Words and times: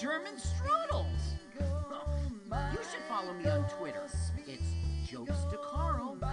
German 0.00 0.34
strudels. 0.36 1.06
You 2.72 2.78
should 2.90 3.02
follow 3.08 3.34
me 3.34 3.46
on 3.48 3.68
Twitter. 3.68 4.04
It's 4.46 5.10
Jokes 5.10 5.44
to 5.50 5.58
Carl. 5.58 6.16
Uh, 6.22 6.28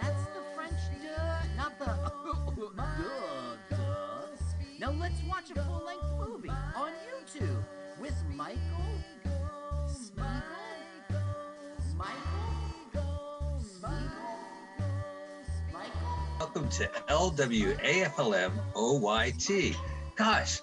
that's 0.00 0.24
the 0.26 0.40
French 0.54 0.80
duh, 1.02 1.46
not 1.56 1.78
the 1.78 1.86
duh, 2.76 3.56
duh. 3.70 3.76
Now 4.78 4.92
let's 4.92 5.20
watch 5.28 5.50
a 5.50 5.62
full-length 5.62 6.12
movie 6.18 6.48
on 6.48 6.92
YouTube 7.10 7.64
with 8.00 8.14
Michael. 8.34 8.60
Michael. 10.16 10.42
Michael. 15.72 16.08
Welcome 16.38 16.68
to 16.68 16.90
LWAFLM 17.08 18.52
OYT. 18.74 19.76
Gosh, 20.14 20.60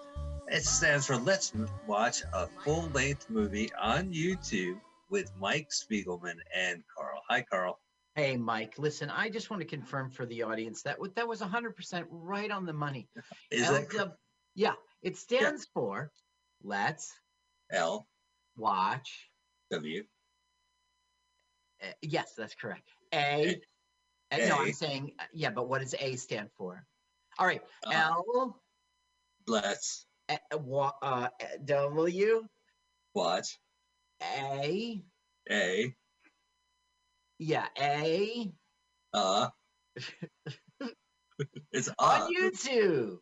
it 0.47 0.63
stands 0.63 1.07
for 1.07 1.17
Let's 1.17 1.53
Watch 1.87 2.23
a 2.33 2.47
Full 2.63 2.89
Length 2.93 3.29
Movie 3.29 3.71
on 3.79 4.11
YouTube 4.11 4.79
with 5.09 5.31
Mike 5.39 5.69
Spiegelman 5.69 6.35
and 6.55 6.83
Carl. 6.95 7.21
Hi, 7.29 7.41
Carl. 7.41 7.79
Hey, 8.15 8.37
Mike. 8.37 8.75
Listen, 8.77 9.09
I 9.09 9.29
just 9.29 9.49
want 9.49 9.61
to 9.61 9.67
confirm 9.67 10.09
for 10.09 10.25
the 10.25 10.43
audience 10.43 10.83
that 10.83 10.97
that 11.15 11.27
was 11.27 11.41
100% 11.41 12.05
right 12.09 12.51
on 12.51 12.65
the 12.65 12.73
money. 12.73 13.07
Is 13.51 13.69
that 13.69 13.89
LW 13.89 14.11
yeah, 14.55 14.73
it 15.01 15.17
stands 15.17 15.67
for 15.73 16.11
Let's 16.63 17.11
L 17.71 18.07
Watch. 18.55 19.29
W? 19.71 20.03
uh, 21.81 21.87
yes, 22.01 22.33
that's 22.37 22.53
correct. 22.55 22.87
A. 23.13 23.59
uh, 24.31 24.37
no, 24.37 24.57
I'm 24.59 24.73
saying 24.73 25.13
uh, 25.19 25.23
yeah, 25.33 25.49
but 25.49 25.67
what 25.67 25.81
does 25.81 25.95
A 25.99 26.15
stand 26.15 26.49
for? 26.57 26.85
All 27.39 27.47
right, 27.47 27.61
Uh, 27.87 27.91
L 27.93 28.59
Let's 29.47 30.05
uh, 30.29 31.27
W 31.65 32.47
what 33.13 33.45
A. 34.21 35.01
a 35.49 35.95
Yeah, 37.39 37.67
A 37.79 38.53
uh. 39.13 39.49
it's 41.71 41.89
on 41.99 42.21
uh. 42.21 42.27
YouTube. 42.27 43.19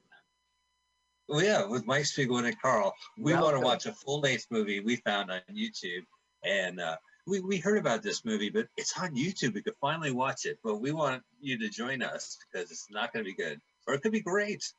Well, 1.28 1.44
yeah, 1.44 1.66
with 1.66 1.85
Mike 1.85 2.03
Spiegelman 2.03 2.45
and 2.45 2.61
Carl, 2.61 2.94
we 3.17 3.34
want 3.34 3.56
to 3.56 3.61
watch 3.61 3.85
a 3.85 3.94
full 3.94 4.19
length 4.19 4.47
movie 4.50 4.81
we 4.81 4.97
found 4.97 5.31
on 5.31 5.40
YouTube, 5.50 6.03
and 6.44 6.79
uh, 6.81 6.97
we 7.25 7.40
we 7.40 7.57
heard 7.57 7.78
about 7.78 8.03
this 8.03 8.25
movie, 8.25 8.50
but 8.50 8.67
it's 8.75 8.97
on 9.00 9.16
YouTube. 9.16 9.53
We 9.53 9.61
could 9.61 9.75
finally 9.79 10.11
watch 10.11 10.45
it, 10.45 10.59
but 10.61 10.81
we 10.81 10.91
want 10.91 11.23
you 11.40 11.57
to 11.59 11.69
join 11.69 12.01
us 12.01 12.38
because 12.51 12.69
it's 12.69 12.88
not 12.91 13.13
going 13.13 13.23
to 13.23 13.31
be 13.31 13.35
good, 13.35 13.61
or 13.88 13.94
it 13.94 14.01
could 14.01 14.11
be 14.11 14.22
great. 14.22 14.73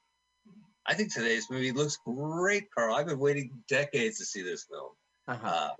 I 0.87 0.95
think 0.95 1.13
today's 1.13 1.49
movie 1.49 1.73
looks 1.73 1.99
great, 2.05 2.71
Carl. 2.75 2.95
I've 2.95 3.07
been 3.07 3.19
waiting 3.19 3.51
decades 3.69 4.19
to 4.19 4.25
see 4.25 4.43
this 4.43 4.65
film. 4.65 4.91
Uh-huh. 5.29 5.47
Uh, 5.47 5.71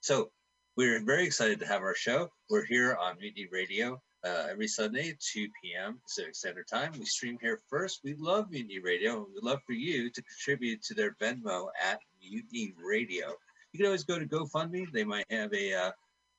so 0.00 0.30
we're 0.76 1.04
very 1.04 1.24
excited 1.24 1.60
to 1.60 1.66
have 1.66 1.82
our 1.82 1.94
show. 1.94 2.28
We're 2.50 2.64
here 2.64 2.96
on 2.96 3.18
Mutiny 3.20 3.46
Radio 3.52 4.00
uh, 4.24 4.46
every 4.50 4.66
Sunday, 4.66 5.16
2 5.32 5.48
p.m. 5.62 6.00
Pacific 6.04 6.34
Standard 6.34 6.66
Time. 6.66 6.92
We 6.98 7.04
stream 7.04 7.38
here 7.40 7.60
first. 7.68 8.00
We 8.02 8.14
love 8.14 8.50
Mutiny 8.50 8.80
Radio, 8.80 9.18
and 9.18 9.26
we'd 9.32 9.44
love 9.44 9.60
for 9.64 9.74
you 9.74 10.10
to 10.10 10.22
contribute 10.22 10.82
to 10.84 10.94
their 10.94 11.14
Venmo 11.20 11.68
at 11.80 12.00
Mutiny 12.20 12.72
Radio. 12.84 13.34
You 13.72 13.78
can 13.78 13.86
always 13.86 14.04
go 14.04 14.18
to 14.18 14.26
GoFundMe. 14.26 14.90
They 14.90 15.04
might 15.04 15.26
have 15.30 15.52
a, 15.52 15.74
uh, 15.74 15.90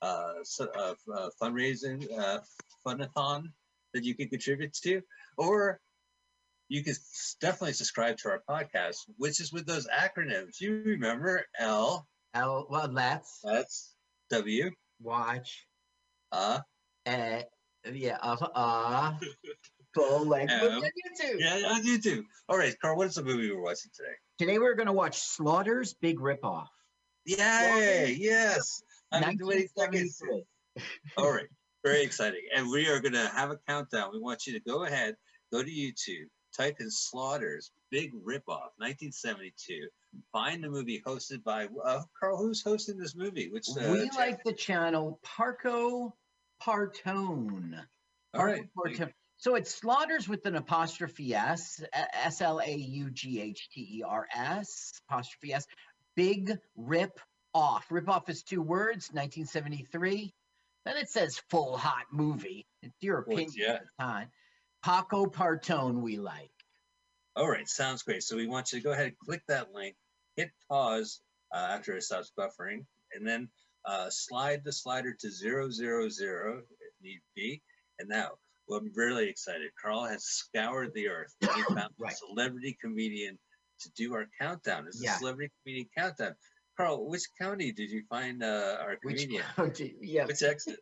uh, 0.01 0.33
uh, 0.59 0.93
uh, 1.13 1.29
fundraising 1.41 2.05
uh, 2.17 2.39
funathon 2.85 3.51
that 3.93 4.03
you 4.03 4.13
can 4.13 4.27
contribute 4.27 4.73
to, 4.73 5.01
or 5.37 5.79
you 6.69 6.83
can 6.83 6.93
definitely 7.41 7.73
subscribe 7.73 8.17
to 8.17 8.29
our 8.29 8.43
podcast, 8.49 8.97
which 9.17 9.39
is 9.41 9.51
with 9.51 9.65
those 9.65 9.87
acronyms. 9.87 10.59
You 10.61 10.81
remember 10.85 11.43
L, 11.59 12.07
L. 12.33 12.67
Well, 12.69 12.87
let's 12.91 13.39
that's 13.43 13.95
W, 14.29 14.71
watch. 15.01 15.65
uh, 16.31 16.59
Uh, 17.05 17.41
yeah, 17.91 18.17
uh, 18.21 18.35
uh, 18.53 19.17
full 19.95 20.25
length 20.25 20.53
Um, 20.53 20.73
on 20.75 20.81
YouTube. 20.83 21.39
Yeah, 21.39 21.67
on 21.69 21.83
YouTube. 21.83 22.23
All 22.47 22.57
right, 22.57 22.75
Carl, 22.81 22.97
what 22.97 23.07
is 23.07 23.15
the 23.15 23.23
movie 23.23 23.51
we're 23.51 23.61
watching 23.61 23.89
today? 23.95 24.13
Today 24.37 24.59
we're 24.59 24.75
going 24.75 24.87
to 24.87 24.93
watch 24.93 25.17
Slaughter's 25.19 25.93
Big 25.95 26.19
Ripoff. 26.19 26.67
Yay! 27.25 28.15
Yes, 28.19 28.81
been 29.11 29.21
waiting. 29.41 29.67
1973. 29.75 30.43
All 31.17 31.31
right, 31.31 31.47
very 31.83 32.03
exciting, 32.03 32.41
and 32.55 32.69
we 32.69 32.87
are 32.87 32.99
going 32.99 33.13
to 33.13 33.27
have 33.29 33.49
a 33.51 33.57
countdown. 33.67 34.11
We 34.13 34.19
want 34.19 34.45
you 34.45 34.53
to 34.53 34.59
go 34.61 34.83
ahead, 34.85 35.15
go 35.51 35.63
to 35.63 35.69
YouTube, 35.69 36.27
type 36.55 36.77
in 36.79 36.89
Slaughter's 36.89 37.71
Big 37.89 38.13
Ripoff, 38.13 38.71
1972. 38.77 39.87
Find 40.31 40.63
the 40.63 40.69
movie 40.69 41.01
hosted 41.05 41.43
by 41.43 41.67
uh, 41.83 42.01
Carl. 42.19 42.37
Who's 42.37 42.63
hosting 42.63 42.97
this 42.97 43.15
movie? 43.15 43.49
Which 43.49 43.67
uh, 43.69 43.91
we 43.91 44.09
like 44.11 44.43
the 44.43 44.53
channel 44.53 45.19
Parco 45.25 46.11
Partone. 46.61 47.79
All 48.33 48.45
right, 48.45 48.63
Partone. 48.77 49.11
So 49.37 49.55
it's 49.55 49.73
Slaughters 49.73 50.27
with 50.27 50.45
an 50.45 50.55
apostrophe 50.55 51.33
S, 51.33 51.81
S 51.93 52.41
L 52.41 52.59
A 52.59 52.75
U 52.75 53.09
G 53.09 53.41
H 53.41 53.69
T 53.71 53.99
E 53.99 54.03
R 54.05 54.27
S, 54.35 54.99
apostrophe 55.07 55.53
S. 55.53 55.65
Big 56.15 56.57
Rip 56.75 57.19
Off. 57.53 57.85
Rip 57.89 58.09
Off 58.09 58.29
is 58.29 58.43
two 58.43 58.61
words, 58.61 59.09
1973. 59.13 60.33
Then 60.85 60.97
it 60.97 61.09
says 61.09 61.41
full 61.49 61.77
hot 61.77 62.05
movie. 62.11 62.65
It's 62.81 62.95
your 63.01 63.23
Well, 63.27 63.37
opinion 63.37 63.53
yeah. 63.55 63.73
at 63.75 63.81
the 63.81 64.03
time. 64.03 64.27
Paco 64.83 65.25
Partone, 65.25 66.01
we 66.01 66.17
like. 66.17 66.51
All 67.35 67.49
right, 67.49 67.67
sounds 67.67 68.03
great. 68.03 68.23
So 68.23 68.35
we 68.35 68.47
want 68.47 68.71
you 68.71 68.79
to 68.79 68.83
go 68.83 68.91
ahead 68.91 69.07
and 69.07 69.17
click 69.19 69.41
that 69.47 69.73
link, 69.73 69.95
hit 70.35 70.51
pause 70.69 71.21
uh, 71.53 71.67
after 71.71 71.95
it 71.95 72.03
stops 72.03 72.31
buffering, 72.37 72.85
and 73.13 73.27
then 73.27 73.49
uh, 73.85 74.09
slide 74.09 74.61
the 74.63 74.71
slider 74.71 75.13
to 75.19 75.29
zero 75.31 75.69
zero 75.69 76.09
zero 76.09 76.59
if 76.59 76.93
need 77.01 77.19
be. 77.35 77.61
And 77.99 78.09
now, 78.09 78.31
well, 78.67 78.79
I'm 78.79 78.91
really 78.95 79.27
excited. 79.29 79.69
Carl 79.81 80.05
has 80.05 80.23
scoured 80.23 80.93
the 80.93 81.07
earth. 81.09 81.33
and 81.41 81.51
He 81.51 81.63
found 81.73 81.91
Right. 81.99 82.13
a 82.13 82.15
celebrity 82.15 82.77
comedian 82.81 83.37
to 83.81 83.89
do 83.95 84.13
our 84.15 84.25
countdown. 84.39 84.85
It's 84.87 85.01
Yeah. 85.01 85.15
a 85.15 85.19
celebrity 85.19 85.51
comedian 85.63 85.87
countdown. 85.97 86.35
Carl, 86.79 87.09
which 87.09 87.23
county 87.37 87.73
did 87.73 87.91
you 87.91 88.03
find 88.09 88.41
uh, 88.41 88.77
our 88.79 88.97
Which 89.03 89.27
county? 89.55 89.95
Yeah, 90.01 90.25
Which 90.25 90.41
exit? 90.41 90.79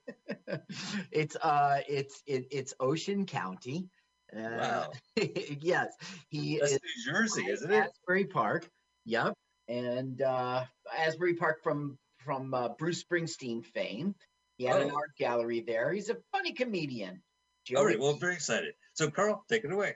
it's 1.12 1.36
uh, 1.38 1.80
it's 1.88 2.22
it, 2.28 2.46
it's 2.52 2.74
Ocean 2.80 3.26
County. 3.26 3.90
Uh, 4.36 4.40
Wow. 4.60 4.92
yes, 5.62 5.88
he 6.30 6.60
That's 6.60 6.74
is 6.74 6.80
New 6.84 7.12
Jersey, 7.14 7.46
isn't 7.46 7.72
it? 7.72 7.90
Asbury 7.90 8.26
Park. 8.26 8.70
Yep, 9.06 9.34
and 9.70 10.22
uh, 10.22 10.66
Asbury 10.96 11.34
Park 11.34 11.64
from 11.64 11.98
from 12.20 12.54
uh, 12.54 12.70
Bruce 12.78 13.04
Springsteen 13.04 13.66
fame. 13.66 14.14
He 14.58 14.66
had 14.66 14.82
an 14.82 14.92
Oh. 14.92 14.96
art 14.98 15.12
gallery 15.18 15.62
there. 15.66 15.94
He's 15.94 16.10
a 16.10 16.18
funny 16.32 16.52
comedian. 16.54 17.22
All 17.76 17.86
right, 17.86 17.94
Joey 17.96 18.02
well, 18.02 18.14
very 18.18 18.34
excited. 18.34 18.74
So, 18.94 19.10
Carl, 19.10 19.44
take 19.50 19.64
it 19.64 19.72
away. 19.72 19.96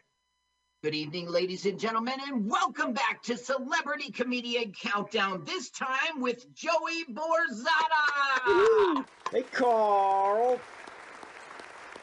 Good 0.84 0.96
evening, 0.96 1.28
ladies 1.30 1.68
and 1.68 1.80
gentlemen, 1.80 2.16
and 2.28 2.50
welcome 2.50 2.92
back 2.94 3.22
to 3.24 3.38
Celebrity 3.38 4.12
Comedian 4.12 4.72
Countdown. 4.74 5.44
This 5.46 5.70
time 5.70 6.20
with 6.20 6.52
Joey 6.56 7.06
Borzada. 7.12 9.06
Hey, 9.32 9.44
Carl. 9.52 10.60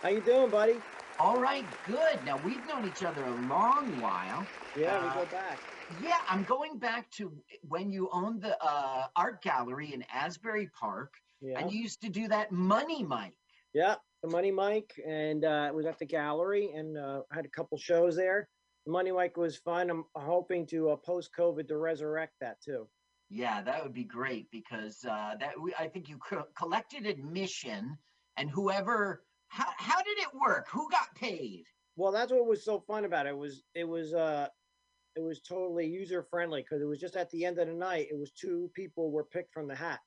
How 0.00 0.10
you 0.10 0.20
doing, 0.20 0.48
buddy? 0.50 0.76
All 1.18 1.40
right, 1.40 1.64
good. 1.88 2.24
Now 2.24 2.40
we've 2.44 2.64
known 2.68 2.86
each 2.86 3.02
other 3.02 3.24
a 3.24 3.30
long 3.48 4.00
while. 4.00 4.46
Yeah, 4.76 5.02
we 5.02 5.08
Uh, 5.08 5.14
go 5.14 5.24
back. 5.26 5.58
Yeah, 6.00 6.18
I'm 6.28 6.44
going 6.44 6.78
back 6.78 7.10
to 7.12 7.32
when 7.66 7.90
you 7.90 8.08
owned 8.12 8.42
the 8.42 8.56
uh, 8.64 9.08
art 9.16 9.42
gallery 9.42 9.92
in 9.92 10.04
Asbury 10.14 10.70
Park, 10.78 11.14
Yeah, 11.40 11.58
and 11.58 11.72
you 11.72 11.80
used 11.80 12.00
to 12.02 12.08
do 12.10 12.28
that 12.28 12.52
Money 12.52 13.02
Mike. 13.02 13.34
yeah. 13.72 13.96
The 14.22 14.28
Money 14.28 14.50
Mike, 14.50 14.92
and 15.06 15.44
uh, 15.44 15.66
it 15.68 15.74
was 15.74 15.86
at 15.86 15.98
the 16.00 16.04
gallery, 16.04 16.72
and 16.74 16.96
uh, 16.98 17.22
I 17.32 17.36
had 17.36 17.44
a 17.44 17.48
couple 17.48 17.78
shows 17.78 18.14
there. 18.16 18.48
Money 18.88 19.12
Mike 19.12 19.36
was 19.36 19.56
fun. 19.56 19.90
I'm 19.90 20.04
hoping 20.14 20.66
to 20.68 20.90
uh, 20.90 20.96
post 20.96 21.30
COVID 21.38 21.68
to 21.68 21.76
resurrect 21.76 22.34
that 22.40 22.60
too. 22.62 22.88
Yeah, 23.30 23.60
that 23.62 23.82
would 23.82 23.92
be 23.92 24.04
great 24.04 24.50
because 24.50 25.04
uh, 25.04 25.34
that 25.38 25.60
we, 25.60 25.74
I 25.78 25.88
think 25.88 26.08
you 26.08 26.18
co- 26.18 26.46
collected 26.56 27.06
admission, 27.06 27.98
and 28.38 28.48
whoever. 28.50 29.24
How, 29.48 29.66
how 29.76 30.02
did 30.02 30.18
it 30.18 30.28
work? 30.34 30.68
Who 30.70 30.90
got 30.90 31.14
paid? 31.14 31.64
Well, 31.96 32.12
that's 32.12 32.32
what 32.32 32.46
was 32.46 32.64
so 32.64 32.80
fun 32.80 33.04
about 33.04 33.26
it. 33.26 33.30
it 33.30 33.36
was 33.36 33.62
it 33.74 33.84
was 33.84 34.14
uh 34.14 34.48
it 35.16 35.20
was 35.20 35.40
totally 35.40 35.86
user 35.86 36.22
friendly 36.22 36.62
because 36.62 36.80
it 36.80 36.86
was 36.86 37.00
just 37.00 37.16
at 37.16 37.30
the 37.30 37.44
end 37.44 37.58
of 37.58 37.66
the 37.66 37.74
night. 37.74 38.08
It 38.10 38.18
was 38.18 38.30
two 38.30 38.70
people 38.74 39.10
were 39.10 39.24
picked 39.24 39.52
from 39.52 39.68
the 39.68 39.74
hat, 39.74 40.00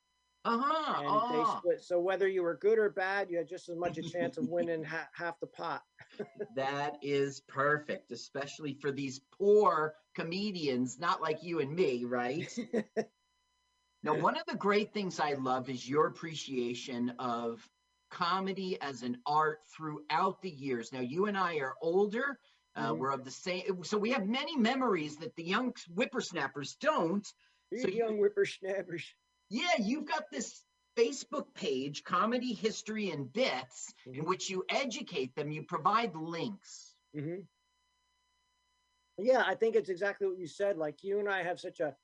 Uh 0.43 0.57
huh. 0.59 1.01
and 1.29 1.35
they 1.39 1.45
split. 1.59 1.81
So 1.83 1.99
whether 1.99 2.27
you 2.27 2.41
were 2.41 2.55
good 2.57 2.79
or 2.79 2.89
bad, 2.89 3.29
you 3.29 3.37
had 3.37 3.47
just 3.47 3.69
as 3.69 3.77
much 3.77 3.97
a 3.97 4.01
chance 4.01 4.37
of 4.37 4.47
winning 4.49 4.83
ha- 4.83 5.09
half 5.13 5.39
the 5.39 5.47
pot. 5.47 5.83
That 6.55 6.97
is 7.01 7.39
perfect, 7.41 8.11
especially 8.11 8.73
for 8.73 8.91
these 8.91 9.19
poor 9.19 9.95
comedians, 10.15 10.99
not 10.99 11.21
like 11.21 11.43
you 11.43 11.59
and 11.59 11.73
me, 11.73 12.03
right? 12.05 12.51
now, 14.03 14.15
one 14.15 14.35
of 14.35 14.45
the 14.47 14.55
great 14.57 14.93
things 14.93 15.19
I 15.19 15.33
love 15.33 15.69
is 15.69 15.87
your 15.87 16.07
appreciation 16.07 17.11
of 17.19 17.67
comedy 18.09 18.81
as 18.81 19.03
an 19.03 19.21
art 19.25 19.59
throughout 19.75 20.41
the 20.41 20.49
years. 20.49 20.91
Now, 20.91 20.99
you 20.99 21.27
and 21.27 21.37
I 21.37 21.55
are 21.57 21.75
older. 21.81 22.39
Uh, 22.75 22.91
Mhm. 22.91 22.97
We're 22.99 23.11
of 23.11 23.23
the 23.23 23.31
same, 23.31 23.83
so 23.83 23.97
we 23.97 24.11
have 24.11 24.25
many 24.27 24.55
memories 24.57 25.17
that 25.17 25.35
the 25.35 25.43
young 25.43 25.73
whippersnappers 25.93 26.75
don't. 26.75 27.27
You 27.71 27.79
So 27.79 27.87
you- 27.87 27.97
young 27.97 28.17
whippersnappers. 28.17 29.13
Yeah, 29.53 29.67
you've 29.79 30.05
got 30.05 30.31
this 30.31 30.63
Facebook 30.97 31.53
page, 31.53 32.03
Comedy 32.05 32.53
History 32.53 33.09
and 33.11 33.31
Bits, 33.33 33.93
in 34.05 34.13
Mhm. 34.23 34.27
which 34.27 34.49
you 34.49 34.63
educate 34.69 35.35
them. 35.35 35.51
You 35.51 35.63
provide 35.63 36.15
links. 36.15 36.95
hmm 37.13 37.41
Yeah, 39.17 39.43
I 39.45 39.55
think 39.55 39.75
it's 39.75 39.89
exactly 39.89 40.27
what 40.27 40.37
you 40.39 40.47
said. 40.47 40.77
Like 40.77 41.03
you 41.03 41.19
and 41.19 41.27
I 41.29 41.43
have 41.43 41.59
such 41.59 41.81
a, 41.81 41.95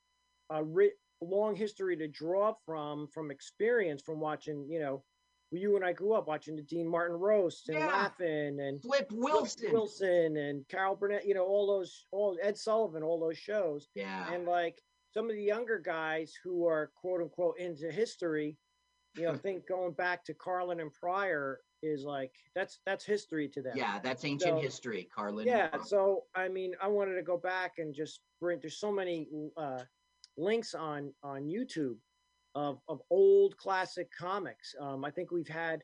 a 0.49 0.63
ri- 0.63 0.93
long 1.21 1.55
history 1.55 1.95
to 1.97 2.07
draw 2.07 2.53
from, 2.65 3.07
from 3.07 3.31
experience, 3.31 4.01
from 4.03 4.19
watching. 4.19 4.69
You 4.69 4.79
know, 4.79 5.03
you 5.51 5.77
and 5.77 5.85
I 5.85 5.93
grew 5.93 6.13
up 6.13 6.27
watching 6.27 6.55
the 6.57 6.61
Dean 6.61 6.87
Martin 6.87 7.15
roasts 7.17 7.69
and 7.69 7.77
Yeah. 7.79 7.87
laughing 7.87 8.59
and 8.59 8.81
Flip 8.81 9.07
Flip 9.09 9.11
Wilson. 9.19 9.71
Wilson 9.71 10.35
and 10.37 10.67
Carol 10.67 10.95
Burnett. 10.97 11.25
You 11.25 11.33
know, 11.33 11.45
all 11.45 11.65
those, 11.65 12.05
all 12.11 12.37
Ed 12.41 12.57
Sullivan, 12.57 13.01
all 13.03 13.19
those 13.19 13.37
shows, 13.37 13.87
Yeah. 13.95 14.31
and 14.33 14.45
like 14.45 14.83
some 15.17 15.31
of 15.31 15.35
the 15.35 15.41
younger 15.41 15.79
guys 15.79 16.31
who 16.43 16.67
are 16.67 16.91
quote 16.95 17.21
unquote 17.21 17.57
into 17.57 17.91
history. 17.91 18.55
You 19.15 19.23
know, 19.23 19.35
think 19.35 19.67
going 19.67 19.93
back 19.93 20.23
to 20.25 20.33
Carlin 20.35 20.79
and 20.79 20.93
Pryor 20.93 21.59
is 21.81 22.03
like 22.03 22.31
that's 22.53 22.77
that's 22.85 23.03
history 23.03 23.49
to 23.49 23.63
them. 23.63 23.73
Yeah, 23.75 23.97
that's 24.03 24.23
ancient 24.25 24.57
So- 24.57 24.61
history, 24.61 25.09
Carlin. 25.15 25.47
Yeah, 25.47 25.69
so 25.83 26.25
I 26.35 26.47
mean, 26.49 26.73
I 26.79 26.87
wanted 26.87 27.15
to 27.15 27.23
go 27.23 27.35
back 27.37 27.73
and 27.79 27.95
just 27.95 28.19
bring. 28.39 28.59
There's 28.61 28.79
so 28.79 28.91
many 28.91 29.27
uh, 29.57 29.81
links 30.37 30.75
on 30.75 31.11
on 31.23 31.45
YouTube 31.45 31.95
of 32.53 32.79
of 32.87 33.01
old 33.09 33.57
classic 33.57 34.07
comics. 34.15 34.75
Um, 34.79 35.03
I 35.03 35.09
think 35.09 35.31
we've 35.31 35.47
had 35.47 35.81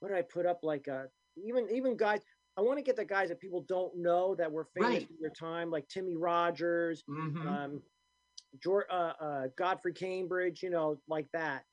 what 0.00 0.10
did 0.10 0.18
I 0.18 0.22
put 0.22 0.44
up 0.44 0.58
like 0.62 0.86
uh 0.88 1.04
even 1.42 1.66
even 1.70 1.96
guys. 1.96 2.20
I 2.58 2.60
want 2.60 2.78
to 2.78 2.84
get 2.84 2.96
the 2.96 3.04
guys 3.04 3.30
that 3.30 3.40
people 3.40 3.64
don't 3.66 3.96
know 3.96 4.34
that 4.36 4.52
were 4.52 4.68
famous 4.76 4.90
Right. 5.00 5.10
in 5.10 5.16
their 5.20 5.30
time, 5.30 5.70
like 5.72 5.88
Timmie 5.88 6.16
Rogers, 6.16 7.02
Mhm. 7.08 7.46
um, 7.46 7.82
George, 8.62 8.86
uh, 8.90 9.12
uh, 9.20 9.42
Godfrey 9.56 9.92
Cambridge, 9.92 10.62
you 10.62 10.70
know, 10.70 10.98
like 11.08 11.28
that, 11.32 11.64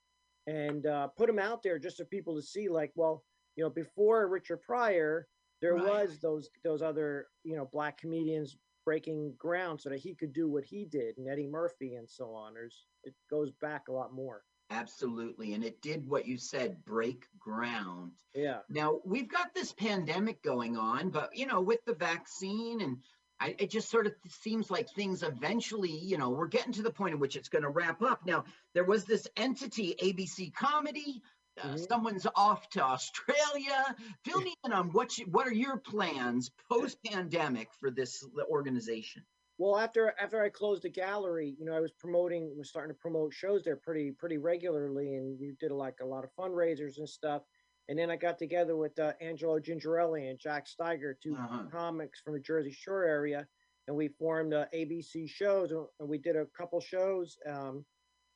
and 0.48 0.86
uh, 0.86 1.08
put 1.08 1.28
them 1.28 1.40
out 1.40 1.64
there 1.64 1.80
just 1.80 1.98
for 1.98 2.06
people 2.06 2.36
to 2.36 2.42
see. 2.42 2.70
Like, 2.70 2.92
well, 2.96 3.24
you 3.56 3.64
know, 3.64 3.70
before 3.70 4.28
Richard 4.28 4.62
Pryor, 4.62 5.28
there 5.62 5.76
Right. 5.76 5.86
was 5.86 6.20
those 6.20 6.50
those 6.64 6.82
other 6.82 7.28
you 7.44 7.56
know 7.56 7.66
black 7.72 7.98
comedians 7.98 8.58
breaking 8.84 9.34
ground 9.38 9.80
so 9.80 9.90
that 9.90 10.00
he 10.00 10.16
could 10.16 10.34
do 10.34 10.50
what 10.50 10.64
he 10.66 10.86
did, 10.86 11.18
and 11.18 11.28
Eddie 11.30 11.48
Murphy 11.48 11.96
and 11.96 12.10
so 12.10 12.34
on. 12.34 12.54
There's 12.54 12.86
it 13.04 13.14
goes 13.30 13.52
back 13.62 13.88
a 13.90 13.92
lot 13.94 14.14
more. 14.14 14.44
Absolutely. 14.72 15.54
And 15.54 15.66
it 15.66 15.82
did 15.82 16.08
what 16.08 16.26
you 16.26 16.38
said 16.38 16.84
break 16.86 17.26
ground. 17.38 18.14
Yeah. 18.34 18.60
Now, 18.70 19.02
we've 19.04 19.28
got 19.28 19.54
this 19.54 19.74
pandemic 19.74 20.42
going 20.42 20.78
on, 20.78 21.10
but, 21.10 21.36
you 21.36 21.46
know, 21.46 21.60
with 21.60 21.84
the 21.84 21.94
vaccine 21.94 22.80
and 22.80 22.98
I, 23.42 23.56
it 23.58 23.72
just 23.72 23.90
sort 23.90 24.06
of 24.06 24.14
seems 24.30 24.70
like 24.70 24.88
things 24.92 25.24
eventually, 25.24 25.90
you 25.90 26.18
know, 26.20 26.30
we're 26.30 26.48
getting 26.48 26.74
to 26.74 26.84
the 26.84 26.92
point 26.92 27.16
in 27.16 27.20
which 27.20 27.36
it's 27.36 27.50
going 27.50 27.64
to 27.64 27.70
wrap 27.70 28.04
up. 28.04 28.24
Now, 28.24 28.44
there 28.76 28.84
was 28.84 29.04
this 29.04 29.28
entity, 29.36 29.96
ABC 30.02 30.54
Comedy. 30.54 31.24
Uh, 31.62 31.70
Mhm. 31.70 31.88
Someone's 31.88 32.28
off 32.36 32.70
to 32.70 32.82
Australia. 32.84 33.96
Fill 34.24 34.42
me 34.42 34.54
in 34.64 34.72
on 34.72 34.92
what 34.94 35.18
you, 35.18 35.26
what 35.26 35.48
are 35.48 35.54
your 35.54 35.78
plans 35.78 36.52
post 36.70 36.98
pandemic 37.04 37.74
for 37.74 37.90
this 37.92 38.24
organization? 38.50 39.26
Well, 39.58 39.78
after 39.78 40.14
after 40.20 40.42
I 40.42 40.50
closed 40.50 40.84
the 40.84 40.90
gallery, 40.90 41.56
you 41.60 41.66
know, 41.66 41.74
I 41.74 41.82
was 41.82 41.92
promoting, 41.92 42.56
was 42.58 42.70
starting 42.70 42.96
to 42.96 43.00
promote 43.00 43.34
shows 43.34 43.64
there 43.64 43.76
pretty 43.76 44.12
pretty 44.12 44.38
regularly, 44.38 45.16
and 45.16 45.40
we 45.40 45.54
did 45.60 45.72
like 45.72 46.00
a 46.02 46.06
lot 46.06 46.24
of 46.24 46.32
fundraisers 46.36 46.98
and 46.98 47.08
stuff. 47.10 47.44
And 47.90 47.98
then 48.00 48.10
I 48.10 48.16
got 48.16 48.38
together 48.38 48.76
with 48.78 48.98
uh, 49.00 49.14
Angelo 49.22 49.60
Gingerelli 49.60 50.30
and 50.30 50.40
Jack 50.40 50.66
Steiger, 50.68 51.14
2 51.22 51.36
Uh-huh. 51.36 51.64
comics 51.72 52.22
from 52.22 52.34
the 52.34 52.40
Jersey 52.40 52.72
Shore 52.72 53.04
area, 53.04 53.48
and 53.88 53.96
we 53.98 54.08
formed 54.08 54.54
uh, 54.54 54.66
ABC 54.74 55.28
shows, 55.28 55.72
and 55.72 56.08
we 56.10 56.18
did 56.18 56.36
a 56.36 56.46
couple 56.58 56.80
shows, 56.80 57.38
um, 57.48 57.84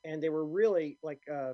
and 0.04 0.22
they 0.22 0.30
were 0.30 0.46
really 0.46 0.98
like 1.04 1.22
uh, 1.32 1.54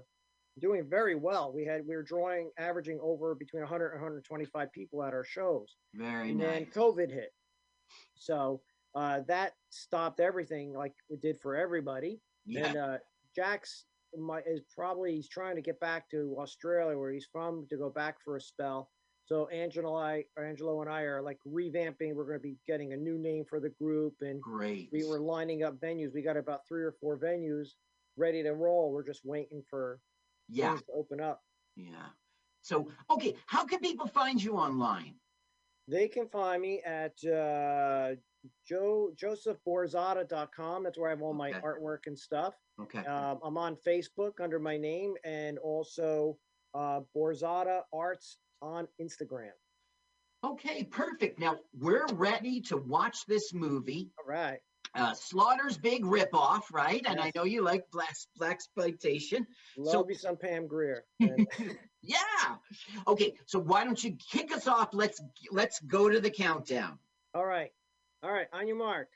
doing 0.60 0.88
very 0.90 1.16
well. 1.16 1.52
We 1.54 1.66
had 1.66 1.86
we 1.86 1.96
were 1.96 2.04
drawing, 2.04 2.50
averaging 2.58 3.00
over 3.02 3.36
between 3.36 3.62
100 3.62 3.92
and 3.92 4.02
125 4.02 4.72
people 4.72 5.04
at 5.04 5.14
our 5.14 5.24
shows 5.26 5.76
Very 5.94 6.30
and 6.32 6.40
nice. 6.40 6.48
then 6.48 6.66
COVID 6.68 7.12
hit. 7.12 7.34
So 8.16 8.62
uh, 8.96 9.22
that 9.28 9.54
stopped 9.70 10.20
everything, 10.20 10.74
like 10.74 10.94
it 11.10 11.22
did 11.22 11.40
for 11.40 11.56
everybody. 11.56 12.20
yeah. 12.46 12.66
And 12.68 12.78
uh, 12.78 12.98
Jack's 13.36 13.86
my, 14.18 14.42
is 14.46 14.62
probably 14.76 15.16
he's 15.16 15.30
trying 15.30 15.56
to 15.56 15.62
get 15.62 15.80
back 15.80 16.10
to 16.12 16.36
Australia, 16.40 16.98
where 16.98 17.12
he's 17.12 17.28
from, 17.32 17.66
to 17.70 17.78
go 17.78 17.90
back 17.90 18.18
for 18.24 18.38
a 18.38 18.42
spell. 18.42 18.90
So 19.26 19.48
Angelo, 19.48 19.96
I, 19.96 20.26
Angelo 20.38 20.82
and 20.82 20.90
I 20.90 21.04
are 21.04 21.22
like 21.22 21.38
revamping. 21.48 22.14
We're 22.16 22.26
going 22.26 22.40
to 22.40 22.44
be 22.44 22.58
getting 22.68 22.94
a 22.94 22.98
new 22.98 23.18
name 23.18 23.46
for 23.50 23.60
the 23.60 23.70
group, 23.70 24.16
and 24.22 24.42
Great. 24.42 24.90
we 24.92 25.06
were 25.06 25.20
lining 25.20 25.64
up 25.64 25.80
venues. 25.80 26.14
We 26.14 26.22
got 26.22 26.38
about 26.38 26.68
three 26.68 26.84
or 26.84 26.94
four 27.00 27.18
venues 27.18 27.70
ready 28.18 28.44
to 28.44 28.54
roll. 28.54 28.92
We're 28.92 29.06
just 29.06 29.22
waiting 29.24 29.64
for 29.70 30.00
yeah. 30.50 30.76
to 30.76 30.84
open 30.94 31.22
up. 31.22 31.42
Yeah. 31.76 32.10
So, 32.62 32.90
okay, 33.10 33.36
how 33.46 33.66
can 33.66 33.80
people 33.80 34.08
find 34.08 34.42
you 34.42 34.56
online? 34.56 35.16
They 35.88 36.08
can 36.08 36.28
find 36.28 36.62
me 36.62 36.82
at 36.86 37.14
uh, 37.26 38.16
Joe 38.68 39.12
josephborzada.com. 39.16 40.84
That's 40.84 40.98
where 40.98 41.10
I 41.10 41.12
have 41.12 41.22
all 41.22 41.34
my 41.34 41.50
Okay. 41.50 41.60
artwork 41.60 42.08
and 42.08 42.18
stuff. 42.18 42.54
Okay. 42.80 43.06
Um, 43.06 43.40
I'm 43.44 43.58
on 43.58 43.76
Facebook 43.88 44.40
under 44.42 44.60
my 44.60 44.78
name 44.78 45.14
and 45.24 45.58
also 45.60 46.38
uh, 46.74 47.02
Borzada 47.16 47.82
Arts 47.94 48.38
on 48.62 48.88
Instagram. 49.02 49.52
okay, 50.44 50.84
perfect. 50.84 51.40
Now, 51.40 51.58
we're 51.80 52.08
ready 52.14 52.62
to 52.62 52.78
watch 52.78 53.26
this 53.28 53.54
movie, 53.54 54.10
All 54.18 54.26
right. 54.32 54.60
uh, 54.96 55.14
Slaughter's 55.14 55.78
Big 55.78 56.04
Ripoff, 56.04 56.62
right? 56.72 57.04
And 57.06 57.20
I 57.20 57.32
know 57.36 57.44
you 57.44 57.62
like 57.62 57.84
black 57.92 58.16
black 58.38 58.54
exploitation. 58.54 59.46
Love 59.78 59.92
So- 59.92 60.04
me 60.06 60.14
some 60.16 60.38
Pam 60.38 60.68
Grier. 60.68 61.04
And 61.20 61.48
Yeah. 62.04 62.56
Okay, 63.06 63.36
so 63.46 63.60
why 63.60 63.84
don't 63.84 64.04
you 64.04 64.16
kick 64.32 64.52
us 64.56 64.68
off? 64.68 64.90
Let's 64.94 65.22
let's 65.52 65.80
go 65.82 66.10
to 66.10 66.20
the 66.20 66.32
countdown. 66.32 66.98
all 67.36 67.46
right. 67.46 67.72
All 68.24 68.32
right. 68.32 68.48
On 68.54 68.68
your 68.68 68.78
mark. 68.78 69.08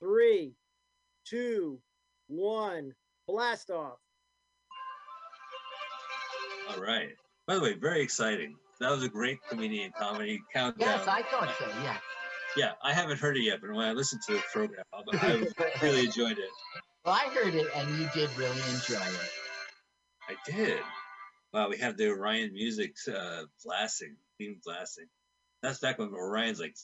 Three, 0.00 0.54
two, 1.24 1.80
one. 2.28 2.92
Blast 3.26 3.70
off. 3.70 3.98
All 6.70 6.80
right. 6.80 7.10
By 7.46 7.54
the 7.54 7.60
way, 7.60 7.74
very 7.74 8.02
exciting. 8.02 8.56
That 8.80 8.90
was 8.90 9.02
a 9.02 9.08
great 9.08 9.38
comedian 9.48 9.92
comedy 9.98 10.40
countdown. 10.52 10.88
Yes, 10.88 11.08
I 11.08 11.22
thought 11.22 11.48
so. 11.58 11.66
Yeah. 11.82 11.96
yeah, 12.56 12.72
I 12.82 12.92
haven't 12.92 13.18
heard 13.18 13.36
it 13.36 13.42
yet, 13.42 13.60
but 13.60 13.72
when 13.72 13.86
I 13.86 13.92
listened 13.92 14.22
to 14.26 14.34
the 14.34 14.42
program, 14.52 14.84
I 14.92 15.46
really 15.82 16.04
enjoyed 16.04 16.38
it. 16.38 16.50
Well, 17.04 17.14
I 17.14 17.28
heard 17.32 17.54
it, 17.54 17.68
and 17.74 17.88
you 17.98 18.08
did 18.12 18.28
really 18.36 18.60
enjoy 18.70 18.96
it. 18.96 19.30
I 20.28 20.34
did. 20.44 20.80
Wow, 21.52 21.68
we 21.70 21.78
have 21.78 21.96
the 21.96 22.08
Orion 22.08 22.52
music 22.52 22.96
uh, 23.08 23.42
blasting, 23.64 24.16
theme 24.38 24.60
blasting. 24.64 25.06
That's 25.66 25.80
back 25.80 25.98
when 25.98 26.10
Orion's 26.14 26.60
like, 26.60 26.76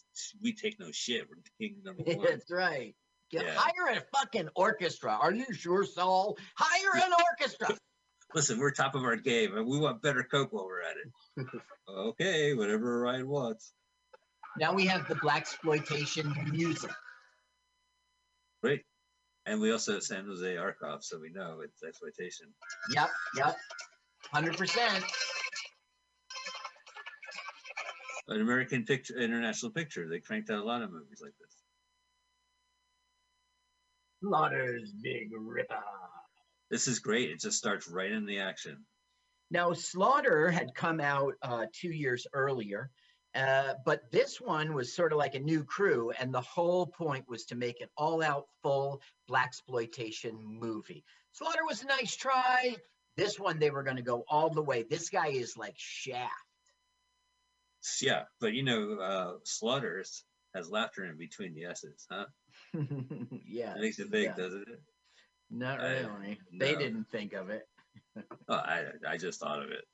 we 0.42 0.52
take 0.52 0.80
no 0.80 0.90
shit. 0.90 1.28
We're 1.30 1.36
king 1.60 1.76
number 1.84 2.02
one. 2.16 2.26
That's 2.28 2.50
right. 2.50 2.96
Get, 3.30 3.44
Yeah. 3.44 3.54
Hire 3.54 3.96
a 3.96 4.18
fucking 4.18 4.48
orchestra. 4.56 5.16
Are 5.20 5.32
you 5.32 5.46
sure, 5.52 5.84
Saul? 5.84 6.36
Hire 6.56 7.00
an 7.04 7.12
orchestra. 7.30 7.76
Listen, 8.34 8.58
we're 8.58 8.72
top 8.72 8.96
of 8.96 9.04
our 9.04 9.14
game, 9.14 9.56
and 9.56 9.68
we 9.68 9.78
want 9.78 10.02
better 10.02 10.24
coke 10.24 10.52
while 10.52 10.64
we're 10.66 10.80
at 10.82 10.96
it. 10.96 11.46
okay, 11.88 12.54
whatever 12.54 13.04
Orion 13.04 13.28
wants. 13.28 13.72
now 14.58 14.72
we 14.74 14.84
have 14.86 15.06
the 15.06 15.14
black 15.16 15.42
exploitation 15.42 16.34
music. 16.50 16.90
Great. 18.64 18.82
And 19.46 19.60
we 19.60 19.70
also 19.70 19.92
have 19.92 20.02
Samuel 20.02 20.36
Z. 20.36 20.56
Arkoff, 20.56 21.04
so 21.04 21.20
we 21.20 21.30
know 21.30 21.60
it's 21.62 21.84
exploitation. 21.84 22.46
Yep, 22.94 23.10
yep. 23.36 23.56
Hundred 24.32 24.56
percent. 24.56 25.04
An 28.28 28.40
American 28.40 28.84
picture, 28.84 29.18
international 29.18 29.72
picture. 29.72 30.08
They 30.08 30.20
cranked 30.20 30.50
out 30.50 30.60
a 30.60 30.64
lot 30.64 30.82
of 30.82 30.92
movies 30.92 31.20
like 31.22 31.34
this. 31.40 31.56
Slaughter's 34.22 34.92
Big 35.02 35.30
Ripper. 35.32 35.82
This 36.70 36.86
is 36.86 37.00
great. 37.00 37.30
It 37.30 37.40
just 37.40 37.58
starts 37.58 37.88
right 37.88 38.10
in 38.10 38.24
the 38.24 38.38
action. 38.38 38.78
Now, 39.50 39.72
Slaughter 39.72 40.50
had 40.50 40.74
come 40.74 41.00
out 41.00 41.34
uh, 41.42 41.66
two 41.74 41.90
years 41.90 42.26
earlier, 42.32 42.90
uh, 43.34 43.74
but 43.84 44.10
this 44.10 44.40
one 44.40 44.72
was 44.72 44.94
sort 44.94 45.12
of 45.12 45.18
like 45.18 45.34
a 45.34 45.40
new 45.40 45.64
crew, 45.64 46.12
and 46.18 46.32
the 46.32 46.40
whole 46.40 46.86
point 46.86 47.28
was 47.28 47.44
to 47.46 47.56
make 47.56 47.80
an 47.80 47.88
all-out, 47.96 48.46
full 48.62 49.02
black 49.26 49.48
exploitation 49.48 50.38
movie. 50.40 51.04
Slaughter 51.32 51.66
was 51.66 51.82
a 51.82 51.86
nice 51.86 52.16
try. 52.16 52.76
This 53.16 53.38
one, 53.38 53.58
they 53.58 53.70
were 53.70 53.82
going 53.82 53.96
to 53.96 54.02
go 54.02 54.24
all 54.28 54.48
the 54.48 54.62
way. 54.62 54.84
This 54.84 55.10
guy 55.10 55.28
is 55.28 55.56
like 55.56 55.74
Shaft. 55.76 56.30
Yeah, 58.00 58.24
but 58.40 58.52
you 58.54 58.62
know, 58.62 58.98
uh, 58.98 59.32
Slaughters 59.44 60.24
has 60.54 60.70
laughter 60.70 61.04
in 61.04 61.16
between 61.18 61.54
the 61.54 61.64
S's, 61.66 62.06
huh? 62.10 62.26
yeah, 63.46 63.72
That 63.74 63.80
makes 63.80 63.98
it 63.98 64.10
big, 64.10 64.24
yeah. 64.24 64.34
doesn't 64.36 64.68
it? 64.68 64.80
not 65.50 65.80
I- 65.80 66.00
really. 66.00 66.38
They 66.58 66.72
no. 66.72 66.78
didn't 66.78 67.04
think 67.10 67.32
of 67.34 67.50
it. 67.50 67.62
Oh, 68.48 68.54
I 68.54 68.84
I 69.06 69.16
just 69.18 69.38
thought 69.40 69.62
of 69.62 69.70
it. 69.70 69.84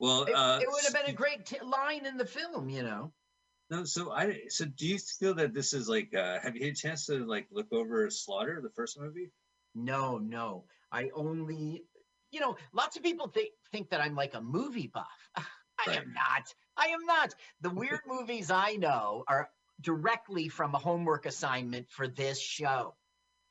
Well, 0.00 0.22
It, 0.24 0.34
uh, 0.34 0.58
it 0.62 0.68
would 0.68 0.84
have 0.84 0.92
been 0.94 1.10
a 1.14 1.16
great 1.16 1.46
t- 1.46 1.58
line 1.64 2.06
in 2.06 2.16
the 2.16 2.24
film, 2.24 2.68
you 2.70 2.82
know. 2.82 3.12
no. 3.70 3.84
So 3.84 4.10
I 4.12 4.48
so 4.48 4.64
do 4.64 4.86
you 4.86 4.98
feel 4.98 5.34
that 5.34 5.52
this 5.54 5.72
is 5.72 5.88
like? 5.88 6.12
Uh, 6.14 6.38
have 6.40 6.56
you 6.56 6.64
had 6.64 6.72
a 6.72 6.76
chance 6.76 7.06
to 7.06 7.24
like 7.24 7.46
look 7.52 7.72
over 7.72 8.08
Slaughter, 8.10 8.60
the 8.62 8.70
first 8.70 8.98
movie? 8.98 9.30
No, 9.74 10.18
no. 10.18 10.64
I 10.90 11.10
only, 11.14 11.84
you 12.32 12.40
know, 12.40 12.56
lots 12.72 12.96
of 12.96 13.02
people 13.04 13.28
think 13.28 13.50
think 13.72 13.90
that 13.90 14.00
I'm 14.00 14.14
like 14.16 14.34
a 14.34 14.40
movie 14.40 14.90
buff. 14.92 15.06
I 15.36 15.44
Right. 15.86 15.98
am 15.98 16.12
not. 16.12 16.52
I 16.80 16.86
am 16.86 17.04
not. 17.04 17.34
The 17.60 17.70
weird 17.70 18.00
movies 18.06 18.50
I 18.50 18.72
know 18.72 19.24
are 19.28 19.50
directly 19.82 20.48
from 20.48 20.74
a 20.74 20.78
homework 20.78 21.26
assignment 21.26 21.90
for 21.90 22.08
this 22.08 22.40
show. 22.40 22.94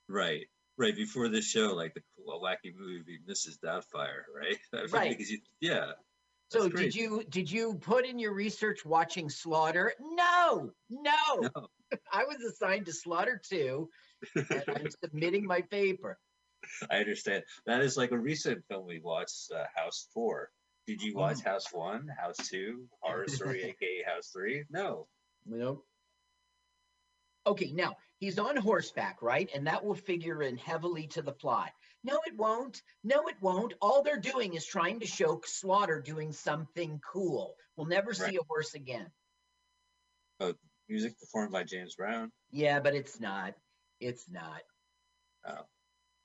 Right, 0.08 0.48
right 0.78 0.96
before 0.96 1.30
this 1.30 1.46
show, 1.46 1.76
like 1.76 1.94
the 1.94 2.02
cool, 2.18 2.42
wacky 2.44 2.74
movie 2.76 3.20
Mrs. 3.30 3.60
Doubtfire, 3.64 4.24
right? 4.36 4.58
I 4.74 4.78
mean, 4.78 4.92
Right. 4.92 5.10
Because 5.12 5.30
you, 5.30 5.40
yeah. 5.62 5.92
So 6.50 6.64
did 6.64 6.74
great. 6.74 6.96
you 6.96 7.24
did 7.30 7.52
you 7.52 7.76
put 7.76 8.08
in 8.08 8.18
your 8.18 8.34
research 8.34 8.84
watching 8.84 9.30
Slaughter? 9.30 9.94
No, 10.00 10.72
no. 10.90 11.12
No, 11.42 11.68
I 12.12 12.24
was 12.24 12.38
assigned 12.38 12.88
to 12.88 12.94
Slaughter 12.94 13.40
too, 13.48 13.88
and 14.36 14.64
I'm 14.68 14.88
submitting 15.04 15.46
my 15.46 15.62
paper. 15.62 16.18
I 16.90 16.98
understand. 16.98 17.44
That 17.68 17.82
is 17.82 17.98
like 17.98 18.10
a 18.12 18.18
recent 18.18 18.64
film 18.68 18.88
we 18.88 19.00
watched, 19.00 19.52
uh, 19.56 19.66
House 19.76 20.08
Four. 20.12 20.50
Did 20.90 21.04
you 21.04 21.14
oh. 21.18 21.20
watch 21.20 21.38
Oh. 21.46 21.50
House 21.52 21.72
One, 21.72 22.08
House 22.08 22.50
Two, 22.50 22.88
Horror 23.02 23.28
Story, 23.28 23.62
aka 23.80 24.04
House 24.08 24.30
Three? 24.34 24.64
No. 24.72 25.06
Nope. 25.46 25.86
Okay, 27.46 27.72
now 27.72 27.96
he's 28.18 28.40
on 28.40 28.58
horseback, 28.58 29.22
right? 29.22 29.48
And 29.54 29.68
that 29.68 29.86
will 29.86 29.94
figure 29.94 30.42
in 30.42 30.58
heavily 30.58 31.06
to 31.10 31.22
the 31.22 31.32
plot. 31.32 31.70
No, 32.04 32.20
it 32.26 32.36
won't. 32.36 32.82
No, 33.04 33.28
it 33.28 33.36
won't. 33.40 33.76
All 33.84 34.02
they're 34.02 34.20
doing 34.20 34.56
is 34.56 34.66
trying 34.66 35.02
to 35.02 35.06
show 35.06 35.40
Slaughter 35.46 36.02
doing 36.02 36.32
something 36.32 37.00
cool. 37.08 37.54
We'll 37.76 37.86
never 37.86 38.10
Right. 38.10 38.32
see 38.32 38.38
a 38.38 38.44
horse 38.48 38.74
again. 38.74 39.12
Music 40.88 41.20
performed 41.20 41.52
by 41.52 41.64
James 41.66 41.94
Brown. 41.94 42.32
Yeah, 42.50 42.80
but 42.80 42.96
it's 42.96 43.20
not. 43.20 43.54
It's 44.00 44.28
not. 44.28 44.62
Oh. 45.46 45.68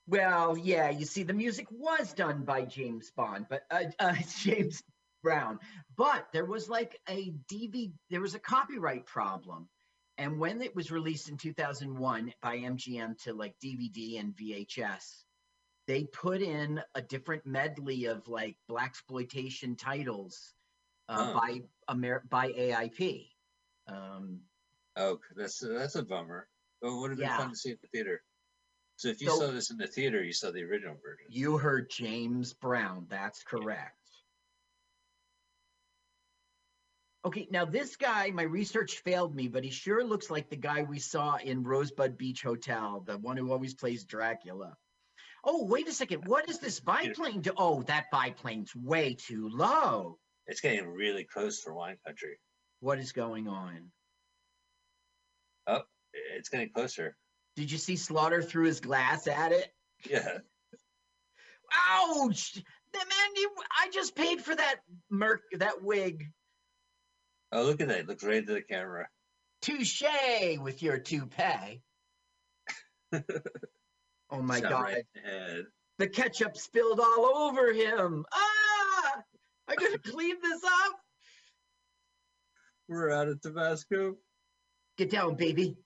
Well, 0.06 0.56
yeah, 0.56 0.90
you 0.90 1.06
see, 1.06 1.22
the 1.22 1.32
music 1.32 1.66
was 1.70 2.12
done 2.12 2.44
by 2.44 2.64
James 2.64 3.10
Bond, 3.16 3.46
but 3.48 3.62
uh, 3.70 3.84
uh, 3.98 4.14
James 4.40 4.82
Brown. 5.22 5.58
But 5.96 6.26
there 6.32 6.44
was 6.44 6.68
like 6.68 7.00
a 7.08 7.32
DVD, 7.50 7.92
there 8.10 8.20
was 8.20 8.34
a 8.34 8.38
copyright 8.38 9.06
problem. 9.06 9.68
And 10.16 10.38
when 10.38 10.62
it 10.62 10.76
was 10.76 10.92
released 10.92 11.28
in 11.28 11.36
2001 11.38 12.32
by 12.40 12.58
MGM 12.58 13.20
to 13.24 13.32
like 13.32 13.56
DVD 13.64 14.20
and 14.20 14.34
VHS, 14.36 15.22
they 15.86 16.04
put 16.04 16.40
in 16.40 16.80
a 16.94 17.02
different 17.02 17.44
medley 17.46 18.04
of 18.04 18.28
like 18.28 18.56
black 18.68 18.90
exploitation 18.90 19.74
titles 19.76 20.54
uh, 21.08 21.32
Oh. 21.34 21.34
by 21.38 21.60
Amer- 21.90 22.24
by 22.28 22.48
AIP. 22.52 23.26
Um, 23.88 24.40
Oh, 24.96 25.18
that's 25.34 25.58
that's 25.58 25.96
a 25.96 26.04
bummer. 26.04 26.46
But 26.80 26.94
would 26.96 27.10
have 27.10 27.18
been 27.18 27.26
Yeah. 27.26 27.38
fun 27.38 27.50
to 27.50 27.56
see 27.56 27.70
in 27.70 27.78
the 27.82 27.88
theater. 27.88 28.22
So 29.04 29.10
if 29.10 29.20
you 29.20 29.28
So- 29.28 29.38
saw 29.38 29.50
this 29.50 29.70
in 29.70 29.76
the 29.76 29.86
theater, 29.86 30.24
you 30.24 30.32
saw 30.32 30.50
the 30.50 30.62
original 30.62 30.94
version. 30.96 31.26
you 31.28 31.58
heard 31.58 31.90
James 31.90 32.54
Brown. 32.54 33.06
That's 33.10 33.44
correct. 33.44 33.98
Okay, 37.26 37.46
now 37.50 37.66
this 37.66 37.96
guy, 37.96 38.30
my 38.30 38.44
research 38.44 39.00
failed 39.00 39.34
me, 39.34 39.46
but 39.48 39.62
he 39.62 39.68
sure 39.70 40.02
looks 40.02 40.30
like 40.30 40.48
the 40.48 40.56
guy 40.56 40.84
we 40.84 40.98
saw 40.98 41.36
in 41.36 41.64
Rosebud 41.64 42.16
Beach 42.16 42.40
Hotel, 42.40 43.00
the 43.00 43.18
one 43.18 43.36
who 43.36 43.52
always 43.52 43.74
plays 43.74 44.04
Dracula. 44.06 44.74
Oh, 45.44 45.66
wait 45.66 45.86
a 45.86 45.92
second. 45.92 46.26
What 46.26 46.48
is 46.48 46.58
this 46.58 46.80
biplane 46.80 47.42
do? 47.42 47.52
Oh, 47.58 47.82
that 47.82 48.10
biplane's 48.10 48.74
way 48.74 49.12
too 49.16 49.50
low. 49.50 50.18
It's 50.46 50.62
getting 50.62 50.88
really 50.88 51.24
close 51.24 51.60
for 51.60 51.74
wine 51.74 51.98
country. 52.06 52.40
What 52.80 52.98
is 52.98 53.12
going 53.12 53.48
on? 53.48 53.92
Oh, 55.66 55.82
it's 56.14 56.48
getting 56.48 56.72
closer. 56.72 57.18
Did 57.56 57.70
you 57.70 57.78
see 57.78 57.96
Slaughter 57.96 58.42
threw 58.42 58.64
his 58.64 58.80
glass 58.80 59.26
at 59.26 59.52
it? 59.52 59.72
Yeah. 60.08 60.38
Ouch! 61.90 62.54
The 62.54 62.98
man, 62.98 63.36
you, 63.36 63.50
I 63.80 63.90
just 63.90 64.14
paid 64.14 64.40
for 64.40 64.54
that 64.54 64.76
merc, 65.10 65.42
that 65.58 65.82
wig. 65.82 66.24
Oh, 67.52 67.62
look 67.62 67.80
at 67.80 67.88
that. 67.88 68.00
It 68.00 68.08
looks 68.08 68.24
right 68.24 68.36
into 68.36 68.52
the 68.52 68.62
camera. 68.62 69.08
Touche 69.62 70.02
with 70.58 70.82
your 70.82 70.98
toupee. 70.98 71.82
oh 73.12 74.42
my 74.42 74.60
Shot 74.60 74.70
god. 74.70 74.82
right 74.82 75.04
the. 75.14 75.66
The 75.98 76.08
ketchup 76.08 76.56
spilled 76.56 76.98
all 76.98 77.24
over 77.24 77.72
him. 77.72 78.24
Ah! 78.32 79.22
I 79.68 79.74
gotta 79.76 79.98
clean 79.98 80.34
this 80.42 80.62
up. 80.64 80.96
We're 82.88 83.10
out 83.10 83.28
of 83.28 83.40
Tabasco. 83.40 84.16
Get 84.98 85.10
down, 85.10 85.36
baby. 85.36 85.76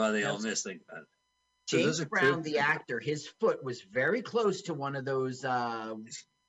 Wow, 0.00 0.12
they 0.12 0.24
all 0.24 0.38
missed. 0.38 0.64
Thank 0.64 0.80
God. 0.90 1.02
So 1.66 1.76
James 1.76 1.98
those 1.98 2.00
are 2.00 2.06
Brown, 2.06 2.42
two- 2.42 2.50
the 2.50 2.58
actor, 2.58 2.98
his 2.98 3.28
foot 3.38 3.62
was 3.62 3.82
very 3.82 4.22
close 4.22 4.62
to 4.62 4.74
one 4.74 4.96
of 4.96 5.04
those 5.04 5.44
uh, 5.44 5.94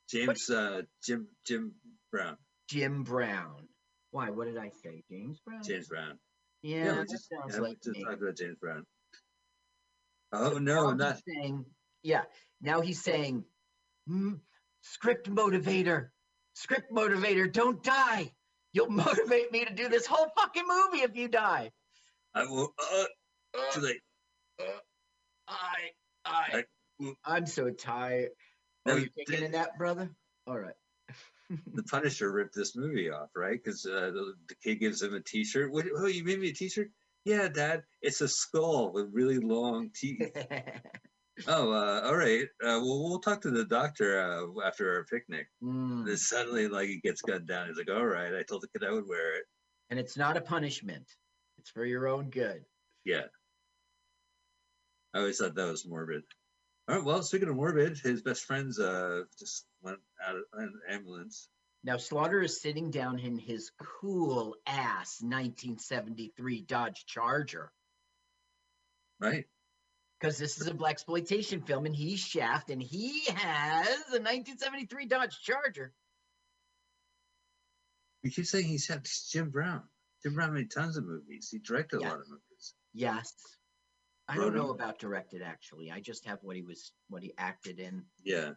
James, 0.10 0.50
uh, 0.50 0.84
Jim, 1.04 1.28
Jim 1.46 1.74
Brown, 2.12 2.38
Jim 2.70 3.04
Brown. 3.04 3.68
Why? 4.12 4.30
What 4.30 4.46
did 4.46 4.58
I 4.58 4.70
say? 4.84 5.04
James 5.10 5.40
Brown? 5.46 5.64
James 5.64 5.88
Brown. 5.90 6.18
Yeah, 6.64 6.92
we 6.94 6.98
that 7.00 7.10
just, 7.10 7.30
sounds 7.30 7.56
yeah, 7.56 7.60
we 7.62 7.68
like 7.68 7.82
just 7.82 7.98
me. 7.98 8.04
talked 8.06 8.22
about 8.22 8.38
James 8.38 8.58
Brown. 8.60 8.86
Oh 10.32 10.58
Now 10.58 10.60
no, 10.60 10.90
he's 10.90 10.98
not 10.98 11.20
saying, 11.28 11.66
yeah. 12.04 12.24
Now 12.62 12.80
he's 12.82 13.04
saying, 13.04 13.44
"Hmm, 14.08 14.36
script 14.82 15.30
motivator, 15.30 16.10
script 16.54 16.90
motivator, 16.92 17.52
don't 17.52 17.84
die. 17.84 18.32
You'll 18.74 18.90
motivate 18.92 19.52
me 19.52 19.66
to 19.66 19.74
do 19.74 19.90
this 19.90 20.06
whole 20.06 20.28
fucking 20.38 20.64
movie 20.68 21.04
if 21.04 21.16
you 21.18 21.28
die. 21.28 21.72
I 22.34 22.46
will. 22.46 22.74
Uh, 22.94 23.06
too 23.74 23.82
late. 23.82 24.02
I, 25.48 25.90
I, 26.26 26.64
I- 27.02 27.14
I'm 27.26 27.46
so 27.48 27.72
tired. 27.72 28.30
No, 28.86 28.94
Oh, 28.94 28.96
you 28.98 29.04
you 29.04 29.10
taking 29.26 29.36
did- 29.42 29.44
in 29.46 29.52
that, 29.54 29.78
brother? 29.78 30.10
All 30.48 30.58
right. 30.60 30.76
The 31.74 31.84
Punisher 31.84 32.32
ripped 32.32 32.56
this 32.56 32.78
movie 32.78 33.10
off, 33.10 33.28
right? 33.36 33.60
Because 33.62 33.86
uh, 33.86 34.12
the, 34.14 34.34
the 34.48 34.56
kid 34.64 34.76
gives 34.80 35.02
him 35.02 35.14
a 35.14 35.20
T-shirt. 35.20 35.70
What? 35.74 35.86
Oh, 35.98 36.06
you 36.08 36.24
made 36.24 36.40
me 36.40 36.50
a 36.50 36.54
T-shirt? 36.54 36.90
Yeah, 37.26 37.50
Dad. 37.50 37.84
It's 38.02 38.22
a 38.22 38.30
skull 38.30 38.94
with 38.94 39.10
really 39.12 39.38
long 39.38 39.90
teeth. 39.94 40.32
oh, 41.48 41.72
uh, 41.74 42.02
all 42.06 42.16
right. 42.16 42.44
Uh, 42.64 42.80
well, 42.80 43.04
we'll 43.04 43.20
talk 43.20 43.42
to 43.42 43.52
the 43.52 43.66
doctor 43.66 44.18
uh, 44.22 44.66
after 44.66 44.96
our 44.96 45.04
picnic. 45.12 45.48
Mm, 45.62 46.06
Then 46.06 46.16
suddenly, 46.16 46.70
like, 46.70 46.88
he 46.88 47.02
gets 47.02 47.22
gunned 47.22 47.48
down. 47.50 47.68
He's 47.68 47.78
like, 47.78 47.92
"All 47.92 48.06
right, 48.06 48.34
I 48.34 48.44
told 48.44 48.62
the 48.62 48.70
kid 48.70 48.88
I 48.88 48.94
would 48.94 49.06
wear 49.08 49.36
it." 49.36 49.44
And 49.90 50.00
it's 50.00 50.16
not 50.16 50.38
a 50.38 50.42
punishment. 50.42 51.06
It's 51.58 51.70
for 51.70 51.84
your 51.84 52.08
own 52.08 52.30
good. 52.30 52.64
Yeah. 53.04 53.24
I 55.14 55.20
always 55.20 55.38
thought 55.38 55.56
that 55.56 55.68
was 55.70 55.86
morbid. 55.86 56.24
All 56.88 56.96
right. 56.96 57.06
Well, 57.06 57.22
speaking 57.24 57.50
of 57.50 57.56
morbid, 57.56 57.98
his 57.98 58.22
best 58.22 58.46
friends 58.46 58.80
uh 58.80 59.24
just 59.38 59.66
went 59.82 60.00
out 60.26 60.36
of 60.36 60.44
an 60.54 60.74
ambulance. 60.90 61.48
Now 61.84 61.98
Slaughter 61.98 62.42
is 62.42 62.62
sitting 62.62 62.92
down 62.92 63.20
in 63.20 63.38
his 63.38 63.72
cool 64.00 64.56
ass 64.68 65.20
1973 65.22 66.62
Dodge 66.62 67.06
Charger 67.08 67.72
Right. 69.20 69.46
because 70.20 70.38
this 70.38 70.60
is 70.62 70.68
a 70.68 70.74
black 70.74 70.94
exploitation 70.94 71.62
film 71.62 71.86
and 71.86 71.96
he's 71.96 72.20
Shaft 72.20 72.70
and 72.70 72.82
he 72.82 73.22
has 73.26 73.88
a 74.10 74.22
1973 74.22 75.06
Dodge 75.08 75.40
Charger. 75.44 75.94
You 78.24 78.30
keep 78.32 78.46
saying 78.46 78.66
he's 78.68 78.88
had 78.88 79.06
Jim 79.32 79.50
Brown. 79.50 79.82
Jim 80.24 80.36
Brown 80.36 80.54
made 80.54 80.70
tons 80.72 80.98
of 80.98 81.06
movies. 81.06 81.50
He 81.52 81.58
directed 81.60 82.02
Yeah. 82.02 82.08
a 82.08 82.12
lot 82.12 82.20
of 82.22 82.30
movies. 82.30 82.74
Yes. 82.94 83.34
I 84.32 84.36
don't 84.36 84.56
know 84.56 84.70
about 84.72 84.98
directed 84.98 85.42
actually. 85.42 85.92
I 85.92 86.00
just 86.00 86.26
have 86.26 86.40
what 86.42 86.56
he 86.56 86.62
was 86.62 86.94
what 87.10 87.22
he 87.22 87.34
acted 87.38 87.80
in. 87.80 88.04
Yeah. 88.24 88.52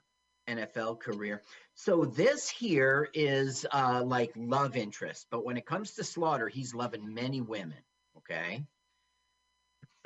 NFL 0.49 1.01
career. 1.01 1.43
So 1.75 2.05
this 2.05 2.49
here 2.49 3.09
is 3.15 3.67
uh 3.73 4.03
like 4.05 4.33
love 4.37 4.77
interest, 4.77 5.27
but 5.31 5.45
when 5.45 5.57
it 5.57 5.67
comes 5.67 5.93
to 5.95 6.05
Slaughter, 6.05 6.49
he's 6.49 6.75
loving 6.75 7.13
many 7.15 7.41
women. 7.41 7.83
Okay. 8.19 8.65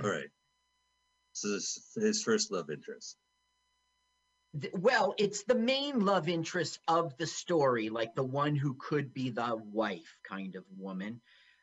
All 0.02 0.08
right. 0.10 0.30
So 1.32 1.48
this 1.50 1.76
is 1.76 2.02
his 2.02 2.22
first 2.22 2.50
love 2.50 2.70
interest. 2.70 3.16
Th- 4.60 4.72
Well, 4.74 5.14
it's 5.18 5.42
the 5.44 5.54
main 5.54 6.00
love 6.00 6.28
interest 6.28 6.78
of 6.88 7.16
the 7.18 7.26
story, 7.26 7.90
like 7.90 8.14
the 8.14 8.24
one 8.24 8.56
who 8.56 8.74
could 8.74 9.12
be 9.12 9.30
the 9.30 9.56
wife 9.72 10.16
kind 10.26 10.56
of 10.56 10.64
woman. 10.76 11.20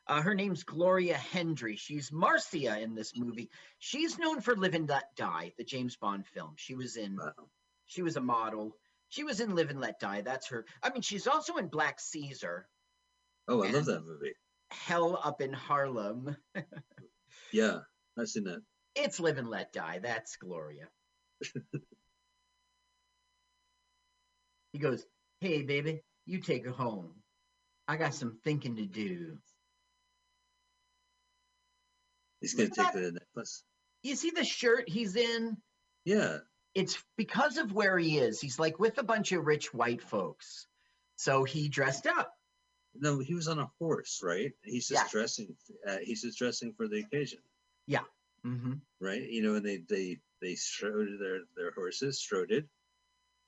Uh, 0.07 0.21
her 0.21 0.35
name's 0.35 0.63
Gloria 0.63 1.15
Hendry. 1.17 1.77
She's 1.77 2.11
Marcia 2.11 2.79
in 2.79 2.93
this 2.93 3.13
movie. 3.17 3.49
She's 3.79 4.19
known 4.19 4.41
for 4.41 4.55
Live 4.55 4.75
and 4.75 4.87
Let 4.87 5.15
Die, 5.15 5.53
the 5.57 5.63
James 5.63 5.95
Bond 5.95 6.27
film. 6.27 6.53
She 6.57 6.75
was 6.75 6.95
in. 6.95 7.17
Wow. 7.17 7.33
She 7.87 8.01
was 8.03 8.15
a 8.15 8.21
model. 8.21 8.77
She 9.09 9.23
was 9.23 9.39
in 9.39 9.55
Live 9.55 9.69
and 9.69 9.79
Let 9.79 9.99
Die. 9.99 10.21
That's 10.21 10.49
her. 10.49 10.65
I 10.83 10.91
mean, 10.91 11.01
she's 11.01 11.27
also 11.27 11.57
in 11.57 11.67
Black 11.67 11.99
Caesar, 11.99 12.67
Oh, 13.47 13.63
I 13.63 13.69
love 13.69 13.85
that 13.85 14.05
movie. 14.05 14.33
Hell 14.71 15.19
Up 15.23 15.41
in 15.41 15.53
Harlem. 15.53 16.35
Yeah, 17.53 17.79
I've 18.19 18.27
seen 18.27 18.45
that. 18.45 18.61
It's 18.95 19.19
Live 19.19 19.37
and 19.37 19.47
Let 19.49 19.71
Die. 19.71 19.99
That's 20.01 20.35
Gloria. 20.35 20.87
he 24.73 24.79
goes, 24.79 25.05
Hey, 25.39 25.61
baby, 25.61 26.01
you 26.25 26.39
take 26.39 26.65
her 26.65 26.71
home. 26.71 27.13
I 27.87 27.95
got 27.97 28.13
some 28.13 28.39
thinking 28.43 28.77
to 28.77 28.85
do. 28.85 29.37
He's 32.51 32.53
gonna 32.53 32.69
take 32.69 32.85
at 32.87 32.93
the 32.93 33.11
necklace. 33.11 33.63
You 34.03 34.15
see 34.15 34.29
the 34.31 34.43
shirt 34.43 34.87
he's 34.89 35.15
in? 35.15 35.57
Yeah. 36.03 36.37
It's 36.73 36.97
because 37.17 37.57
of 37.57 37.71
where 37.73 37.97
he 37.97 38.17
is. 38.19 38.39
He's 38.41 38.59
like 38.59 38.79
with 38.79 38.97
a 38.97 39.03
bunch 39.03 39.31
of 39.31 39.45
rich 39.45 39.73
white 39.73 40.01
folks. 40.01 40.67
So 41.15 41.43
he 41.43 41.69
dressed 41.69 42.05
up. 42.05 42.33
No, 42.93 43.19
he 43.19 43.33
was 43.33 43.47
on 43.47 43.59
a 43.59 43.69
horse, 43.79 44.21
right? 44.23 44.51
He's 44.63 44.87
just 44.87 45.11
dressing. 45.11 45.55
Uh, 45.87 45.97
he's 46.03 46.21
just 46.21 46.37
dressing 46.37 46.73
for 46.77 46.87
the 46.87 46.99
occasion, 46.99 47.39
Mm-hmm. 48.45 48.73
right? 49.01 49.23
You 49.27 49.41
know, 49.41 49.55
and 49.55 49.65
they 49.65 49.77
they 49.89 50.19
they 50.41 50.53
strode 50.55 51.07
their 51.19 51.39
their 51.57 51.71
horses, 51.71 52.19
stroded. 52.19 52.67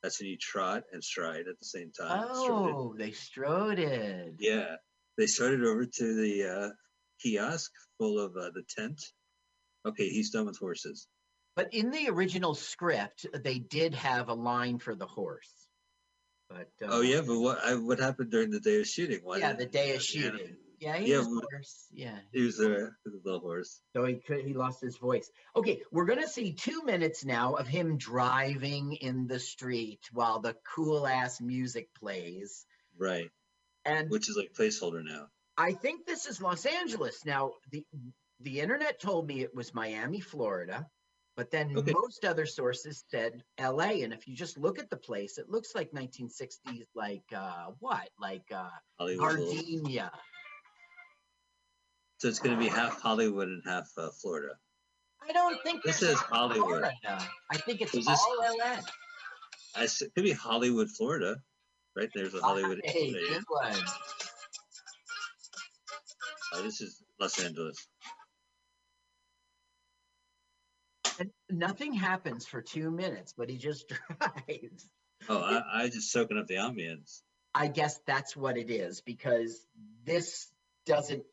That's 0.01 0.19
when 0.19 0.29
you 0.29 0.37
trot 0.37 0.83
and 0.91 1.03
stride 1.03 1.47
at 1.47 1.59
the 1.59 1.65
same 1.65 1.91
time. 1.91 2.25
stroded. 2.33 2.75
Oh, 2.75 2.95
they 2.97 3.11
stroded. 3.11 4.37
Yeah, 4.39 4.77
they 5.17 5.27
started 5.27 5.63
over 5.63 5.85
to 5.85 6.13
the 6.15 6.43
uh, 6.45 6.69
kiosk 7.21 7.71
full 7.97 8.19
of 8.19 8.35
uh, 8.35 8.51
the 8.53 8.63
tent. 8.69 9.01
Okay, 9.85 10.09
he's 10.09 10.31
done 10.31 10.45
with 10.45 10.57
horses. 10.57 11.07
But 11.55 11.73
in 11.73 11.89
the 11.91 12.09
original 12.09 12.53
script, 12.53 13.25
they 13.43 13.57
did 13.59 13.95
have 13.95 14.29
a 14.29 14.33
line 14.33 14.77
for 14.79 14.93
the 14.95 15.07
horse. 15.07 15.67
But 16.49 16.69
uh, 16.81 16.87
Oh 16.89 17.01
yeah, 17.01 17.21
but 17.21 17.39
what 17.39 17.63
I, 17.63 17.75
what 17.75 17.99
happened 17.99 18.31
during 18.31 18.51
the 18.51 18.59
day 18.59 18.79
of 18.79 18.87
shooting? 18.87 19.19
Why 19.23 19.37
yeah, 19.37 19.53
the 19.53 19.65
day 19.65 19.95
of 19.95 20.01
shooting. 20.01 20.55
Yeah, 20.79 20.95
yeah 20.95 20.97
he 20.97 21.11
Yeah, 21.11 21.17
was 21.19 21.27
horse. 21.27 21.87
Yeah. 21.91 22.19
He 22.31 22.43
was 22.43 22.57
the 22.57 22.91
little 23.05 23.39
horse. 23.39 23.81
So 23.93 24.05
he 24.05 24.15
could 24.15 24.45
he 24.45 24.53
lost 24.53 24.81
his 24.81 24.97
voice. 24.97 25.29
Okay, 25.55 25.81
we're 25.91 26.05
gonna 26.05 26.27
see 26.27 26.53
two 26.53 26.83
minutes 26.83 27.25
now 27.25 27.55
of 27.55 27.67
him 27.67 27.97
driving 27.97 28.93
in 28.93 29.27
the 29.27 29.39
street 29.39 30.01
while 30.13 30.39
the 30.39 30.55
cool 30.75 31.07
ass 31.07 31.41
music 31.41 31.89
plays. 31.99 32.65
Right, 32.97 33.29
And 33.85 34.09
which 34.09 34.29
is 34.29 34.37
like 34.37 34.53
placeholder 34.53 35.03
now. 35.03 35.27
I 35.57 35.73
think 35.73 36.05
this 36.05 36.25
is 36.27 36.41
Los 36.41 36.65
Angeles. 36.65 37.25
Now 37.25 37.53
the 37.71 37.83
the 38.41 38.59
internet 38.59 38.99
told 39.01 39.27
me 39.27 39.41
it 39.41 39.55
was 39.55 39.73
Miami, 39.73 40.19
Florida, 40.19 40.85
but 41.35 41.49
then 41.49 41.75
Okay. 41.75 41.91
most 41.91 42.23
other 42.25 42.45
sources 42.45 43.03
said 43.09 43.43
LA. 43.59 44.03
And 44.03 44.13
if 44.13 44.27
you 44.27 44.35
just 44.35 44.57
look 44.59 44.77
at 44.77 44.89
the 44.91 44.97
place, 44.97 45.37
it 45.39 45.49
looks 45.49 45.73
like 45.73 45.91
1960s, 45.91 46.85
like 46.95 47.23
uh 47.35 47.71
what? 47.79 48.09
Like 48.19 48.45
uh 48.53 48.69
Hollywood. 48.99 49.37
Gardenia. 49.37 50.11
So 52.19 52.27
it's 52.27 52.39
going 52.39 52.55
to 52.57 52.59
be 52.59 52.67
half 52.67 52.99
Hollywood 52.99 53.47
and 53.47 53.61
half 53.63 53.91
uh, 53.95 54.09
Florida. 54.09 54.55
I 55.21 55.31
don't 55.33 55.61
think 55.61 55.83
This 55.83 56.01
is 56.01 56.17
Hollywood. 56.17 56.65
Florida. 56.67 57.29
I 57.51 57.57
think 57.57 57.81
it's 57.81 57.93
Is 57.93 58.05
this- 58.07 58.19
all 58.27 58.57
LA. 58.57 58.77
I 59.75 59.83
it 59.83 60.11
could 60.15 60.23
be 60.23 60.31
Hollywood, 60.31 60.89
Florida. 60.89 61.37
Right 61.95 62.09
there's 62.15 62.33
a 62.33 62.41
Hollywood. 62.41 62.81
Hey, 62.83 63.11
good 63.11 63.43
one. 63.49 63.75
Uh, 66.57 66.61
this 66.61 66.81
is 66.81 67.03
Los 67.19 67.43
Angeles. 67.43 67.87
And 71.19 71.29
nothing 71.49 71.93
happens 71.93 72.45
for 72.45 72.61
two 72.61 72.91
minutes, 72.91 73.33
but 73.37 73.49
he 73.49 73.57
just 73.57 73.87
drives. 74.19 74.89
Oh, 75.29 75.39
I, 75.39 75.83
I 75.83 75.89
just 75.89 76.11
soaking 76.11 76.37
up 76.37 76.47
the 76.47 76.55
ambience. 76.55 77.21
I 77.53 77.67
guess 77.67 77.99
that's 78.05 78.35
what 78.35 78.57
it 78.57 78.69
is 78.69 79.01
because 79.01 79.65
this 80.05 80.47
doesn't. 80.85 81.23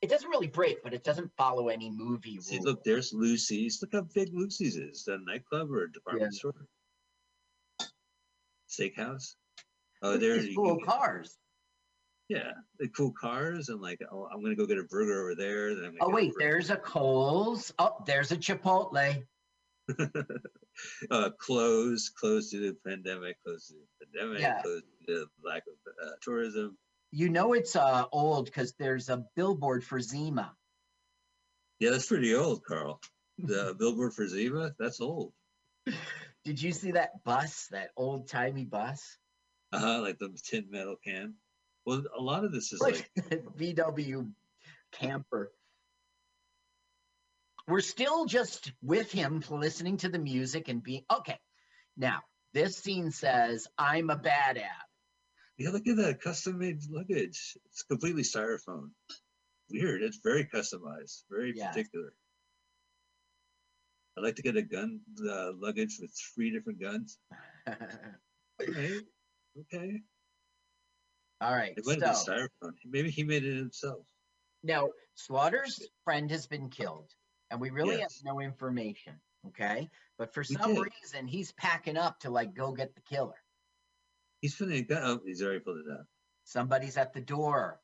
It 0.00 0.08
doesn't 0.08 0.30
really 0.30 0.46
break, 0.46 0.82
but 0.82 0.94
it 0.94 1.04
doesn't 1.04 1.30
follow 1.36 1.68
any 1.68 1.90
movie 1.90 2.40
See, 2.40 2.54
rules. 2.54 2.64
look, 2.64 2.84
there's 2.84 3.12
Lucy's. 3.12 3.80
Look 3.82 3.92
how 3.92 4.06
big 4.14 4.30
Lucy's 4.32 4.76
is. 4.76 5.00
Is 5.00 5.04
that 5.04 5.20
a 5.20 5.24
nightclub 5.24 5.70
or 5.70 5.84
a 5.84 5.92
department 5.92 6.34
store? 6.34 6.54
Steakhouse. 8.70 9.34
Oh, 10.00 10.16
there's 10.16 10.54
cool 10.54 10.78
cars. 10.80 11.36
Yeah, 12.30 12.52
the 12.78 12.86
cool 12.86 13.10
cars 13.10 13.70
and 13.70 13.80
like, 13.80 14.00
oh, 14.12 14.28
I'm 14.32 14.40
gonna 14.40 14.54
go 14.54 14.64
get 14.64 14.78
a 14.78 14.84
burger 14.84 15.20
over 15.20 15.34
there. 15.34 15.74
Then 15.74 15.84
I'm 15.84 15.96
gonna 15.98 16.04
Oh 16.04 16.12
a 16.12 16.14
wait, 16.14 16.32
there's 16.38 16.70
a 16.70 16.76
Coles. 16.76 17.74
Oh, 17.76 17.96
there's 18.06 18.30
a 18.30 18.36
Chipotle. 18.36 19.24
uh, 21.10 21.30
closed, 21.40 22.14
closed 22.14 22.52
due 22.52 22.60
to 22.60 22.70
the 22.70 22.88
pandemic, 22.88 23.36
closed 23.42 23.70
due 23.70 23.78
to 23.78 23.82
the 23.98 24.06
pandemic, 24.06 24.42
Yeah. 24.42 24.62
closed 24.62 24.84
due 25.00 25.06
to 25.06 25.20
the 25.42 25.48
lack 25.48 25.64
of 25.66 25.74
uh, 26.06 26.12
tourism. 26.22 26.78
You 27.10 27.30
know 27.30 27.54
it's 27.54 27.74
uh 27.74 28.04
old 28.12 28.44
because 28.44 28.74
there's 28.78 29.08
a 29.08 29.26
billboard 29.34 29.82
for 29.82 30.00
Zima. 30.00 30.54
Yeah, 31.80 31.90
that's 31.90 32.06
pretty 32.06 32.32
old, 32.36 32.62
Carl. 32.62 33.00
The 33.38 33.74
billboard 33.78 34.14
for 34.14 34.28
Zima, 34.28 34.70
that's 34.78 35.00
old. 35.00 35.32
Did 36.44 36.62
you 36.62 36.70
see 36.70 36.92
that 36.92 37.24
bus? 37.24 37.66
That 37.72 37.90
old 37.96 38.28
timey 38.28 38.66
bus? 38.66 39.18
Uh-huh, 39.72 40.00
like 40.00 40.20
the 40.20 40.38
tin 40.44 40.66
metal 40.70 40.94
can. 41.04 41.34
Well, 41.86 42.02
a 42.16 42.20
lot 42.22 42.44
of 42.44 42.52
this 42.52 42.72
is 42.72 42.80
like 42.80 43.10
VW 43.58 44.30
camper. 44.92 45.52
We're 47.68 47.80
still 47.80 48.26
just 48.26 48.72
with 48.82 49.12
him 49.12 49.42
listening 49.48 49.96
to 49.98 50.08
the 50.08 50.18
music 50.18 50.68
and 50.68 50.82
being 50.82 51.04
okay. 51.10 51.38
Now, 51.96 52.20
this 52.52 52.76
scene 52.76 53.10
says, 53.12 53.68
I'm 53.78 54.10
a 54.10 54.16
bad 54.16 54.58
app. 54.58 54.88
yeah, 55.56 55.70
look 55.70 55.86
at 55.86 55.96
that 55.98 56.20
custom 56.20 56.58
made 56.58 56.80
luggage. 56.90 57.56
It's 57.66 57.82
completely 57.84 58.22
styrofoam. 58.22 58.90
Weird. 59.70 60.02
It's 60.02 60.18
very 60.22 60.44
customized, 60.52 61.22
very 61.30 61.52
Yeah. 61.56 61.68
particular. 61.68 62.12
I'd 64.18 64.24
like 64.24 64.36
to 64.36 64.42
get 64.42 64.56
a 64.56 64.62
gun 64.62 65.00
uh, 65.24 65.52
luggage 65.54 65.98
with 66.00 66.12
three 66.34 66.50
different 66.50 66.80
guns. 66.80 67.18
Okay, 68.62 68.92
okay. 69.58 70.02
All 71.40 71.52
right. 71.52 71.72
It 71.76 72.02
have 72.02 72.16
So 72.16 72.32
styrofoam. 72.32 72.72
Maybe 72.84 73.10
he 73.10 73.22
made 73.24 73.44
it 73.44 73.56
himself. 73.56 74.06
now 74.62 74.88
Slaughter's 75.14 75.86
friend 76.04 76.30
has 76.30 76.46
been 76.46 76.68
killed, 76.70 77.10
and 77.50 77.60
we 77.60 77.70
really 77.70 77.98
Yes. 77.98 78.16
have 78.18 78.24
no 78.34 78.40
information. 78.40 79.20
Okay. 79.48 79.88
But 80.18 80.34
for 80.34 80.40
We 80.48 80.54
some 80.54 80.74
did. 80.74 80.86
reason, 81.02 81.26
he's 81.26 81.52
packing 81.52 81.96
up 81.96 82.20
to 82.20 82.30
like 82.30 82.54
go 82.54 82.72
get 82.72 82.94
the 82.94 83.00
killer. 83.02 83.42
He's 84.40 84.54
finna 84.56 84.86
gun. 84.86 85.02
Oh, 85.02 85.20
he's 85.24 85.42
already 85.42 85.60
pulled 85.60 85.78
it 85.78 85.90
out. 85.90 86.06
Somebody's 86.44 86.96
at 86.96 87.12
the 87.12 87.20
door. 87.20 87.80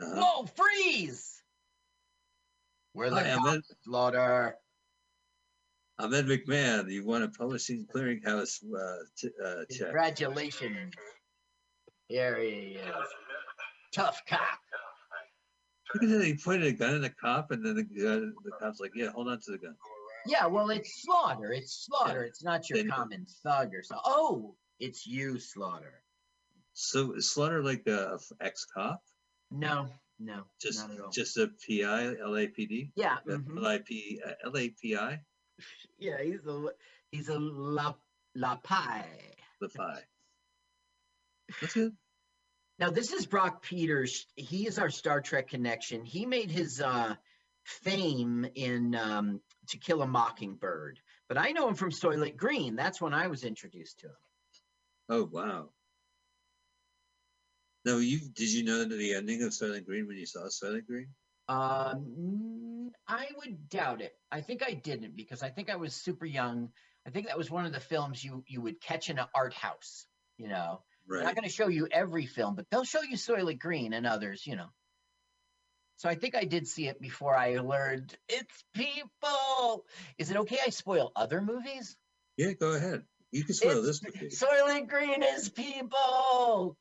Uh-huh. 0.00 0.20
Whoa, 0.22 0.46
freeze! 0.46 1.42
We're 2.94 3.10
the 3.10 3.34
Ahmed. 3.36 3.62
Slaughter. 3.82 4.56
Ahmed 5.98 6.26
McMahon, 6.26 6.90
you 6.90 7.04
won 7.04 7.22
a 7.22 7.28
publishing 7.28 7.86
clearinghouse 7.86 8.64
uh, 8.64 9.04
t- 9.16 9.30
uh, 9.44 9.64
check. 9.70 9.78
Congratulations. 9.88 10.94
Here 12.10 12.36
he 12.40 12.48
is. 12.76 13.06
Tough 13.94 14.20
cop. 14.28 14.40
Look 15.94 16.02
at 16.02 16.08
that. 16.08 16.24
He 16.24 16.34
pointed 16.36 16.66
a 16.66 16.72
gun 16.72 16.94
at 16.96 17.02
the 17.02 17.10
cop, 17.10 17.52
and 17.52 17.64
then 17.64 17.76
the, 17.76 17.84
gun, 17.84 18.34
the 18.44 18.50
cop's 18.60 18.80
like, 18.80 18.90
"Yeah, 18.96 19.10
hold 19.10 19.28
on 19.28 19.38
to 19.40 19.52
the 19.52 19.58
gun." 19.58 19.76
Yeah, 20.26 20.46
well, 20.46 20.70
it's 20.70 21.02
Slaughter. 21.04 21.52
It's 21.52 21.86
Slaughter. 21.86 22.24
It's 22.24 22.42
not 22.42 22.68
your 22.68 22.84
common 22.88 23.26
thug 23.44 23.72
or 23.74 23.82
so. 23.84 23.96
Oh, 24.04 24.56
it's 24.80 25.06
you, 25.06 25.38
Slaughter. 25.38 26.02
So 26.72 27.12
is 27.14 27.30
Slaughter 27.30 27.62
like 27.62 27.86
a 27.86 28.18
ex 28.40 28.64
cop? 28.64 29.02
No, 29.52 29.88
no, 30.18 30.42
Just 30.60 30.80
not 30.88 30.96
at 30.96 31.00
all. 31.04 31.10
just 31.10 31.36
a 31.36 31.46
PI, 31.66 32.14
LAPD, 32.24 32.90
yeah, 32.96 33.18
Uh, 33.28 33.32
mhm. 33.36 33.58
LIP, 33.60 33.88
uh, 34.26 34.48
LAPI, 34.50 35.18
yeah. 35.98 36.22
He's 36.22 36.44
a 36.46 36.66
he's 37.12 37.28
a 37.28 37.38
la 37.38 37.94
la 38.34 38.56
pie. 38.56 39.06
the 39.60 39.68
PI. 39.68 40.02
That's. 41.60 41.76
Now 42.78 42.90
this 42.90 43.12
is 43.12 43.26
Brock 43.26 43.62
Peters. 43.62 44.26
He 44.36 44.66
is 44.66 44.78
our 44.78 44.90
Star 44.90 45.20
Trek 45.20 45.48
connection. 45.48 46.04
He 46.04 46.24
made 46.24 46.50
his 46.50 46.80
uh, 46.80 47.14
fame 47.64 48.46
in 48.54 48.94
um, 48.94 49.40
To 49.68 49.78
Kill 49.78 50.02
a 50.02 50.06
Mockingbird, 50.06 50.98
but 51.28 51.36
I 51.36 51.50
know 51.52 51.68
him 51.68 51.74
from 51.74 51.90
Soylent 51.90 52.36
Green. 52.36 52.76
That's 52.76 53.00
when 53.00 53.12
I 53.12 53.26
was 53.26 53.44
introduced 53.44 54.00
to 54.00 54.06
him. 54.06 54.14
Oh 55.10 55.28
wow. 55.30 55.68
No, 57.84 57.98
you 57.98 58.20
did 58.20 58.50
you 58.50 58.64
know 58.64 58.84
the 58.84 59.14
ending 59.14 59.42
of 59.42 59.50
Soylent 59.50 59.86
Green 59.86 60.06
when 60.06 60.16
you 60.16 60.26
saw 60.26 60.40
Soylent 60.46 60.86
Green? 60.86 61.08
Um, 61.48 62.92
I 63.08 63.26
would 63.36 63.68
doubt 63.68 64.00
it. 64.02 64.14
I 64.30 64.40
think 64.40 64.62
I 64.62 64.74
didn't 64.74 65.16
because 65.16 65.42
I 65.42 65.48
think 65.48 65.68
I 65.68 65.76
was 65.76 65.94
super 65.94 66.26
young. 66.26 66.70
I 67.06 67.10
think 67.10 67.26
that 67.26 67.38
was 67.38 67.50
one 67.50 67.66
of 67.66 67.72
the 67.72 67.80
films 67.80 68.22
you 68.22 68.44
you 68.46 68.60
would 68.60 68.80
catch 68.80 69.10
in 69.10 69.18
an 69.18 69.26
art 69.34 69.54
house. 69.54 70.06
You 70.36 70.48
know, 70.48 70.82
they're 71.18 71.24
not 71.24 71.34
going 71.34 71.48
to 71.48 71.54
show 71.54 71.68
you 71.68 71.88
every 71.90 72.26
film, 72.26 72.54
but 72.54 72.66
they'll 72.70 72.84
show 72.84 73.02
you 73.02 73.16
Soylent 73.16 73.58
Green 73.58 73.92
and 73.92 74.06
others. 74.06 74.46
You 74.46 74.56
know. 74.56 74.68
So 75.96 76.08
I 76.08 76.14
think 76.14 76.34
I 76.34 76.44
did 76.44 76.66
see 76.66 76.88
it 76.88 77.00
before 77.00 77.36
I 77.36 77.58
learned 77.58 78.16
it's 78.28 78.64
people. 78.74 79.84
Is 80.18 80.30
it 80.30 80.36
okay 80.38 80.58
I 80.66 80.70
spoil 80.70 81.12
other 81.14 81.42
movies? 81.42 81.96
Yeah, 82.38 82.52
go 82.52 82.72
ahead. 82.72 83.02
You 83.32 83.44
can 83.44 83.54
spoil 83.54 83.84
It's- 83.84 84.00
this 84.00 84.02
movie. 84.02 84.28
Soylent 84.34 84.88
Green 84.88 85.22
is 85.22 85.48
people. 85.50 86.76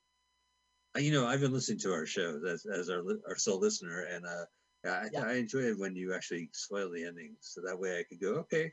You 0.97 1.11
know, 1.11 1.27
I've 1.27 1.41
been 1.41 1.53
listening 1.53 1.79
to 1.79 1.91
our 1.93 2.05
show 2.05 2.41
as, 2.47 2.65
as 2.65 2.89
our 2.89 3.03
our 3.27 3.35
sole 3.35 3.59
listener, 3.59 4.01
and 4.11 4.25
uh, 4.25 4.45
I, 4.89 5.09
Yeah. 5.11 5.23
I 5.25 5.33
enjoy 5.33 5.59
it 5.59 5.77
when 5.77 5.95
you 5.95 6.13
actually 6.15 6.49
spoil 6.53 6.89
the 6.89 7.05
ending, 7.05 7.35
so 7.41 7.61
that 7.65 7.77
way 7.79 7.99
I 7.99 8.03
could 8.03 8.19
go 8.21 8.35
okay 8.39 8.71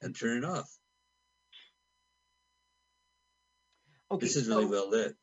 and 0.00 0.16
turn 0.16 0.38
it 0.38 0.44
off. 0.44 0.70
Okay, 4.10 4.26
This 4.26 4.36
is 4.36 4.48
really 4.48 4.64
so- 4.64 4.70
well 4.70 4.90
lit. 4.90 5.14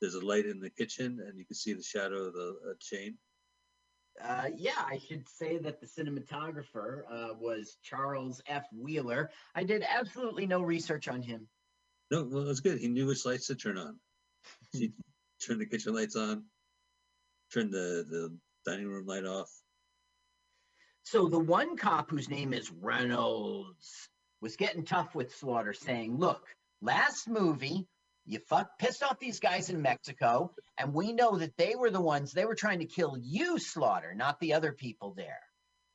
There's 0.00 0.14
a 0.14 0.24
light 0.24 0.44
in 0.46 0.60
the 0.60 0.70
kitchen, 0.70 1.20
and 1.26 1.38
you 1.38 1.46
can 1.46 1.54
see 1.54 1.72
the 1.72 1.82
shadow 1.82 2.24
of 2.24 2.34
the 2.34 2.56
uh, 2.70 2.74
chain. 2.80 3.16
Uh, 4.22 4.48
yeah, 4.54 4.72
I 4.78 4.98
should 4.98 5.26
say 5.28 5.58
that 5.58 5.80
the 5.80 5.86
cinematographer 5.86 7.02
uh, 7.10 7.34
was 7.38 7.78
Charles 7.82 8.40
F. 8.46 8.64
Wheeler. 8.72 9.30
I 9.54 9.64
did 9.64 9.82
absolutely 9.88 10.46
no 10.46 10.62
research 10.62 11.08
on 11.08 11.22
him. 11.22 11.48
No, 12.10 12.24
well, 12.24 12.48
it's 12.48 12.60
good. 12.60 12.78
He 12.78 12.88
knew 12.88 13.06
which 13.06 13.24
lights 13.24 13.46
to 13.48 13.54
turn 13.54 13.78
on. 13.78 13.98
He 14.72 14.92
turned 15.44 15.60
the 15.60 15.66
kitchen 15.66 15.94
lights 15.94 16.16
on, 16.16 16.44
turned 17.52 17.72
the 17.72 18.04
the 18.08 18.36
dining 18.66 18.88
room 18.88 19.06
light 19.06 19.24
off. 19.24 19.50
So 21.02 21.28
the 21.28 21.38
one 21.38 21.76
cop 21.76 22.10
whose 22.10 22.28
name 22.28 22.52
is 22.52 22.70
Reynolds 22.70 24.08
was 24.40 24.56
getting 24.56 24.84
tough 24.84 25.14
with 25.14 25.34
Slaughter, 25.34 25.72
saying, 25.72 26.18
"Look, 26.18 26.46
last 26.82 27.28
movie." 27.28 27.86
You 28.26 28.38
fuck 28.48 28.78
pissed 28.78 29.02
off 29.02 29.18
these 29.18 29.40
guys 29.40 29.68
in 29.68 29.82
Mexico, 29.82 30.52
and 30.78 30.94
we 30.94 31.12
know 31.12 31.36
that 31.38 31.56
they 31.56 31.74
were 31.76 31.90
the 31.90 32.00
ones 32.00 32.32
they 32.32 32.46
were 32.46 32.54
trying 32.54 32.78
to 32.78 32.86
kill 32.86 33.16
you, 33.20 33.58
Slaughter, 33.58 34.14
not 34.14 34.40
the 34.40 34.54
other 34.54 34.72
people 34.72 35.12
there. 35.14 35.40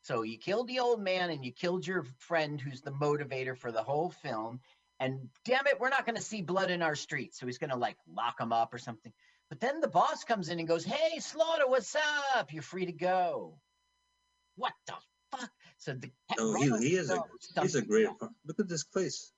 So 0.03 0.21
you 0.21 0.37
killed 0.37 0.67
the 0.67 0.79
old 0.79 1.01
man 1.01 1.29
and 1.29 1.43
you 1.43 1.51
killed 1.51 1.85
your 1.85 2.05
friend 2.19 2.59
who's 2.59 2.81
the 2.81 2.91
motivator 2.91 3.57
for 3.57 3.71
the 3.71 3.83
whole 3.83 4.09
film. 4.09 4.59
And 4.99 5.29
damn 5.45 5.67
it, 5.67 5.79
we're 5.79 5.89
not 5.89 6.05
going 6.05 6.15
to 6.15 6.21
see 6.21 6.41
blood 6.41 6.71
in 6.71 6.81
our 6.81 6.95
streets. 6.95 7.39
So 7.39 7.45
he's 7.45 7.57
going 7.57 7.69
to 7.69 7.75
like 7.75 7.97
lock 8.11 8.39
him 8.39 8.51
up 8.51 8.73
or 8.73 8.77
something. 8.77 9.11
But 9.49 9.59
then 9.59 9.81
the 9.81 9.87
boss 9.87 10.23
comes 10.23 10.49
in 10.49 10.59
and 10.59 10.67
goes, 10.67 10.83
Hey, 10.83 11.19
Slaughter, 11.19 11.67
what's 11.67 11.95
up? 12.35 12.53
You're 12.53 12.63
free 12.63 12.85
to 12.85 12.91
go. 12.91 13.59
What 14.55 14.73
the 14.87 14.93
fuck? 15.31 15.49
So 15.77 15.93
the 15.93 16.11
No, 16.37 16.55
he, 16.55 16.89
he 16.89 16.95
is 16.95 17.09
a, 17.09 17.21
he's 17.61 17.75
a 17.75 17.81
great. 17.81 18.09
Look 18.45 18.59
at 18.59 18.67
this 18.67 18.83
place. 18.83 19.31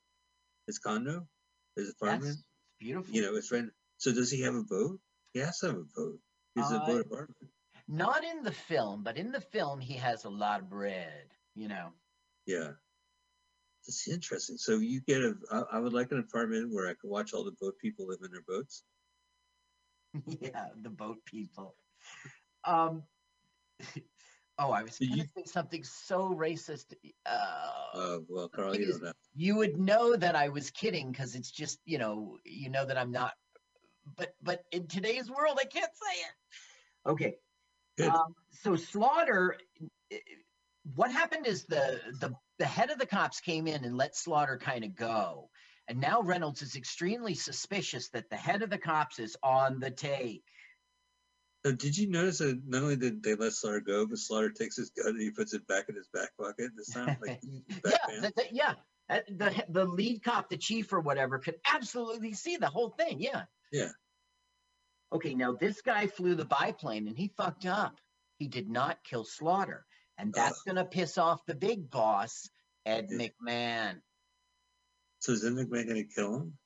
His 0.67 0.79
condo. 0.79 1.27
His 1.75 1.91
apartment. 1.91 2.23
That's 2.23 2.43
beautiful. 2.81 3.15
You 3.15 3.21
know, 3.21 3.35
it's 3.35 3.51
right. 3.51 3.65
So 3.97 4.13
does 4.13 4.31
he 4.31 4.41
have 4.41 4.55
a 4.55 4.63
boat? 4.63 4.99
He 5.33 5.39
has 5.39 5.59
to 5.59 5.67
have 5.67 5.77
a 5.77 5.83
boat. 5.83 6.19
He's 6.55 6.71
a 6.71 6.75
Uh, 6.75 6.85
boat 6.85 7.05
apartment. 7.05 7.51
Not 7.87 8.23
in 8.23 8.43
the 8.43 8.51
film, 8.51 9.03
but 9.03 9.17
in 9.17 9.31
the 9.31 9.41
film, 9.41 9.79
he 9.79 9.95
has 9.95 10.25
a 10.25 10.29
lot 10.29 10.61
of 10.61 10.69
bread, 10.69 11.31
you 11.55 11.67
know. 11.67 11.93
Yeah. 12.45 12.71
That's 13.85 14.07
interesting. 14.07 14.57
So 14.57 14.79
you 14.79 15.01
get 15.01 15.21
a. 15.21 15.35
I, 15.51 15.77
I 15.77 15.79
would 15.79 15.93
like 15.93 16.11
an 16.11 16.19
apartment 16.19 16.71
where 16.73 16.87
I 16.87 16.93
could 16.93 17.09
watch 17.09 17.33
all 17.33 17.43
the 17.43 17.55
boat 17.59 17.77
people 17.79 18.07
live 18.07 18.19
in 18.23 18.31
their 18.31 18.43
boats. 18.43 18.83
yeah, 20.27 20.69
the 20.75 20.89
boat 20.89 21.25
people. 21.25 21.75
Um, 22.63 23.03
oh, 24.59 24.71
I 24.71 24.83
was 24.83 24.97
going 24.99 25.11
to 25.11 25.17
you- 25.17 25.25
say 25.35 25.43
something 25.45 25.83
so 25.83 26.29
racist. 26.29 26.93
Uh, 27.25 27.67
Uh, 27.93 28.17
well, 28.29 28.49
Carl, 28.49 28.75
you 28.75 28.91
don't 28.91 29.05
have. 29.05 29.15
you 29.33 29.55
would 29.57 29.77
know 29.79 30.15
that 30.15 30.35
I 30.35 30.49
was 30.49 30.71
kidding 30.71 31.11
because 31.11 31.35
it's 31.35 31.51
just, 31.51 31.79
you 31.85 31.97
know, 31.97 32.37
you 32.45 32.69
know 32.69 32.85
that 32.85 32.97
I'm 32.97 33.11
not. 33.11 33.33
But 34.17 34.35
but 34.41 34.63
in 34.71 34.87
today's 34.87 35.29
world, 35.29 35.57
I 35.61 35.65
can't 35.65 35.91
say 35.93 36.19
it. 36.21 37.09
Okay. 37.09 37.37
Um, 38.09 38.35
so 38.51 38.75
Slaughter, 38.75 39.57
what 40.95 41.11
happened 41.11 41.45
is 41.45 41.65
the 41.65 41.99
the 42.19 42.33
the 42.57 42.65
head 42.65 42.89
of 42.89 42.97
the 42.97 43.05
cops 43.05 43.39
came 43.41 43.67
in 43.67 43.85
and 43.85 43.95
let 43.97 44.15
Slaughter 44.15 44.57
kind 44.57 44.83
of 44.83 44.95
go, 44.95 45.49
and 45.87 45.99
now 45.99 46.21
Reynolds 46.21 46.61
is 46.63 46.75
extremely 46.75 47.35
suspicious 47.35 48.09
that 48.09 48.29
the 48.29 48.37
head 48.37 48.63
of 48.63 48.69
the 48.71 48.77
cops 48.79 49.19
is 49.19 49.37
on 49.43 49.79
the 49.79 49.91
take. 49.91 50.43
So 51.65 51.71
did 51.73 51.95
you 51.95 52.09
notice 52.09 52.39
that 52.39 52.59
not 52.67 52.81
only 52.81 52.95
did 52.95 53.21
they 53.21 53.35
let 53.35 53.53
Slaughter 53.53 53.81
go, 53.81 54.07
but 54.07 54.17
Slaughter 54.17 54.49
takes 54.49 54.77
his 54.77 54.89
gun 54.89 55.09
and 55.09 55.21
he 55.21 55.29
puts 55.29 55.53
it 55.53 55.67
back 55.67 55.89
in 55.89 55.95
his 55.95 56.07
back 56.13 56.29
pocket 56.37 56.71
this 56.75 56.89
time? 56.89 57.17
Like, 57.21 57.39
yeah, 57.69 58.19
that- 58.21 58.35
that- 58.35 58.51
yeah. 58.53 58.73
Uh, 59.09 59.19
The 59.29 59.65
the 59.69 59.85
lead 59.85 60.23
cop, 60.23 60.49
the 60.49 60.57
chief 60.57 60.91
or 60.93 61.01
whatever, 61.01 61.37
could 61.37 61.55
absolutely 61.71 62.33
see 62.33 62.57
the 62.57 62.67
whole 62.69 62.89
thing. 62.89 63.19
Yeah. 63.19 63.43
Yeah. 63.71 63.89
Okay, 65.13 65.33
now 65.35 65.51
this 65.53 65.81
guy 65.81 66.07
flew 66.07 66.35
the 66.35 66.45
biplane 66.45 67.07
and 67.07 67.17
he 67.17 67.27
fucked 67.35 67.65
up. 67.65 67.99
He 68.39 68.47
did 68.47 68.69
not 68.69 69.03
kill 69.03 69.25
Slaughter, 69.25 69.85
and 70.17 70.33
that's 70.33 70.61
gonna 70.63 70.85
piss 70.85 71.17
off 71.17 71.45
the 71.45 71.53
big 71.55 71.89
boss, 71.91 72.49
Ed 72.85 73.07
Yeah. 73.11 73.27
McMahon. 73.27 74.01
so 75.19 75.33
is 75.33 75.43
Ed 75.45 75.53
McMahon 75.53 75.85
going 75.87 76.07
to 76.07 76.15
kill 76.15 76.35
him? 76.37 76.57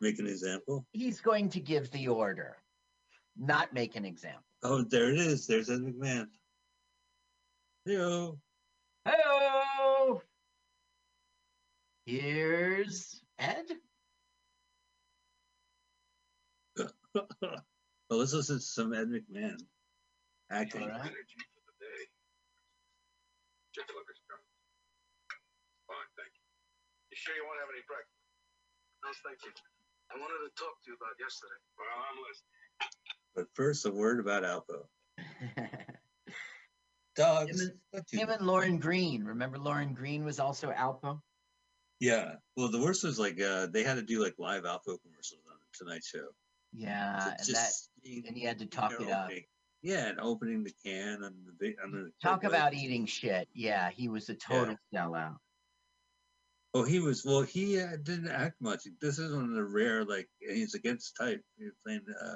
Make 0.00 0.18
an 0.18 0.26
example? 0.26 0.86
He's 0.92 1.20
going 1.22 1.48
to 1.50 1.60
give 1.60 1.90
the 1.90 2.08
order, 2.08 2.58
not 3.36 3.72
make 3.72 3.96
an 3.96 4.04
example. 4.04 4.44
Oh, 4.62 4.82
there 4.82 5.10
it 5.10 5.18
is. 5.18 5.46
There's 5.46 5.70
Ed 5.70 5.80
McMahon. 5.80 6.26
Yo. 7.86 8.38
Hello. 9.06 10.22
Here's 12.06 13.20
Ed. 13.38 13.66
well, 17.14 18.18
let's 18.18 18.32
listen 18.32 18.56
to 18.56 18.62
some 18.62 18.92
Ed 18.92 19.08
McMahon 19.08 19.60
acting. 20.50 20.82
All 20.82 20.88
right. 20.88 21.12
Check 23.74 23.86
the 23.90 23.94
liquor. 23.98 24.14
Fine, 25.90 26.10
thank 26.14 26.30
you. 26.30 26.44
You 27.10 27.16
sure 27.18 27.34
you 27.34 27.44
won't 27.44 27.58
have 27.58 27.68
any 27.74 27.82
breakfast? 27.90 28.22
No, 29.02 29.10
thank 29.26 29.42
you. 29.42 29.52
I 30.12 30.20
wanted 30.20 30.40
to 30.46 30.50
talk 30.54 30.78
to 30.84 30.86
you 30.88 30.96
about 30.96 31.18
yesterday. 31.18 31.58
Well, 31.74 31.90
I'm 31.90 32.18
listening. 32.22 32.63
But 33.34 33.46
first, 33.54 33.84
a 33.86 33.90
word 33.90 34.20
about 34.20 34.42
Alpo. 34.44 34.84
Dogs. 37.16 37.60
Him 37.62 37.70
and- 37.92 38.04
Him 38.10 38.28
and 38.30 38.46
Lorne 38.46 38.78
Greene. 38.78 39.24
Remember 39.24 39.58
Lorne 39.58 39.94
Greene 39.94 40.24
was 40.24 40.40
also 40.40 40.70
Alpo? 40.72 41.20
yeah. 42.00 42.34
Well, 42.56 42.70
the 42.70 42.80
worst 42.80 43.04
was 43.04 43.18
like 43.18 43.40
uh, 43.40 43.66
they 43.66 43.82
had 43.84 43.94
to 43.94 44.02
do 44.02 44.22
like 44.22 44.34
live 44.38 44.64
Alpo 44.64 44.98
commercials 45.02 45.42
on 45.50 45.56
the 45.60 45.84
Tonight 45.84 46.02
Show. 46.04 46.26
Yeah, 46.72 47.20
So 47.20 47.30
and 47.30 47.56
that 47.56 47.72
seeing 48.02 48.24
and 48.26 48.36
he 48.36 48.42
had 48.44 48.58
to 48.58 48.66
talk 48.66 48.90
their 48.90 49.02
it 49.02 49.10
up. 49.12 49.26
opening- 49.26 49.44
Yeah, 49.82 50.08
and 50.08 50.18
opening 50.20 50.64
the 50.64 50.72
can 50.84 51.22
and 51.22 51.34
the 51.46 51.52
big. 51.58 51.76
On 51.84 51.92
the 51.92 52.10
Talk 52.22 52.42
Coke 52.42 52.50
about 52.50 52.72
label. 52.72 52.84
eating 52.84 53.06
shit. 53.06 53.48
Yeah, 53.54 53.90
he 53.90 54.08
was 54.08 54.28
a 54.28 54.34
total 54.34 54.76
sellout. 54.92 55.36
Oh, 56.76 56.82
he 56.82 56.98
was. 56.98 57.24
Well, 57.24 57.42
he 57.42 57.80
uh, 57.80 57.96
didn't 58.02 58.26
act 58.28 58.60
much. 58.60 58.82
This 59.00 59.20
is 59.20 59.32
one 59.32 59.44
of 59.44 59.54
the 59.54 59.62
rare 59.64 60.04
like 60.04 60.28
he's 60.40 60.74
against 60.74 61.14
type. 61.16 61.40
He 61.56 61.64
was 61.66 61.74
playing. 61.86 62.04
Uh, 62.20 62.34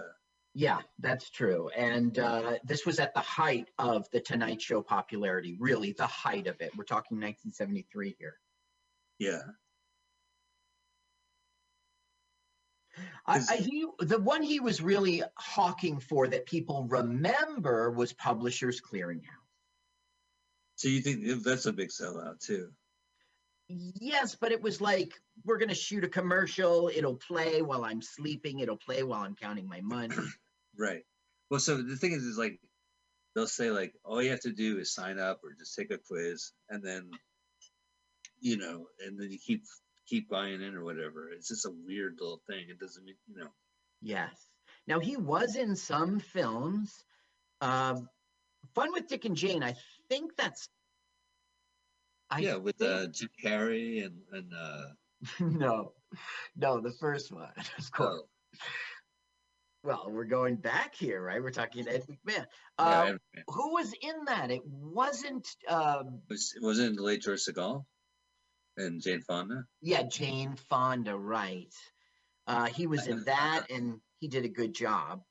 Yeah, 0.58 0.80
that's 0.98 1.30
true. 1.30 1.68
And 1.68 2.18
uh, 2.18 2.54
this 2.64 2.84
was 2.84 2.98
at 2.98 3.14
the 3.14 3.20
height 3.20 3.68
of 3.78 4.10
the 4.10 4.18
Tonight 4.18 4.60
Show 4.60 4.82
popularity, 4.82 5.56
really 5.60 5.92
the 5.92 6.08
height 6.08 6.48
of 6.48 6.60
it. 6.60 6.72
We're 6.76 6.82
talking 6.82 7.18
1973 7.18 8.16
here. 8.18 8.34
yeah. 9.20 9.42
I, 13.24 13.40
I, 13.48 13.56
he, 13.58 13.86
the 14.00 14.18
one 14.18 14.42
he 14.42 14.58
was 14.58 14.82
really 14.82 15.22
hawking 15.36 16.00
for 16.00 16.26
that 16.26 16.44
people 16.44 16.88
remember 16.90 17.92
was 17.92 18.12
Publishers 18.12 18.80
Clearinghouse. 18.80 19.22
So 20.74 20.88
you 20.88 21.02
think 21.02 21.44
that's 21.44 21.66
a 21.66 21.72
big 21.72 21.90
sellout 21.90 22.40
too? 22.44 22.70
Yes, 23.68 24.34
but 24.34 24.50
it 24.50 24.60
was 24.60 24.80
like 24.80 25.12
we're 25.44 25.58
gonna 25.58 25.72
shoot 25.72 26.02
a 26.02 26.08
commercial. 26.08 26.90
It'll 26.92 27.14
play 27.14 27.62
while 27.62 27.84
I'm 27.84 28.02
sleeping. 28.02 28.58
It'll 28.58 28.76
play 28.76 29.04
while 29.04 29.22
I'm 29.22 29.36
counting 29.36 29.68
my 29.68 29.82
money. 29.82 30.16
Right. 30.78 31.02
Well, 31.50 31.60
so 31.60 31.82
the 31.82 31.96
thing 31.96 32.12
is, 32.12 32.22
is 32.24 32.38
like 32.38 32.60
they'll 33.34 33.46
say 33.46 33.70
like 33.70 33.94
all 34.04 34.22
you 34.22 34.30
have 34.30 34.40
to 34.40 34.52
do 34.52 34.78
is 34.78 34.94
sign 34.94 35.18
up 35.18 35.40
or 35.42 35.52
just 35.58 35.74
take 35.76 35.90
a 35.90 35.98
quiz, 35.98 36.52
and 36.70 36.82
then 36.84 37.10
you 38.40 38.56
know, 38.56 38.86
and 39.04 39.18
then 39.18 39.30
you 39.30 39.38
keep 39.38 39.64
keep 40.06 40.28
buying 40.28 40.62
in 40.62 40.74
or 40.74 40.84
whatever. 40.84 41.30
It's 41.30 41.48
just 41.48 41.66
a 41.66 41.72
weird 41.86 42.16
little 42.20 42.40
thing. 42.48 42.66
It 42.68 42.78
doesn't 42.78 43.04
mean 43.04 43.16
you 43.26 43.40
know. 43.40 43.50
Yes. 44.00 44.32
Now 44.86 45.00
he 45.00 45.16
was 45.16 45.56
in 45.56 45.74
some 45.76 46.20
films. 46.20 47.04
Um, 47.60 48.08
Fun 48.74 48.92
with 48.92 49.08
Dick 49.08 49.24
and 49.24 49.36
Jane. 49.36 49.62
I 49.62 49.74
think 50.08 50.36
that's. 50.36 50.68
I 52.30 52.40
yeah, 52.40 52.56
with 52.56 52.76
think- 52.76 52.90
uh, 52.90 53.06
Jim 53.06 53.30
Carrey 53.42 54.04
and 54.04 54.20
and 54.32 54.52
uh, 54.54 54.82
no, 55.40 55.92
no, 56.56 56.80
the 56.80 56.92
first 56.92 57.32
one, 57.32 57.48
of 57.78 57.90
course. 57.92 58.20
oh, 58.22 58.58
Well, 59.84 60.06
we're 60.08 60.24
going 60.24 60.56
back 60.56 60.94
here, 60.94 61.22
right? 61.22 61.40
We're 61.42 61.50
talking 61.50 61.86
Ed 61.88 62.02
McMahon. 62.08 62.16
yeah, 62.26 62.44
Uh, 62.78 63.04
Ed- 63.06 63.18
it 63.34 63.44
who 63.46 63.72
was 63.74 63.92
in 64.00 64.24
that? 64.26 64.50
It 64.50 64.62
wasn't. 64.66 65.46
Um, 65.68 66.20
was 66.28 66.52
wasn't 66.60 66.92
it 66.94 66.96
the 66.96 67.02
late 67.02 67.22
George 67.22 67.40
Segal 67.44 67.84
and 68.76 69.00
Jane 69.00 69.22
Fonda? 69.22 69.64
yeah, 69.80 70.02
Jane 70.02 70.56
Fonda, 70.68 71.16
right? 71.16 71.72
Uh, 72.46 72.66
he 72.66 72.86
was 72.86 73.06
in 73.06 73.24
that, 73.24 73.66
and 73.70 74.00
he 74.20 74.28
did 74.28 74.44
a 74.44 74.48
good 74.48 74.74
job. 74.74 75.22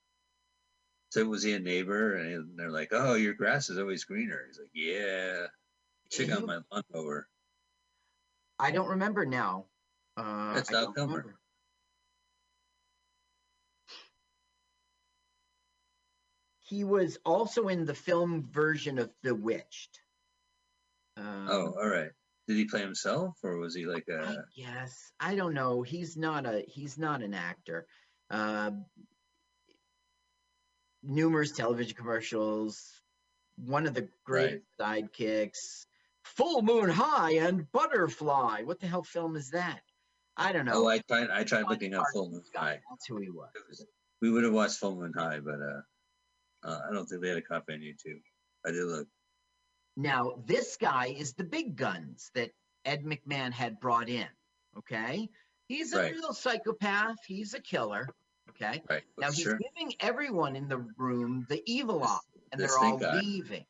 So 1.09 1.25
was 1.25 1.43
he 1.43 1.53
a 1.53 1.59
neighbor? 1.59 2.15
And 2.15 2.57
they're 2.57 2.71
like, 2.71 2.89
"Oh, 2.91 3.15
your 3.15 3.33
grass 3.33 3.69
is 3.69 3.77
always 3.77 4.05
greener." 4.05 4.45
He's 4.47 4.59
like, 4.59 4.71
"Yeah, 4.73 5.47
check 6.09 6.29
out 6.29 6.45
my 6.45 6.59
lawnmower." 6.71 7.27
I 8.59 8.71
don't 8.71 8.89
remember 8.89 9.25
now. 9.25 9.65
Uh, 10.15 10.53
That's 10.55 10.69
I 10.69 10.73
Val 10.73 10.83
don't 10.85 10.95
Kilmer. 10.95 11.17
remember. 11.17 11.39
He 16.67 16.83
was 16.83 17.17
also 17.25 17.69
in 17.69 17.85
the 17.85 17.93
film 17.93 18.49
version 18.51 18.99
of 18.99 19.09
Bewitched. 19.23 20.01
Um, 21.15 21.47
Oh, 21.49 21.73
all 21.79 21.87
right. 21.89 22.09
Did 22.47 22.57
he 22.57 22.65
play 22.65 22.81
himself, 22.81 23.37
or 23.43 23.57
was 23.57 23.73
he 23.75 23.85
like 23.85 24.07
a? 24.09 24.43
Yes, 24.55 25.11
I 25.19 25.35
don't 25.35 25.53
know. 25.53 25.81
He's 25.81 26.15
not 26.17 26.45
a 26.45 26.63
he's 26.67 26.97
not 26.97 27.21
an 27.21 27.33
actor. 27.33 27.85
Uh, 28.29 28.71
numerous 31.03 31.51
television 31.51 31.95
commercials. 31.95 33.01
One 33.65 33.87
of 33.87 33.93
the 33.93 34.07
great 34.23 34.61
sidekicks, 34.79 35.85
Full 36.23 36.61
Moon 36.61 36.89
High 36.89 37.33
and 37.33 37.69
Butterfly. 37.71 38.61
What 38.63 38.79
the 38.79 38.87
hell 38.87 39.03
film 39.03 39.35
is 39.35 39.49
that? 39.51 39.81
I 40.37 40.51
don't 40.53 40.65
know. 40.65 40.83
Oh, 40.85 40.87
I 40.87 40.99
tried. 40.99 41.29
I 41.31 41.43
tried 41.43 41.65
looking 41.67 41.93
up 41.95 42.03
Full 42.13 42.29
Moon 42.29 42.43
High. 42.55 42.79
That's 42.89 43.05
who 43.07 43.17
he 43.17 43.29
was. 43.29 43.49
Was- 43.69 43.85
We 44.21 44.29
would 44.31 44.43
have 44.43 44.53
watched 44.53 44.77
Full 44.77 44.95
Moon 44.95 45.13
High, 45.17 45.39
but 45.39 45.55
uh, 45.61 45.81
uh, 46.63 46.79
I 46.89 46.93
don't 46.93 47.05
think 47.05 47.21
they 47.21 47.29
had 47.29 47.37
a 47.37 47.41
copy 47.41 47.73
on 47.73 47.79
YouTube. 47.79 48.21
I 48.65 48.71
did 48.71 48.83
look. 48.85 49.07
Now, 49.95 50.33
this 50.45 50.77
guy 50.77 51.07
is 51.07 51.33
the 51.33 51.43
big 51.43 51.75
guns 51.75 52.29
that 52.35 52.51
Ed 52.85 53.03
McMahon 53.03 53.51
had 53.51 53.79
brought 53.79 54.09
in. 54.09 54.27
Okay. 54.77 55.29
He's 55.67 55.93
a 55.93 55.97
Right. 55.99 56.13
real 56.13 56.33
psychopath. 56.33 57.17
He's 57.25 57.53
a 57.53 57.59
killer. 57.59 58.07
Okay. 58.51 58.81
Right. 58.89 59.03
Now 59.17 59.27
he's 59.31 59.41
sure. 59.41 59.57
giving 59.57 59.93
everyone 59.99 60.55
in 60.55 60.67
the 60.67 60.77
room 60.97 61.45
the 61.49 61.61
evil 61.65 62.03
eye, 62.03 62.19
and 62.51 62.61
this 62.61 62.71
they're 62.71 62.79
all 62.79 62.97
guy. 62.97 63.19
leaving. 63.19 63.65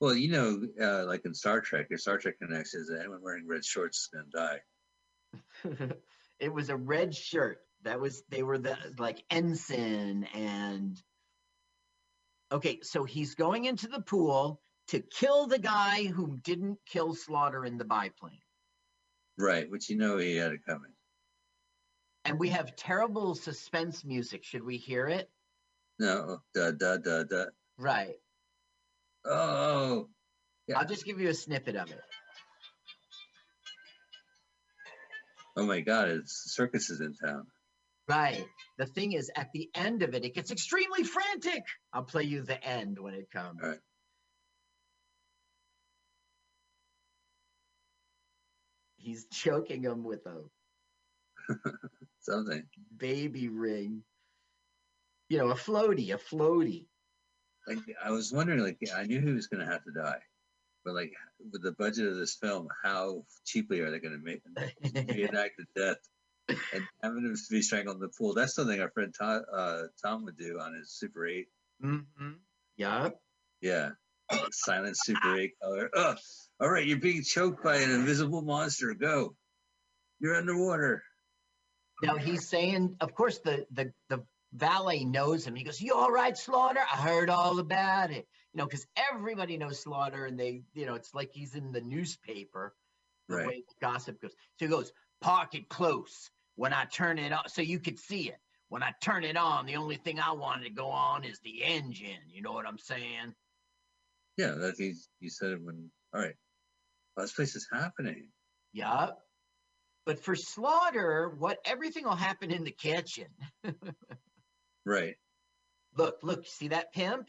Well, 0.00 0.14
you 0.14 0.30
know, 0.30 0.66
uh, 0.80 1.06
like 1.06 1.24
in 1.24 1.34
Star 1.34 1.60
Trek, 1.60 1.86
your 1.90 1.98
Star 1.98 2.18
Trek 2.18 2.38
connection 2.40 2.80
is 2.80 2.88
that 2.88 3.00
anyone 3.00 3.22
wearing 3.22 3.46
red 3.46 3.64
shorts 3.64 3.98
is 3.98 4.08
gonna 4.12 4.60
die. 5.64 5.94
it 6.40 6.52
was 6.52 6.68
a 6.70 6.76
red 6.76 7.14
shirt. 7.14 7.58
That 7.82 8.00
was 8.00 8.22
they 8.28 8.42
were 8.42 8.58
the 8.58 8.76
like 8.98 9.22
ensign 9.30 10.26
and 10.34 11.00
okay, 12.50 12.80
so 12.82 13.04
he's 13.04 13.34
going 13.34 13.64
into 13.66 13.88
the 13.88 14.00
pool 14.00 14.60
to 14.88 15.00
kill 15.00 15.46
the 15.46 15.58
guy 15.58 16.06
who 16.06 16.38
didn't 16.42 16.78
kill 16.86 17.14
Slaughter 17.14 17.64
in 17.64 17.78
the 17.78 17.84
biplane. 17.84 18.40
Right. 19.38 19.70
Which 19.70 19.88
you 19.88 19.96
know 19.96 20.18
he 20.18 20.36
had 20.36 20.52
it 20.52 20.64
coming. 20.66 20.92
And 22.24 22.38
we 22.38 22.48
have 22.50 22.74
terrible 22.76 23.34
suspense 23.34 24.04
music. 24.04 24.44
Should 24.44 24.64
we 24.64 24.76
hear 24.76 25.06
it? 25.06 25.30
No. 25.98 26.40
Da 26.54 26.72
da 26.72 26.96
da 26.96 27.22
da. 27.24 27.44
Right. 27.78 28.16
Oh. 29.24 30.08
Yeah. 30.66 30.78
I'll 30.78 30.86
just 30.86 31.04
give 31.04 31.20
you 31.20 31.28
a 31.28 31.34
snippet 31.34 31.76
of 31.76 31.90
it. 31.90 32.00
Oh 35.56 35.66
my 35.66 35.80
God! 35.80 36.08
It's 36.08 36.54
circus 36.54 36.88
is 36.88 37.00
in 37.00 37.14
town. 37.14 37.46
Right. 38.08 38.44
The 38.78 38.86
thing 38.86 39.12
is, 39.12 39.30
at 39.36 39.52
the 39.52 39.68
end 39.74 40.02
of 40.02 40.14
it, 40.14 40.24
it 40.24 40.34
gets 40.34 40.50
extremely 40.50 41.04
frantic. 41.04 41.62
I'll 41.92 42.04
play 42.04 42.22
you 42.22 42.42
the 42.42 42.62
end 42.62 42.98
when 42.98 43.14
it 43.14 43.30
comes. 43.30 43.60
All 43.62 43.68
right. 43.70 43.78
He's 48.96 49.26
choking 49.30 49.82
him 49.82 50.04
with 50.04 50.26
a 50.26 50.42
Something. 52.20 52.64
baby 52.96 53.48
ring. 53.48 54.02
You 55.28 55.38
know, 55.38 55.48
a 55.48 55.54
floaty, 55.54 56.12
a 56.14 56.18
floaty. 56.18 56.86
Like 57.66 57.78
I 58.02 58.10
was 58.10 58.32
wondering, 58.32 58.60
like 58.60 58.78
I 58.96 59.04
knew 59.04 59.20
he 59.20 59.32
was 59.32 59.46
gonna 59.46 59.66
have 59.66 59.84
to 59.84 59.92
die, 59.92 60.20
but 60.84 60.94
like 60.94 61.12
with 61.52 61.62
the 61.62 61.72
budget 61.72 62.08
of 62.08 62.16
this 62.16 62.36
film, 62.36 62.68
how 62.82 63.24
cheaply 63.44 63.80
are 63.80 63.90
they 63.90 63.98
gonna 63.98 64.18
make 64.18 64.40
reenact 65.14 65.58
the 65.58 65.66
death 65.76 65.98
and 66.48 66.84
having 67.02 67.24
him 67.24 67.36
be 67.50 67.62
strangled 67.62 67.96
in 67.96 68.00
the 68.02 68.08
pool? 68.08 68.34
That's 68.34 68.54
something 68.54 68.80
our 68.80 68.90
friend 68.90 69.14
Tom, 69.18 69.42
uh, 69.52 69.82
Tom 70.02 70.24
would 70.24 70.36
do 70.36 70.58
on 70.60 70.74
his 70.74 70.90
Super 70.90 71.26
Eight. 71.26 71.46
mm-hmm. 71.84 72.32
Yeah. 72.76 73.10
Yeah, 73.60 73.90
silent 74.52 74.96
Super 74.96 75.36
Eight 75.36 75.52
color. 75.60 75.90
Ugh. 75.94 76.16
All 76.60 76.70
right, 76.70 76.86
you're 76.86 76.98
being 77.00 77.22
choked 77.24 77.62
by 77.64 77.76
an 77.76 77.90
invisible 77.90 78.42
monster. 78.42 78.94
Go. 78.94 79.34
You're 80.20 80.36
underwater. 80.36 81.02
Now 82.02 82.16
he's 82.16 82.48
saying, 82.48 82.96
of 83.00 83.14
course, 83.14 83.38
the 83.38 83.66
the 83.72 83.92
the 84.08 84.22
valet 84.52 85.04
knows 85.04 85.44
him. 85.44 85.56
He 85.56 85.64
goes, 85.64 85.80
"You 85.80 85.94
all 85.94 86.10
right, 86.12 86.36
Slaughter? 86.38 86.80
I 86.80 86.96
heard 86.96 87.30
all 87.30 87.58
about 87.58 88.10
it." 88.12 88.26
You 88.54 88.58
know, 88.58 88.64
because 88.66 88.86
everybody 89.12 89.56
knows 89.58 89.80
Slaughter, 89.82 90.24
and 90.24 90.38
they, 90.38 90.62
you 90.74 90.86
know, 90.86 90.94
it's 90.94 91.12
like 91.14 91.30
he's 91.32 91.54
in 91.54 91.72
the 91.72 91.80
newspaper. 91.80 92.74
The 93.28 93.36
Right. 93.36 93.46
way 93.46 93.64
the 93.68 93.74
gossip 93.86 94.20
goes. 94.22 94.30
So 94.58 94.66
he 94.66 94.68
goes, 94.68 94.92
"Park 95.20 95.54
it 95.56 95.68
close. 95.68 96.30
When 96.58 96.72
I 96.72 96.86
turn 96.86 97.18
it 97.18 97.32
on, 97.32 97.48
so 97.48 97.62
you 97.62 97.78
could 97.78 98.00
see 98.00 98.30
it. 98.30 98.38
When 98.68 98.82
I 98.82 98.92
turn 99.00 99.22
it 99.22 99.36
on, 99.36 99.64
the 99.64 99.76
only 99.76 99.94
thing 99.94 100.18
I 100.18 100.32
wanted 100.32 100.64
to 100.64 100.70
go 100.70 100.88
on 100.88 101.22
is 101.22 101.38
the 101.38 101.62
engine. 101.62 102.18
You 102.28 102.42
know 102.42 102.50
what 102.50 102.66
I'm 102.66 102.78
saying?" 102.78 103.32
Yeah, 104.36 104.50
that 104.56 104.74
he 104.76 104.94
he 105.20 105.28
said 105.28 105.52
it 105.52 105.62
when. 105.62 105.88
All 106.12 106.20
right. 106.20 106.34
Well, 107.16 107.24
this 107.24 107.32
place 107.32 107.54
is 107.54 107.68
happening. 107.72 108.28
Yup. 108.72 109.20
But 110.04 110.18
for 110.18 110.34
Slaughter, 110.34 111.28
what 111.38 111.58
everything 111.64 112.02
will 112.04 112.16
happen 112.16 112.50
in 112.50 112.64
the 112.64 112.72
kitchen. 112.72 113.28
Right. 114.86 115.16
Look, 115.98 116.20
look, 116.22 116.46
see 116.46 116.68
that 116.68 116.94
pimp? 116.94 117.28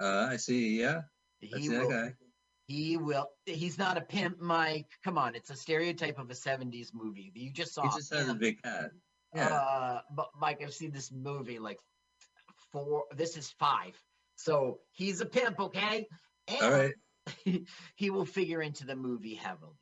Uh, 0.00 0.28
I 0.30 0.36
see. 0.36 0.80
Yeah, 0.80 1.00
that's 1.40 1.62
He 1.62 1.68
that 1.68 1.80
will, 1.80 1.90
guy. 1.90 2.14
He 2.72 2.96
will. 2.96 3.28
He's 3.44 3.78
not 3.78 3.98
a 3.98 4.00
pimp, 4.00 4.40
Mike. 4.40 4.86
Come 5.04 5.18
on, 5.18 5.34
it's 5.34 5.50
a 5.50 5.56
stereotype 5.56 6.18
of 6.18 6.30
a 6.30 6.34
'70s 6.34 6.88
movie. 6.94 7.30
You 7.34 7.50
just 7.50 7.74
saw. 7.74 7.82
He 7.82 7.90
just 7.98 8.12
has 8.14 8.28
a 8.28 8.34
big 8.34 8.58
hat. 8.64 8.90
Yeah. 9.34 9.48
Uh, 9.48 10.00
but 10.14 10.30
Mike, 10.40 10.62
I've 10.62 10.72
seen 10.72 10.90
this 10.90 11.12
movie 11.12 11.58
like 11.58 11.78
four. 12.72 13.04
This 13.14 13.36
is 13.36 13.50
five. 13.58 13.94
So 14.36 14.80
he's 14.92 15.20
a 15.20 15.26
pimp, 15.26 15.60
okay? 15.60 16.06
And 16.48 16.62
All 16.62 16.70
right. 16.70 16.94
he 17.94 18.10
will 18.10 18.24
figure 18.24 18.62
into 18.62 18.86
the 18.86 18.96
movie 18.96 19.34
heavily. 19.34 19.76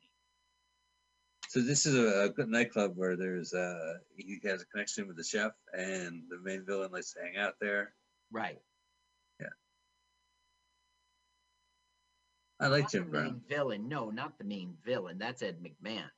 So 1.47 1.61
this 1.61 1.85
is 1.85 1.95
a, 1.95 2.25
a 2.25 2.29
good 2.29 2.49
nightclub 2.49 2.93
where 2.95 3.17
there's 3.17 3.53
uh 3.53 3.95
he 4.15 4.39
has 4.43 4.61
a 4.61 4.65
connection 4.65 5.07
with 5.07 5.17
the 5.17 5.23
chef 5.23 5.51
and 5.73 6.23
the 6.29 6.39
main 6.41 6.65
villain 6.65 6.91
likes 6.91 7.13
to 7.13 7.21
hang 7.21 7.37
out 7.37 7.55
there. 7.59 7.93
Right. 8.31 8.59
I 12.61 12.67
like 12.67 12.89
Jim 12.91 13.05
the 13.05 13.09
Brown. 13.09 13.23
main 13.23 13.41
villain. 13.49 13.87
No, 13.89 14.11
not 14.11 14.37
the 14.37 14.43
main 14.43 14.75
villain. 14.85 15.17
That's 15.17 15.41
Ed 15.41 15.57
McMahon. 15.61 16.09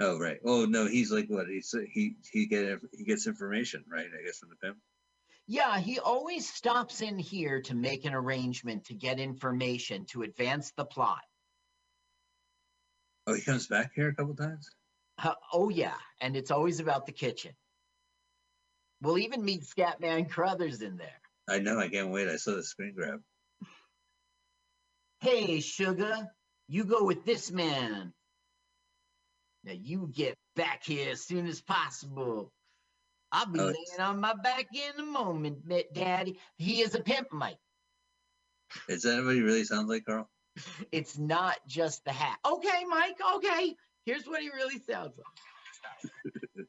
Oh 0.00 0.18
right. 0.18 0.38
Oh 0.44 0.64
no, 0.64 0.86
he's 0.86 1.12
like 1.12 1.26
what? 1.28 1.46
He's 1.46 1.72
he 1.92 2.16
he 2.32 2.46
get 2.46 2.80
he 2.92 3.04
gets 3.04 3.26
information 3.26 3.84
right? 3.88 4.06
I 4.06 4.24
guess 4.24 4.38
from 4.38 4.48
the 4.48 4.56
pimp. 4.56 4.78
Yeah, 5.46 5.78
he 5.78 5.98
always 5.98 6.48
stops 6.52 7.02
in 7.02 7.18
here 7.18 7.60
to 7.62 7.74
make 7.74 8.06
an 8.06 8.14
arrangement 8.14 8.86
to 8.86 8.94
get 8.94 9.20
information 9.20 10.06
to 10.06 10.22
advance 10.22 10.72
the 10.76 10.86
plot. 10.86 11.20
Oh, 13.26 13.34
he 13.34 13.42
comes 13.42 13.66
back 13.66 13.92
here 13.94 14.08
a 14.08 14.14
couple 14.14 14.34
times. 14.34 14.68
Uh, 15.22 15.34
oh 15.52 15.68
yeah, 15.68 15.94
and 16.20 16.34
it's 16.34 16.50
always 16.50 16.80
about 16.80 17.06
the 17.06 17.12
kitchen. 17.12 17.52
We'll 19.02 19.18
even 19.18 19.44
meet 19.44 19.62
Scatman 19.64 20.30
Crothers 20.30 20.80
in 20.80 20.96
there. 20.96 21.20
I 21.48 21.58
know. 21.58 21.78
I 21.78 21.88
can't 21.88 22.10
wait. 22.10 22.28
I 22.28 22.36
saw 22.36 22.54
the 22.54 22.62
screen 22.64 22.94
grab. 22.96 23.20
Hey, 25.24 25.60
sugar, 25.60 26.28
you 26.68 26.84
go 26.84 27.02
with 27.04 27.24
this 27.24 27.50
man. 27.50 28.12
Now 29.64 29.72
you 29.72 30.10
get 30.12 30.36
back 30.54 30.84
here 30.84 31.12
as 31.12 31.24
soon 31.24 31.46
as 31.46 31.62
possible. 31.62 32.52
I'll 33.32 33.46
be 33.46 33.58
Oh, 33.58 33.64
laying 33.64 34.00
on 34.00 34.20
my 34.20 34.34
back 34.34 34.66
in 34.74 35.00
a 35.00 35.02
moment, 35.02 35.66
Daddy. 35.94 36.38
He 36.58 36.82
is 36.82 36.94
a 36.94 37.00
pimp, 37.00 37.28
Mike. 37.32 37.56
Is 38.86 39.04
that 39.04 39.24
what 39.24 39.34
he 39.34 39.40
really 39.40 39.64
sounds 39.64 39.88
like, 39.88 40.04
Carl? 40.04 40.28
It's 40.92 41.16
not 41.16 41.56
just 41.66 42.04
the 42.04 42.12
hat. 42.12 42.38
Okay, 42.44 42.84
Mike. 42.86 43.16
Okay. 43.36 43.74
Here's 44.04 44.26
what 44.26 44.42
he 44.42 44.50
really 44.50 44.78
sounds 44.78 45.14
like. 45.16 46.12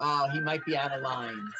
oh, 0.00 0.28
he 0.28 0.38
might 0.38 0.64
be 0.64 0.76
out 0.76 0.92
of 0.92 1.02
lines. 1.02 1.50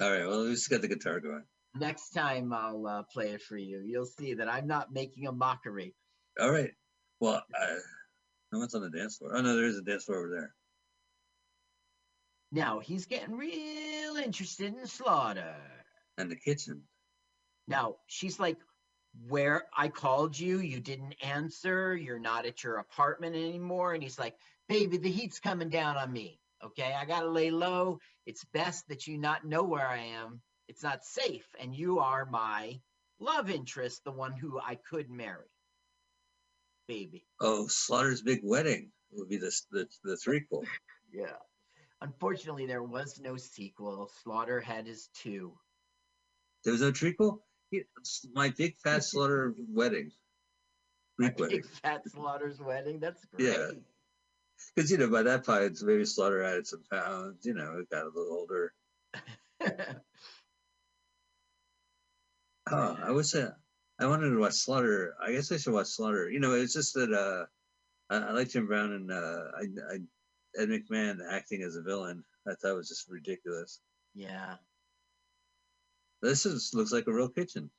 All 0.00 0.12
right. 0.12 0.28
Well, 0.28 0.44
we 0.44 0.52
just 0.52 0.70
got 0.70 0.80
the 0.80 0.86
guitar 0.86 1.18
going. 1.18 1.42
Next 1.78 2.10
time 2.10 2.52
I'll 2.52 2.86
uh, 2.86 3.02
play 3.12 3.30
it 3.30 3.42
for 3.42 3.56
you. 3.56 3.80
You'll 3.80 4.06
see 4.06 4.34
that 4.34 4.48
I'm 4.48 4.66
not 4.66 4.92
making 4.92 5.26
a 5.26 5.32
mockery. 5.32 5.94
All 6.40 6.50
right. 6.50 6.72
Well, 7.20 7.42
uh, 7.60 7.74
no 8.52 8.58
one's 8.60 8.74
on 8.74 8.82
the 8.82 8.90
dance 8.90 9.16
floor. 9.18 9.36
Oh 9.36 9.40
no, 9.40 9.56
there 9.56 9.66
is 9.66 9.78
a 9.78 9.82
dance 9.82 10.04
floor 10.04 10.18
over 10.18 10.30
there. 10.30 10.54
Now 12.50 12.78
he's 12.78 13.06
getting 13.06 13.36
real 13.36 14.16
interested 14.16 14.74
in 14.74 14.86
Slaughter. 14.86 15.56
And 16.16 16.30
the 16.30 16.36
kitchen. 16.36 16.82
Now 17.66 17.96
she's 18.06 18.40
like, 18.40 18.56
Where 19.28 19.64
I 19.76 19.88
called 19.88 20.38
you, 20.38 20.60
you 20.60 20.80
didn't 20.80 21.14
answer. 21.22 21.94
You're 21.94 22.18
not 22.18 22.46
at 22.46 22.64
your 22.64 22.76
apartment 22.76 23.36
anymore. 23.36 23.94
And 23.94 24.02
he's 24.02 24.18
like, 24.18 24.34
Baby, 24.68 24.96
the 24.96 25.10
heat's 25.10 25.38
coming 25.38 25.68
down 25.68 25.96
on 25.96 26.12
me. 26.12 26.40
Okay, 26.64 26.94
I 26.98 27.04
gotta 27.04 27.28
lay 27.28 27.50
low. 27.50 27.98
It's 28.26 28.44
best 28.44 28.88
that 28.88 29.06
you 29.06 29.18
not 29.18 29.44
know 29.44 29.62
where 29.62 29.86
I 29.86 29.98
am. 29.98 30.40
It's 30.68 30.82
not 30.82 31.04
safe. 31.04 31.46
And 31.60 31.74
you 31.74 31.98
are 31.98 32.26
my 32.26 32.80
love 33.18 33.50
interest, 33.50 34.04
the 34.04 34.12
one 34.12 34.32
who 34.32 34.60
I 34.60 34.76
could 34.76 35.10
marry. 35.10 35.50
Baby. 36.86 37.24
Oh, 37.40 37.66
Slaughter's 37.66 38.22
big 38.22 38.40
wedding 38.42 38.90
would 39.12 39.28
be 39.28 39.38
the 39.38 39.52
the 39.70 39.88
the 40.04 40.16
threequel. 40.16 40.64
Yeah. 41.10 41.36
Unfortunately, 42.02 42.66
there 42.66 42.82
was 42.82 43.18
no 43.18 43.38
sequel. 43.38 44.10
Slaughter 44.22 44.60
had 44.60 44.86
his 44.86 45.08
two. 45.14 45.54
There 46.62 46.72
was 46.72 46.82
no 46.82 46.92
trequel. 46.92 47.38
My 48.34 48.50
big 48.50 48.76
fat 48.76 49.02
Slaughter 49.04 49.54
wedding. 49.70 50.12
Greek 51.16 51.38
wedding. 51.38 51.62
Big 51.62 51.66
Fat 51.82 52.02
Slaughter's 52.08 52.60
wedding. 52.60 53.00
That's 53.00 53.24
great. 53.34 53.48
Yeah. 53.48 53.70
Because 54.74 54.90
you 54.90 54.98
know 54.98 55.08
by 55.08 55.22
that 55.22 55.46
point 55.46 55.78
maybe 55.82 56.04
Slaughter 56.04 56.42
added 56.42 56.66
some 56.66 56.84
pounds. 56.90 57.46
You 57.46 57.54
know, 57.54 57.78
it 57.78 57.90
got 57.90 58.04
a 58.04 58.08
little 58.08 58.32
older. 58.32 58.74
Oh, 62.70 62.98
I 63.02 63.10
would 63.10 63.26
say 63.26 63.46
I 63.98 64.06
wanted 64.06 64.30
to 64.30 64.38
watch 64.38 64.54
Slaughter. 64.54 65.14
I 65.20 65.32
guess 65.32 65.50
I 65.52 65.56
should 65.56 65.72
watch 65.72 65.88
Slaughter. 65.88 66.28
You 66.30 66.40
know, 66.40 66.52
it's 66.54 66.72
just 66.74 66.94
that 66.94 67.12
uh, 67.12 67.46
I, 68.12 68.28
I 68.28 68.32
like 68.32 68.50
Jim 68.50 68.66
Brown 68.66 68.92
and 68.92 69.10
uh, 69.10 69.42
I, 69.56 69.62
I 69.94 69.98
Ed 70.60 70.68
McMahon 70.68 71.18
acting 71.30 71.62
as 71.62 71.76
a 71.76 71.82
villain. 71.82 72.24
I 72.46 72.54
thought 72.54 72.70
it 72.72 72.76
was 72.76 72.88
just 72.88 73.08
ridiculous. 73.08 73.80
yeah. 74.14 74.56
This 76.20 76.46
is 76.46 76.72
looks 76.74 76.90
like 76.92 77.06
a 77.06 77.12
real 77.12 77.28
kitchen. 77.28 77.70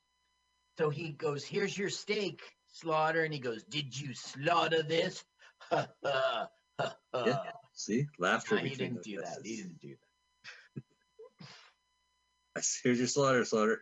So 0.78 0.90
he 0.90 1.10
goes, 1.12 1.44
Here's 1.44 1.78
your 1.78 1.90
steak, 1.90 2.42
Slaughter. 2.68 3.24
And 3.26 3.34
he 3.34 3.40
goes, 3.40 3.64
Did 3.64 4.00
you 4.00 4.14
slaughter 4.14 4.82
this? 4.84 5.24
Yeah. 7.14 7.36
See, 7.74 8.08
laughter. 8.18 8.56
No, 8.56 8.62
he 8.62 8.76
didn't 8.76 9.04
do 9.04 9.18
that. 9.22 9.40
He 9.44 9.58
didn't 9.58 9.80
do 9.82 9.96
I 12.56 12.60
s- 12.60 12.80
Here's 12.82 12.98
your 12.98 13.08
Slaughter, 13.08 13.44
Slaughter. 13.44 13.82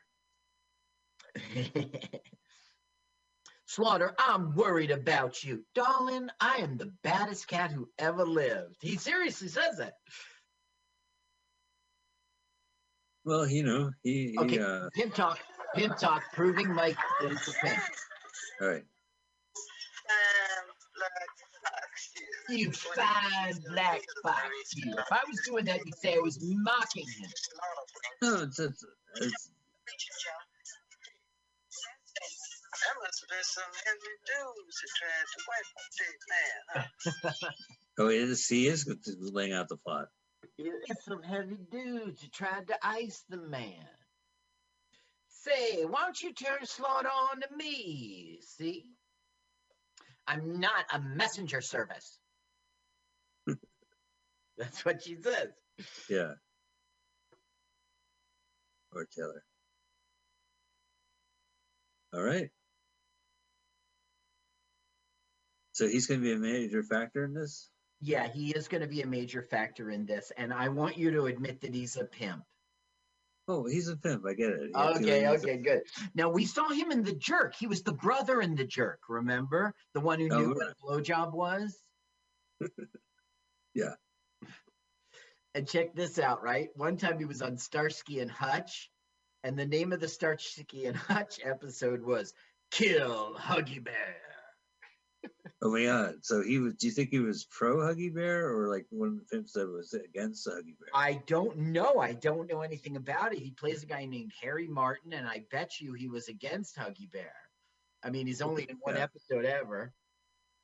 Slaughter, 3.65 4.15
I'm 4.17 4.55
worried 4.55 4.91
about 4.91 5.43
you. 5.43 5.65
Darling, 5.75 6.29
I 6.39 6.57
am 6.57 6.77
the 6.77 6.93
baddest 7.03 7.47
cat 7.47 7.71
who 7.71 7.89
ever 7.99 8.25
lived. 8.25 8.77
He 8.81 8.95
seriously 8.97 9.49
says 9.49 9.77
that. 9.77 9.93
Well, 13.25 13.45
you 13.47 13.63
know, 13.63 13.91
he, 14.03 14.31
he 14.31 14.37
Okay. 14.39 14.59
uh, 14.59 14.87
Pimp 14.93 15.13
talk, 15.13 15.39
pimp 15.75 15.97
talk, 15.97 16.23
proving 16.33 16.73
Mike 16.73 16.97
is 17.21 17.47
a 17.49 17.65
pimp. 17.65 17.79
all 18.61 18.67
right. 18.69 18.85
You 22.49 22.71
fine 22.71 23.55
black 23.69 24.01
fox. 24.23 24.41
You. 24.77 24.93
If 24.97 25.11
I 25.11 25.19
was 25.27 25.41
doing 25.45 25.65
that, 25.65 25.81
you'd 25.85 25.97
say 25.97 26.15
I 26.15 26.19
was 26.19 26.39
mocking 26.41 27.05
him. 27.05 27.29
No, 28.21 28.43
it's, 28.43 28.57
it's, 28.59 28.85
it's 29.15 29.49
That 33.29 33.35
must 33.37 33.59
have 33.59 33.65
been 33.67 33.73
some 33.73 33.73
heavy 33.85 34.15
dudes 34.25 34.77
who 34.81 34.87
tried 34.99 35.27
to 35.33 35.39
wipe 35.47 35.69
my 35.75 35.87
big 35.99 36.17
man. 36.31 36.87
Huh? 37.23 37.49
oh, 37.99 38.09
it 38.09 38.29
is, 38.29 38.47
he 38.47 38.67
is 38.67 38.87
laying 39.19 39.53
out 39.53 39.69
the 39.69 39.77
plot. 39.77 40.07
It's 40.57 41.05
some 41.05 41.23
heavy 41.23 41.57
dudes 41.71 42.21
who 42.21 42.27
tried 42.29 42.67
to 42.67 42.75
ice 42.81 43.23
the 43.29 43.37
man. 43.37 43.87
Say, 45.29 45.83
why 45.83 46.01
don't 46.03 46.21
you 46.21 46.33
turn 46.33 46.65
Slaughter 46.65 47.09
on 47.09 47.41
to 47.41 47.47
me? 47.55 48.39
See? 48.41 48.83
I'm 50.27 50.59
not 50.59 50.85
a 50.93 50.99
messenger 50.99 51.61
service. 51.61 52.19
That's 54.57 54.83
what 54.83 55.03
she 55.03 55.17
says. 55.21 55.49
Yeah. 56.09 56.33
Or 58.93 59.05
Taylor. 59.05 59.43
All 62.13 62.23
right. 62.23 62.49
So 65.77 65.87
he's 65.87 66.07
going 66.07 66.21
to 66.21 66.23
be 66.23 66.33
a 66.33 66.37
major 66.39 66.81
factor 66.81 67.23
in 67.23 67.35
this. 67.35 67.69
Yeah, 68.01 68.27
he 68.27 68.49
is 68.49 68.67
going 68.67 68.81
to 68.81 68.87
be 68.87 69.03
a 69.03 69.05
major 69.05 69.43
factor 69.43 69.91
in 69.91 70.07
this, 70.07 70.31
and 70.35 70.51
I 70.51 70.69
want 70.69 70.97
you 70.97 71.11
to 71.11 71.27
admit 71.27 71.61
that 71.61 71.75
he's 71.75 71.95
a 71.97 72.05
pimp. 72.05 72.41
Oh, 73.47 73.67
he's 73.67 73.87
a 73.87 73.95
pimp. 73.95 74.23
I 74.27 74.33
get 74.33 74.49
it. 74.49 74.71
He 74.73 74.81
had 74.81 74.93
two 74.95 74.99
Okay, 75.03 75.27
okay, 75.27 75.57
good. 75.57 75.81
Now 76.15 76.29
we 76.29 76.45
saw 76.45 76.69
him 76.69 76.89
in 76.89 77.03
the 77.03 77.13
jerk. 77.13 77.53
He 77.53 77.67
was 77.67 77.83
the 77.83 77.93
brother 77.93 78.41
in 78.41 78.55
the 78.55 78.65
jerk. 78.65 79.01
Remember 79.07 79.75
the 79.93 79.99
one 79.99 80.19
who 80.19 80.29
Oh, 80.31 80.39
knew 80.39 80.47
what 80.55 80.57
right. 80.65 80.69
a 80.71 80.83
blowjob 80.83 81.33
was? 81.33 81.77
Yeah. 83.75 83.93
And 85.53 85.67
check 85.67 85.93
this 85.93 86.17
out, 86.17 86.41
right? 86.41 86.69
One 86.73 86.97
time 86.97 87.19
he 87.19 87.25
was 87.25 87.43
on 87.43 87.57
Starsky 87.59 88.19
and 88.21 88.31
Hutch, 88.31 88.89
and 89.43 89.59
the 89.59 89.67
name 89.67 89.93
of 89.93 89.99
the 89.99 90.07
Starsky 90.07 90.87
and 90.87 90.97
Hutch 90.97 91.39
episode 91.43 92.01
was 92.01 92.33
"Kill 92.71 93.35
Huggy 93.35 93.83
Bear." 93.83 94.26
Oh 95.61 95.71
my 95.71 95.83
God. 95.85 96.15
So 96.21 96.41
he 96.41 96.59
was. 96.59 96.75
Do 96.75 96.87
you 96.87 96.93
think 96.93 97.09
he 97.09 97.19
was 97.19 97.45
pro 97.45 97.77
Huggy 97.77 98.13
Bear 98.13 98.49
or 98.55 98.69
like 98.69 98.85
one 98.89 99.09
of 99.09 99.15
the 99.17 99.25
pimps 99.25 99.53
that 99.53 99.67
was 99.67 99.93
against 99.93 100.45
the 100.45 100.51
Huggy 100.51 100.77
Bear? 100.79 100.89
I 100.93 101.21
don't 101.25 101.57
know. 101.57 101.99
I 101.99 102.13
don't 102.13 102.49
know 102.49 102.61
anything 102.61 102.95
about 102.95 103.33
it. 103.33 103.39
He 103.39 103.51
plays 103.51 103.83
a 103.83 103.87
guy 103.87 104.05
named 104.05 104.31
Harry 104.41 104.67
Martin, 104.67 105.13
and 105.13 105.27
I 105.27 105.45
bet 105.51 105.79
you 105.79 105.93
he 105.93 106.07
was 106.07 106.27
against 106.27 106.77
Huggy 106.77 107.11
Bear. 107.11 107.33
I 108.03 108.09
mean, 108.11 108.27
he's 108.27 108.41
only 108.41 108.63
in 108.69 108.77
one 108.81 108.95
Yeah. 108.95 109.03
episode 109.03 109.45
ever. 109.45 109.93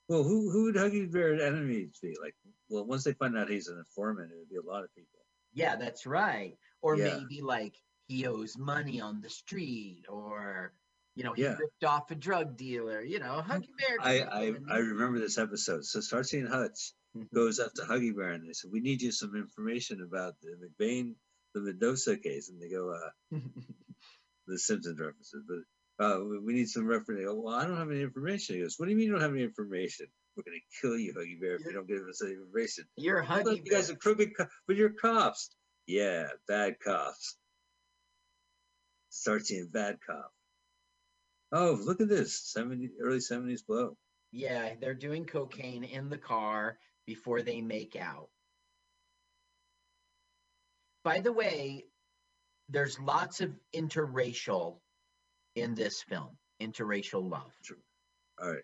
Well, 0.09 0.23
who 0.23 0.51
who 0.51 0.65
would 0.65 0.75
Huggy 0.75 1.11
Bear's 1.11 1.41
enemies 1.41 1.97
be? 2.01 2.15
Like, 2.21 2.35
well, 2.69 2.85
once 2.85 3.03
they 3.03 3.13
find 3.13 3.37
out 3.37 3.49
he's 3.49 3.67
an 3.69 3.79
informant, 3.79 4.31
it 4.31 4.37
would 4.37 4.49
be 4.49 4.57
a 4.57 4.61
lot 4.61 4.83
of 4.83 4.93
people. 4.93 5.19
Yeah, 5.53 5.75
that's 5.75 6.05
right. 6.05 6.57
Or 6.81 6.95
Yeah. 6.97 7.17
maybe 7.17 7.41
like 7.41 7.75
he 8.07 8.27
owes 8.27 8.57
money 8.57 8.99
on 8.99 9.21
the 9.21 9.29
street, 9.29 10.05
or 10.09 10.73
you 11.15 11.23
know, 11.23 11.33
he 11.33 11.43
Yeah. 11.43 11.57
ripped 11.57 11.83
off 11.83 12.09
a 12.11 12.15
drug 12.15 12.57
dealer. 12.57 13.01
You 13.01 13.19
know, 13.19 13.43
Huggy 13.47 13.69
Bear. 13.77 13.97
I 14.01 14.19
I, 14.21 14.53
I 14.69 14.77
remember 14.77 15.19
this 15.19 15.37
episode. 15.37 15.85
So 15.85 15.99
Starsky 15.99 16.39
and 16.39 16.49
Hutch 16.49 16.93
Mhm. 17.15 17.31
goes 17.33 17.59
up 17.59 17.73
to 17.73 17.83
Huggy 17.83 18.15
Bear 18.15 18.29
and 18.31 18.47
they 18.47 18.53
said, 18.53 18.71
"We 18.71 18.79
need 18.79 19.01
you 19.01 19.11
some 19.11 19.35
information 19.35 20.01
about 20.01 20.35
the 20.41 20.55
McBain, 20.57 21.15
the 21.53 21.61
Mendoza 21.61 22.17
case." 22.17 22.49
And 22.49 22.59
they 22.61 22.69
go, 22.69 22.89
uh, 22.91 23.09
"The 24.47 24.57
Simpsons 24.59 24.99
references, 24.99 25.43
but 25.47 26.03
uh, 26.03 26.19
we- 26.43 26.53
need 26.53 26.69
some 26.69 26.87
reference." 26.87 27.19
They 27.19 27.25
go, 27.25 27.35
"Well, 27.35 27.53
I 27.55 27.65
don't 27.67 27.77
have 27.77 27.91
any 27.91 28.01
information." 28.01 28.55
He 28.55 28.61
goes, 28.63 28.79
"What 28.79 28.85
do 28.87 28.91
you 28.91 28.97
mean 28.97 29.07
you 29.07 29.11
don't 29.13 29.21
have 29.21 29.31
any 29.33 29.43
information? 29.43 30.07
We're 30.35 30.43
gonna 30.43 30.57
kill 30.81 30.97
you, 30.97 31.13
Huggy 31.13 31.39
Bear, 31.39 31.55
if 31.57 31.65
you 31.65 31.71
don't 31.73 31.87
give 31.87 32.01
us 32.09 32.23
any 32.23 32.33
information." 32.33 32.85
You're 32.97 33.23
Huggy 33.23 33.57
you 33.57 33.63
guys 33.71 33.87
Bear. 33.89 33.95
are 33.95 33.99
crooked, 33.99 34.35
co- 34.35 34.47
but 34.65 34.75
you're 34.75 34.89
cops. 34.93 35.55
Yeah, 35.85 36.29
bad 36.47 36.79
cops. 36.79 37.37
Start 39.09 39.45
seeing 39.45 39.67
bad 39.67 39.99
cop. 40.07 40.32
Oh, 41.55 41.79
look 41.85 42.01
at 42.01 42.09
this 42.09 42.35
70 42.51 42.89
early 42.99 43.19
70s 43.19 43.63
blow. 43.65 43.95
Yeah, 44.31 44.73
they're 44.81 44.95
doing 44.95 45.25
cocaine 45.25 45.83
in 45.83 46.09
the 46.09 46.17
car 46.17 46.79
before 47.05 47.43
they 47.43 47.61
make 47.61 47.95
out. 47.95 48.29
By 51.03 51.19
the 51.19 51.31
way, 51.31 51.85
there's 52.69 52.99
lots 52.99 53.39
of 53.39 53.51
interracial 53.75 54.79
in 55.55 55.75
this 55.75 56.01
film, 56.01 56.37
interracial 56.59 57.29
love. 57.29 57.51
All 58.41 58.49
right. 58.49 58.63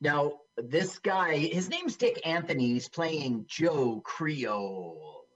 Now, 0.00 0.38
this 0.56 0.98
guy, 1.00 1.36
his 1.36 1.68
name's 1.68 1.96
Dick 1.96 2.26
Anthony. 2.26 2.68
He's 2.68 2.88
playing 2.88 3.44
Joe 3.46 4.00
Creole. 4.02 5.26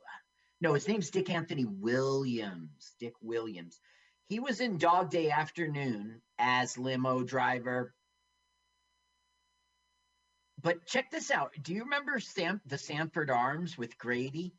No, 0.62 0.72
his 0.72 0.88
name's 0.88 1.10
Dick 1.10 1.28
Anthony 1.28 1.66
Williams. 1.66 2.94
Dick 2.98 3.12
Williams. 3.20 3.78
He 4.28 4.40
was 4.40 4.60
in 4.60 4.78
Dog 4.78 5.10
Day 5.10 5.30
Afternoon 5.30 6.20
as 6.38 6.76
limo 6.76 7.22
driver. 7.22 7.94
But 10.60 10.86
check 10.86 11.10
this 11.10 11.30
out. 11.30 11.52
Do 11.62 11.74
you 11.74 11.84
remember 11.84 12.18
Sam 12.18 12.60
the 12.66 12.78
Sanford 12.78 13.30
Arms 13.30 13.78
with 13.78 13.98
Grady? 13.98 14.54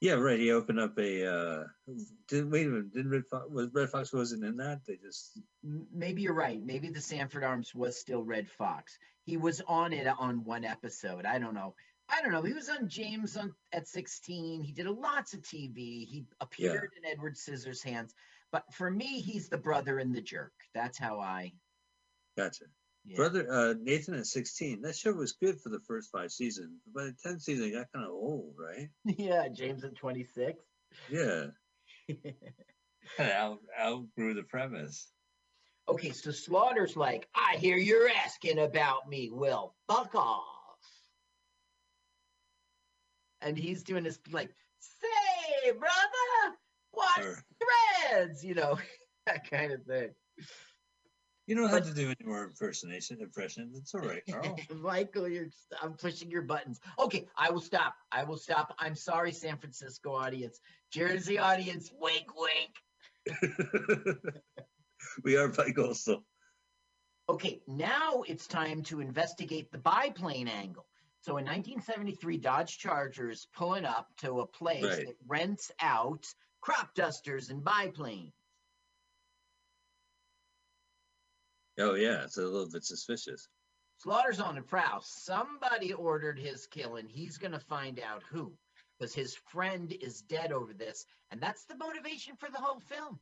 Yeah, 0.00 0.14
right. 0.14 0.38
He 0.38 0.52
opened 0.52 0.80
up 0.80 0.98
a. 0.98 1.26
Uh, 1.26 1.64
did 2.28 2.50
wait 2.50 2.66
a 2.66 2.70
minute? 2.70 2.92
Didn't 2.92 3.10
Redd 3.10 3.26
Foxx 3.30 3.50
was 3.50 3.70
Redd 3.72 3.90
Foxx 3.90 4.12
wasn't 4.12 4.44
in 4.44 4.56
that? 4.58 4.80
They 4.86 4.96
just 4.96 5.38
Maybe 5.62 6.22
you're 6.22 6.34
right. 6.34 6.62
Maybe 6.62 6.88
the 6.88 7.00
Sanford 7.00 7.44
Arms 7.44 7.74
was 7.74 7.98
still 7.98 8.22
Redd 8.22 8.48
Foxx. 8.50 8.98
He 9.24 9.36
was 9.36 9.60
on 9.66 9.92
it 9.92 10.06
on 10.06 10.44
one 10.44 10.64
episode. 10.64 11.24
I 11.26 11.38
don't 11.38 11.54
know. 11.54 11.74
I 12.08 12.20
don't 12.20 12.32
know. 12.32 12.42
He 12.42 12.52
was 12.52 12.68
on 12.68 12.88
James 12.88 13.36
on 13.36 13.54
at 13.72 13.88
16. 13.88 14.62
He 14.62 14.72
did 14.72 14.86
a 14.86 14.92
lots 14.92 15.32
of 15.32 15.40
TV. 15.40 16.06
He 16.06 16.26
appeared 16.40 16.90
in 16.96 17.10
Edward 17.10 17.36
Scissorhands. 17.36 18.12
But 18.54 18.72
for 18.72 18.88
me, 18.88 19.18
he's 19.20 19.48
the 19.48 19.58
brother 19.58 19.98
in 19.98 20.12
the 20.12 20.20
jerk. 20.20 20.52
That's 20.76 20.96
how 20.96 21.18
I. 21.18 21.54
gotcha. 22.36 22.66
Yeah. 23.04 23.16
Brother 23.16 23.48
uh, 23.50 23.74
Nathan 23.82 24.14
at 24.14 24.26
sixteen. 24.26 24.80
That 24.82 24.94
show 24.94 25.12
was 25.12 25.32
good 25.32 25.60
for 25.60 25.70
the 25.70 25.80
first 25.80 26.12
five 26.12 26.30
seasons. 26.30 26.78
But 26.86 26.94
by 26.94 27.04
the 27.06 27.16
tenth 27.20 27.42
season, 27.42 27.64
it 27.64 27.72
got 27.72 27.90
kind 27.92 28.06
of 28.06 28.12
old, 28.12 28.54
right? 28.56 28.88
yeah, 29.18 29.48
James 29.48 29.82
at 29.82 29.96
26. 29.96 30.60
Yeah, 31.10 31.46
kind 32.08 32.28
of 33.18 33.32
out, 33.32 33.58
outgrew 33.76 34.34
the 34.34 34.44
premise. 34.44 35.08
Okay, 35.88 36.12
so 36.12 36.30
Slaughter's 36.30 36.96
like, 36.96 37.26
I 37.34 37.56
hear 37.56 37.76
you're 37.76 38.08
asking 38.08 38.60
about 38.60 39.08
me. 39.08 39.30
Well, 39.32 39.74
fuck 39.88 40.14
off. 40.14 40.44
And 43.42 43.58
he's 43.58 43.82
doing 43.82 44.04
this 44.04 44.20
like, 44.30 44.54
say, 44.78 45.72
brother, 45.72 46.56
what 46.92 47.18
Or, 47.18 47.44
threads? 48.14 48.44
You 48.44 48.54
know, 48.54 48.78
that 49.26 49.48
kind 49.50 49.72
of 49.72 49.82
thing. 49.84 50.10
you 51.46 51.54
don't 51.54 51.68
have 51.68 51.84
But- 51.84 51.88
to 51.88 51.94
do 51.94 52.06
any 52.06 52.16
more 52.24 52.44
impersonation 52.44 53.20
impressions. 53.20 53.76
It's 53.78 53.94
all 53.94 54.00
right, 54.02 54.22
Carl. 54.30 54.56
Michael, 54.74 55.28
you're 55.28 55.48
I'm 55.82 55.94
pushing 55.94 56.30
your 56.30 56.42
buttons. 56.42 56.80
Okay, 56.98 57.26
I 57.36 57.50
will 57.50 57.60
stop. 57.60 57.94
I 58.12 58.24
will 58.24 58.38
stop. 58.38 58.74
I'm 58.78 58.94
sorry, 58.94 59.32
San 59.32 59.56
Francisco 59.58 60.14
audience. 60.14 60.60
Jersey 60.92 61.38
audience, 61.38 61.90
wink 62.00 62.26
wink. 62.36 63.40
we 65.24 65.36
are 65.36 65.48
bi-coastal. 65.48 66.24
Okay, 67.28 67.62
now 67.66 68.22
it's 68.28 68.46
time 68.46 68.82
to 68.84 69.00
investigate 69.00 69.72
the 69.72 69.78
biplane 69.78 70.46
angle. 70.46 70.86
So 71.22 71.38
in 71.38 71.46
1973, 71.46 72.36
Dodge 72.36 72.76
Charger 72.78 73.30
is 73.30 73.46
pulling 73.56 73.86
up 73.86 74.08
to 74.18 74.40
a 74.40 74.46
place 74.46 74.84
Right. 74.84 75.06
that 75.06 75.14
rents 75.26 75.72
out 75.80 76.26
crop 76.64 76.94
dusters 76.94 77.50
and 77.50 77.62
biplanes. 77.62 78.32
Oh 81.78 81.94
yeah, 81.94 82.24
it's 82.24 82.38
a 82.38 82.42
little 82.42 82.70
bit 82.70 82.84
suspicious. 82.84 83.48
Slaughter's 83.98 84.40
on 84.40 84.54
the 84.54 84.62
prowl. 84.62 85.02
Somebody 85.02 85.92
ordered 85.92 86.38
his 86.38 86.66
kill, 86.66 86.96
and 86.96 87.08
he's 87.08 87.36
going 87.36 87.52
to 87.52 87.58
find 87.60 88.00
out 88.00 88.22
who, 88.30 88.52
because 88.98 89.14
his 89.14 89.36
friend 89.52 89.94
is 90.00 90.22
dead 90.22 90.52
over 90.52 90.72
this, 90.72 91.04
and 91.30 91.40
that's 91.40 91.64
the 91.64 91.76
motivation 91.76 92.34
for 92.36 92.48
the 92.50 92.58
whole 92.58 92.80
film. 92.80 93.18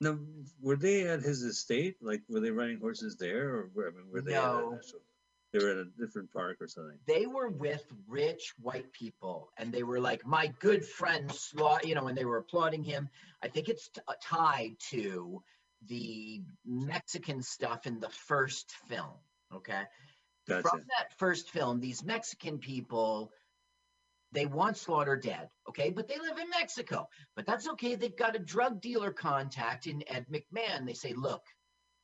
Now, 0.00 0.18
were 0.60 0.76
they 0.76 1.08
at 1.08 1.22
his 1.22 1.42
estate? 1.42 1.96
Like, 2.00 2.22
were 2.28 2.40
they 2.40 2.50
riding 2.50 2.78
horses 2.78 3.16
there, 3.16 3.48
or 3.50 3.70
were, 3.74 3.88
I 3.88 3.90
mean, 3.90 4.06
were 4.12 4.20
they? 4.20 4.34
At 4.34 4.42
No. 4.42 4.70
an 4.72 4.78
actual, 4.78 5.00
they 5.52 5.58
were 5.58 5.70
at 5.70 5.76
a 5.76 5.84
different 5.98 6.32
park 6.32 6.58
or 6.60 6.68
something. 6.68 6.98
They 7.06 7.26
were 7.26 7.48
with 7.48 7.84
rich 8.08 8.54
white 8.58 8.92
people, 8.92 9.52
and 9.58 9.72
they 9.72 9.82
were 9.82 10.00
like, 10.00 10.26
"My 10.26 10.46
good 10.58 10.84
friend 10.84 11.30
Slaughter," 11.30 11.86
you 11.86 11.94
know, 11.94 12.08
and 12.08 12.16
they 12.16 12.24
were 12.24 12.38
applauding 12.38 12.82
him. 12.82 13.08
I 13.42 13.48
think 13.48 13.68
it's 13.68 13.88
t- 13.88 14.00
uh, 14.08 14.14
tied 14.22 14.76
to 14.90 15.42
the 15.86 16.42
Mexican 16.64 17.42
stuff 17.42 17.86
in 17.86 18.00
the 18.00 18.08
first 18.08 18.72
film. 18.88 19.14
Okay. 19.52 19.82
Gotcha. 20.48 20.68
from 20.68 20.80
that 20.98 21.16
first 21.18 21.50
film, 21.50 21.78
these 21.78 22.02
Mexican 22.02 22.58
people, 22.58 23.32
they 24.32 24.46
want 24.46 24.76
Slaughter 24.76 25.16
dead, 25.16 25.48
okay? 25.68 25.90
But 25.90 26.08
they 26.08 26.18
live 26.18 26.38
in 26.38 26.50
Mexico. 26.50 27.08
But 27.36 27.46
that's 27.46 27.68
okay. 27.68 27.94
They've 27.94 28.16
got 28.16 28.34
a 28.34 28.40
drug 28.40 28.80
dealer 28.80 29.12
contact 29.12 29.86
in 29.86 30.02
Ed 30.08 30.26
McMahon. 30.28 30.84
They 30.84 30.94
say, 30.94 31.12
look, 31.12 31.42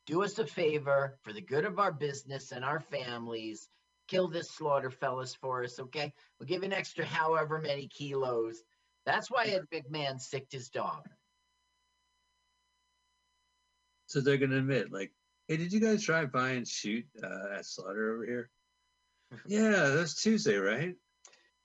do 0.09 0.23
us 0.23 0.39
a 0.39 0.47
favor 0.47 1.19
for 1.23 1.35
the 1.35 1.41
good 1.41 1.67
of 1.67 1.79
our 1.79 1.93
business 1.93 2.51
and 2.53 2.65
our 2.65 2.81
families. 2.81 3.69
Kill 4.09 4.27
this 4.27 4.51
Slaughter 4.51 4.91
fellas 4.91 5.35
for 5.35 5.63
us, 5.63 5.79
okay? 5.79 6.15
We'll 6.39 6.47
give 6.47 6.63
you 6.63 6.67
an 6.67 6.73
extra 6.73 7.05
however 7.05 7.61
many 7.61 7.89
kilos. 7.89 8.63
That's 9.05 9.31
why 9.31 9.45
Ed 9.45 9.67
McMahon 9.71 10.19
sicked 10.19 10.53
his 10.53 10.71
dog. 10.71 11.07
So 14.07 14.23
they're 14.23 14.39
gonna 14.39 14.57
admit, 14.57 14.91
like, 14.91 15.13
hey, 15.47 15.59
did 15.59 15.75
you 15.75 15.81
guys 15.81 16.03
drive 16.03 16.33
by 16.33 16.53
and 16.53 16.67
shoot 16.67 17.05
uh, 17.23 17.57
at 17.59 17.67
Slaughter 17.67 18.15
over 18.15 18.25
here? 18.25 18.51
yeah, 19.47 19.89
that's 19.95 20.23
Tuesday, 20.23 20.57
right? 20.57 20.95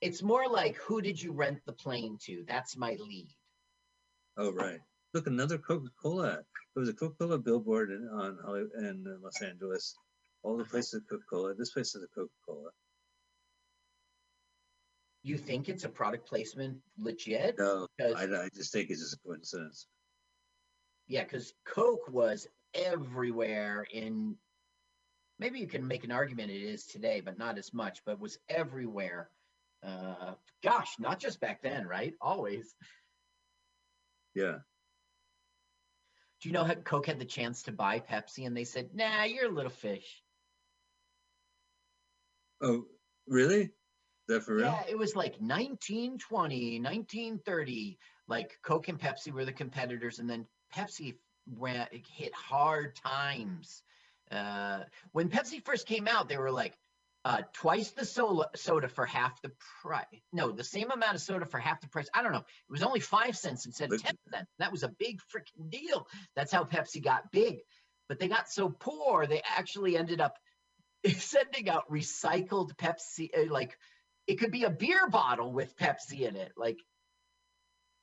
It's 0.02 0.22
more 0.22 0.50
like, 0.50 0.76
who 0.76 1.02
did 1.02 1.22
you 1.22 1.32
rent 1.32 1.62
the 1.66 1.72
plane 1.72 2.18
to? 2.26 2.44
That's 2.46 2.76
my 2.76 2.98
lead. 3.00 3.30
Oh, 4.36 4.52
right. 4.52 4.82
Look, 5.14 5.28
another 5.28 5.58
Coca-Cola. 5.58 6.40
There 6.74 6.82
was 6.82 6.90
a 6.90 6.94
Coca-Cola 6.94 7.38
billboard 7.38 7.92
in 7.92 8.08
on 8.08 8.40
Holly, 8.44 8.64
in 8.80 9.06
uh, 9.08 9.18
Los 9.24 9.42
Angeles. 9.42 9.96
All 10.42 10.58
the 10.58 10.66
places 10.66 11.04
Coca-Cola. 11.10 11.54
This 11.54 11.72
place 11.72 11.96
is 11.96 12.04
a 12.04 12.08
Coca-Cola. 12.08 12.70
You 15.22 15.38
think 15.38 15.70
it's 15.70 15.86
a 15.86 15.90
product 15.90 16.28
placement 16.28 16.78
legit? 17.00 17.56
No, 17.58 17.88
I, 18.02 18.24
I 18.24 18.50
just 18.54 18.74
think 18.74 18.90
it's 18.90 19.00
just 19.00 19.14
a 19.14 19.20
coincidence. 19.26 19.88
Yeah, 21.08 21.24
because 21.24 21.54
Coke 21.66 22.10
was 22.12 22.48
everywhere 22.74 23.86
in. 23.92 24.36
Maybe 25.40 25.60
you 25.60 25.68
can 25.68 25.88
make 25.88 26.04
an 26.04 26.12
argument 26.12 26.52
it 26.52 26.62
is 26.62 26.86
today, 26.86 27.22
but 27.22 27.38
not 27.38 27.58
as 27.58 27.74
much. 27.74 28.02
But 28.06 28.20
was 28.20 28.38
everywhere. 28.50 29.30
Uh, 29.82 30.34
gosh, 30.62 30.96
not 31.00 31.20
just 31.20 31.40
back 31.40 31.62
then, 31.62 31.88
right? 31.88 32.14
Always. 32.20 32.76
Yeah. 34.36 34.58
Do 36.44 36.50
you 36.50 36.54
know 36.54 36.66
how 36.66 36.74
Coke 36.74 37.06
had 37.06 37.20
the 37.20 37.26
chance 37.26 37.64
to 37.64 37.72
buy 37.72 38.02
Pepsi, 38.02 38.46
and 38.46 38.56
they 38.56 38.66
said, 38.66 38.94
"Nah, 38.94 39.24
you're 39.24 39.46
a 39.46 39.50
little 39.50 39.72
fish." 39.72 40.22
Oh, 42.60 42.86
really? 43.26 43.62
Is 43.62 43.72
that 44.28 44.44
for 44.44 44.56
real? 44.56 44.66
Yeah, 44.66 44.84
it 44.90 44.98
was 44.98 45.16
like 45.16 45.40
1920, 45.40 46.82
1930. 46.82 47.98
Like 48.28 48.60
Coke 48.62 48.90
and 48.90 49.00
Pepsi 49.00 49.32
were 49.32 49.46
the 49.46 49.54
competitors, 49.54 50.20
and 50.20 50.30
then 50.30 50.46
Pepsi 50.76 51.16
ran 51.56 51.88
hit 51.92 52.34
hard 52.34 52.98
times. 52.98 53.84
Uh, 54.30 54.84
when 55.14 55.30
Pepsi 55.30 55.64
first 55.64 55.88
came 55.88 56.10
out, 56.10 56.28
they 56.28 56.38
were 56.38 56.52
like 56.52 56.78
uh, 57.26 57.42
twice 57.54 57.92
the 57.92 58.06
soda, 58.06 58.50
soda 58.56 58.90
for 58.90 59.06
half 59.06 59.42
the 59.42 59.52
price. 59.82 60.06
No, 60.34 60.52
the 60.52 60.64
same 60.64 60.92
amount 60.92 61.16
of 61.16 61.22
soda 61.22 61.46
for 61.46 61.58
half 61.58 61.80
the 61.80 61.88
price. 61.88 62.10
I 62.14 62.22
don't 62.22 62.34
know. 62.34 62.40
It 62.40 62.72
was 62.72 62.84
only 62.84 63.00
five 63.00 63.38
cents 63.38 63.66
instead 63.66 63.94
of 63.94 64.02
ten 64.02 64.16
cents. 64.32 64.50
That 64.60 64.72
was 64.72 64.84
a 64.84 64.90
big 64.90 65.20
freaking 65.34 65.70
deal. 65.70 66.08
That's 66.36 66.52
how 66.52 66.66
Pepsi 66.66 67.02
got 67.02 67.32
big. 67.32 67.60
But 68.10 68.20
they 68.20 68.28
got 68.28 68.50
so 68.50 68.70
poor, 68.70 69.26
they 69.26 69.42
actually 69.58 69.96
ended 69.96 70.20
up 70.20 70.38
sending 71.18 71.70
out 71.70 71.90
recycled 71.90 72.76
Pepsi, 72.76 73.30
uh, 73.38 73.52
like 73.52 73.78
it 74.28 74.36
could 74.36 74.52
be 74.52 74.66
a 74.66 74.70
beer 74.70 75.10
bottle 75.10 75.52
with 75.52 75.78
Pepsi 75.78 76.22
in 76.22 76.36
it. 76.36 76.52
Like, 76.58 76.78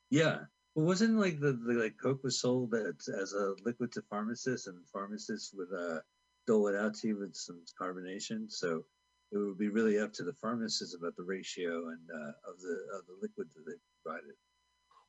Yeah. 0.08 0.38
Well, 0.74 0.86
wasn't 0.86 1.18
like 1.18 1.40
the, 1.40 1.52
the 1.52 1.74
like 1.74 1.96
Coke 2.00 2.22
was 2.22 2.40
sold 2.40 2.74
as, 2.74 3.08
as 3.08 3.32
a 3.32 3.54
liquid 3.64 3.92
to 3.92 4.02
pharmacists, 4.08 4.66
and 4.66 4.78
pharmacists 4.92 5.52
would 5.52 5.68
uh, 5.76 6.00
dole 6.46 6.68
it 6.68 6.76
out 6.76 6.94
to 6.94 7.08
you 7.08 7.18
with 7.18 7.34
some 7.34 7.62
carbonation. 7.80 8.50
So 8.50 8.84
it 9.32 9.38
would 9.38 9.58
be 9.58 9.68
really 9.68 9.98
up 9.98 10.12
to 10.14 10.24
the 10.24 10.32
pharmacist 10.34 10.94
about 10.94 11.16
the 11.16 11.22
ratio 11.22 11.88
and 11.88 12.08
uh, 12.12 12.50
of 12.50 12.60
the 12.60 12.76
of 12.98 13.06
the 13.06 13.16
liquid 13.22 13.48
that 13.54 13.64
they 13.66 13.76
provided. 14.02 14.34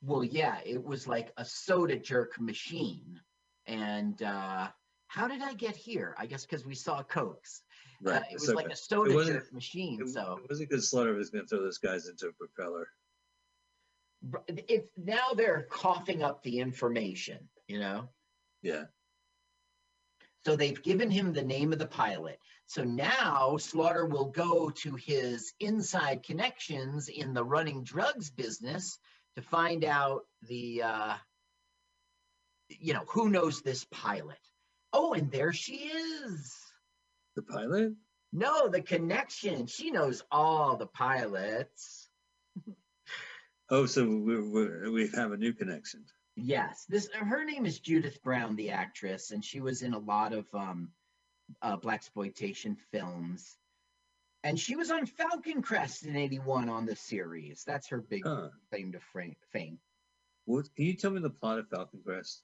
well, 0.01 0.23
yeah, 0.23 0.59
it 0.65 0.83
was 0.83 1.07
like 1.07 1.31
a 1.37 1.45
soda 1.45 1.97
jerk 1.97 2.39
machine. 2.39 3.19
And 3.67 4.21
uh, 4.23 4.69
how 5.07 5.27
did 5.27 5.41
I 5.41 5.53
get 5.53 5.75
here? 5.75 6.15
I 6.17 6.25
guess 6.25 6.45
because 6.45 6.65
we 6.65 6.75
saw 6.75 7.03
Cokes. 7.03 7.61
Uh, 8.05 8.11
Right. 8.11 8.23
it 8.31 8.33
was 8.39 8.47
so 8.47 8.53
like 8.53 8.69
a 8.69 8.75
soda 8.75 9.23
jerk 9.25 9.53
machine. 9.53 10.01
it, 10.01 10.09
so 10.09 10.39
it 10.43 10.49
wasn't 10.49 10.69
because 10.69 10.89
Slaughter 10.89 11.13
was 11.13 11.29
going 11.29 11.45
to 11.45 11.47
throw 11.47 11.61
those 11.63 11.77
guys 11.77 12.07
into 12.07 12.27
a 12.27 12.31
propeller. 12.33 12.87
It's 14.47 14.89
now 14.97 15.33
they're 15.35 15.67
coughing 15.69 16.23
up 16.23 16.41
the 16.43 16.59
information, 16.59 17.47
you 17.67 17.79
know? 17.79 18.09
Yeah. 18.61 18.85
So 20.45 20.55
they've 20.55 20.81
given 20.81 21.11
him 21.11 21.33
the 21.33 21.43
name 21.43 21.71
of 21.71 21.79
the 21.79 21.87
pilot. 21.87 22.39
So 22.65 22.83
now 22.83 23.57
Slaughter 23.57 24.05
will 24.05 24.25
go 24.25 24.69
to 24.69 24.95
his 24.95 25.53
inside 25.59 26.23
connections 26.23 27.09
in 27.09 27.33
the 27.33 27.43
running 27.43 27.83
drugs 27.83 28.29
business 28.29 28.97
to 29.35 29.41
find 29.41 29.83
out 29.83 30.21
the, 30.47 30.83
uh, 30.83 31.13
you 32.69 32.93
know, 32.93 33.03
who 33.07 33.29
knows 33.29 33.61
this 33.61 33.85
pilot. 33.91 34.39
Oh, 34.93 35.13
and 35.13 35.31
there 35.31 35.53
she 35.53 35.73
is. 35.75 36.55
The 37.35 37.43
pilot? 37.43 37.93
No, 38.33 38.67
the 38.67 38.81
connection. 38.81 39.67
She 39.67 39.91
knows 39.91 40.23
all 40.31 40.77
the 40.77 40.87
pilots. 40.87 42.09
Oh, 43.73 43.85
so 43.85 44.05
we 44.05 44.37
we 44.37 44.89
we 44.89 45.07
have 45.15 45.31
a 45.31 45.37
new 45.37 45.53
connection. 45.53 46.03
Yes, 46.43 46.85
this 46.89 47.09
her 47.13 47.45
name 47.45 47.65
is 47.65 47.79
Judith 47.79 48.21
Brown, 48.23 48.55
the 48.55 48.71
actress, 48.71 49.31
and 49.31 49.45
she 49.45 49.61
was 49.61 49.83
in 49.83 49.93
a 49.93 49.99
lot 49.99 50.33
of 50.33 50.45
um, 50.53 50.89
uh, 51.61 51.77
black 51.77 51.95
exploitation 51.95 52.75
films. 52.91 53.57
And 54.43 54.59
she 54.59 54.75
was 54.75 54.89
on 54.89 55.05
Falcon 55.05 55.61
Crest 55.61 56.03
in 56.03 56.15
'81 56.15 56.67
on 56.67 56.85
the 56.87 56.95
series. 56.95 57.63
That's 57.63 57.87
her 57.89 58.01
big 58.01 58.23
Huh. 58.25 58.49
claim 58.71 58.91
to 58.93 58.99
fame. 59.51 59.77
What, 60.45 60.73
can 60.75 60.85
you 60.85 60.95
tell 60.95 61.11
me 61.11 61.21
the 61.21 61.29
plot 61.29 61.59
of 61.59 61.69
Falcon 61.69 62.01
Crest? 62.03 62.43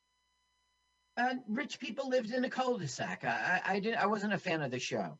Uh, 1.18 1.34
rich 1.48 1.80
people 1.80 2.08
lived 2.08 2.32
in 2.32 2.46
a 2.46 2.50
cul-de-sac. 2.50 3.24
I, 3.24 3.62
I, 3.66 3.74
I 3.74 3.80
didn't. 3.80 3.98
I 3.98 4.06
wasn't 4.06 4.34
a 4.34 4.38
fan 4.38 4.62
of 4.62 4.70
the 4.70 4.78
show. 4.80 5.18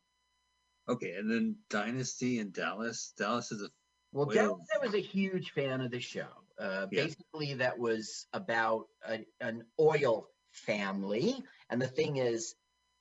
Okay, 0.88 1.14
and 1.14 1.30
then 1.30 1.56
Dynasty 1.72 2.38
in 2.38 2.52
Dallas. 2.52 3.14
Dallas 3.18 3.52
is 3.52 3.64
a 3.64 3.70
Well, 4.12 4.28
Dallas, 4.28 4.68
I 4.76 4.86
was 4.86 4.94
a 4.94 5.02
huge 5.02 5.52
fan 5.52 5.82
of 5.82 5.90
the 5.90 6.00
show. 6.00 6.28
Uh, 6.60 6.88
Yeah. 6.92 7.04
Basically, 7.06 7.54
that 7.56 7.78
was 7.78 8.26
about 8.34 8.88
a, 9.08 9.26
an 9.42 9.64
oil 9.80 10.28
family, 10.52 11.44
and 11.70 11.82
the 11.82 11.88
thing 11.88 12.18
is, 12.18 12.56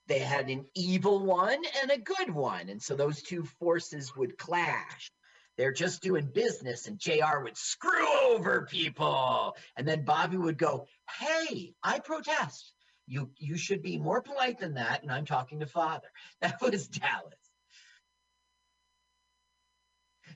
they 0.09 0.19
had 0.21 0.49
an 0.51 0.67
evil 0.75 1.25
one 1.25 1.65
and 1.83 1.91
a 1.91 1.99
good 1.99 2.31
one, 2.31 2.69
and 2.69 2.81
so 2.83 2.95
those 2.95 3.23
two 3.23 3.45
forces 3.59 4.15
would 4.15 4.39
clash. 4.39 5.11
They're 5.57 5.73
just 5.73 6.03
doing 6.03 6.27
business, 6.27 6.87
and 6.87 6.99
J.R. 6.99 7.43
would 7.43 7.57
screw 7.57 8.07
over 8.25 8.67
people, 8.71 9.57
and 9.77 9.89
then 9.89 10.05
Bobby 10.05 10.37
would 10.37 10.59
go, 10.59 10.87
"Hey, 11.11 11.75
I 11.83 11.99
protest. 12.01 12.73
You 13.07 13.31
you 13.39 13.57
should 13.57 13.83
be 13.83 13.97
more 13.99 14.21
polite 14.21 14.59
than 14.59 14.75
that." 14.75 15.03
And 15.03 15.11
I'm 15.11 15.25
talking 15.25 15.61
to 15.61 15.67
Father. 15.67 16.09
That 16.43 16.61
was 16.61 16.89
Dallas. 16.89 17.35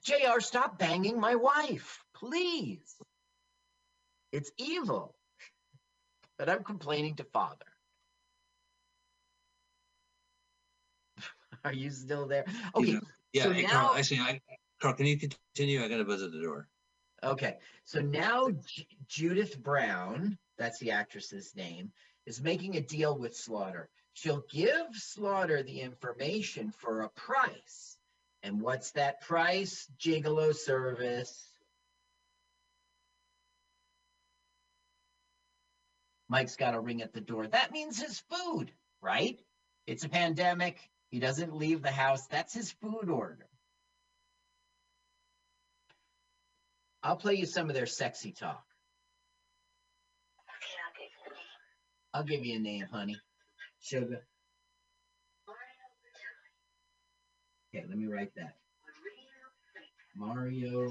JR, 0.05 0.41
stop 0.41 0.79
banging 0.79 1.21
my 1.21 1.35
wife, 1.35 2.03
please. 2.15 2.97
It's 4.33 4.51
evil. 4.59 5.15
But 6.39 6.49
I'm 6.49 6.65
complaining 6.65 7.17
to 7.17 7.25
father. 7.25 7.67
Are 11.65 11.73
you 11.73 11.91
still 11.91 12.27
there? 12.27 12.45
Okay, 12.75 12.99
yeah. 13.33 13.43
So 13.45 13.53
hey, 13.53 13.63
now- 13.63 13.69
Carl, 13.69 13.97
actually, 13.99 14.21
I, 14.21 14.41
Carl, 14.81 14.95
can 14.95 15.07
you 15.07 15.19
continue? 15.19 15.83
I 15.85 15.89
got 15.89 15.99
to 15.99 16.05
buzz 16.05 16.23
at 16.23 16.33
the 16.33 16.41
door. 16.41 16.69
okay. 17.23 17.57
So 17.85 18.01
now 18.01 18.49
J- 18.51 18.87
Judith 19.09 19.59
Brown, 19.63 20.39
that's 20.59 20.79
the 20.79 20.93
actress's 20.93 21.55
name, 21.57 21.93
is 22.27 22.41
making 22.41 22.77
a 22.77 22.81
deal 22.81 23.19
with 23.19 23.37
Slaughter. 23.37 23.91
She'll 24.15 24.45
give 24.51 24.87
Slaughter 24.95 25.63
the 25.63 25.81
information 25.81 26.71
for 26.71 27.03
a 27.03 27.09
price. 27.11 27.97
And 28.43 28.63
what's 28.63 28.93
that 28.93 29.21
price? 29.21 29.87
Gigolo 29.99 30.55
service. 30.55 31.50
Mike's 36.31 36.55
got 36.55 36.75
a 36.75 36.81
ring 36.81 37.03
at 37.03 37.13
the 37.13 37.21
door. 37.21 37.49
That 37.49 37.73
means 37.73 38.01
his 38.01 38.23
food, 38.31 38.71
right? 39.03 39.37
It's 39.89 40.05
a 40.05 40.09
pandemic. 40.09 40.79
He 41.11 41.19
doesn't 41.19 41.57
leave 41.57 41.83
the 41.83 41.91
house. 41.91 42.29
That's 42.29 42.55
his 42.55 42.71
food 42.71 43.11
order. 43.11 43.49
I'll 47.03 47.17
play 47.17 47.35
you 47.35 47.47
some 47.47 47.69
of 47.69 47.75
their 47.75 47.87
sexy 47.87 48.31
talk. 48.31 48.63
I'll 52.15 52.23
give 52.23 52.45
you 52.45 52.57
a 52.57 52.61
name, 52.61 52.87
honey. 52.93 53.17
Sugar. 53.81 54.25
Okay, 57.75 57.85
let 57.89 57.99
me 57.99 58.07
write 58.07 58.33
that. 58.37 58.55
Mario 60.15 60.91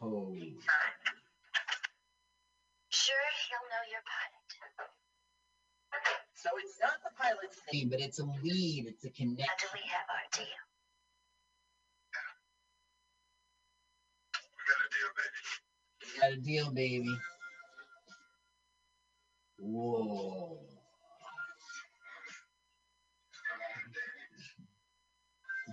Patoli. 0.00 0.54
Sure, 3.04 3.28
he'll 3.50 3.68
know 3.68 3.84
your 3.92 4.00
pilot. 4.08 4.48
So 6.32 6.48
it's 6.56 6.80
not 6.80 6.96
the 7.04 7.12
pilot's 7.20 7.60
name, 7.70 7.90
but 7.90 8.00
it's 8.00 8.18
a 8.18 8.24
lead. 8.42 8.86
It's 8.88 9.04
a 9.04 9.10
connection. 9.10 9.44
Until 9.44 9.68
we 9.74 9.80
have 9.92 10.08
our 10.08 10.24
deal. 10.32 10.46
We 14.56 14.60
got 14.72 14.80
a 14.88 14.90
deal, 14.96 15.12
baby. 15.20 15.52
We 16.00 16.20
got 16.20 16.32
a 16.32 16.40
deal, 16.40 16.70
baby. 16.72 17.14
Whoa. 19.58 20.58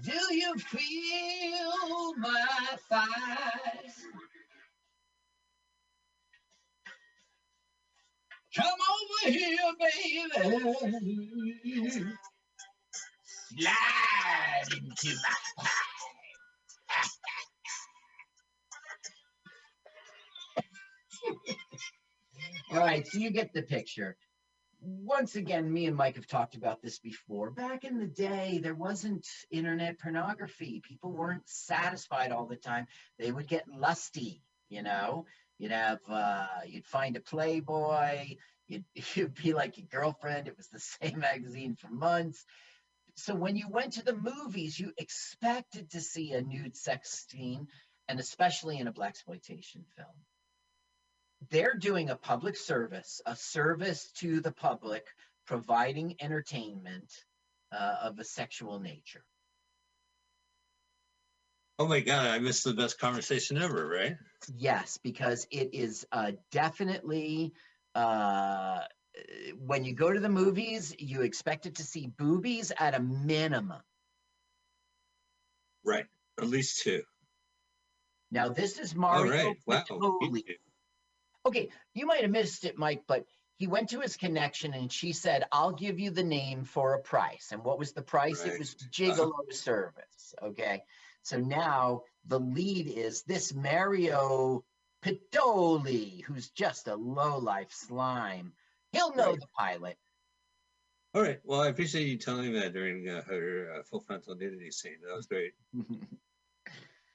Do 0.03 0.36
you 0.36 0.55
feel 0.57 2.13
my 2.17 2.77
thighs? 2.89 4.05
Come 8.56 8.66
over 8.66 9.32
here, 9.34 9.58
baby. 9.80 10.20
Slide 13.49 14.68
into 14.74 15.16
my 15.16 15.36
pie. 15.58 15.70
All 22.72 22.80
right, 22.80 23.06
so 23.06 23.20
you 23.20 23.32
get 23.32 23.54
the 23.54 23.62
picture. 23.62 24.18
Once 24.82 25.36
again, 25.36 25.72
me 25.72 25.86
and 25.86 25.95
Mike 25.95 26.16
have 26.16 26.28
talked 26.28 26.56
about 26.56 26.82
this 26.82 26.99
before. 26.99 27.52
Back 27.52 27.84
in 27.84 27.99
the 27.99 28.08
day, 28.08 28.60
there 28.64 28.74
wasn't 28.74 29.28
internet 29.52 29.99
pornography. 29.99 30.82
People 30.84 31.12
weren't 31.12 31.47
satisfied 31.47 32.32
all 32.32 32.47
the 32.47 32.56
time. 32.56 32.88
They 33.20 33.32
would 33.32 33.47
get 33.47 33.68
lusty, 33.68 34.41
you 34.70 34.84
know. 34.84 35.26
You'd 35.62 35.72
have, 35.72 35.99
uh, 36.09 36.47
you'd 36.68 36.88
find 36.88 37.16
a 37.16 37.22
Playboy. 37.22 38.36
You'd, 38.68 38.86
you'd 39.16 39.36
be 39.36 39.53
like 39.53 39.78
your 39.78 39.88
girlfriend. 39.88 40.47
It 40.47 40.57
was 40.57 40.68
the 40.68 40.80
same 41.01 41.20
magazine 41.20 41.76
for 41.76 41.89
months. 41.89 42.43
So 43.16 43.36
when 43.36 43.55
you 43.55 43.70
went 43.70 43.93
to 43.93 44.03
the 44.03 44.16
movies, 44.16 44.80
you 44.80 44.91
expected 44.97 45.91
to 45.91 46.01
see 46.01 46.34
a 46.34 46.41
nude 46.41 46.76
sex 46.76 47.28
scene, 47.30 47.68
and 48.07 48.20
especially 48.20 48.80
in 48.80 48.88
a 48.88 48.91
black 48.91 49.12
exploitation 49.12 49.86
film 49.95 50.16
they're 51.49 51.76
doing 51.76 52.09
a 52.09 52.16
public 52.16 52.55
service, 52.55 53.22
a 53.26 53.36
service 53.36 54.12
to 54.18 54.41
the 54.41 54.51
public, 54.51 55.05
providing 55.47 56.16
entertainment 56.22 57.12
uh, 57.72 57.95
of 58.03 58.20
a 58.20 58.24
sexual 58.24 58.80
nature. 58.80 59.24
Oh 61.82 61.88
my 61.88 61.99
God, 61.99 62.27
I 62.27 62.38
missed 62.38 62.63
the 62.63 62.73
best 62.73 62.99
conversation 62.99 63.57
ever, 63.57 63.88
right? 63.88 64.15
Yes, 64.55 64.99
because 65.01 65.47
it 65.49 65.73
is 65.73 66.05
uh, 66.11 66.34
definitely 66.51 67.53
uh, 67.95 68.82
when 69.65 69.84
you 69.84 69.95
go 69.95 70.13
to 70.13 70.19
the 70.19 70.29
movies, 70.29 70.93
you 70.99 71.23
expected 71.23 71.77
to 71.77 71.84
see 71.84 72.05
boobies 72.05 72.71
at 72.77 72.93
a 72.93 72.99
minimum. 72.99 73.82
Right. 75.84 76.05
At 76.39 76.49
least 76.49 76.84
two. 76.84 77.01
Now, 78.29 78.49
this 78.49 78.77
is 78.77 78.93
All 78.93 79.01
Mario 79.01 79.32
right. 79.32 79.57
Wow. 79.65 79.84
Okay, 81.47 81.69
you 81.95 82.05
might 82.05 82.21
have 82.21 82.29
missed 82.29 82.63
it, 82.63 82.77
Mike, 82.77 83.05
but 83.07 83.25
he 83.55 83.65
went 83.65 83.89
to 83.89 84.01
his 84.01 84.17
connection 84.17 84.75
and 84.75 84.91
she 84.91 85.13
said, 85.13 85.45
I'll 85.51 85.73
give 85.73 85.99
you 85.99 86.11
the 86.11 86.23
name 86.23 86.63
for 86.63 86.93
a 86.93 86.99
price. 86.99 87.49
And 87.51 87.63
what 87.63 87.79
was 87.79 87.93
the 87.93 88.03
price? 88.03 88.45
It 88.45 88.59
was 88.59 88.75
Right. 88.99 89.13
Gigolo 89.15 89.51
service. 89.51 90.36
Okay. 90.43 90.84
So 91.24 91.38
now 91.39 92.03
the 92.26 92.39
lead 92.39 92.88
is 92.88 93.24
this 93.24 93.53
Mario 93.53 94.63
Pitoli, 95.03 96.24
who's 96.24 96.49
just 96.49 96.88
a 96.88 96.95
low 96.95 97.38
life 97.38 97.72
slime. 97.72 98.53
He'll 98.91 99.15
know 99.15 99.32
Right. 99.32 99.39
the 99.39 99.47
pilot. 99.57 99.97
All 101.13 101.22
right. 101.22 101.39
Well, 101.43 101.61
I 101.61 101.67
appreciate 101.67 102.07
you 102.07 102.17
telling 102.17 102.51
me 102.53 102.59
that 102.59 102.74
during 102.74 103.07
uh, 103.09 103.22
her 103.24 103.76
uh, 103.80 103.84
full 103.84 103.99
frontal 103.99 104.36
nudity 104.36 104.72
scene. 104.72 104.97
That 105.05 105.15
was 105.15 105.28
great. 105.28 105.53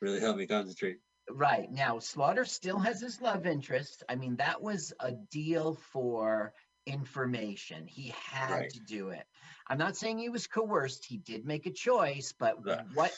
Really 0.02 0.20
helped 0.20 0.38
me 0.38 0.46
concentrate. 0.46 0.98
Right. 1.30 1.72
Now, 1.72 1.98
Slaughter 2.00 2.44
still 2.44 2.78
has 2.78 3.00
his 3.00 3.20
love 3.22 3.46
interest. 3.46 4.04
I 4.10 4.14
mean, 4.14 4.36
that 4.36 4.60
was 4.60 4.92
a 5.00 5.12
deal 5.12 5.74
for 5.74 6.52
information. 6.84 7.86
He 7.86 8.12
had 8.14 8.50
Right. 8.50 8.70
to 8.70 8.80
do 8.80 9.08
it. 9.08 9.24
I'm 9.66 9.78
not 9.78 9.96
saying 9.96 10.18
he 10.18 10.28
was 10.28 10.46
coerced. 10.46 11.06
He 11.06 11.16
did 11.16 11.46
make 11.46 11.64
a 11.66 11.72
choice, 11.72 12.32
but 12.38 12.58
Yeah. 12.64 12.84
what 12.92 13.12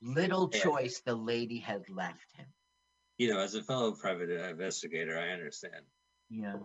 little 0.00 0.50
Yeah. 0.52 0.60
choice 0.60 1.00
the 1.00 1.14
lady 1.14 1.58
had 1.58 1.88
left 1.88 2.32
him. 2.34 2.46
You 3.18 3.32
know, 3.34 3.40
as 3.40 3.54
a 3.54 3.62
fellow 3.62 3.92
private 3.92 4.30
investigator, 4.30 5.18
I 5.18 5.30
understand. 5.30 5.84
Yeah. 6.30 6.58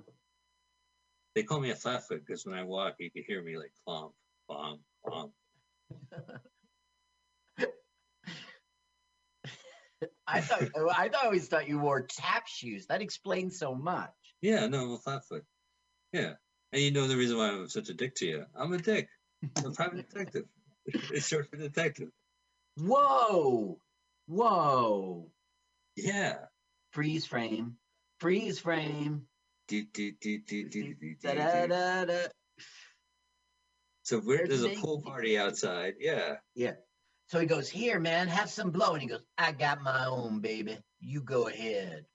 They 1.36 1.44
call 1.44 1.60
me 1.60 1.72
a 1.72 1.76
flatfoot 1.76 2.26
because 2.26 2.46
when 2.46 2.56
I 2.56 2.64
walk, 2.64 2.96
you 3.00 3.10
can 3.10 3.24
hear 3.24 3.42
me 3.42 3.58
like 3.58 3.74
clomp, 3.88 4.14
clomp, 4.50 4.80
clomp. 5.06 5.32
I 10.28 10.42
thought 10.42 10.70
oh, 10.76 10.90
I 10.90 11.10
always 11.24 11.48
thought 11.48 11.68
you 11.68 11.80
wore 11.80 12.02
tap 12.02 12.48
shoes. 12.48 12.88
That 12.88 13.02
explains 13.02 13.58
so 13.58 13.74
much. 13.74 14.12
Yeah, 14.42 14.68
no, 14.68 14.84
I'm 14.84 14.92
a 14.92 14.98
flatfoot. 15.00 15.46
Yeah. 16.12 16.34
And 16.72 16.82
you 16.82 16.92
know 16.92 17.08
the 17.08 17.18
reason 17.18 17.38
why 17.38 17.50
I'm 17.50 17.68
such 17.70 17.90
a 17.90 17.94
dick 17.94 18.16
to 18.16 18.26
you. 18.26 18.46
I'm 18.56 18.74
a 18.74 18.78
dick. 18.78 19.10
I'm 19.58 19.68
a 19.68 19.72
private 19.72 20.10
detective. 20.10 20.46
It's 20.86 21.28
short 21.28 21.50
for 21.50 21.56
detective. 21.56 22.10
Whoa. 22.78 23.80
Whoa. 24.28 25.32
Yeah. 25.96 26.38
Freeze 26.92 27.26
frame. 27.26 27.78
Freeze 28.20 28.60
frame. 28.60 29.28
Do, 29.68 29.84
do, 29.94 30.12
do, 30.22 30.40
do, 30.40 30.64
do, 30.64 30.70
do, 30.70 30.94
do, 30.94 30.96
do. 30.96 31.16
Da-da-da-da. 31.22 32.28
So 34.04 34.20
we're, 34.20 34.48
There's 34.48 34.62
there's 34.62 34.78
a 34.78 34.82
pool 34.82 35.02
party 35.02 35.38
outside. 35.38 35.94
Yeah. 36.00 36.36
Yeah. 36.56 36.74
So 37.28 37.40
he 37.40 37.46
goes, 37.46 37.70
Here, 37.70 38.00
man, 38.00 38.28
have 38.28 38.50
some 38.50 38.72
blow. 38.72 38.94
And 38.94 39.02
he 39.02 39.08
goes, 39.08 39.24
I 39.38 39.54
got 39.54 39.82
my 39.82 40.06
own, 40.06 40.40
baby. 40.40 40.78
You 41.00 41.22
go 41.22 41.48
ahead. 41.48 42.06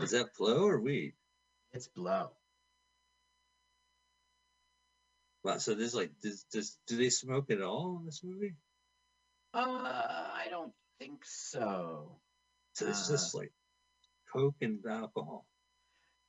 Is 0.00 0.10
that 0.10 0.34
blow 0.38 0.66
or 0.66 0.80
weed? 0.80 1.14
It's 1.72 1.88
blow. 1.88 2.30
Wow. 5.42 5.58
So 5.58 5.74
there's 5.74 5.94
like, 5.94 6.10
does, 6.22 6.44
does, 6.52 6.76
do 6.86 6.96
they 6.96 7.10
smoke 7.10 7.50
at 7.50 7.62
all 7.62 7.98
in 8.00 8.06
this 8.06 8.20
movie? 8.22 8.54
Uh, 9.52 9.58
I 9.62 10.46
don't 10.50 10.72
think 10.98 11.24
so. 11.24 12.20
So 12.74 12.86
it's 12.86 13.08
just 13.08 13.34
like 13.34 13.52
Coke 14.32 14.56
and 14.60 14.78
alcohol. 14.88 15.46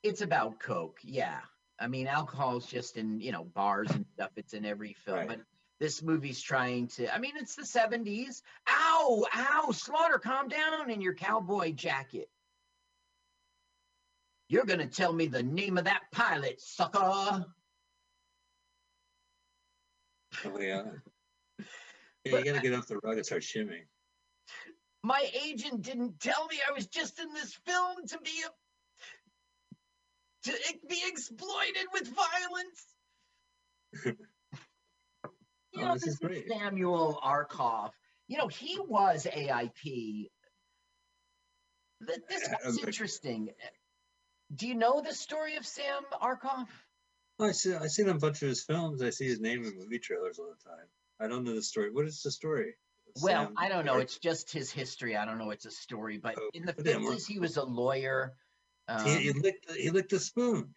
It's 0.03 0.21
about 0.21 0.59
Coke, 0.59 0.99
yeah. 1.03 1.39
I 1.79 1.87
mean, 1.87 2.07
alcohol's 2.07 2.65
just 2.65 2.97
in, 2.97 3.19
you 3.21 3.31
know, 3.31 3.43
bars 3.43 3.89
and 3.91 4.05
stuff. 4.13 4.31
It's 4.35 4.53
in 4.53 4.65
every 4.65 4.95
film. 5.05 5.17
Right. 5.17 5.27
But 5.27 5.39
this 5.79 6.01
movie's 6.01 6.41
trying 6.41 6.87
to, 6.89 7.13
I 7.13 7.19
mean, 7.19 7.33
it's 7.37 7.55
the 7.55 7.63
70s. 7.63 8.41
Ow, 8.69 9.25
ow, 9.33 9.71
Slaughter, 9.71 10.19
calm 10.19 10.47
down 10.47 10.89
in 10.89 11.01
your 11.01 11.13
cowboy 11.13 11.73
jacket. 11.73 12.29
You're 14.47 14.65
going 14.65 14.79
to 14.79 14.87
tell 14.87 15.13
me 15.13 15.27
the 15.27 15.43
name 15.43 15.77
of 15.77 15.85
that 15.85 16.01
pilot, 16.11 16.59
sucker. 16.61 17.45
Oh 20.45 20.59
yeah. 20.59 20.83
Yeah, 22.25 22.37
you 22.39 22.45
gotta 22.45 22.59
get 22.61 22.73
off 22.73 22.87
the 22.87 22.97
rug 23.03 23.17
and 23.17 23.25
start 23.25 23.41
shimmying. 23.41 23.85
My 25.03 25.27
agent 25.43 25.81
didn't 25.81 26.19
tell 26.19 26.45
me 26.47 26.57
I 26.67 26.71
was 26.73 26.85
just 26.87 27.19
in 27.19 27.33
this 27.33 27.53
film 27.65 28.05
to 28.07 28.19
be 28.19 28.43
a 28.45 28.49
to 30.43 30.51
be 30.87 31.01
exploited 31.07 31.85
with 31.93 32.07
violence. 32.07 32.85
you 34.05 34.15
Oh, 35.77 35.81
know, 35.81 35.93
this 35.93 36.03
this 36.03 36.13
is 36.13 36.19
great. 36.19 36.47
Samuel 36.47 37.19
Arkoff. 37.23 37.91
You 38.27 38.37
know, 38.37 38.47
he 38.47 38.79
was 38.79 39.25
AIP. 39.31 39.83
Th- 39.83 40.29
This 42.29 42.47
Uh, 42.49 42.55
was 42.65 42.77
okay. 42.77 42.87
interesting. 42.87 43.49
Do 44.53 44.67
you 44.67 44.75
know 44.75 45.01
the 45.01 45.13
story 45.13 45.55
of 45.55 45.65
Sam 45.65 46.03
Arkoff? 46.13 46.67
Oh, 47.39 47.45
I 47.45 47.51
see. 47.53 47.73
I 47.73 47.87
seen 47.87 48.09
a 48.09 48.13
bunch 48.15 48.41
of 48.41 48.49
his 48.49 48.63
films. 48.63 49.01
I 49.01 49.09
see 49.11 49.25
his 49.27 49.39
name 49.39 49.63
in 49.65 49.75
movie 49.77 49.99
trailers 49.99 50.37
all 50.39 50.53
the 50.55 50.69
time. 50.69 50.87
I 51.21 51.27
don't 51.27 51.43
know 51.43 51.53
the 51.55 51.61
story. 51.61 51.91
What 51.91 52.05
is 52.05 52.21
the 52.21 52.31
story? 52.31 52.73
Well, 53.21 53.45
Sam 53.47 53.53
I 53.57 53.67
don't 53.69 53.85
know. 53.85 53.93
Ar- 53.93 54.01
It's 54.01 54.17
just 54.17 54.51
his 54.51 54.71
history. 54.71 55.15
I 55.17 55.25
don't 55.25 55.37
know. 55.37 55.51
It's 55.51 55.65
a 55.65 55.71
story, 55.71 56.17
but 56.17 56.35
Oh, 56.37 56.49
in 56.53 56.65
the 56.65 56.73
but 56.73 56.85
fifties, 56.85 57.27
he 57.27 57.39
was 57.39 57.57
a 57.57 57.63
lawyer. 57.63 58.33
Um, 58.87 59.05
he, 59.05 59.17
he 59.17 59.33
licked. 59.33 59.67
The, 59.67 59.73
he 59.75 59.89
licked 59.89 60.11
the 60.11 60.19
spoon. 60.19 60.73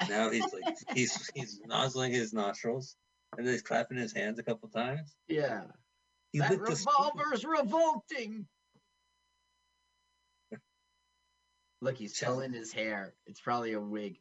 Now 0.08 0.28
he's 0.30 0.42
like 0.52 0.76
he's 0.92 1.30
he's 1.34 1.60
nozzling 1.66 2.12
his 2.12 2.32
nostrils 2.32 2.96
and 3.38 3.46
then 3.46 3.54
he's 3.54 3.62
clapping 3.62 3.96
his 3.96 4.12
hands 4.12 4.38
a 4.38 4.42
couple 4.42 4.68
times. 4.68 5.14
yeah, 5.28 5.62
He 6.32 6.40
that 6.40 6.50
the 6.50 6.58
revolver's 6.58 7.44
revolting. 7.44 8.46
Look, 11.80 11.96
he's 11.96 12.18
Tell- 12.18 12.34
pulling 12.34 12.52
his 12.52 12.72
hair. 12.72 13.14
It's 13.26 13.40
probably 13.40 13.72
a 13.72 13.80
wig. 13.80 14.18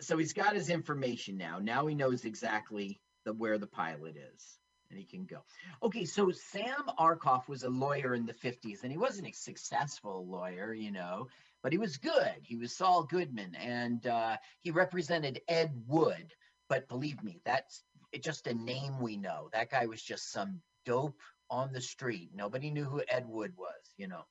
So 0.00 0.16
he's 0.18 0.32
got 0.32 0.54
his 0.54 0.68
information 0.70 1.36
now. 1.36 1.58
Now 1.60 1.86
he 1.86 1.94
knows 1.94 2.24
exactly 2.24 3.00
the 3.26 3.34
where 3.34 3.58
the 3.58 3.66
pilot 3.66 4.16
is, 4.16 4.58
and 4.88 4.98
he 4.98 5.04
can 5.04 5.26
go. 5.26 5.42
Okay, 5.82 6.06
so 6.06 6.30
Sam 6.30 6.84
Arkoff 6.98 7.48
was 7.48 7.64
a 7.64 7.68
lawyer 7.68 8.14
in 8.14 8.24
the 8.24 8.32
fifties, 8.32 8.80
and 8.82 8.90
he 8.90 8.96
wasn't 8.96 9.28
a 9.28 9.32
successful 9.32 10.26
lawyer, 10.26 10.72
you 10.72 10.92
know, 10.92 11.26
but 11.62 11.72
he 11.72 11.78
was 11.78 11.98
good. 11.98 12.36
He 12.42 12.56
was 12.56 12.74
Saul 12.74 13.02
Goodman, 13.02 13.54
and 13.56 14.06
uh, 14.06 14.36
he 14.60 14.70
represented 14.70 15.42
Ed 15.48 15.72
Wood. 15.86 16.32
But 16.68 16.88
believe 16.88 17.22
me, 17.22 17.40
that's 17.44 17.82
just 18.20 18.46
a 18.46 18.54
name 18.54 19.00
we 19.00 19.16
know. 19.16 19.50
That 19.52 19.70
guy 19.70 19.86
was 19.86 20.02
just 20.02 20.32
some 20.32 20.60
dope 20.86 21.20
on 21.50 21.72
the 21.72 21.80
street. 21.80 22.30
Nobody 22.34 22.70
knew 22.70 22.84
who 22.84 23.02
Ed 23.08 23.26
Wood 23.28 23.52
was, 23.56 23.92
you 23.96 24.08
know. 24.08 24.22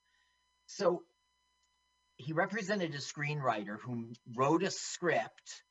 So 0.67 1.03
he 2.17 2.33
represented 2.33 2.93
a 2.93 2.99
screenwriter 2.99 3.77
who 3.79 4.13
wrote 4.33 4.63
a 4.63 4.71
script 4.71 5.63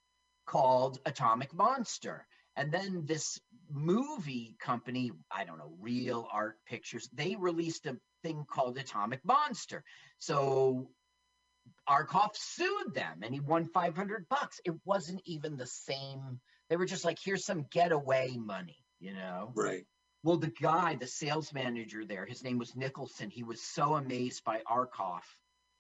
called 0.46 0.98
Atomic 1.06 1.54
Monster. 1.54 2.26
And 2.56 2.70
then 2.72 3.04
this 3.06 3.38
movie 3.70 4.56
company, 4.60 5.10
I 5.30 5.44
don't 5.44 5.58
know, 5.58 5.74
Real 5.80 6.28
Art 6.32 6.56
Pictures, 6.66 7.08
they 7.12 7.36
released 7.36 7.86
a 7.86 7.96
thing 8.22 8.44
called 8.48 8.78
Atomic 8.78 9.24
Monster. 9.24 9.82
So 10.18 10.90
Arkoff 11.88 12.36
sued 12.36 12.94
them 12.94 13.20
and 13.22 13.34
he 13.34 13.40
won 13.40 13.66
500 13.66 14.28
bucks. 14.28 14.60
It 14.64 14.74
wasn't 14.84 15.22
even 15.24 15.56
the 15.56 15.66
same. 15.66 16.40
They 16.68 16.76
were 16.76 16.86
just 16.86 17.04
like, 17.04 17.18
here's 17.22 17.44
some 17.44 17.66
getaway 17.70 18.36
money, 18.36 18.78
you 19.00 19.12
know? 19.12 19.52
Right. 19.54 19.84
Well, 20.22 20.38
the 20.38 20.52
guy, 20.60 20.96
the 20.98 21.06
sales 21.06 21.52
manager 21.52 22.04
there, 22.04 22.24
his 22.24 22.42
name 22.42 22.58
was 22.58 22.74
Nicholson. 22.74 23.28
He 23.30 23.42
was 23.42 23.60
so 23.60 23.96
amazed 23.96 24.42
by 24.44 24.62
Arkoff. 24.70 25.24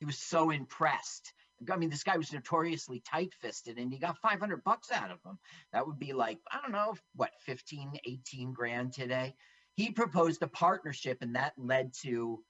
He 0.00 0.04
was 0.04 0.18
so 0.18 0.50
impressed. 0.50 1.32
I 1.70 1.76
mean, 1.76 1.90
this 1.90 2.02
guy 2.02 2.16
was 2.16 2.32
notoriously 2.32 3.02
tight-fisted 3.08 3.78
and 3.78 3.92
he 3.92 3.98
got 3.98 4.18
500 4.18 4.62
bucks 4.64 4.90
out 4.90 5.10
of 5.10 5.18
him. 5.24 5.38
That 5.72 5.86
would 5.86 5.98
be 5.98 6.12
like, 6.12 6.38
I 6.50 6.60
don't 6.60 6.72
know, 6.72 6.94
what, 7.14 7.30
15, 7.40 7.98
18 8.04 8.52
grand 8.52 8.92
today. 8.92 9.34
He 9.76 9.90
proposed 9.90 10.42
a 10.42 10.48
partnership 10.48 11.18
and 11.20 11.34
that 11.36 11.52
led 11.56 11.92
to, 12.02 12.42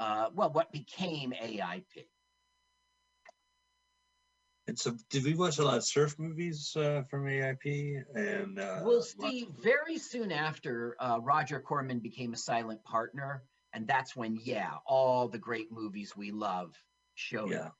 uh, 0.00 0.30
well, 0.34 0.50
what 0.52 0.72
became 0.72 1.32
AIP. 1.32 1.84
And 4.66 4.78
so, 4.78 4.96
did 5.10 5.24
we 5.24 5.34
watch 5.34 5.58
a 5.58 5.64
lot 5.64 5.76
of 5.76 5.84
surf 5.84 6.18
movies 6.18 6.74
uh, 6.74 7.02
from 7.02 7.26
AIP? 7.26 8.02
And 8.14 8.58
uh, 8.58 8.80
well, 8.82 9.02
Steve, 9.02 9.48
very 9.62 9.98
soon 9.98 10.32
after, 10.32 10.96
uh, 11.00 11.18
Roger 11.22 11.60
Corman 11.60 11.98
became 11.98 12.32
a 12.32 12.36
silent 12.36 12.82
partner. 12.82 13.44
And 13.74 13.86
that's 13.86 14.16
when, 14.16 14.38
yeah, 14.42 14.70
all 14.86 15.28
the 15.28 15.38
great 15.38 15.70
movies 15.70 16.16
we 16.16 16.30
love 16.30 16.74
showed 17.14 17.50
Yeah. 17.50 17.66
up. 17.66 17.76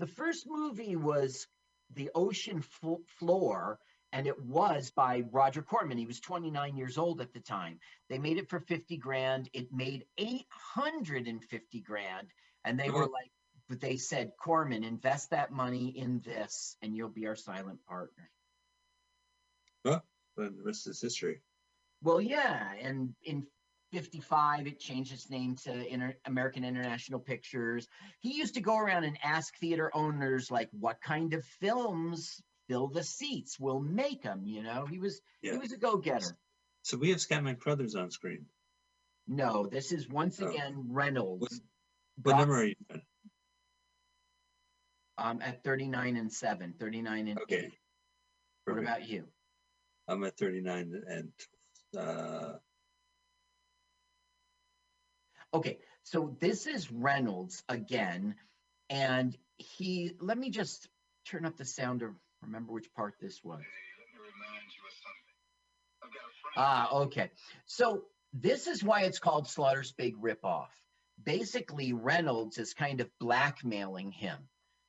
The 0.00 0.06
first 0.06 0.46
movie 0.48 0.96
was 0.96 1.46
The 1.94 2.10
Ocean 2.14 2.62
Fl- 2.62 3.04
Floor, 3.18 3.78
and 4.12 4.26
it 4.26 4.40
was 4.42 4.90
by 4.90 5.24
Roger 5.30 5.60
Corman. 5.60 5.98
He 5.98 6.06
was 6.06 6.20
29 6.20 6.74
years 6.74 6.96
old 6.96 7.20
at 7.20 7.34
the 7.34 7.40
time. 7.40 7.78
They 8.08 8.18
made 8.18 8.38
it 8.38 8.48
for 8.48 8.60
50 8.60 8.96
grand. 8.96 9.50
It 9.52 9.70
made 9.74 10.06
850 10.16 11.80
grand. 11.82 12.28
And 12.64 12.80
they 12.80 12.88
were 12.90 13.04
Oh. 13.04 13.10
like, 13.10 13.30
but 13.68 13.80
they 13.80 13.98
said, 13.98 14.32
Corman, 14.42 14.84
invest 14.84 15.28
that 15.30 15.52
money 15.52 15.90
in 15.90 16.20
this, 16.20 16.76
and 16.80 16.96
you'll 16.96 17.10
be 17.10 17.26
our 17.26 17.36
silent 17.36 17.84
partner. 17.84 18.30
but 19.84 20.02
the 20.56 20.62
rest 20.64 20.86
is 20.86 21.00
history. 21.02 21.42
Well, 22.02 22.20
yeah, 22.22 22.72
and 22.80 23.14
in 23.24 23.46
55 23.92 24.66
it 24.66 24.78
changed 24.78 25.12
its 25.12 25.28
name 25.30 25.56
to 25.64 25.86
Inter- 25.92 26.16
American 26.26 26.64
International 26.64 27.18
Pictures. 27.20 27.88
He 28.20 28.34
used 28.36 28.54
to 28.54 28.60
go 28.60 28.78
around 28.78 29.04
and 29.04 29.18
ask 29.22 29.56
theater 29.58 29.90
owners 29.94 30.50
like 30.50 30.68
what 30.72 31.00
kind 31.00 31.34
of 31.34 31.44
films 31.60 32.40
fill 32.68 32.88
the 32.88 33.02
seats, 33.02 33.58
we'll 33.58 33.80
make 33.80 34.22
them, 34.22 34.42
you 34.46 34.62
know. 34.62 34.86
He 34.86 34.98
was 35.00 35.20
Yeah. 35.42 35.52
he 35.52 35.58
was 35.58 35.72
a 35.72 35.76
go-getter. 35.76 36.36
So 36.82 36.96
we 36.96 37.10
have 37.10 37.18
Scatman 37.18 37.58
Crothers 37.58 37.94
on 37.96 38.10
screen. 38.10 38.46
No, 39.26 39.66
this 39.66 39.92
is 39.92 40.08
once 40.08 40.40
Oh. 40.40 40.48
again 40.48 40.86
Reynolds 40.88 41.60
What 42.16 42.22
Brought- 42.22 42.38
number 42.38 42.54
are 42.60 42.64
you 42.66 42.74
in? 42.90 43.02
um, 45.18 45.42
at 45.42 45.62
39 45.64 46.16
and 46.16 46.32
7, 46.32 46.74
39 46.78 47.28
and 47.28 47.40
Okay. 47.40 47.64
8. 47.66 47.78
What 48.64 48.78
about 48.78 49.06
you? 49.08 49.26
I'm 50.08 50.22
at 50.24 50.36
39 50.36 50.94
and 51.06 51.32
uh, 51.96 52.58
Okay, 55.52 55.78
so 56.04 56.36
this 56.40 56.66
is 56.66 56.90
Reynolds 56.92 57.62
again, 57.68 58.36
and 58.88 59.36
he. 59.58 60.12
Let 60.20 60.38
me 60.38 60.50
just 60.50 60.88
turn 61.26 61.44
up 61.44 61.56
the 61.56 61.64
sound 61.64 62.00
to 62.00 62.14
remember 62.42 62.72
which 62.72 62.92
part 62.94 63.14
this 63.20 63.42
was. 63.42 63.60
Ah, 66.56 66.90
okay. 66.92 67.30
So 67.66 68.04
this 68.32 68.66
is 68.66 68.82
why 68.84 69.02
it's 69.02 69.18
called 69.18 69.48
Slaughter's 69.48 69.92
Big 69.92 70.16
Ripoff. 70.20 70.68
Basically, 71.22 71.92
Reynolds 71.92 72.58
is 72.58 72.74
kind 72.74 73.00
of 73.00 73.10
blackmailing 73.18 74.12
him. 74.12 74.38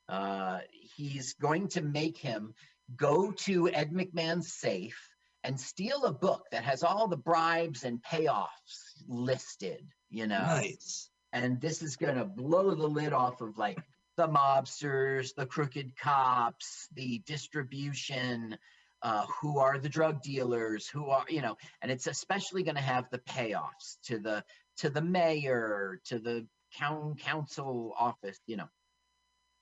Uh, 0.08 0.60
he's 0.96 1.34
going 1.34 1.70
to 1.70 1.82
make 1.82 2.18
him 2.18 2.54
go 2.96 3.32
to 3.32 3.70
Ed 3.70 3.92
McMahon's 3.92 4.54
safe 4.54 5.11
and 5.44 5.60
steal 5.60 6.06
a 6.06 6.12
book 6.14 6.46
that 6.52 6.64
has 6.64 6.84
all 6.84 7.08
the 7.08 7.18
bribes 7.18 7.84
and 7.84 8.02
payoffs 8.04 8.94
listed, 9.08 9.86
you 10.10 10.28
know 10.28 10.40
nice. 10.40 11.10
and 11.34 11.60
this 11.62 11.82
is 11.82 11.96
going 11.96 12.16
to 12.16 12.26
blow 12.26 12.76
the 12.76 12.88
lid 12.88 13.14
off 13.14 13.42
of 13.42 13.58
like 13.58 13.80
the 14.18 14.28
mobsters, 14.28 15.34
the 15.36 15.46
crooked 15.46 15.98
cops, 15.98 16.88
the 16.94 17.20
distribution, 17.26 18.58
uh, 19.02 19.26
who 19.42 19.58
are 19.58 19.80
the 19.80 19.90
drug 19.90 20.22
dealers, 20.22 20.88
who 20.88 21.08
are 21.08 21.26
you 21.30 21.42
know, 21.42 21.58
and 21.82 21.92
it's 21.92 22.08
especially 22.08 22.64
going 22.64 22.76
to 22.76 22.82
have 22.82 23.06
the 23.10 23.20
payoffs 23.20 23.98
to 24.04 24.20
the 24.20 24.44
to 24.78 24.90
the 24.90 25.02
mayor, 25.02 26.00
to 26.06 26.20
the 26.20 26.46
town 26.78 27.16
council 27.16 27.94
office, 28.00 28.40
you 28.48 28.58
know. 28.58 28.70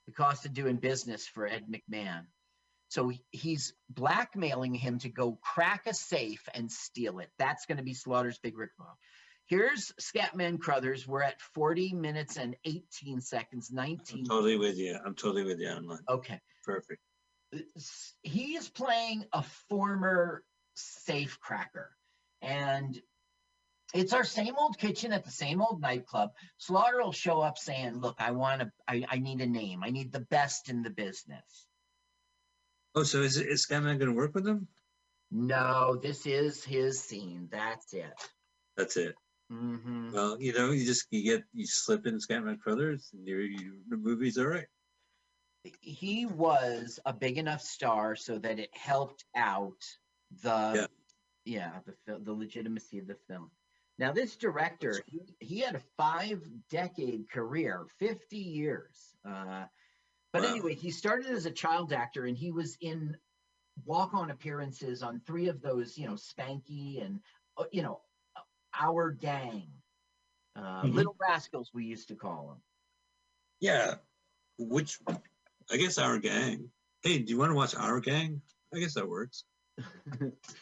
the 0.08 0.14
cost 0.14 0.46
of 0.46 0.54
doing 0.54 0.78
business 0.78 1.28
for 1.28 1.48
Ed 1.48 1.66
McMahon. 1.70 2.26
So 2.90 3.12
he's 3.32 3.74
blackmailing 3.90 4.74
him 4.74 5.00
to 5.00 5.10
go 5.10 5.40
crack 5.42 5.84
a 5.86 5.94
safe 5.94 6.48
and 6.54 6.72
steal 6.72 7.20
it. 7.20 7.30
That's 7.38 7.66
going 7.66 7.78
to 7.78 7.84
be 7.84 7.94
Slaughter's 7.94 8.40
big 8.40 8.56
ripoff. 8.56 8.96
Here's 9.46 9.92
Scatman 10.00 10.60
Crothers. 10.60 11.08
We're 11.08 11.24
at 11.24 11.42
40 11.56 11.94
minutes 11.94 12.38
and 12.38 12.56
18 12.66 13.22
seconds, 13.22 13.70
I'm 13.72 13.76
19. 13.76 14.26
totally 14.26 14.58
with 14.58 14.78
you. 14.78 14.98
I'm 15.04 15.16
totally 15.16 15.44
with 15.44 15.60
you 15.60 15.70
on 15.70 15.88
that. 15.88 16.00
Okay. 16.10 16.40
Perfect. 16.64 17.02
he 18.22 18.56
is 18.56 18.70
playing 18.70 19.26
a 19.34 19.44
former 19.70 20.44
safe 20.76 21.40
cracker 21.40 21.92
and 22.42 23.02
it's 23.94 24.14
our 24.14 24.24
same 24.24 24.56
old 24.58 24.78
kitchen 24.78 25.12
at 25.14 25.26
the 25.26 25.32
same 25.32 25.62
old 25.62 25.82
nightclub 25.82 26.30
slaughter 26.58 27.02
will 27.04 27.12
show 27.12 27.42
up 27.42 27.58
saying 27.58 28.00
look 28.00 28.16
i 28.20 28.32
want 28.32 28.62
to 28.62 28.72
I, 28.88 29.04
I 29.10 29.18
need 29.18 29.42
a 29.42 29.48
name 29.48 29.84
i 29.84 29.90
need 29.90 30.12
the 30.12 30.20
best 30.20 30.70
in 30.70 30.84
the 30.84 30.90
business 30.90 31.66
Oh, 32.96 33.04
so 33.04 33.22
is, 33.22 33.38
is 33.38 33.66
Scatman 33.66 34.00
going 34.00 34.12
to 34.12 34.14
work 34.14 34.34
with 34.36 34.46
them? 34.46 34.68
no 35.32 35.96
this 36.02 36.26
is 36.26 36.64
his 36.64 37.00
scene 37.00 37.48
that's 37.52 37.94
it 37.94 38.14
That's 38.76 38.98
it. 38.98 39.14
hmm 39.52 40.12
Well, 40.12 40.38
you 40.40 40.54
know, 40.54 40.72
you 40.72 40.86
just 40.86 41.06
you 41.12 41.24
get 41.24 41.44
you 41.54 41.68
slip 41.68 42.08
in 42.08 42.18
Scatman 42.18 42.60
Crothers, 42.60 43.10
and 43.14 43.28
your 43.28 43.42
the 43.90 43.98
movie's 43.98 44.38
all 44.38 44.48
right. 44.48 44.68
he 45.82 46.26
was 46.26 47.00
a 47.06 47.14
big 47.14 47.38
enough 47.38 47.62
star 47.62 48.16
so 48.16 48.38
that 48.40 48.60
it 48.60 48.70
helped 48.74 49.26
out 49.36 49.84
the 50.44 50.88
yeah, 51.46 51.72
the 51.86 51.94
fil- 52.06 52.20
the 52.24 52.34
legitimacy 52.34 53.00
of 53.00 53.08
the 53.08 53.18
film. 53.28 53.52
Now 53.98 54.12
this 54.14 54.36
director, 54.38 55.02
he, 55.08 55.20
he 55.40 55.60
had 55.60 55.76
a 55.76 55.82
five 55.98 56.42
decade 56.70 57.30
career, 57.30 57.86
50 58.00 58.38
years. 58.38 59.16
Uh, 59.28 59.66
but 60.32 60.44
Wow. 60.44 60.50
anyway, 60.50 60.76
he 60.76 60.92
started 60.92 61.28
as 61.28 61.46
a 61.46 61.52
child 61.52 61.94
actor 61.94 62.26
and 62.26 62.38
he 62.38 62.52
was 62.52 62.78
in 62.82 63.18
walk 63.86 64.14
on 64.14 64.30
appearances 64.32 65.02
on 65.04 65.20
three 65.22 65.48
of 65.48 65.62
those, 65.62 65.98
you 65.98 66.06
know, 66.08 66.14
Spanky 66.16 67.04
and 67.04 67.22
uh, 67.58 67.66
you 67.72 67.82
know, 67.82 68.02
Our 68.74 69.12
Gang. 69.12 69.82
Uh, 70.56 70.84
Mhm. 70.84 70.94
Little 70.94 71.16
Rascals, 71.20 71.72
we 71.74 71.86
used 71.86 72.08
to 72.10 72.16
call 72.16 72.48
them. 72.50 72.64
Yeah. 73.60 74.00
Which, 74.58 75.00
I 75.72 75.78
guess 75.78 75.98
our 75.98 76.20
gang. 76.20 76.72
Hey, 77.02 77.20
do 77.20 77.32
you 77.32 77.38
want 77.38 77.52
to 77.52 77.56
watch 77.56 77.76
our 77.76 78.00
gang? 78.02 78.42
I 78.74 78.80
guess 78.80 78.94
that 78.96 79.08
works. 79.08 79.46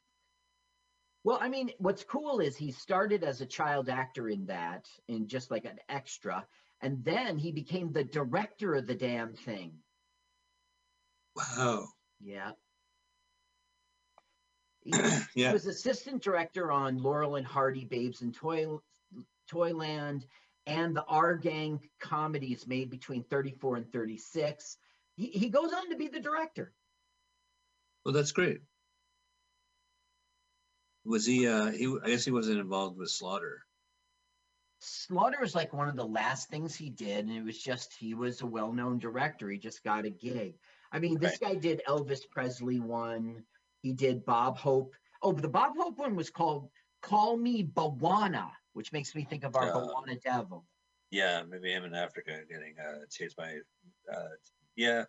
Well, 1.23 1.39
I 1.41 1.49
mean, 1.49 1.71
what's 1.79 2.05
cool 2.05 2.39
is 2.39 2.55
he 2.55 2.71
started 2.71 3.21
as 3.23 3.41
a 3.41 3.45
child 3.45 3.89
actor 3.89 4.29
in 4.29 4.45
that, 4.45 4.87
in 5.09 5.27
just 5.27 5.51
like 5.51 5.65
an 5.65 5.77
extra, 5.89 6.47
and 6.81 7.03
then 7.03 7.37
he 7.37 7.51
became 7.51 7.91
the 7.91 8.03
director 8.03 8.75
of 8.75 8.87
the 8.87 8.95
damn 8.95 9.33
thing. 9.33 9.83
Wow. 11.35 11.87
Yeah. 12.19 12.51
He, 14.83 14.91
he 14.93 15.41
Yeah. 15.41 15.51
was 15.51 15.65
assistant 15.65 16.23
director 16.23 16.71
on 16.71 16.97
Laurel 16.97 17.35
and 17.35 17.45
Hardy, 17.45 17.83
Babes 17.83 18.21
in 18.21 18.31
Toy, 18.31 18.67
Toyland, 19.49 20.25
and 20.65 20.95
the 20.95 21.03
Our 21.03 21.35
Gang 21.35 21.81
comedies 21.99 22.65
made 22.67 22.89
between 22.89 23.23
34 23.25 23.75
and 23.77 23.91
36. 23.91 24.77
He, 25.17 25.25
he 25.25 25.49
goes 25.49 25.73
on 25.73 25.89
to 25.89 25.97
be 25.97 26.07
the 26.07 26.21
director. 26.21 26.73
Well, 28.05 28.13
that's 28.13 28.31
great. 28.31 28.61
Was 31.03 31.25
he? 31.25 31.47
uh 31.47 31.71
He. 31.71 31.93
I 32.01 32.07
guess 32.07 32.23
he 32.23 32.31
wasn't 32.31 32.59
involved 32.59 32.97
with 32.97 33.09
Slaughter. 33.09 33.65
Slaughter 34.79 35.37
was 35.41 35.55
like 35.55 35.73
one 35.73 35.87
of 35.89 35.95
the 35.95 36.05
last 36.05 36.49
things 36.49 36.75
he 36.75 36.89
did, 36.89 37.25
and 37.25 37.35
it 37.35 37.43
was 37.43 37.57
just 37.61 37.93
he 37.93 38.13
was 38.13 38.41
a 38.41 38.45
well-known 38.45 38.99
director. 38.99 39.49
He 39.49 39.57
just 39.57 39.83
got 39.83 40.05
a 40.05 40.09
gig. 40.09 40.55
I 40.91 40.99
mean, 40.99 41.17
this 41.19 41.37
guy 41.37 41.55
did 41.55 41.81
Elvis 41.87 42.29
Presley 42.29 42.79
one. 42.79 43.43
He 43.81 43.93
did 43.93 44.23
Bob 44.25 44.57
Hope. 44.57 44.93
Oh, 45.21 45.33
but 45.33 45.41
the 45.41 45.49
Bob 45.49 45.73
Hope 45.77 45.97
one 45.97 46.15
was 46.15 46.29
called 46.29 46.69
"Call 47.01 47.37
Me 47.37 47.63
Bwana," 47.63 48.51
which 48.73 48.93
makes 48.93 49.15
me 49.15 49.23
think 49.23 49.43
of 49.43 49.55
our 49.55 49.65
Yeah. 49.65 49.73
Bwana 49.73 50.21
Devil. 50.21 50.65
Yeah, 51.09 51.43
maybe 51.43 51.71
him 51.71 51.83
in 51.85 51.95
Africa 51.95 52.39
getting 52.49 52.75
uh 52.79 53.05
chased 53.09 53.35
by. 53.35 53.57
uh 54.13 54.27
Yeah, 54.75 55.05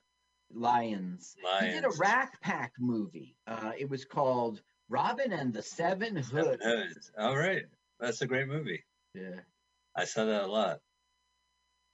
Lions. 0.51 1.37
lions. 1.45 1.66
He 1.66 1.81
did 1.81 1.85
a. 1.85 1.91
Rat 1.99 2.31
Pack 2.41 2.73
movie. 2.79 3.37
Uh, 3.47 3.73
it 3.79 3.89
was 3.91 4.05
called 4.07 4.62
Robin 4.89 5.33
and 5.33 5.53
the 5.53 5.62
Seven 5.62 6.23
Seven 6.23 6.45
Hoods. 6.47 6.64
Hoods. 6.64 7.12
All 7.19 7.37
right, 7.37 7.64
that's 8.01 8.23
a 8.23 8.27
great 8.27 8.49
movie. 8.49 8.83
Yeah. 9.14 9.41
I 9.99 10.05
saw 10.05 10.24
that 10.26 10.44
a 10.44 10.46
lot. 10.46 10.78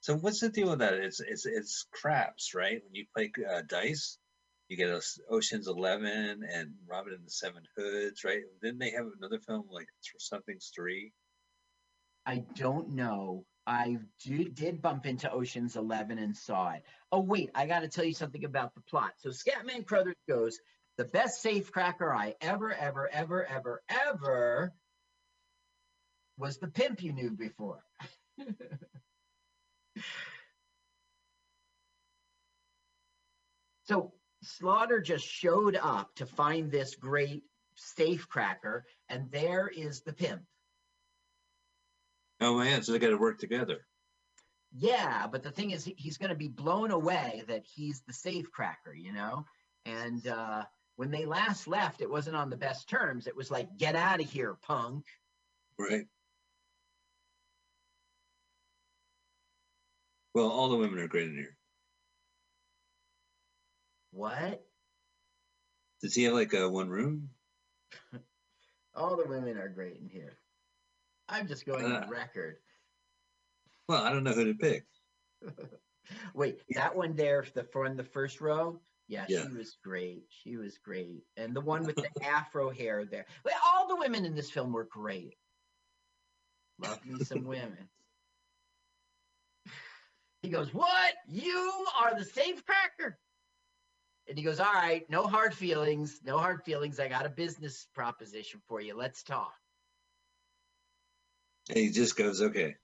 So 0.01 0.15
what's 0.15 0.39
the 0.39 0.49
deal 0.49 0.69
with 0.69 0.79
that? 0.79 0.93
It's 0.93 1.19
it's 1.19 1.47
it's 1.47 1.87
craps, 1.91 2.53
right? 2.53 2.79
When 2.83 2.93
you 2.93 3.05
play 3.15 3.31
uh, 3.51 3.63
dice, 3.67 4.19
you 4.67 4.77
get 4.77 4.89
Oce- 4.89 5.19
Ocean's 5.31 5.67
Eleven 5.67 6.43
and 6.47 6.73
Robin 6.87 7.13
and 7.13 7.25
the 7.25 7.31
Seven 7.31 7.63
Hoods, 7.75 8.23
right? 8.23 8.41
Didn't 8.61 8.77
they 8.77 8.91
have 8.91 9.07
another 9.17 9.39
film 9.39 9.65
like 9.71 9.87
Th- 10.03 10.13
Something's 10.19 10.71
Three? 10.75 11.11
I 12.27 12.43
don't 12.55 12.91
know. 12.91 13.45
I 13.65 13.97
do, 14.23 14.45
did 14.49 14.83
bump 14.83 15.07
into 15.07 15.31
Ocean's 15.31 15.75
Eleven 15.75 16.19
and 16.19 16.37
saw 16.37 16.73
it. 16.73 16.83
Oh 17.11 17.21
wait, 17.21 17.49
I 17.55 17.65
got 17.65 17.79
to 17.79 17.87
tell 17.87 18.05
you 18.05 18.13
something 18.13 18.45
about 18.45 18.75
the 18.75 18.81
plot. 18.81 19.13
So 19.17 19.29
Scatman 19.29 19.87
Crothers 19.87 20.15
goes, 20.29 20.59
the 20.97 21.05
best 21.05 21.41
safe 21.41 21.71
cracker 21.71 22.13
I 22.13 22.35
ever, 22.41 22.71
ever, 22.71 23.09
ever, 23.11 23.45
ever, 23.47 23.81
ever 23.89 24.73
was 26.37 26.57
the 26.57 26.67
pimp 26.67 27.01
you 27.01 27.11
knew 27.11 27.31
before. 27.31 27.84
so 33.83 34.13
Slaughter 34.43 35.01
just 35.01 35.25
showed 35.25 35.75
up 35.75 36.13
to 36.15 36.25
find 36.25 36.71
this 36.71 36.95
great 36.95 37.43
safecracker, 37.97 38.81
and 39.09 39.31
there 39.31 39.67
is 39.67 40.01
the 40.01 40.13
pimp. 40.13 40.43
Oh 42.41 42.57
man, 42.59 42.83
so 42.83 42.91
they 42.91 42.99
got 42.99 43.09
to 43.09 43.17
work 43.17 43.39
together. 43.39 43.85
Yeah, 44.77 45.27
but 45.27 45.41
the 45.41 45.51
thing 45.51 45.71
is, 45.71 45.89
he's 45.95 46.17
going 46.17 46.29
to 46.29 46.35
be 46.35 46.49
blown 46.49 46.91
away 46.91 47.43
that 47.47 47.63
he's 47.65 48.01
the 48.01 48.13
safecracker, 48.13 48.93
you 48.95 49.13
know? 49.13 49.45
And 49.85 50.27
uh, 50.27 50.63
when 50.97 51.11
they 51.11 51.25
last 51.25 51.67
left, 51.67 52.01
it 52.01 52.09
wasn't 52.09 52.35
on 52.35 52.49
the 52.49 52.57
best 52.57 52.89
terms. 52.89 53.25
It 53.27 53.37
was 53.37 53.49
like, 53.49 53.77
get 53.77 53.95
out 53.95 54.19
of 54.19 54.29
here, 54.29 54.57
punk. 54.61 55.05
Right. 55.79 56.07
Well, 60.35 60.49
all 60.51 60.67
the 60.67 60.75
women 60.75 60.99
are 60.99 61.07
great 61.07 61.29
in 61.29 61.35
here. 61.37 61.55
What? 64.11 64.67
Does 66.01 66.13
he 66.13 66.23
have 66.23 66.33
like 66.33 66.53
a 66.53 66.69
one 66.69 66.89
room? 66.89 67.29
All 68.95 69.15
the 69.15 69.27
women 69.27 69.57
are 69.57 69.69
great 69.69 69.95
in 70.01 70.09
here. 70.09 70.37
I'm 71.29 71.47
just 71.47 71.65
going 71.65 71.85
Uh. 71.85 72.01
on 72.01 72.09
record. 72.09 72.57
Well, 73.87 74.03
I 74.03 74.11
don't 74.11 74.25
know 74.25 74.33
who 74.33 74.45
to 74.45 74.55
pick. 74.55 74.85
Wait, 76.33 76.61
that 76.71 76.93
one 76.95 77.15
there, 77.15 77.45
the 77.53 77.63
from 77.63 77.95
the 77.95 78.03
first 78.03 78.41
row. 78.41 78.81
Yeah, 79.07 79.25
Yeah. 79.29 79.43
she 79.47 79.55
was 79.55 79.77
great. 79.83 80.25
She 80.29 80.57
was 80.57 80.77
great. 80.79 81.23
And 81.37 81.55
the 81.55 81.61
one 81.61 81.85
with 81.85 81.95
the 81.95 82.09
afro 82.25 82.71
hair 82.71 83.05
there. 83.05 83.25
All 83.65 83.87
the 83.87 83.95
women 83.95 84.25
in 84.25 84.35
this 84.35 84.51
film 84.51 84.73
were 84.73 84.85
great. 84.85 85.37
Love 86.79 87.05
me 87.05 87.23
some 87.23 87.45
women. 87.45 87.87
He 90.45 90.51
goes, 90.51 90.71
What? 90.73 91.13
You 91.27 91.85
are 91.99 92.13
the 92.15 92.23
safecracker? 92.23 93.13
And 94.27 94.37
he 94.37 94.43
goes, 94.43 94.59
All 94.59 94.71
right, 94.71 95.09
no 95.09 95.23
hard 95.25 95.55
feelings. 95.55 96.19
No 96.23 96.37
hard 96.37 96.61
feelings. 96.63 96.99
I 96.99 97.07
got 97.07 97.25
a 97.25 97.29
business 97.29 97.87
proposition 97.95 98.61
for 98.67 98.79
you. 98.79 98.95
Let's 98.95 99.23
talk. 99.23 99.53
And 101.69 101.79
he 101.79 101.89
just 101.89 102.15
goes, 102.15 102.43
okay. 102.43 102.75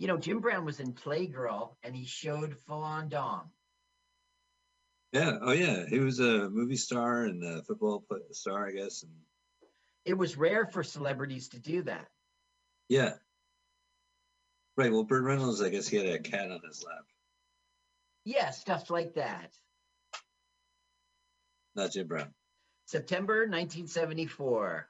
You 0.00 0.08
know, 0.08 0.16
Jim 0.16 0.40
Brown 0.40 0.64
was 0.64 0.80
in 0.80 0.92
Playgirl 0.92 1.76
and 1.84 1.94
he 1.94 2.04
showed 2.06 2.56
full 2.66 2.82
on 2.82 3.08
dong. 3.08 3.50
Yeah. 5.12 5.38
Oh, 5.40 5.52
yeah. 5.52 5.84
He 5.88 6.00
was 6.00 6.18
a 6.18 6.50
movie 6.50 6.76
star 6.76 7.22
and 7.24 7.42
a 7.44 7.62
football 7.62 8.04
star, 8.32 8.66
I 8.66 8.72
guess. 8.72 9.04
And 9.04 9.12
It 10.04 10.14
was 10.14 10.36
rare 10.36 10.66
for 10.66 10.82
celebrities 10.82 11.48
to 11.50 11.60
do 11.60 11.82
that. 11.82 12.08
yeah. 12.88 13.12
Right. 14.76 14.92
Well, 14.92 15.04
Burt 15.04 15.24
Reynolds, 15.24 15.62
I 15.62 15.70
guess 15.70 15.88
he 15.88 15.96
had 15.96 16.06
a 16.06 16.18
cat 16.18 16.50
on 16.50 16.60
his 16.66 16.84
lap. 16.86 17.04
Yeah, 18.24 18.50
stuff 18.50 18.90
like 18.90 19.14
that. 19.14 19.52
Not 21.74 21.92
Jim 21.92 22.06
Brown. 22.06 22.34
September 22.86 23.40
1974. 23.40 24.88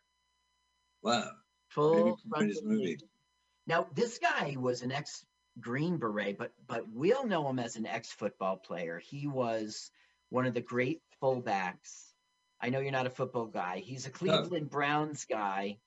Wow. 1.03 1.30
Full 1.68 2.18
greatest 2.28 2.64
movie. 2.64 2.99
Now, 3.66 3.87
this 3.95 4.18
guy 4.18 4.57
was 4.59 4.82
an 4.82 4.93
ex 4.93 5.24
Green 5.61 5.97
Beret, 5.97 6.39
but 6.39 6.53
but 6.66 6.84
we'll 6.93 7.26
know 7.26 7.49
him 7.49 7.59
as 7.59 7.76
an 7.76 7.87
ex 7.87 8.12
football 8.12 8.57
player. 8.57 8.99
He 8.99 9.26
was 9.26 9.91
one 10.28 10.47
of 10.47 10.55
the 10.55 10.61
great 10.61 11.01
fullbacks. 11.22 12.12
I 12.61 12.70
know 12.70 12.80
you're 12.80 12.93
not 12.93 13.07
a 13.07 13.11
football 13.11 13.47
guy. 13.47 13.78
He's 13.78 14.07
a 14.07 14.11
Cleveland 14.11 14.70
Browns 14.70 15.24
guy. 15.24 15.78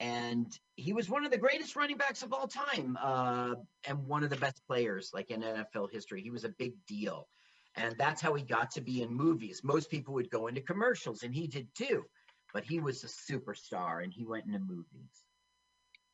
And 0.00 0.46
he 0.76 0.92
was 0.92 1.08
one 1.08 1.24
of 1.24 1.30
the 1.30 1.38
greatest 1.38 1.74
running 1.74 1.96
backs 1.96 2.22
of 2.22 2.32
all 2.32 2.46
time, 2.46 2.96
uh, 3.02 3.54
and 3.86 4.06
one 4.06 4.22
of 4.22 4.30
the 4.30 4.36
best 4.36 4.62
players 4.66 5.10
like 5.12 5.30
in 5.30 5.42
NFL 5.42 5.90
history. 5.90 6.22
He 6.22 6.30
was 6.30 6.44
a 6.44 6.50
big 6.50 6.74
deal, 6.86 7.28
and 7.76 7.94
that's 7.98 8.20
how 8.20 8.34
he 8.34 8.44
got 8.44 8.70
to 8.72 8.80
be 8.80 9.02
in 9.02 9.12
movies. 9.12 9.62
Most 9.64 9.90
people 9.90 10.14
would 10.14 10.30
go 10.30 10.46
into 10.46 10.60
commercials, 10.60 11.22
and 11.22 11.34
he 11.34 11.48
did 11.48 11.68
too, 11.74 12.04
but 12.52 12.64
he 12.64 12.80
was 12.80 13.02
a 13.02 13.32
superstar, 13.32 14.02
and 14.04 14.12
he 14.12 14.24
went 14.24 14.46
into 14.46 14.60
movies. 14.60 15.24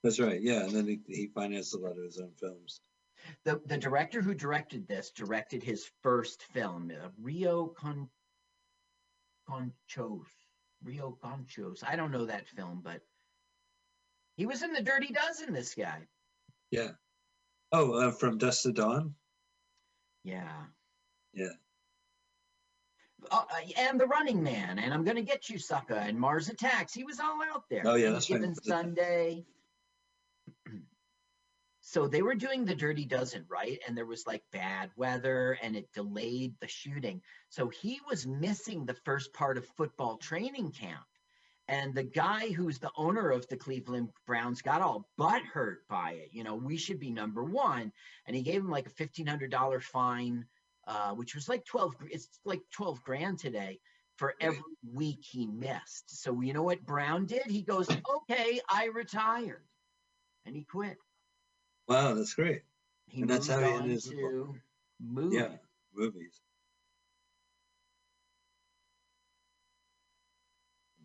That's 0.02 0.20
right. 0.20 0.40
Yeah, 0.40 0.64
and 0.64 0.72
then 0.72 0.86
he, 0.86 1.00
he 1.06 1.26
financed 1.34 1.74
a 1.74 1.78
lot 1.78 1.96
of 1.96 2.04
his 2.04 2.18
own 2.18 2.32
films. 2.38 2.80
The 3.44 3.60
the 3.66 3.78
director 3.78 4.20
who 4.20 4.34
directed 4.34 4.86
this 4.86 5.10
directed 5.10 5.62
his 5.62 5.90
first 6.02 6.42
film, 6.52 6.90
uh, 6.90 7.08
Rio 7.20 7.68
Con 7.68 8.08
Conchos. 9.48 10.26
Rio 10.82 11.18
Conchos. 11.22 11.82
I 11.86 11.96
don't 11.96 12.10
know 12.10 12.26
that 12.26 12.48
film, 12.48 12.82
but 12.84 13.00
he 14.36 14.46
was 14.46 14.62
in 14.62 14.72
the 14.72 14.82
Dirty 14.82 15.12
Dozen. 15.12 15.52
This 15.52 15.74
guy. 15.74 15.98
Yeah. 16.70 16.90
Oh, 17.72 17.92
uh, 17.92 18.10
from 18.10 18.38
Dusk 18.38 18.62
to 18.62 18.72
Dawn. 18.72 19.14
Yeah. 20.24 20.50
Yeah. 21.32 21.48
Uh, 23.30 23.36
uh, 23.36 23.44
and 23.78 23.98
the 23.98 24.06
Running 24.06 24.42
Man, 24.42 24.78
and 24.78 24.92
I'm 24.92 25.04
gonna 25.04 25.22
get 25.22 25.48
you, 25.48 25.58
sucker, 25.58 25.94
and 25.94 26.18
Mars 26.18 26.48
Attacks. 26.48 26.92
He 26.92 27.04
was 27.04 27.20
all 27.20 27.40
out 27.42 27.64
there. 27.70 27.82
Oh, 27.84 27.94
yeah, 27.94 28.10
that's 28.10 28.30
right. 28.30 28.40
Given 28.40 28.54
Sunday. 28.54 29.44
so 31.80 32.06
they 32.06 32.22
were 32.22 32.34
doing 32.34 32.64
the 32.64 32.74
Dirty 32.74 33.04
Dozen, 33.04 33.46
right? 33.48 33.78
And 33.86 33.96
there 33.96 34.06
was 34.06 34.26
like 34.26 34.42
bad 34.52 34.90
weather, 34.96 35.58
and 35.62 35.74
it 35.74 35.92
delayed 35.92 36.54
the 36.60 36.68
shooting. 36.68 37.22
So 37.48 37.68
he 37.68 38.00
was 38.08 38.26
missing 38.26 38.84
the 38.84 38.96
first 39.04 39.32
part 39.32 39.56
of 39.56 39.66
football 39.76 40.16
training 40.18 40.72
camp. 40.72 41.04
And 41.68 41.94
the 41.94 42.02
guy 42.02 42.50
who's 42.50 42.78
the 42.78 42.90
owner 42.96 43.30
of 43.30 43.48
the 43.48 43.56
Cleveland 43.56 44.10
Browns 44.26 44.60
got 44.62 44.82
all 44.82 45.08
butt 45.16 45.42
hurt 45.42 45.88
by 45.88 46.12
it. 46.12 46.28
You 46.32 46.44
know, 46.44 46.54
we 46.56 46.76
should 46.76 47.00
be 47.00 47.10
number 47.10 47.42
one. 47.42 47.90
And 48.26 48.36
he 48.36 48.42
gave 48.42 48.60
him 48.60 48.70
like 48.70 48.86
a 48.86 48.90
$1,500 48.90 49.82
fine 49.82 50.44
uh, 50.86 51.12
which 51.14 51.34
was 51.34 51.48
like 51.48 51.64
12 51.64 51.94
it's 52.10 52.28
like 52.44 52.60
12 52.70 53.02
grand 53.02 53.38
today 53.38 53.80
for 54.16 54.34
every 54.38 54.60
week 54.92 55.20
he 55.22 55.46
missed 55.46 56.22
so 56.22 56.42
you 56.42 56.52
know 56.52 56.62
what 56.62 56.84
brown 56.84 57.24
did 57.24 57.46
he 57.46 57.62
goes 57.62 57.88
okay 57.88 58.60
i 58.68 58.84
retired 58.92 59.64
and 60.44 60.54
he 60.54 60.62
quit 60.62 60.98
Wow, 61.88 62.12
that's 62.12 62.34
great. 62.34 62.62
he 63.06 63.22
And 63.22 63.30
that's 63.30 63.48
moved 63.48 63.62
how 63.62 63.66
he 63.66 63.74
ended 63.76 63.90
his- 63.92 64.04
to 64.10 64.54
movie 65.00 65.36
Yeah, 65.36 65.56
movies. 65.94 66.40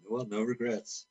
Well, 0.09 0.25
no 0.27 0.41
regrets. 0.41 1.05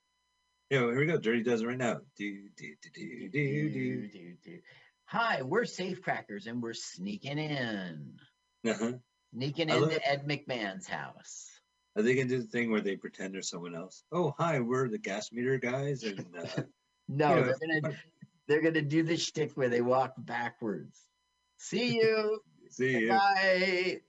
Yeah, 0.70 0.80
well, 0.80 0.90
here 0.90 0.98
we 0.98 1.06
go. 1.06 1.18
Dirty 1.18 1.42
Dozen 1.44 1.68
right 1.68 1.78
now. 1.78 2.00
Do 2.16 2.48
do 2.56 2.74
do 2.82 2.90
do 2.92 3.28
do 3.30 3.70
do. 3.70 4.08
do, 4.08 4.34
do. 4.44 4.58
hi 5.04 5.40
we're 5.42 5.62
safecrackers 5.62 6.46
and 6.46 6.60
we're 6.62 6.74
sneaking 6.74 7.38
in 7.38 8.16
Uh-huh. 8.66 8.92
sneaking 9.32 9.68
into 9.70 9.80
love- 9.86 9.98
ed 10.04 10.26
mcmahon's 10.26 10.86
house 10.88 11.48
Are 11.96 12.02
they 12.02 12.14
gonna 12.16 12.28
do 12.28 12.42
the 12.42 12.48
thing 12.48 12.70
where 12.72 12.80
they 12.82 12.96
pretend 12.96 13.34
they're 13.34 13.40
someone 13.42 13.74
else? 13.76 14.02
Oh, 14.12 14.34
hi, 14.36 14.58
we're 14.60 14.88
the 14.88 14.98
gas 14.98 15.30
meter 15.32 15.56
guys, 15.58 16.02
and 16.02 16.26
uh, 16.36 16.62
no 17.08 17.36
Yeah. 17.36 17.42
they're 17.42 17.80
gonna 17.80 17.96
they're 18.48 18.62
gonna 18.62 18.82
do 18.82 19.02
the 19.04 19.16
shtick 19.16 19.52
where 19.52 19.68
they 19.70 19.80
walk 19.80 20.12
backwards 20.18 21.00
see 21.58 21.94
you 22.02 22.40
see 22.68 22.98
you. 22.98 23.08
bye 23.08 24.00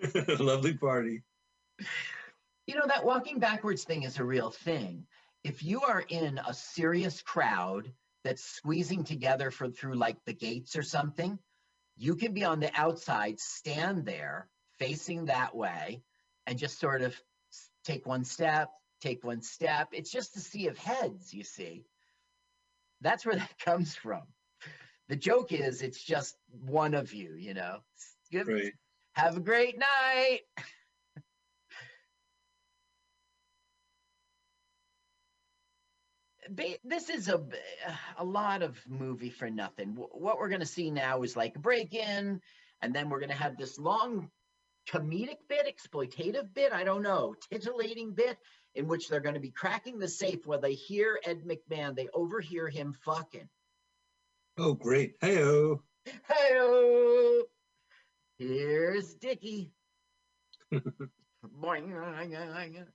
Lovely 0.38 0.76
party. 0.76 1.22
You 2.66 2.76
know, 2.76 2.86
that 2.86 3.04
walking 3.04 3.38
backwards 3.38 3.84
thing 3.84 4.04
is 4.04 4.18
a 4.18 4.24
real 4.24 4.50
thing. 4.50 5.06
If 5.42 5.62
you 5.64 5.82
are 5.82 6.00
in 6.00 6.38
a 6.46 6.54
serious 6.54 7.20
crowd 7.20 7.92
that's 8.24 8.44
squeezing 8.44 9.04
together 9.04 9.50
for 9.50 9.68
through 9.68 9.94
like 9.94 10.24
the 10.24 10.32
gates 10.32 10.76
or 10.76 10.82
something, 10.82 11.38
you 11.96 12.14
can 12.14 12.32
be 12.32 12.44
on 12.44 12.60
the 12.60 12.70
outside, 12.74 13.40
stand 13.40 14.04
there 14.06 14.48
facing 14.78 15.26
that 15.26 15.54
way, 15.54 16.02
and 16.46 16.58
just 16.58 16.78
sort 16.78 17.02
of 17.02 17.14
take 17.84 18.06
one 18.06 18.24
step, 18.24 18.70
take 19.00 19.24
one 19.24 19.42
step. 19.42 19.88
It's 19.92 20.10
just 20.10 20.36
a 20.36 20.40
sea 20.40 20.68
of 20.68 20.78
heads, 20.78 21.34
you 21.34 21.42
see. 21.42 21.84
That's 23.00 23.26
where 23.26 23.36
that 23.36 23.58
comes 23.58 23.94
from. 23.96 24.22
The 25.08 25.16
joke 25.16 25.52
is 25.52 25.82
it's 25.82 26.02
just 26.02 26.36
one 26.64 26.94
of 26.94 27.12
you, 27.12 27.34
you 27.34 27.54
know. 27.54 27.78
Have 29.14 29.36
a 29.36 29.40
great 29.40 29.78
night. 29.78 30.40
this 36.48 37.08
is 37.08 37.28
a 37.28 37.40
a 38.18 38.24
lot 38.24 38.62
of 38.62 38.78
movie 38.88 39.30
for 39.30 39.50
nothing. 39.50 39.96
What 39.96 40.38
we're 40.38 40.48
going 40.48 40.60
to 40.60 40.66
see 40.66 40.90
now 40.90 41.22
is 41.22 41.36
like 41.36 41.56
a 41.56 41.60
break 41.60 41.94
in, 41.94 42.40
and 42.80 42.94
then 42.94 43.08
we're 43.08 43.20
going 43.20 43.30
to 43.30 43.36
have 43.36 43.56
this 43.56 43.78
long 43.78 44.30
comedic 44.88 45.38
bit, 45.48 45.66
exploitative 45.66 46.52
bit, 46.54 46.72
I 46.72 46.84
don't 46.84 47.02
know, 47.02 47.34
titillating 47.50 48.14
bit 48.14 48.36
in 48.74 48.88
which 48.88 49.08
they're 49.08 49.20
going 49.20 49.34
to 49.34 49.40
be 49.40 49.50
cracking 49.50 49.98
the 49.98 50.08
safe 50.08 50.46
where 50.46 50.58
they 50.58 50.74
hear 50.74 51.20
Ed 51.24 51.42
McMahon, 51.44 51.94
they 51.94 52.08
overhear 52.14 52.68
him 52.68 52.94
fucking. 53.04 53.48
Oh, 54.58 54.74
great. 54.74 55.18
Heyo. 55.20 55.80
Hey, 56.04 57.40
here's 58.38 59.14
Dickie. 59.14 59.70
Boing, 60.72 61.90
boing. 61.92 62.86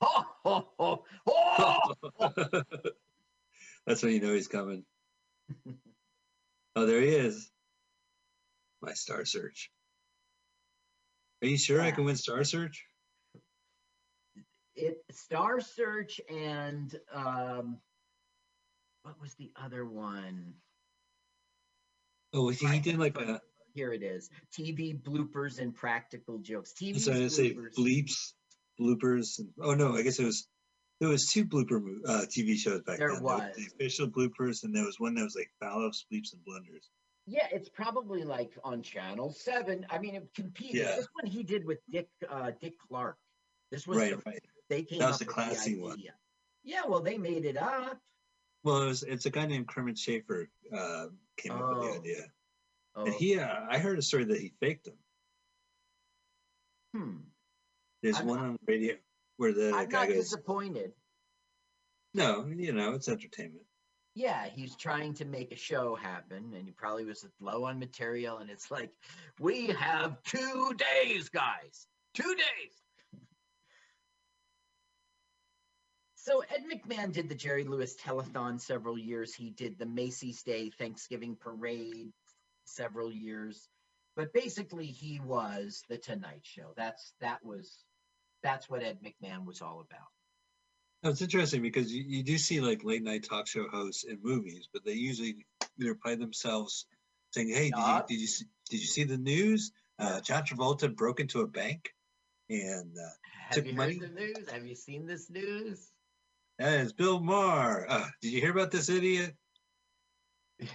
Oh, 0.00 0.24
Ho, 0.48 0.66
ho, 0.78 1.04
ho, 1.26 1.94
ho. 2.18 2.62
That's 3.86 4.02
when 4.02 4.12
you 4.12 4.20
know 4.20 4.32
he's 4.32 4.48
coming. 4.48 4.82
Oh, 6.74 6.86
there 6.86 7.02
he 7.02 7.08
is. 7.08 7.50
My 8.80 8.94
Star 8.94 9.26
Search. 9.26 9.70
Are 11.42 11.48
you 11.48 11.58
sure 11.58 11.82
I 11.82 11.90
can 11.90 12.04
win 12.04 12.16
Star 12.16 12.44
Search? 12.44 12.86
It 14.74 15.04
Star 15.10 15.60
Search 15.60 16.18
and 16.30 16.98
um, 17.12 17.78
what 19.02 19.20
was 19.20 19.34
the 19.34 19.50
other 19.62 19.84
one? 19.84 20.54
Oh, 22.32 22.48
he, 22.48 22.66
he 22.66 22.80
did 22.80 22.98
like 22.98 23.18
a. 23.18 23.42
Here 23.74 23.92
it 23.92 24.02
is: 24.02 24.30
TV 24.58 24.98
bloopers 24.98 25.60
and 25.60 25.74
practical 25.74 26.38
jokes. 26.38 26.72
TV 26.72 26.94
I'm 27.06 27.28
say 27.28 27.54
bloopers. 27.54 27.74
bleeps, 27.76 28.32
bloopers. 28.80 29.38
And, 29.38 29.48
oh 29.62 29.74
no, 29.74 29.96
I 29.96 30.02
guess 30.02 30.18
it 30.18 30.24
was. 30.24 30.46
There 31.00 31.08
was 31.08 31.26
two 31.26 31.44
blooper 31.44 31.80
uh, 32.08 32.24
TV 32.28 32.56
shows 32.56 32.82
back 32.82 32.98
There 32.98 33.12
then. 33.12 33.22
was. 33.22 33.54
the 33.56 33.66
official 33.66 34.08
bloopers, 34.08 34.64
and 34.64 34.74
there 34.74 34.84
was 34.84 34.98
one 34.98 35.14
that 35.14 35.22
was 35.22 35.36
like 35.36 35.48
foul 35.60 35.86
ups, 35.86 36.04
bleeps, 36.12 36.32
and 36.32 36.44
blunders. 36.44 36.88
Yeah, 37.26 37.46
it's 37.52 37.68
probably 37.68 38.24
like 38.24 38.50
on 38.64 38.82
Channel 38.82 39.32
Seven. 39.32 39.86
I 39.90 39.98
mean, 39.98 40.16
it 40.16 40.28
competed. 40.34 40.76
Yeah. 40.80 40.96
This 40.96 41.06
one 41.20 41.30
he 41.30 41.42
did 41.44 41.64
with 41.64 41.78
Dick 41.90 42.08
uh, 42.28 42.50
Dick 42.60 42.74
Clark. 42.88 43.16
This 43.70 43.86
was 43.86 43.98
Right, 43.98 44.10
the- 44.16 44.22
right. 44.30 44.42
they 44.70 44.82
came 44.82 44.98
That 44.98 45.08
was 45.10 45.18
the 45.20 45.24
classy 45.26 45.72
idea. 45.72 45.82
one. 45.82 46.02
Yeah, 46.64 46.82
well, 46.88 47.00
they 47.00 47.16
made 47.18 47.44
it 47.44 47.56
up. 47.56 48.00
Well, 48.64 48.82
it 48.82 48.86
was, 48.86 49.02
it's 49.04 49.24
a 49.26 49.30
guy 49.30 49.46
named 49.46 49.68
Kermit 49.68 49.96
Schafer 49.96 50.46
uh, 50.76 51.06
came 51.36 51.52
up 51.52 51.60
with 51.60 51.78
Oh. 51.78 51.92
the 51.92 51.98
idea, 51.98 52.24
Oh, 52.96 53.04
and 53.04 53.14
he. 53.14 53.38
Uh, 53.38 53.46
I 53.70 53.78
heard 53.78 53.98
a 53.98 54.02
story 54.02 54.24
that 54.24 54.40
he 54.40 54.52
faked 54.58 54.86
them. 54.86 54.96
hmm. 56.94 57.16
There's 58.02 58.18
I'm 58.18 58.26
one 58.26 58.38
on 58.38 58.52
the 58.52 58.72
radio 58.72 58.94
where 59.36 59.52
the 59.52 59.72
I'm 59.74 59.88
guy 59.88 60.06
not 60.06 60.08
goes, 60.08 60.24
disappointed. 60.24 60.92
"No, 62.14 62.46
you 62.46 62.72
know, 62.72 62.92
it's 62.92 63.08
entertainment." 63.08 63.64
Yeah, 64.14 64.46
he's 64.46 64.74
trying 64.74 65.14
to 65.14 65.24
make 65.24 65.52
a 65.52 65.56
show 65.56 65.94
happen, 65.94 66.52
and 66.54 66.66
he 66.66 66.72
probably 66.72 67.04
was 67.04 67.24
low 67.40 67.64
on 67.64 67.78
material. 67.78 68.38
And 68.38 68.50
it's 68.50 68.68
like, 68.70 68.90
we 69.38 69.68
have 69.68 70.20
two 70.24 70.74
days, 70.76 71.28
guys, 71.28 71.86
two 72.14 72.34
days. 72.34 73.22
So 76.16 76.42
Ed 76.50 76.64
McMahon 76.70 77.12
did 77.12 77.28
the 77.28 77.34
Jerry 77.34 77.64
Lewis 77.64 77.96
telethon 77.96 78.60
several 78.60 78.98
years. 78.98 79.34
He 79.34 79.50
did 79.50 79.78
the 79.78 79.86
Macy's 79.86 80.42
Day 80.42 80.70
Thanksgiving 80.70 81.36
Parade 81.36 82.12
several 82.64 83.12
years. 83.12 83.68
But 84.16 84.32
basically, 84.32 84.86
he 84.86 85.20
was 85.20 85.84
the 85.88 85.96
Tonight 85.96 86.42
Show. 86.42 86.72
That's 86.76 87.14
that 87.20 87.44
was 87.44 87.72
that's 88.42 88.68
what 88.68 88.82
Ed 88.82 88.98
McMahon 89.04 89.44
was 89.44 89.62
all 89.62 89.80
about. 89.80 90.06
No, 91.02 91.10
it's 91.10 91.22
interesting 91.22 91.62
because 91.62 91.92
you, 91.92 92.02
you 92.06 92.22
do 92.24 92.38
see 92.38 92.60
like 92.60 92.82
late 92.84 93.02
night 93.02 93.24
talk 93.24 93.46
show 93.46 93.68
hosts 93.68 94.04
in 94.04 94.18
movies, 94.22 94.68
but 94.72 94.84
they 94.84 94.92
usually 94.94 95.46
either 95.80 95.94
play 95.94 96.16
themselves 96.16 96.86
saying, 97.30 97.48
"Hey, 97.48 97.70
did 97.70 97.78
you 97.78 98.02
did 98.08 98.20
you 98.20 98.26
see, 98.26 98.44
did 98.70 98.80
you 98.80 98.86
see 98.86 99.04
the 99.04 99.18
news? 99.18 99.72
Uh, 99.98 100.20
John 100.20 100.44
Travolta 100.44 100.94
broke 100.94 101.20
into 101.20 101.40
a 101.40 101.46
bank, 101.46 101.90
and 102.50 102.92
uh, 102.96 103.10
Have 103.46 103.54
Took 103.54 103.66
you 103.66 103.74
money? 103.74 103.98
heard 103.98 104.10
the 104.10 104.20
news? 104.20 104.50
Have 104.50 104.66
you 104.66 104.74
seen 104.74 105.06
this 105.06 105.30
news? 105.30 105.88
yeah, 106.58 106.82
it's 106.82 106.92
Bill 106.92 107.20
Maher. 107.20 107.86
Uh, 107.88 108.06
did 108.20 108.32
you 108.32 108.40
hear 108.40 108.50
about 108.50 108.70
this 108.72 108.88
idiot? 108.88 109.34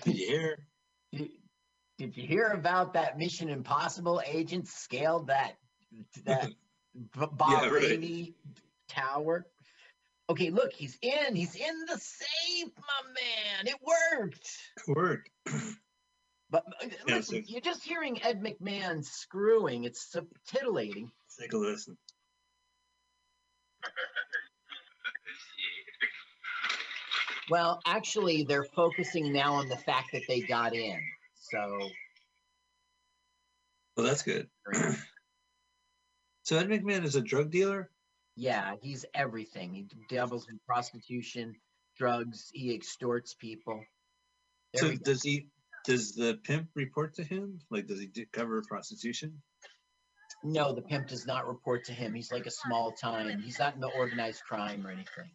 Did 0.06 0.18
you 0.18 0.28
hear? 0.28 0.68
Did, 1.12 1.30
did 1.98 2.18
you 2.18 2.26
hear 2.26 2.48
about 2.48 2.94
that 2.94 3.18
Mission 3.18 3.50
Impossible 3.50 4.22
agent 4.26 4.68
scaled 4.68 5.28
that 5.28 5.56
that 6.26 6.50
B- 6.96 7.26
Yeah, 7.50 7.70
right. 7.70 8.34
Tower? 8.88 9.48
Okay, 10.30 10.50
look, 10.52 10.72
he's 10.74 10.98
in. 11.02 11.36
He's 11.36 11.56
in 11.56 11.86
the 11.86 11.98
safe, 11.98 12.72
my 12.78 13.12
man. 13.14 13.68
It 13.68 13.76
worked. 13.82 14.50
It 14.88 14.96
worked. 14.96 15.30
But 16.50 16.66
uh, 16.84 16.88
Yeah, 17.08 17.16
listen, 17.16 17.44
so- 17.44 17.52
you're 17.52 17.62
just 17.62 17.84
hearing 17.84 18.22
Ed 18.22 18.44
McMahon 18.44 19.04
screwing. 19.04 19.86
It's 19.86 20.12
so 20.12 20.28
titillating. 20.48 21.12
Let's 21.26 21.36
take 21.38 21.54
a 21.54 21.58
listen. 21.58 21.98
Well, 27.50 27.82
actually, 27.86 28.44
they're 28.44 28.64
focusing 28.64 29.34
now 29.34 29.54
on 29.56 29.68
the 29.68 29.76
fact 29.78 30.10
that 30.14 30.24
they 30.28 30.42
got 30.42 30.74
in. 30.74 31.00
So, 31.36 31.90
Well, 33.98 34.06
that's 34.06 34.22
good. 34.24 34.48
so 36.44 36.58
Ed 36.58 36.68
McMahon 36.68 37.04
is 37.04 37.16
a 37.16 37.22
drug 37.22 37.52
dealer. 37.52 37.90
yeah, 38.36 38.76
he's 38.82 39.06
everything. 39.14 39.74
He 39.74 39.88
dabbles 40.10 40.48
in 40.50 40.60
prostitution, 40.66 41.56
drugs. 41.98 42.50
He 42.54 42.74
extorts 42.74 43.34
people. 43.34 43.84
There 44.74 44.92
So 44.92 44.96
does 44.98 45.24
he? 45.24 45.48
Does 45.86 46.16
the 46.16 46.40
pimp 46.44 46.70
report 46.76 47.16
to 47.16 47.24
him? 47.24 47.60
Like, 47.70 47.88
does 47.88 48.00
he 48.00 48.10
cover 48.32 48.62
prostitution? 48.68 49.42
No, 50.44 50.74
the 50.74 50.82
pimp 50.82 51.08
does 51.08 51.26
not 51.28 51.48
report 51.48 51.86
to 51.86 51.94
him. 51.94 52.14
He's 52.14 52.32
like 52.32 52.46
a 52.46 52.52
small 52.52 52.92
time. 52.94 53.42
He's 53.42 53.60
not 53.60 53.76
in 53.76 53.82
the 53.82 53.90
organized 53.90 54.44
crime 54.48 54.86
or 54.88 54.92
anything. 54.92 55.30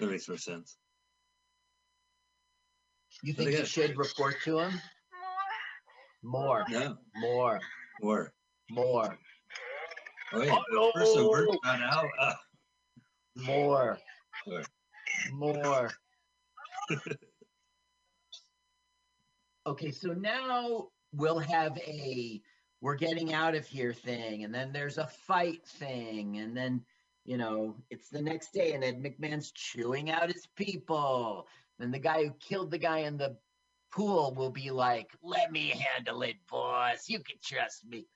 That 0.00 0.10
makes 0.10 0.28
more 0.28 0.38
sense. 0.38 0.76
You 3.22 3.32
think 3.32 3.52
you 3.52 3.64
should 3.64 3.96
report 3.96 4.36
to 4.44 4.58
him? 4.58 4.72
More, 6.22 6.64
No, 6.68 6.96
more, 7.16 7.60
more. 8.00 8.32
more, 8.70 9.18
Oh 10.34 10.42
yeah. 10.42 10.58
First, 10.94 11.14
the 11.14 11.28
word 11.28 11.48
got 11.62 11.82
out. 11.82 12.08
Uh, 12.18 12.34
more, 13.36 13.98
Sure. 14.44 14.62
more. 15.32 15.90
okay, 19.66 19.90
so 19.90 20.12
now 20.14 20.88
we'll 21.12 21.38
have 21.38 21.76
a 21.78 22.40
we're 22.80 22.96
getting 22.96 23.32
out 23.32 23.54
of 23.54 23.66
here 23.66 23.92
thing, 23.92 24.44
and 24.44 24.54
then 24.54 24.72
there's 24.72 24.98
a 24.98 25.06
fight 25.06 25.64
thing, 25.66 26.38
and 26.38 26.56
then 26.56 26.84
you 27.24 27.36
know 27.36 27.76
it's 27.90 28.08
the 28.08 28.22
next 28.22 28.52
day, 28.52 28.72
and 28.72 28.82
Ed 28.82 29.02
McMahon's 29.02 29.52
chewing 29.52 30.10
out 30.10 30.32
his 30.32 30.46
people. 30.56 31.46
Then 31.78 31.90
the 31.90 31.98
guy 31.98 32.24
who 32.24 32.32
killed 32.40 32.70
the 32.70 32.78
guy 32.78 33.00
in 33.00 33.18
the 33.18 33.36
pool 33.92 34.34
will 34.34 34.50
be 34.50 34.70
like, 34.70 35.08
"Let 35.22 35.52
me 35.52 35.68
handle 35.68 36.22
it, 36.22 36.36
boss. 36.50 37.08
You 37.08 37.20
can 37.20 37.36
trust 37.42 37.84
me." 37.86 38.06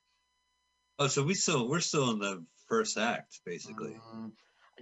oh, 0.99 1.07
so 1.07 1.23
we 1.23 1.33
still 1.33 1.67
we're 1.67 1.79
still 1.79 2.11
in 2.11 2.19
the 2.19 2.43
first 2.67 2.97
act, 2.97 3.39
basically. 3.45 3.99
Mm, 4.13 4.31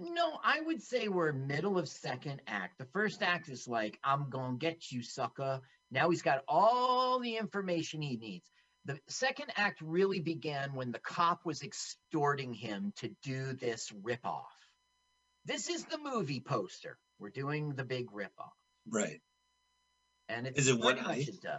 no, 0.00 0.38
I 0.42 0.60
would 0.60 0.82
say 0.82 1.08
we're 1.08 1.32
middle 1.32 1.78
of 1.78 1.88
second 1.88 2.42
act. 2.46 2.78
The 2.78 2.86
first 2.86 3.22
act 3.22 3.48
is 3.48 3.66
like, 3.66 3.98
I'm 4.04 4.28
gonna 4.30 4.56
get 4.56 4.90
you, 4.90 5.02
sucker. 5.02 5.60
Now 5.90 6.10
he's 6.10 6.22
got 6.22 6.42
all 6.48 7.20
the 7.20 7.36
information 7.36 8.02
he 8.02 8.16
needs. 8.16 8.50
The 8.84 8.98
second 9.08 9.52
act 9.56 9.80
really 9.80 10.20
began 10.20 10.72
when 10.74 10.92
the 10.92 11.00
cop 11.00 11.44
was 11.44 11.62
extorting 11.62 12.54
him 12.54 12.92
to 12.96 13.10
do 13.22 13.52
this 13.52 13.90
ripoff. 14.02 14.44
This 15.44 15.68
is 15.68 15.84
the 15.84 15.98
movie 15.98 16.40
poster. 16.40 16.98
We're 17.18 17.30
doing 17.30 17.70
the 17.70 17.84
big 17.84 18.10
ripoff. 18.10 18.52
Right. 18.88 19.20
And 20.28 20.46
it's 20.46 20.58
Is 20.58 20.68
it 20.68 20.78
one 20.78 20.96
night? 20.96 21.28
a. 21.28 21.58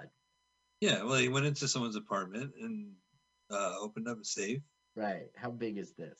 Yeah. 0.82 1.03
Well, 1.03 1.15
he 1.15 1.30
went 1.30 1.45
into 1.45 1.68
someone's 1.68 1.95
apartment 1.95 2.53
and 2.59 2.91
uh, 3.49 3.76
opened 3.80 4.07
up 4.07 4.20
a 4.20 4.26
safe. 4.26 4.61
Right. 4.95 5.28
How 5.36 5.51
big 5.51 5.78
is 5.78 5.93
this? 5.93 6.18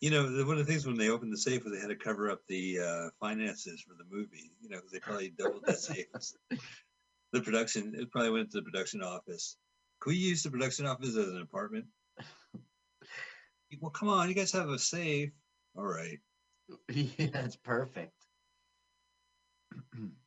You 0.00 0.10
know, 0.10 0.30
the- 0.30 0.46
one 0.46 0.58
of 0.58 0.66
the 0.66 0.70
things 0.72 0.86
when 0.86 0.96
they 0.96 1.10
opened 1.10 1.32
the 1.32 1.38
safe 1.38 1.64
was 1.64 1.72
they 1.74 1.80
had 1.80 1.88
to 1.88 1.96
cover 1.96 2.30
up 2.30 2.40
the 2.48 2.78
uh, 2.80 3.10
finances 3.20 3.82
for 3.82 3.94
the 3.94 4.04
movie. 4.10 4.52
You 4.60 4.70
know, 4.70 4.80
they 4.90 4.98
probably 5.00 5.28
doubled 5.30 5.64
that 5.66 5.78
safe. 5.78 6.06
The 7.32 7.40
production, 7.42 7.94
it 7.94 8.10
probably 8.10 8.30
went 8.30 8.50
to 8.52 8.58
the 8.58 8.62
production 8.62 9.02
office. 9.02 9.56
Can 10.00 10.10
we 10.12 10.16
use 10.16 10.42
the 10.42 10.50
production 10.50 10.86
office 10.86 11.08
as 11.10 11.28
an 11.28 11.40
apartment? 11.42 11.86
Well, 13.80 13.90
come 13.90 14.08
on, 14.08 14.28
you 14.28 14.34
guys 14.34 14.52
have 14.52 14.68
a 14.68 14.78
safe. 14.78 15.32
All 15.76 15.84
right. 15.84 16.18
yeah, 16.88 17.26
that's 17.32 17.56
perfect. 17.56 18.14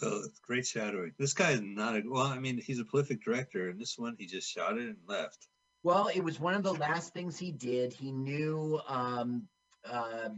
Oh, 0.00 0.22
great 0.42 0.66
shadowing. 0.66 1.12
This 1.18 1.32
guy 1.32 1.50
is 1.50 1.60
not 1.60 1.96
a 1.96 2.02
well. 2.06 2.26
I 2.26 2.38
mean, 2.38 2.58
he's 2.58 2.78
a 2.78 2.84
prolific 2.84 3.22
director, 3.22 3.68
and 3.68 3.80
this 3.80 3.98
one 3.98 4.14
he 4.18 4.26
just 4.26 4.48
shot 4.48 4.78
it 4.78 4.88
and 4.88 4.96
left. 5.06 5.48
Well, 5.82 6.08
it 6.14 6.22
was 6.22 6.38
one 6.38 6.54
of 6.54 6.62
the 6.62 6.74
last 6.74 7.12
things 7.12 7.38
he 7.38 7.50
did. 7.50 7.92
He 7.92 8.12
knew 8.12 8.80
um, 8.86 9.48
uh, 9.88 10.28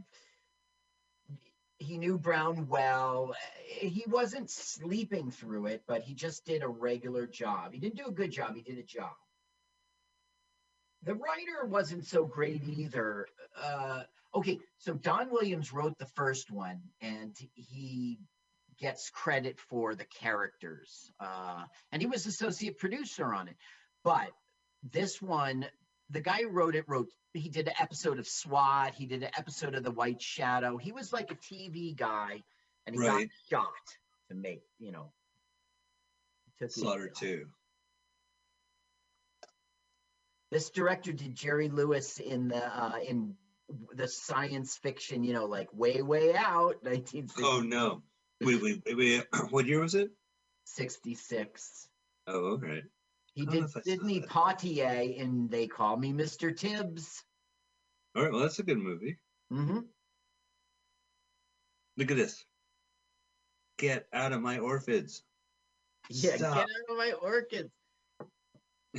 he 1.79 1.99
knew 1.99 2.19
Brown 2.19 2.69
well. 2.69 3.35
He 3.67 4.05
wasn't 4.07 4.51
sleeping 4.51 5.31
through 5.31 5.67
it, 5.67 5.83
but 5.87 6.03
he 6.03 6.15
just 6.15 6.45
did 6.45 6.63
a 6.63 6.69
regular 6.69 7.27
job. 7.27 7.73
He 7.73 7.81
didn't 7.81 7.97
do 7.97 8.07
a 8.07 8.13
good 8.13 8.31
job. 8.31 8.55
He 8.55 8.63
did 8.63 8.79
a 8.79 8.83
job. 8.83 9.13
The 11.03 11.15
writer 11.15 11.65
wasn't 11.65 12.05
so 12.05 12.27
great 12.27 12.63
either. 12.67 13.27
Uh, 13.61 14.03
okay, 14.35 14.59
so 14.77 14.93
Don 14.95 15.31
Williams 15.31 15.73
wrote 15.73 15.97
the 15.99 16.07
first 16.07 16.51
one, 16.51 16.81
and 17.01 17.35
he 17.55 18.19
gets 18.81 19.11
credit 19.11 19.61
for 19.61 19.95
the 19.95 20.05
characters, 20.07 21.13
uh, 21.21 21.65
and 21.93 22.01
he 22.03 22.07
was 22.09 22.27
associate 22.27 22.79
producer 22.79 23.33
on 23.33 23.49
it. 23.49 23.57
But 24.05 24.31
this 24.83 25.21
one, 25.21 25.67
the 26.11 26.21
guy 26.21 26.43
who 26.43 26.49
wrote 26.49 26.75
it 26.75 26.85
wrote. 26.89 27.09
He 27.33 27.49
did 27.49 27.69
an 27.69 27.75
episode 27.79 28.19
of 28.19 28.27
SWAT. 28.27 28.93
He 28.97 29.07
did 29.07 29.23
an 29.23 29.31
episode 29.39 29.77
of 29.77 29.85
The 29.85 29.93
White 29.93 30.21
Shadow. 30.21 30.77
He 30.79 30.91
was 30.91 31.13
like 31.13 31.31
a 31.31 31.37
TV 31.37 31.95
guy, 31.95 32.43
and 32.87 32.97
he 32.97 33.01
Right. 33.01 33.29
got 33.51 33.59
shot 33.59 33.97
to 34.31 34.35
make 34.35 34.65
you 34.81 34.91
know. 34.91 35.13
his 36.59 36.75
Slaughter 36.75 37.05
deal. 37.05 37.15
two. 37.15 37.47
This 40.51 40.71
director 40.71 41.13
did 41.13 41.37
Jerry 41.37 41.69
Lewis 41.69 42.19
in 42.19 42.49
the 42.49 42.57
uh, 42.67 42.99
in 43.07 43.37
the 43.95 44.09
science 44.09 44.77
fiction, 44.77 45.23
you 45.23 45.33
know, 45.33 45.45
like 45.45 45.69
way 45.73 46.03
way 46.03 46.35
out, 46.35 46.77
1966. 46.83 47.43
Oh 47.45 47.61
no! 47.61 48.03
Wait, 48.41 48.63
wait, 48.63 48.83
wait, 48.87 48.97
wait. 48.97 49.27
What 49.51 49.67
year 49.67 49.81
was 49.81 49.95
it? 49.95 50.11
66. 50.65 51.89
Oh, 52.27 52.53
okay. 52.55 52.83
He 53.35 53.45
did 53.47 53.61
know 53.61 53.67
if 53.67 53.77
I 53.77 53.81
saw 53.81 53.85
Sidney. 53.85 54.21
Poitier 54.23 55.15
in 55.17 55.49
They 55.49 55.67
Call 55.67 55.97
Me 55.97 56.13
Mr. 56.13 56.57
Tibbs. 56.57 57.23
All 58.17 58.23
right. 58.23 58.33
Well, 58.33 58.41
that's 58.43 58.59
a 58.59 58.63
good 58.63 58.79
movie. 58.79 59.19
hmm 59.51 59.81
Look 61.97 62.11
at 62.11 62.17
this. 62.17 62.45
Get 63.79 64.07
out 64.13 64.33
of 64.33 64.41
my 64.41 64.59
orphids. 64.59 65.23
Yeah, 66.09 66.37
Stop. 66.37 66.55
get 66.55 66.63
out 66.65 66.91
of 66.91 66.97
my 66.97 67.13
orchids. 67.13 67.71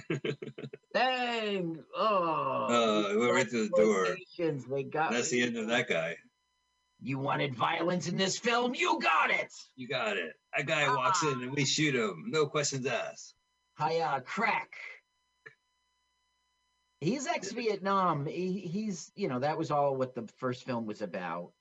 Dang! 0.93 1.83
Oh, 1.95 2.67
Uh, 2.69 3.13
it 3.13 3.17
went 3.17 3.33
right 3.33 3.49
through 3.49 3.69
the 3.69 3.75
door. 3.75 4.15
They 4.69 4.83
got 4.83 5.11
That's 5.11 5.29
the 5.29 5.41
end 5.41 5.57
of 5.57 5.67
that 5.67 5.87
guy. 5.89 6.17
You 7.01 7.17
wanted 7.17 7.55
violence 7.55 8.07
in 8.07 8.15
this 8.15 8.37
film? 8.37 8.75
You 8.75 8.99
got 8.99 9.31
it. 9.31 9.51
You 9.75 9.87
got 9.87 10.17
it. 10.17 10.33
A 10.55 10.63
guy 10.63 10.85
ah. 10.85 10.95
walks 10.95 11.23
in 11.23 11.41
and 11.41 11.51
we 11.51 11.65
shoot 11.65 11.95
him. 11.95 12.25
No 12.27 12.45
questions 12.45 12.85
asked. 12.85 13.33
Hiya, 13.79 14.21
crack. 14.25 14.75
He's 16.99 17.25
ex-Vietnam. 17.25 18.27
He, 18.27 18.59
he's, 18.59 19.11
you 19.15 19.27
know, 19.27 19.39
that 19.39 19.57
was 19.57 19.71
all 19.71 19.95
what 19.95 20.13
the 20.13 20.27
first 20.37 20.63
film 20.63 20.85
was 20.85 21.01
about. 21.01 21.51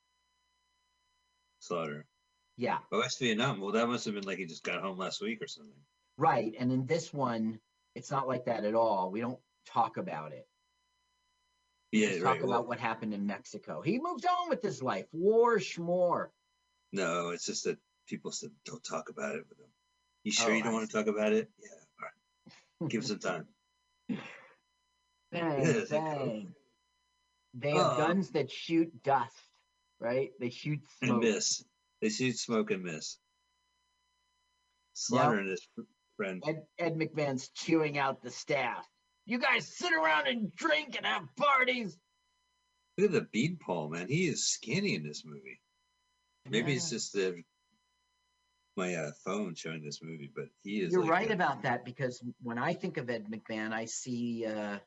Slaughter. 1.61 2.05
Yeah, 2.59 2.79
Oh, 2.93 2.99
West 2.99 3.19
Vietnam. 3.21 3.59
Well, 3.59 3.73
that 3.73 3.89
must 3.89 4.05
have 4.05 4.13
been 4.13 4.25
like 4.25 4.37
he 4.37 4.45
just 4.45 4.63
got 4.63 4.83
home 4.83 4.99
last 4.99 5.23
week 5.23 5.41
or 5.41 5.47
something. 5.47 5.73
right. 6.19 6.55
And 6.59 6.71
in 6.71 6.85
this 6.85 7.15
one, 7.15 7.59
it's 7.95 8.11
not 8.11 8.29
like 8.29 8.45
that 8.45 8.65
at 8.65 8.75
all. 8.75 9.11
We 9.11 9.23
don't 9.23 9.39
talk 9.67 9.97
about 9.97 10.33
it. 10.33 10.47
Yeah, 11.93 12.09
Let's 12.09 12.21
right. 12.21 12.35
talk 12.39 12.47
well, 12.49 12.59
about 12.59 12.69
what 12.69 12.79
happened 12.79 13.15
in 13.15 13.27
Mexico. 13.27 13.81
He 13.83 13.99
moved 13.99 14.25
on 14.27 14.49
with 14.49 14.63
his 14.63 14.83
life. 14.83 15.07
War, 15.13 15.57
schmore. 15.59 16.29
no, 16.93 17.31
it's 17.31 17.47
just 17.47 17.65
that 17.65 17.79
people 18.07 18.31
said 18.33 18.51
don't 18.65 18.83
talk 18.85 19.09
about 19.09 19.35
it 19.35 19.45
with 19.49 19.59
him. 19.59 19.67
You 20.25 20.33
sure 20.33 20.51
Oh, 20.51 20.55
you 20.55 20.63
don't 20.63 20.73
I 20.73 20.75
want 20.75 20.91
to 20.91 20.97
talk 20.97 21.07
about 21.09 21.33
it? 21.33 21.51
Yeah. 21.59 21.69
All 22.01 22.09
right. 22.83 22.91
Give 22.91 23.05
some 23.05 23.19
time. 23.19 23.47
Bang, 25.33 25.61
Yes, 25.63 25.89
bang. 25.89 26.55
They 27.55 27.71
have 27.71 27.87
Uh, 27.87 27.97
guns 27.97 28.31
that 28.31 28.51
shoot 28.51 28.91
dust, 29.05 29.33
right? 30.01 30.31
They 30.41 30.51
shoot 30.51 30.81
smoke. 31.03 31.11
and 31.11 31.21
miss. 31.35 31.65
They 32.01 32.09
shoot 32.09 32.37
smoke 32.37 32.71
and 32.73 32.83
miss. 32.83 33.19
Slaughter 34.95 35.39
and 35.39 35.49
his 35.49 35.67
fr- 35.75 35.83
friend. 36.17 36.43
Ed, 36.47 36.67
Ed 36.79 36.95
McMahon's 36.97 37.49
chewing 37.51 37.97
out 37.99 38.23
the 38.23 38.31
staff. 38.31 38.87
You 39.27 39.39
guys 39.39 39.67
sit 39.77 39.93
around 39.93 40.27
and 40.27 40.55
drink 40.55 40.97
and 40.97 41.07
have 41.07 41.25
parties. 41.37 41.97
Look 42.99 43.07
at 43.09 43.13
the 43.13 43.27
bead 43.33 43.61
Paul, 43.61 43.91
man. 43.91 44.09
He 44.09 44.27
is 44.27 44.49
skinny 44.49 44.95
in 44.95 45.05
this 45.05 45.25
movie. 45.25 45.61
Maybe 46.49 46.75
it's 46.75 46.91
just 46.91 47.13
the 47.13 47.43
my 48.77 48.95
uh, 48.95 49.11
phone 49.25 49.55
showing 49.55 49.83
this 49.85 50.01
movie, 50.03 50.31
but 50.35 50.47
he 50.63 50.81
is. 50.81 50.93
You're 50.93 51.03
like 51.03 51.11
right 51.11 51.31
a, 51.31 51.35
about 51.35 51.63
that 51.63 51.85
because 51.85 52.23
when 52.43 52.59
I 52.59 52.73
think 52.73 52.97
of 52.97 53.11
Ed 53.11 53.27
McMahon, 53.31 53.73
I 53.73 53.85
see 53.85 54.47
uh, 54.47 54.79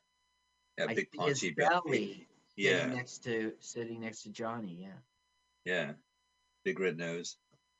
a 0.78 0.82
I 0.88 0.94
big 0.94 1.08
see 1.34 1.48
his 1.48 1.54
belly. 1.56 2.28
Yeah, 2.56 2.78
Sitting 2.78 2.94
next 2.94 3.24
to 3.24 3.52
sitting 3.60 4.00
next 4.00 4.22
to 4.22 4.30
Johnny. 4.30 4.78
Yeah. 4.80 4.98
yeah. 5.64 5.92
Big 6.64 6.78
red 6.78 6.96
nose. 6.96 7.36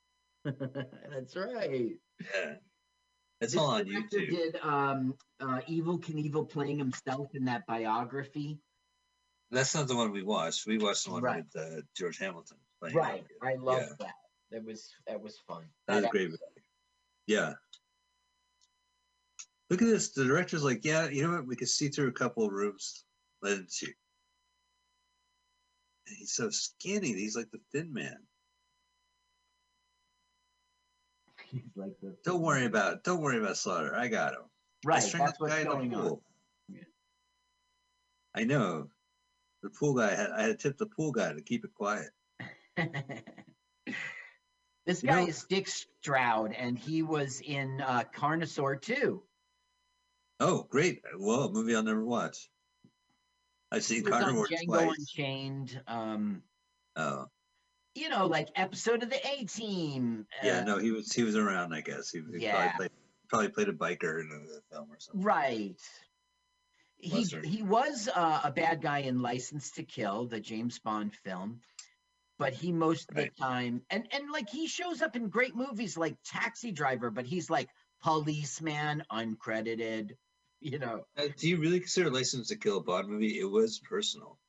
That's 0.43 1.35
right. 1.35 1.95
Yeah. 2.19 2.53
It's 3.41 3.55
all 3.55 3.67
on 3.71 3.85
director 3.85 4.17
YouTube. 4.19 4.29
Did 4.29 4.55
um, 4.61 5.13
uh, 5.39 5.59
Evel 5.69 5.99
Knievel 6.01 6.49
playing 6.49 6.79
himself 6.79 7.27
in 7.33 7.45
that 7.45 7.65
biography? 7.67 8.59
That's 9.51 9.75
not 9.75 9.87
the 9.87 9.95
one 9.95 10.11
we 10.11 10.23
watched. 10.23 10.65
We 10.65 10.77
watched 10.77 11.05
the 11.05 11.11
one 11.11 11.21
Right. 11.23 11.43
with 11.53 11.61
uh, 11.77 11.81
George 11.95 12.17
Hamilton. 12.17 12.57
playing 12.79 12.95
Right. 12.95 13.23
it. 13.23 13.37
I 13.41 13.55
love 13.55 13.81
Yeah. 13.81 13.95
that. 13.99 14.13
That 14.51 14.63
was 14.63 14.93
that 15.07 15.21
was 15.21 15.39
fun. 15.47 15.65
That 15.87 15.95
was 15.95 15.99
a 15.99 16.01
That- 16.03 16.11
great. 16.11 16.31
Yeah. 17.27 17.53
Look 19.69 19.81
at 19.81 19.87
this. 19.87 20.09
The 20.11 20.25
director's 20.25 20.63
like, 20.63 20.85
yeah, 20.85 21.09
you 21.09 21.23
know 21.23 21.31
what? 21.35 21.47
We 21.47 21.55
could 21.55 21.69
see 21.69 21.89
through 21.89 22.07
a 22.09 22.13
couple 22.13 22.45
of 22.45 22.51
rooms. 22.51 23.03
Let 23.41 23.59
it 23.59 23.71
shoot. 23.71 23.95
And 26.07 26.17
he's 26.17 26.33
so 26.33 26.49
skinny. 26.51 27.13
He's 27.13 27.35
like 27.35 27.49
the 27.51 27.59
thin 27.71 27.91
man. 27.91 28.17
Like 31.75 31.91
Don't 32.23 32.41
worry 32.41 32.65
about 32.65 33.03
Don't 33.03 33.21
worry 33.21 33.37
about 33.39 33.57
Slaughter. 33.57 33.95
I 33.95 34.07
got 34.07 34.33
him. 34.33 34.41
Right. 34.85 35.01
That's 35.01 35.39
what's 35.39 35.53
guy 35.53 35.61
in 35.61 35.67
the 35.67 35.73
going 35.73 35.95
on. 35.95 36.17
Yeah. 36.69 36.81
I 38.33 38.43
know. 38.43 38.89
The 39.63 39.69
pool 39.69 39.93
guy 39.95 40.13
had 40.15 40.29
I 40.31 40.43
had 40.43 40.59
tipped 40.59 40.77
the 40.79 40.85
pool 40.85 41.11
guy 41.11 41.33
to 41.33 41.41
keep 41.41 41.65
it 41.65 41.73
quiet. 41.73 42.09
this 44.85 45.01
You 45.03 45.09
guy 45.09 45.21
know- 45.21 45.27
is 45.27 45.43
Dick 45.49 45.67
Stroud, 45.67 46.53
and 46.53 46.77
he 46.77 47.01
was 47.01 47.41
in 47.41 47.81
uh, 47.81 48.03
Carnosaur 48.15 48.79
too. 48.81 49.23
Oh, 50.39 50.67
great. 50.69 51.01
Well, 51.17 51.43
a 51.45 51.51
movie 51.51 51.75
I'll 51.75 51.83
never 51.83 52.03
watch. 52.03 52.49
I've 53.71 53.83
seen 53.83 54.05
on 54.05 54.11
Carnivore 54.21 54.47
Django 54.47 54.65
twice. 54.65 54.97
Unchained. 54.99 55.81
Um, 55.87 56.43
Oh, 56.97 57.25
you 57.95 58.09
know, 58.09 58.27
like 58.27 58.49
episode 58.55 59.01
of 59.03 59.09
the 59.09 59.27
A 59.27 59.45
Team. 59.45 60.27
yeah, 60.43 60.59
uh, 60.59 60.63
no, 60.65 60.77
he 60.77 60.91
was 60.91 61.11
he 61.11 61.23
was 61.23 61.35
around, 61.35 61.73
I 61.73 61.81
guess. 61.81 62.09
He, 62.11 62.19
he 62.19 62.43
Yeah. 62.43 62.51
probably 62.51 62.73
played 62.77 62.91
probably 63.29 63.49
played 63.49 63.69
a 63.69 63.73
biker 63.73 64.19
in 64.19 64.29
a 64.31 64.75
film 64.75 64.91
or 64.91 64.99
something. 64.99 65.23
Right. 65.23 65.79
He 66.97 67.23
he 67.43 67.61
was 67.63 68.09
uh, 68.13 68.41
a 68.43 68.51
bad 68.51 68.81
guy 68.81 68.99
in 68.99 69.21
License 69.21 69.71
to 69.71 69.83
Kill, 69.83 70.27
the 70.27 70.39
James 70.39 70.79
Bond 70.79 71.13
film, 71.13 71.61
but 72.37 72.53
he 72.53 72.71
most 72.71 73.09
of 73.09 73.15
the 73.15 73.29
time 73.39 73.81
and 73.89 74.07
and 74.11 74.31
like 74.31 74.49
he 74.49 74.67
shows 74.67 75.01
up 75.01 75.15
in 75.15 75.29
great 75.29 75.55
movies 75.55 75.97
like 75.97 76.17
Taxi 76.25 76.71
Driver, 76.71 77.11
but 77.11 77.25
he's 77.25 77.49
like 77.49 77.69
policeman, 78.01 79.03
uncredited. 79.11 80.11
You 80.61 80.79
know, 80.79 81.05
Uh, 81.15 81.27
do 81.37 81.47
you 81.47 81.57
really 81.57 81.79
consider 81.79 82.09
License 82.09 82.47
to 82.47 82.55
Kill 82.55 82.77
a 82.77 82.83
Bond 82.83 83.07
movie? 83.07 83.39
It 83.39 83.45
was 83.45 83.79
personal. 83.79 84.39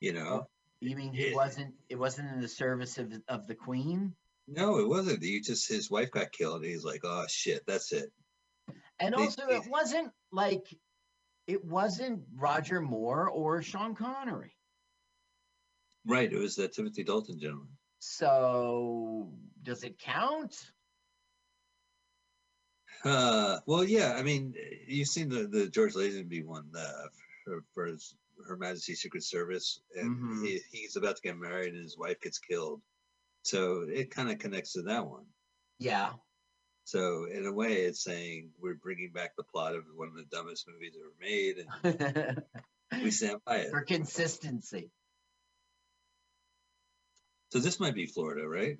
You 0.00 0.12
know? 0.14 0.48
You 0.82 0.96
mean 0.96 1.12
he 1.12 1.30
Yeah. 1.30 1.34
wasn't? 1.36 1.74
It 1.88 1.96
wasn't 1.96 2.30
in 2.32 2.40
the 2.40 2.48
service 2.48 2.98
of 2.98 3.12
of 3.28 3.46
the 3.46 3.54
Queen. 3.54 4.14
No, 4.48 4.78
it 4.78 4.88
wasn't. 4.88 5.22
He 5.22 5.40
just 5.40 5.68
his 5.68 5.90
wife 5.90 6.10
got 6.10 6.32
killed. 6.32 6.62
And 6.62 6.70
he's 6.70 6.84
like, 6.84 7.02
oh 7.04 7.24
shit, 7.28 7.62
that's 7.66 7.92
it. 7.92 8.12
And 9.00 9.14
They- 9.14 9.22
also, 9.22 9.46
it 9.48 9.66
wasn't 9.68 10.12
like 10.32 10.66
it 11.46 11.64
wasn't 11.64 12.24
Roger 12.34 12.80
Moore 12.80 13.28
or 13.28 13.62
Sean 13.62 13.94
Connery. 13.94 14.56
Right. 16.06 16.32
It 16.32 16.38
was 16.38 16.56
that 16.56 16.72
Timothy 16.72 17.04
Dalton 17.04 17.38
gentleman. 17.38 17.76
So 18.00 19.32
does 19.62 19.84
it 19.84 19.98
count? 19.98 20.56
Uh, 23.04 23.58
well, 23.66 23.82
yeah. 23.84 24.14
I 24.16 24.22
mean, 24.22 24.54
you've 24.86 25.08
seen 25.08 25.28
the 25.28 25.46
the 25.46 25.68
George 25.68 25.94
Lazenby 25.94 26.44
one 26.44 26.70
uh, 26.76 27.06
for, 27.44 27.64
for 27.74 27.86
his, 27.86 28.14
Her 28.46 28.56
Majesty's 28.56 29.00
Secret 29.00 29.22
Service, 29.24 29.80
and 29.94 30.16
Mhm. 30.18 30.46
he, 30.46 30.60
he's 30.70 30.96
about 30.96 31.16
to 31.16 31.22
get 31.22 31.36
married, 31.36 31.74
and 31.74 31.82
his 31.82 31.96
wife 31.98 32.20
gets 32.20 32.38
killed. 32.38 32.82
So 33.42 33.82
it 33.82 34.10
kind 34.10 34.30
of 34.30 34.38
connects 34.38 34.72
to 34.74 34.82
that 34.82 35.06
one. 35.06 35.26
Yeah. 35.78 36.12
So 36.84 37.24
in 37.26 37.46
a 37.46 37.52
way, 37.52 37.82
it's 37.84 38.02
saying 38.02 38.50
we're 38.58 38.74
bringing 38.74 39.12
back 39.12 39.36
the 39.36 39.44
plot 39.44 39.74
of 39.74 39.84
one 39.94 40.08
of 40.08 40.14
the 40.14 40.24
dumbest 40.24 40.66
movies 40.68 40.94
ever 40.98 41.12
made, 41.20 41.58
and 42.92 43.02
we 43.02 43.10
stand 43.10 43.40
by 43.44 43.56
it. 43.58 43.70
For 43.70 43.82
consistency. 43.82 44.90
So 47.52 47.58
this 47.58 47.78
might 47.78 47.94
be 47.94 48.06
Florida, 48.06 48.48
right? 48.48 48.78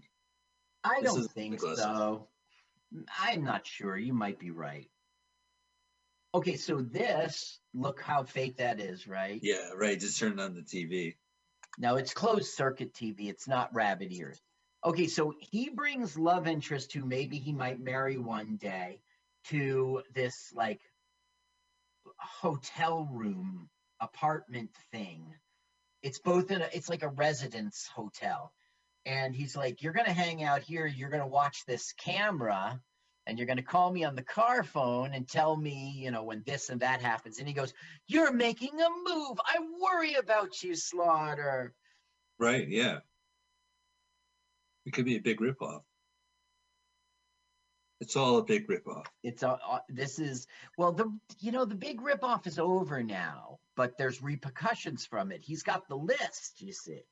I 0.85 1.01
This 1.03 1.15
don't 1.15 1.31
think 1.33 1.61
so. 1.61 2.29
I'm 3.19 3.45
not 3.45 3.67
sure. 3.67 3.97
You 3.97 4.15
might 4.15 4.39
be 4.39 4.51
right. 4.51 4.91
Okay, 6.35 6.57
so 6.57 6.81
this, 6.81 7.61
look 7.75 8.01
how 8.01 8.25
fake 8.25 8.57
that 8.57 8.81
is, 8.81 9.07
right? 9.07 9.39
Yeah, 9.43 9.71
right. 9.77 10.01
Just 10.01 10.19
turned 10.19 10.41
on 10.41 10.55
the 10.55 10.63
TV. 10.63 11.17
Now 11.79 11.97
it's 11.97 12.15
closed 12.15 12.53
circuit 12.55 12.95
TV. 12.95 13.29
It's 13.29 13.49
not 13.49 13.75
rabbit 13.75 14.09
ears. 14.11 14.41
Okay, 14.85 15.07
so 15.07 15.35
he 15.39 15.71
brings 15.71 16.19
love 16.19 16.47
interest 16.47 16.93
who 16.93 17.05
maybe 17.05 17.39
he 17.39 17.53
might 17.53 17.81
marry 17.81 18.19
one 18.19 18.57
day 18.57 19.01
to 19.49 20.03
this 20.15 20.53
like 20.55 20.81
hotel 22.19 23.09
room 23.13 23.69
apartment 24.01 24.71
thing. 24.91 25.35
It's 26.03 26.19
both 26.19 26.51
in 26.51 26.63
a, 26.63 26.69
it's 26.73 26.89
like 26.89 27.03
a 27.03 27.09
residence 27.09 27.89
hotel. 27.95 28.53
And 29.05 29.35
he's 29.35 29.57
like, 29.57 29.83
You're 29.83 29.93
gonna 29.93 30.13
hang 30.13 30.43
out 30.43 30.63
here, 30.63 30.87
you're 30.87 31.11
gonna 31.11 31.27
watch 31.27 31.65
this 31.67 31.93
camera, 31.93 32.81
and 33.27 33.39
you're 33.39 33.47
gonna 33.47 33.63
call 33.63 33.93
me 33.93 34.05
on 34.05 34.15
the 34.17 34.23
car 34.23 34.63
phone 34.65 35.15
and 35.15 35.29
tell 35.29 35.57
me, 35.57 35.93
you 35.97 36.11
know, 36.11 36.25
when 36.25 36.43
this 36.47 36.69
and 36.71 36.81
that 36.81 37.01
happens. 37.01 37.39
And 37.39 37.47
he 37.49 37.55
goes, 37.55 37.73
You're 38.09 38.33
making 38.33 38.81
a 38.81 38.89
move. 39.09 39.39
I 39.45 39.59
worry 39.81 40.15
about 40.15 40.63
you, 40.63 40.75
Slaughter. 40.75 41.75
Right. 42.39 42.69
Yeah. 42.69 42.99
It 44.85 44.93
could 44.93 45.05
be 45.05 45.17
a 45.17 45.21
big 45.21 45.39
ripoff. 45.41 45.83
It's 48.01 48.17
all 48.17 48.39
a 48.39 48.43
big 48.45 48.67
ripoff. 48.67 49.07
it's 49.23 49.45
a, 49.45 49.51
uh, 49.65 49.79
this 49.89 50.19
is 50.19 50.49
well 50.77 50.91
the 50.91 51.07
you 51.39 51.53
know 51.53 51.65
the 51.65 51.77
big 51.77 52.01
ripoff 52.01 52.49
is 52.49 52.59
over 52.59 53.01
now 53.01 53.61
but 53.77 53.97
there's 53.97 54.21
repercussions 54.21 55.07
from 55.07 55.31
it 55.31 55.41
he's 55.41 55.63
got 55.63 55.87
the 55.87 55.95
list 55.97 56.61
you 56.61 56.73
see 56.73 57.03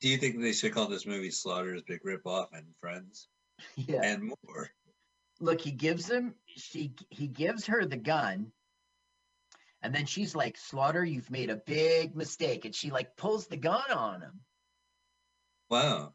Do 0.00 0.08
you 0.08 0.16
think 0.16 0.40
they 0.40 0.52
should 0.54 0.72
call 0.72 0.86
this 0.88 1.04
movie 1.04 1.30
Slaughter's 1.30 1.82
Big 1.82 2.02
Ripoff 2.02 2.46
and 2.54 2.64
Friends 2.80 3.28
yeah 3.76 4.02
and 4.02 4.22
more? 4.24 4.70
look 5.40 5.60
he 5.60 5.70
gives 5.70 6.08
him 6.08 6.34
she 6.46 6.92
he 7.10 7.26
gives 7.26 7.66
her 7.66 7.84
the 7.84 7.96
gun 7.96 8.52
and 9.82 9.94
then 9.94 10.06
she's 10.06 10.34
like 10.34 10.56
slaughter 10.58 11.04
you've 11.04 11.30
made 11.30 11.50
a 11.50 11.56
big 11.56 12.14
mistake 12.14 12.64
and 12.64 12.74
she 12.74 12.90
like 12.90 13.16
pulls 13.16 13.46
the 13.46 13.56
gun 13.56 13.90
on 13.90 14.20
him 14.20 14.40
Wow. 15.70 16.12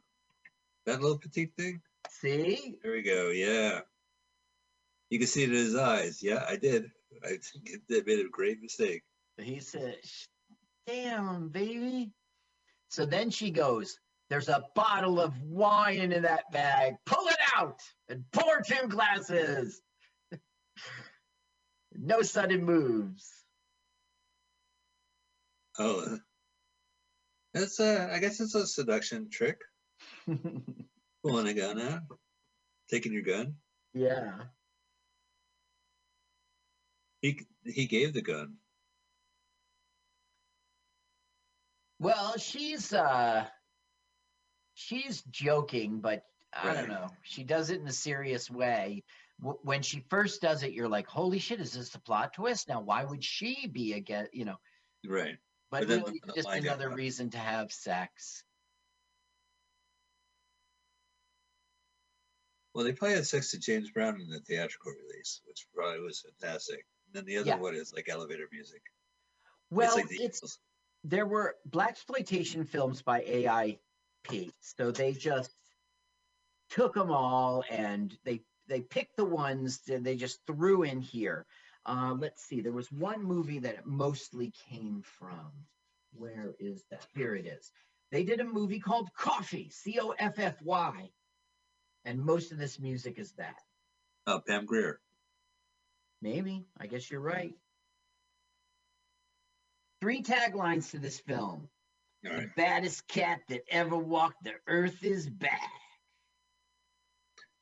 That 0.85 1.01
little 1.01 1.17
petite 1.17 1.53
thing? 1.55 1.81
see 2.09 2.75
There 2.83 2.91
we 2.91 3.01
go. 3.01 3.29
Yeah. 3.29 3.79
You 5.09 5.17
can 5.17 5.27
see 5.27 5.43
it 5.43 5.49
in 5.49 5.55
his 5.55 5.75
eyes. 5.75 6.21
Yeah, 6.21 6.43
I 6.47 6.57
did. 6.57 6.91
I 7.23 7.37
think 7.37 7.81
made 8.05 8.25
a 8.25 8.29
great 8.29 8.61
mistake. 8.61 9.01
he 9.39 9.59
said 9.61 9.95
damn 10.85 11.47
baby 11.47 12.11
so 12.89 13.05
then 13.05 13.29
she 13.31 13.49
goes 13.49 13.97
there's 14.29 14.49
a 14.49 14.63
bottle 14.75 15.19
of 15.19 15.39
wine 15.41 16.11
in 16.11 16.23
that 16.23 16.43
bag 16.51 16.95
pull 17.05 17.27
it 17.27 17.37
out 17.55 17.79
and 18.09 18.23
pour 18.31 18.61
two 18.61 18.87
glasses 18.87 19.81
no 21.93 22.21
sudden 22.21 22.63
moves 22.63 23.31
Oh, 25.77 26.17
that's 27.53 27.81
a. 27.81 28.09
I 28.13 28.19
guess 28.19 28.39
it's 28.39 28.55
a 28.55 28.65
seduction 28.65 29.29
trick. 29.29 29.57
Pulling 30.25 31.47
a 31.49 31.53
gun 31.53 31.81
out, 31.81 31.99
taking 32.89 33.11
your 33.11 33.23
gun. 33.23 33.55
yeah 33.93 34.37
He 37.21 37.41
he 37.65 37.87
gave 37.87 38.13
the 38.13 38.21
gun. 38.21 38.53
well 41.99 42.37
she's 42.37 42.93
uh 42.93 43.45
she's 44.75 45.21
joking 45.31 45.99
but 46.01 46.25
i 46.53 46.67
Right. 46.67 46.75
don't 46.75 46.89
know 46.89 47.07
she 47.23 47.43
does 47.43 47.69
it 47.69 47.79
in 47.81 47.87
a 47.87 47.91
serious 47.93 48.51
way 48.51 49.03
W- 49.41 49.59
when 49.63 49.81
she 49.81 50.01
first 50.09 50.41
does 50.41 50.63
it 50.63 50.73
you're 50.73 50.87
like 50.89 51.07
holy 51.07 51.39
shit 51.39 51.59
is 51.61 51.73
this 51.73 51.95
a 51.95 51.99
plot 51.99 52.33
twist 52.33 52.67
now 52.69 52.81
why 52.81 53.03
would 53.03 53.23
she 53.23 53.67
be 53.67 53.93
again 53.93 54.27
you 54.31 54.45
know 54.45 54.57
Right. 55.07 55.37
but, 55.71 55.79
But 55.81 55.87
then 55.87 55.99
really 56.01 56.19
the- 56.23 56.27
the 56.27 56.33
just 56.33 56.49
another 56.49 56.89
reason 56.89 57.29
to 57.31 57.37
have 57.39 57.71
sex 57.71 58.43
Well, 62.73 62.83
they 62.83 62.91
probably 62.91 63.15
had 63.15 63.25
sex 63.25 63.51
to 63.51 63.57
James 63.57 63.89
Brown 63.91 64.19
in 64.19 64.27
the 64.29 64.41
theatrical 64.41 64.91
release, 64.91 65.39
which 65.45 65.65
probably 65.73 66.01
was 66.01 66.19
fantastic. 66.19 66.85
And 67.05 67.13
then 67.15 67.23
the 67.23 67.37
other 67.37 67.51
Yeah. 67.51 67.55
one 67.57 67.73
is 67.73 67.93
like 67.93 68.09
elevator 68.09 68.49
music. 68.51 68.81
well 69.69 69.87
it's 69.87 69.95
like 69.95 70.09
the 70.09 70.21
it's 70.21 70.59
there 71.05 71.25
were 71.25 71.55
black 71.65 71.91
exploitation 71.91 72.65
films 72.65 73.01
by 73.01 73.21
So 74.61 74.91
they 74.91 75.13
just 75.13 75.51
took 76.69 76.93
them 76.93 77.11
all 77.11 77.63
and 77.69 78.15
they 78.23 78.41
they 78.67 78.81
picked 78.81 79.15
the 79.15 79.25
ones 79.25 79.79
that 79.87 80.03
they 80.03 80.15
just 80.15 80.39
threw 80.47 80.83
in 80.83 80.99
here. 81.01 81.45
Uh, 81.85 82.15
let's 82.17 82.43
see. 82.43 82.61
There 82.61 82.71
was 82.71 82.91
one 82.91 83.23
movie 83.23 83.59
that 83.59 83.75
it 83.75 83.85
mostly 83.85 84.51
came 84.69 85.03
from. 85.03 85.51
Where 86.13 86.55
is 86.59 86.83
that? 86.89 87.05
Here 87.13 87.35
it 87.35 87.45
is. 87.45 87.71
They 88.11 88.23
did 88.23 88.39
a 88.39 88.45
movie 88.45 88.79
called 88.79 89.09
Coffy, 89.15 89.69
C 89.69 89.99
O 89.99 90.15
F 90.17 90.39
F 90.39 90.55
Y. 90.63 91.09
And 92.05 92.23
most 92.23 92.51
of 92.51 92.57
this 92.57 92.79
music 92.79 93.19
is 93.19 93.33
that. 93.33 93.55
Oh, 94.27 94.41
Pam 94.47 94.65
Grier. 94.65 94.99
Maybe. 96.21 96.65
I 96.79 96.87
guess 96.87 97.09
you're 97.11 97.19
right. 97.21 97.53
Three 100.01 100.23
taglines 100.23 100.91
to 100.91 100.99
this 100.99 101.19
film. 101.19 101.69
All 102.25 102.37
The 102.37 102.49
baddest 102.55 103.07
cat 103.07 103.41
that 103.49 103.61
ever 103.69 103.97
walked 103.97 104.43
the 104.43 104.53
earth 104.67 105.03
is 105.03 105.29
back. 105.29 105.71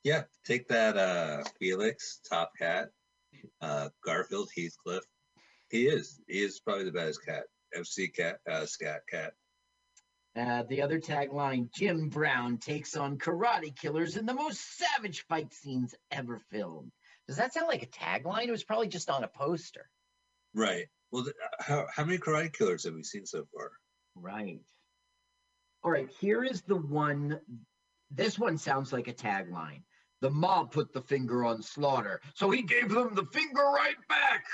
Yeah, 0.03 0.23
take 0.45 0.67
that 0.67 0.97
uh 0.97 1.43
Felix, 1.59 2.19
Top 2.29 2.51
Cat, 2.57 2.89
uh 3.61 3.89
Garfield, 4.05 4.49
Heathcliff. 4.55 5.03
He 5.69 5.87
is. 5.87 6.19
He 6.27 6.39
is 6.39 6.59
probably 6.59 6.85
the 6.85 6.91
baddest 6.91 7.25
cat. 7.25 7.43
FC 7.75 8.13
cat, 8.13 8.39
uh 8.49 8.65
scat 8.65 9.01
cat. 9.09 9.33
Uh, 10.35 10.63
the 10.67 10.81
other 10.81 10.99
tagline 10.99 11.69
Jim 11.75 12.09
Brown 12.09 12.57
takes 12.57 12.97
on 12.97 13.19
karate 13.19 13.75
killers 13.75 14.17
in 14.17 14.25
the 14.25 14.33
most 14.33 14.59
savage 14.77 15.25
fight 15.27 15.53
scenes 15.53 15.93
ever 16.09 16.41
filmed. 16.49 16.91
Does 17.27 17.37
that 17.37 17.53
sound 17.53 17.67
like 17.67 17.83
a 17.83 17.87
tagline? 17.87 18.47
It 18.47 18.51
was 18.51 18.63
probably 18.63 18.87
just 18.87 19.11
on 19.11 19.23
a 19.23 19.27
poster. 19.27 19.89
Right. 20.55 20.87
Well, 21.11 21.23
th- 21.23 21.35
uh, 21.41 21.63
how 21.63 21.85
how 21.95 22.03
many 22.03 22.17
karate 22.17 22.51
killers 22.51 22.83
have 22.85 22.95
we 22.95 23.03
seen 23.03 23.25
so 23.25 23.45
far? 23.55 23.71
Right. 24.15 24.61
All 25.83 25.91
right, 25.91 26.09
here 26.19 26.43
is 26.43 26.61
the 26.61 26.75
one. 26.75 27.39
This 28.11 28.37
one 28.39 28.57
sounds 28.57 28.93
like 28.93 29.07
a 29.07 29.13
tagline. 29.13 29.81
The 30.21 30.29
mob 30.29 30.71
put 30.71 30.93
the 30.93 31.01
finger 31.01 31.43
on 31.43 31.61
Slaughter, 31.61 32.21
so 32.33 32.49
he 32.49 32.61
gave 32.61 32.89
them 32.89 33.13
the 33.15 33.25
finger 33.25 33.63
right 33.63 33.95
back. 34.07 34.45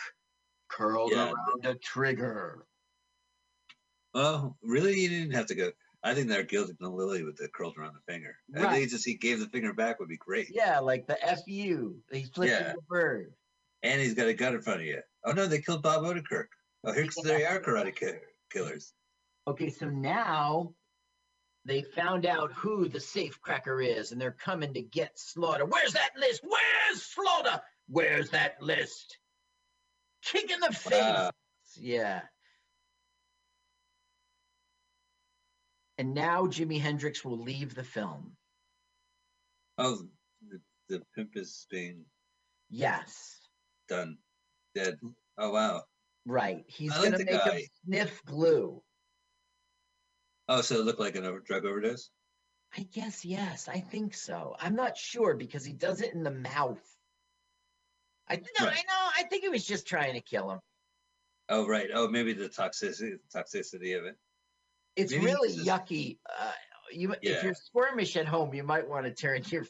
Curled 0.69 1.11
Yeah. 1.11 1.31
around 1.33 1.65
a 1.65 1.75
trigger. 1.75 2.65
Oh, 4.15 4.55
really? 4.63 4.99
You 4.99 5.09
didn't 5.09 5.33
have 5.33 5.45
to 5.47 5.55
go. 5.55 5.71
I 6.01 6.15
think 6.15 6.29
they're 6.29 6.43
guilty 6.43 6.73
than 6.79 6.93
Lily 6.93 7.23
with 7.23 7.35
the 7.37 7.49
curled 7.49 7.77
around 7.77 7.93
the 7.93 8.11
finger. 8.11 8.35
I 8.55 8.63
Right. 8.63 8.71
think 8.79 8.89
just 8.89 9.05
he 9.05 9.15
gave 9.15 9.39
the 9.39 9.49
finger 9.49 9.73
back 9.73 9.99
would 9.99 10.09
be 10.09 10.17
great. 10.17 10.49
Yeah, 10.49 10.79
like 10.79 11.05
the 11.05 11.17
FU. 11.23 12.01
He's 12.11 12.29
flipping 12.29 12.55
Yeah. 12.55 12.73
the 12.73 12.81
bird. 12.87 13.35
And 13.83 14.01
he's 14.01 14.13
got 14.13 14.27
a 14.27 14.33
gun 14.33 14.55
in 14.55 14.61
front 14.61 14.79
of 14.81 14.87
you. 14.87 15.01
Oh 15.25 15.33
no, 15.33 15.45
they 15.45 15.61
killed 15.61 15.83
Bob 15.83 16.03
Odenkirk. 16.03 16.47
Oh, 16.85 16.93
here 16.93 17.07
they 17.23 17.45
are, 17.45 17.59
karate 17.59 18.19
killers. 18.49 18.93
Okay, 19.49 19.71
so 19.71 19.89
now 19.89 20.75
they 21.65 21.81
found 21.81 22.27
out 22.27 22.51
who 22.53 22.87
the 22.87 22.99
safecracker 22.99 23.83
is, 23.83 24.11
and 24.11 24.21
they're 24.21 24.29
coming 24.31 24.75
to 24.75 24.81
get 24.83 25.17
Slaughter. 25.17 25.65
Where's 25.65 25.93
that 25.93 26.11
list? 26.15 26.41
Where's 26.43 27.01
Slaughter? 27.01 27.59
Where's 27.87 28.29
that 28.29 28.61
list? 28.61 29.17
Kick 30.23 30.51
in 30.51 30.59
the 30.59 30.71
face. 30.71 31.01
Wow. 31.01 31.31
Yeah. 31.79 32.21
And 35.97 36.13
now 36.13 36.45
Jimi 36.45 36.79
Hendrix 36.79 37.25
will 37.25 37.39
leave 37.41 37.73
the 37.73 37.83
film. 37.83 38.33
Oh, 39.79 39.97
the, 40.47 40.59
the 40.89 41.01
pimp 41.15 41.31
is 41.35 41.65
being 41.71 42.05
Yes, 42.69 43.39
done, 43.87 44.19
dead. 44.75 44.99
Oh 45.39 45.49
wow. 45.49 45.81
right. 46.27 46.63
He's 46.67 46.91
like 46.91 47.05
gonna 47.11 47.17
the 47.17 47.25
make 47.25 47.41
him 47.41 47.61
sniff 47.83 48.23
glue. 48.25 48.83
Oh, 50.51 50.61
so 50.61 50.75
it 50.75 50.83
looked 50.85 50.99
like 50.99 51.15
a 51.15 51.23
over- 51.25 51.39
drug 51.39 51.63
overdose. 51.65 52.09
I 52.75 52.81
guess 52.83 53.23
yes. 53.23 53.67
I 53.67 53.79
think 53.79 54.13
so. 54.15 54.55
I'm 54.59 54.75
not 54.75 54.97
sure 54.97 55.35
because 55.35 55.63
he 55.63 55.73
does 55.73 56.01
it 56.01 56.13
in 56.13 56.23
the 56.23 56.31
mouth. 56.31 56.81
I 58.27 58.35
no, 58.37 58.65
Right. 58.65 58.77
I 58.77 58.81
know. 58.81 59.09
I 59.17 59.23
think 59.23 59.43
he 59.43 59.49
was 59.49 59.65
just 59.65 59.87
trying 59.87 60.13
to 60.15 60.21
kill 60.21 60.51
him. 60.51 60.59
Oh 61.49 61.67
right. 61.67 61.89
Oh, 61.93 62.07
maybe 62.07 62.33
the 62.33 62.49
toxicity 62.49 63.17
toxicity 63.33 63.97
of 63.97 64.05
it. 64.05 64.15
It's 64.95 65.11
Maybe 65.11 65.25
really 65.25 65.49
this 65.49 65.57
is- 65.59 65.67
yucky. 65.67 66.17
Uh, 66.27 66.51
you, 66.91 67.15
if 67.21 67.43
you're 67.43 67.53
squirmish 67.53 68.15
at 68.17 68.25
home, 68.27 68.53
you 68.53 68.63
might 68.63 68.87
want 68.87 69.05
to 69.05 69.13
turn 69.13 69.43
your. 69.47 69.65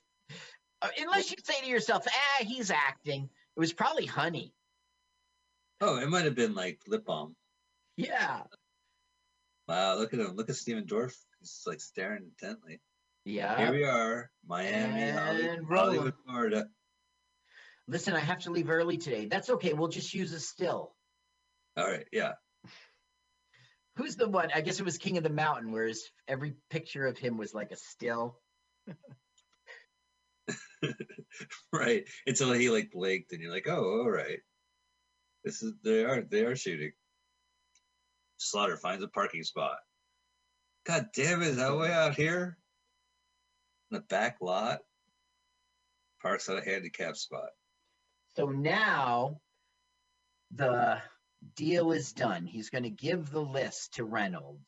Uh, 0.81 0.87
unless 0.97 1.29
you 1.29 1.37
say 1.43 1.59
to 1.61 1.67
yourself, 1.67 2.05
"Ah, 2.09 2.43
he's 2.45 2.71
acting." 2.71 3.29
It 3.55 3.59
was 3.59 3.73
probably 3.73 4.05
honey. 4.05 4.53
Oh, 5.81 5.97
it 5.99 6.09
might 6.09 6.23
have 6.25 6.35
been 6.35 6.55
like 6.55 6.79
lip 6.87 7.05
balm. 7.05 7.35
Yeah, 7.97 8.43
Wow, 9.69 9.97
look 9.97 10.13
at 10.15 10.19
him. 10.19 10.35
Look 10.35 10.49
at 10.49 10.55
Steven 10.55 10.85
Dorff. 10.85 11.15
He's 11.39 11.61
like 11.67 11.79
staring 11.79 12.23
intently. 12.23 12.81
Yeah. 13.23 13.55
Here 13.55 13.71
we 13.71 13.83
are, 13.83 14.31
Miami, 14.47 15.11
Hollywood, 15.11 15.57
And. 15.59 15.67
Hollywood, 15.67 16.13
Florida. 16.25 16.67
Listen, 17.87 18.15
I 18.15 18.19
have 18.19 18.39
to 18.39 18.51
leave 18.51 18.71
early 18.71 18.97
today. 18.97 19.27
That's 19.27 19.51
okay. 19.51 19.73
We'll 19.73 19.89
just 19.89 20.11
use 20.11 20.33
a 20.33 20.39
still. 20.39 20.95
All 21.77 21.85
right, 21.85 22.07
yeah. 22.11 22.31
Who's 23.97 24.15
the 24.15 24.27
one? 24.27 24.49
I 24.55 24.61
guess 24.61 24.79
it 24.79 24.85
was 24.85 24.97
King 24.97 25.17
of 25.17 25.23
the 25.23 25.29
Mountain, 25.29 25.71
where 25.71 25.85
his, 25.85 26.09
every 26.27 26.55
picture 26.71 27.05
of 27.05 27.19
him 27.19 27.37
was 27.37 27.53
like 27.53 27.69
a 27.71 27.75
still. 27.75 28.39
right. 31.71 32.05
Until 32.25 32.53
he 32.53 32.71
like 32.71 32.89
blinked 32.91 33.33
and 33.33 33.41
you're 33.41 33.53
like, 33.53 33.67
oh, 33.67 33.83
all 33.83 34.09
right. 34.09 34.39
This 35.45 35.61
is 35.61 35.73
they 35.83 36.05
are 36.05 36.21
they 36.21 36.45
are 36.45 36.55
shooting. 36.55 36.93
Slaughter 38.39 38.77
finds 38.77 39.03
a 39.03 39.07
parking 39.07 39.43
spot. 39.43 39.77
God 40.85 41.07
damn 41.13 41.41
it, 41.41 41.49
is 41.49 41.57
that 41.57 41.77
way 41.77 41.91
out 41.91 42.15
here? 42.15 42.57
In 43.91 43.97
the 43.97 44.01
back 44.03 44.37
lot. 44.41 44.79
Parks 46.21 46.49
on 46.49 46.57
a 46.57 46.63
handicap 46.63 47.15
spot. 47.17 47.49
So 48.35 48.47
now 48.47 49.41
the 50.55 51.01
deal 51.55 51.91
is 51.91 52.13
done. 52.13 52.45
He's 52.45 52.69
going 52.69 52.83
to 52.83 52.89
give 52.89 53.29
the 53.29 53.41
list 53.41 53.95
to 53.95 54.05
Reynolds. 54.05 54.63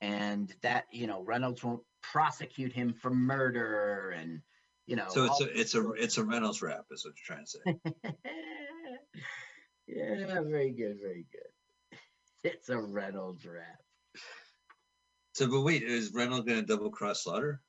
And 0.00 0.52
that, 0.62 0.84
you 0.90 1.06
know, 1.06 1.22
Reynolds 1.22 1.62
won't 1.62 1.82
prosecute 2.02 2.72
him 2.72 2.92
for 2.92 3.10
murder 3.10 4.14
and, 4.18 4.42
you 4.86 4.96
know. 4.96 5.06
So 5.08 5.24
it's 5.24 5.40
a 5.40 5.60
it's 5.60 5.74
a 5.74 5.92
it's 5.92 6.18
a 6.18 6.24
Reynolds 6.24 6.60
rap, 6.60 6.84
is 6.90 7.04
what 7.04 7.14
you're 7.16 7.36
trying 7.36 7.46
to 7.46 7.50
say. 7.50 7.60
yeah, 9.86 10.40
very 10.42 10.72
good, 10.72 10.98
very 11.00 11.24
good. 11.32 11.55
It's 12.46 12.68
a 12.68 12.78
Reynolds 12.78 13.44
rap. 13.46 13.82
So 15.34 15.48
but 15.50 15.62
wait, 15.62 15.82
is 15.82 16.12
Reynolds 16.14 16.46
gonna 16.46 16.62
double 16.62 16.90
cross 16.90 17.24
Slaughter? 17.24 17.60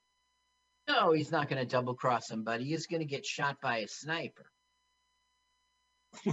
No, 0.88 1.12
he's 1.12 1.32
not 1.32 1.50
going 1.50 1.60
to 1.62 1.66
double 1.70 1.96
cross 1.96 2.32
him, 2.32 2.46
but 2.46 2.62
he 2.62 2.74
is 2.74 2.88
going 2.88 3.02
to 3.02 3.06
get 3.06 3.26
shot 3.26 3.58
by 3.62 3.80
a 3.80 3.88
sniper. 3.90 4.46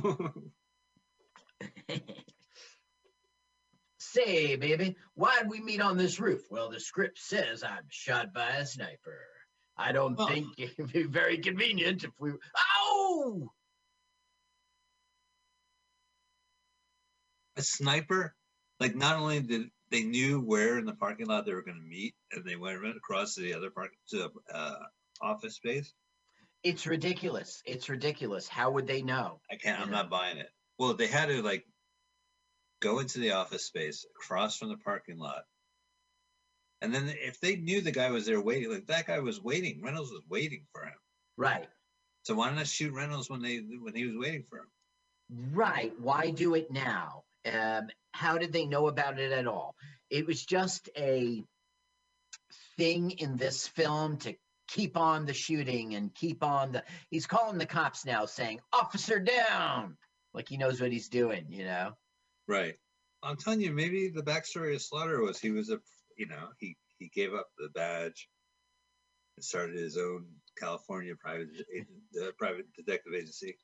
Say, 3.99 4.57
baby, 4.57 4.97
why'd 5.15 5.49
we 5.49 5.61
meet 5.61 5.81
on 5.81 5.97
this 5.97 6.21
roof? 6.21 6.43
Well, 6.51 6.69
the 6.71 6.79
script 6.81 7.19
says 7.19 7.65
I'm 7.65 7.85
shot 7.89 8.33
by 8.33 8.51
a 8.51 8.67
sniper. 8.67 9.19
I 9.77 9.93
don't 9.93 10.17
Well- 10.17 10.29
think 10.29 10.47
it'd 10.59 10.93
be 10.93 11.05
very 11.05 11.39
convenient 11.39 12.05
if 12.05 12.11
we. 12.21 12.31
Ow! 12.31 13.51
A 17.57 17.63
sniper 17.63 18.35
like 18.81 18.95
not 18.97 19.17
only 19.19 19.41
did 19.41 19.71
they 19.91 20.03
knew 20.03 20.41
where 20.41 20.79
in 20.79 20.85
the 20.85 20.95
parking 20.95 21.27
lot 21.27 21.47
they 21.47 21.55
were 21.55 21.63
going 21.63 21.77
to 21.81 21.89
meet 21.89 22.15
and 22.33 22.45
they 22.45 22.57
went 22.57 22.83
right 22.83 22.97
across 22.97 23.35
to 23.35 23.41
the 23.43 23.55
other 23.55 23.71
park 23.71 23.91
to 24.11 24.31
uh, 24.53 24.75
office 25.23 25.57
space 25.57 25.93
It's 26.63 26.87
ridiculous. 26.87 27.63
It's 27.67 27.89
ridiculous. 27.89 28.49
How 28.49 28.71
would 28.73 28.87
they 28.87 29.03
know? 29.03 29.41
i 29.51 29.57
can't 29.57 29.81
i'm 29.81 29.91
not 29.91 30.11
buying 30.11 30.39
it 30.39 30.49
well 30.79 30.95
they 30.95 31.07
had 31.07 31.29
to 31.29 31.43
like 31.43 31.65
go 32.81 32.99
into 32.99 33.19
the 33.19 33.33
office 33.33 33.65
space 33.65 34.05
across 34.17 34.59
from 34.59 34.69
the 34.69 34.77
parking 34.79 35.19
lot 35.19 35.45
and 36.83 36.95
then 36.95 37.09
if 37.09 37.41
they 37.41 37.57
knew 37.57 37.81
the 37.81 37.93
guy 37.93 38.11
was 38.11 38.27
there 38.27 38.41
waiting 38.41 38.71
like 38.71 38.87
that 38.87 39.07
guy 39.07 39.19
was 39.21 39.41
waiting 39.43 39.81
reynolds 39.83 40.11
was 40.11 40.23
waiting 40.29 40.67
for 40.73 40.85
him 40.85 40.99
Right. 41.37 41.69
so 42.25 42.35
why 42.35 42.51
not 42.55 42.67
shoot 42.67 42.93
reynolds 42.93 43.31
when 43.31 43.41
they 43.43 43.59
when 43.59 43.95
he 43.95 44.05
was 44.07 44.17
waiting 44.17 44.45
for 44.51 44.59
him 44.59 44.67
Right. 45.53 45.93
Why 45.99 46.31
do 46.31 46.55
it 46.55 46.71
now? 46.71 47.25
Um, 47.51 47.89
how 48.13 48.39
did 48.39 48.53
they 48.53 48.67
know 48.67 48.89
about 48.89 49.19
it 49.19 49.33
at 49.33 49.47
all? 49.47 49.75
It 50.11 50.27
was 50.27 50.45
just 50.45 50.89
a 50.97 51.43
thing 52.77 53.13
in 53.13 53.37
this 53.37 53.67
film 53.69 54.19
to 54.19 54.35
keep 54.69 54.97
on 54.97 55.27
the 55.27 55.35
shooting 55.35 55.95
and 55.95 56.15
keep 56.15 56.43
on 56.43 56.73
the. 56.73 56.85
He's 57.11 57.27
calling 57.27 57.59
the 57.59 57.67
cops 57.67 58.05
now, 58.07 58.27
saying 58.27 58.61
"Officer 58.73 59.19
down," 59.19 59.97
like 60.33 60.49
he 60.49 60.57
knows 60.57 60.81
what 60.81 60.93
he's 60.93 61.09
doing. 61.09 61.47
You 61.51 61.65
know. 61.65 61.93
right 62.47 62.75
i'm 63.23 63.37
telling 63.37 63.61
you 63.61 63.73
maybe 63.73 64.09
the 64.11 64.23
backstory 64.23 64.75
of 64.75 64.83
slaughter 64.83 65.21
was 65.23 65.39
he 65.41 65.51
was 65.51 65.71
a 65.71 65.81
you 66.19 66.27
know 66.27 66.49
he 66.59 66.77
he 66.99 67.09
gave 67.15 67.33
up 67.33 67.47
the 67.59 67.71
badge 67.71 68.29
and 69.37 69.45
started 69.45 69.77
his 69.77 69.97
own 69.97 70.27
california 70.59 71.15
private 71.17 71.49
agent, 71.75 71.89
uh, 72.23 72.31
private 72.39 72.67
detective 72.77 73.15
agency 73.15 73.57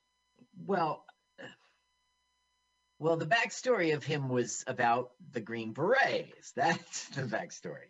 Well. 0.65 1.05
Well, 3.01 3.17
the 3.17 3.25
backstory 3.25 3.95
of 3.95 4.03
him 4.03 4.29
was 4.29 4.63
about 4.67 5.13
the 5.31 5.41
Green 5.41 5.73
Berets. 5.73 6.51
That's 6.55 7.07
the 7.15 7.23
backstory. 7.23 7.89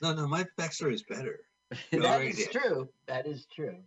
no 0.00 0.14
no 0.14 0.28
my 0.28 0.46
backstory 0.56 0.94
is 0.94 1.02
better 1.02 1.40
that 1.90 2.22
is 2.22 2.36
did. 2.36 2.52
true. 2.52 2.88
That 3.08 3.26
is 3.26 3.44
true. 3.46 3.78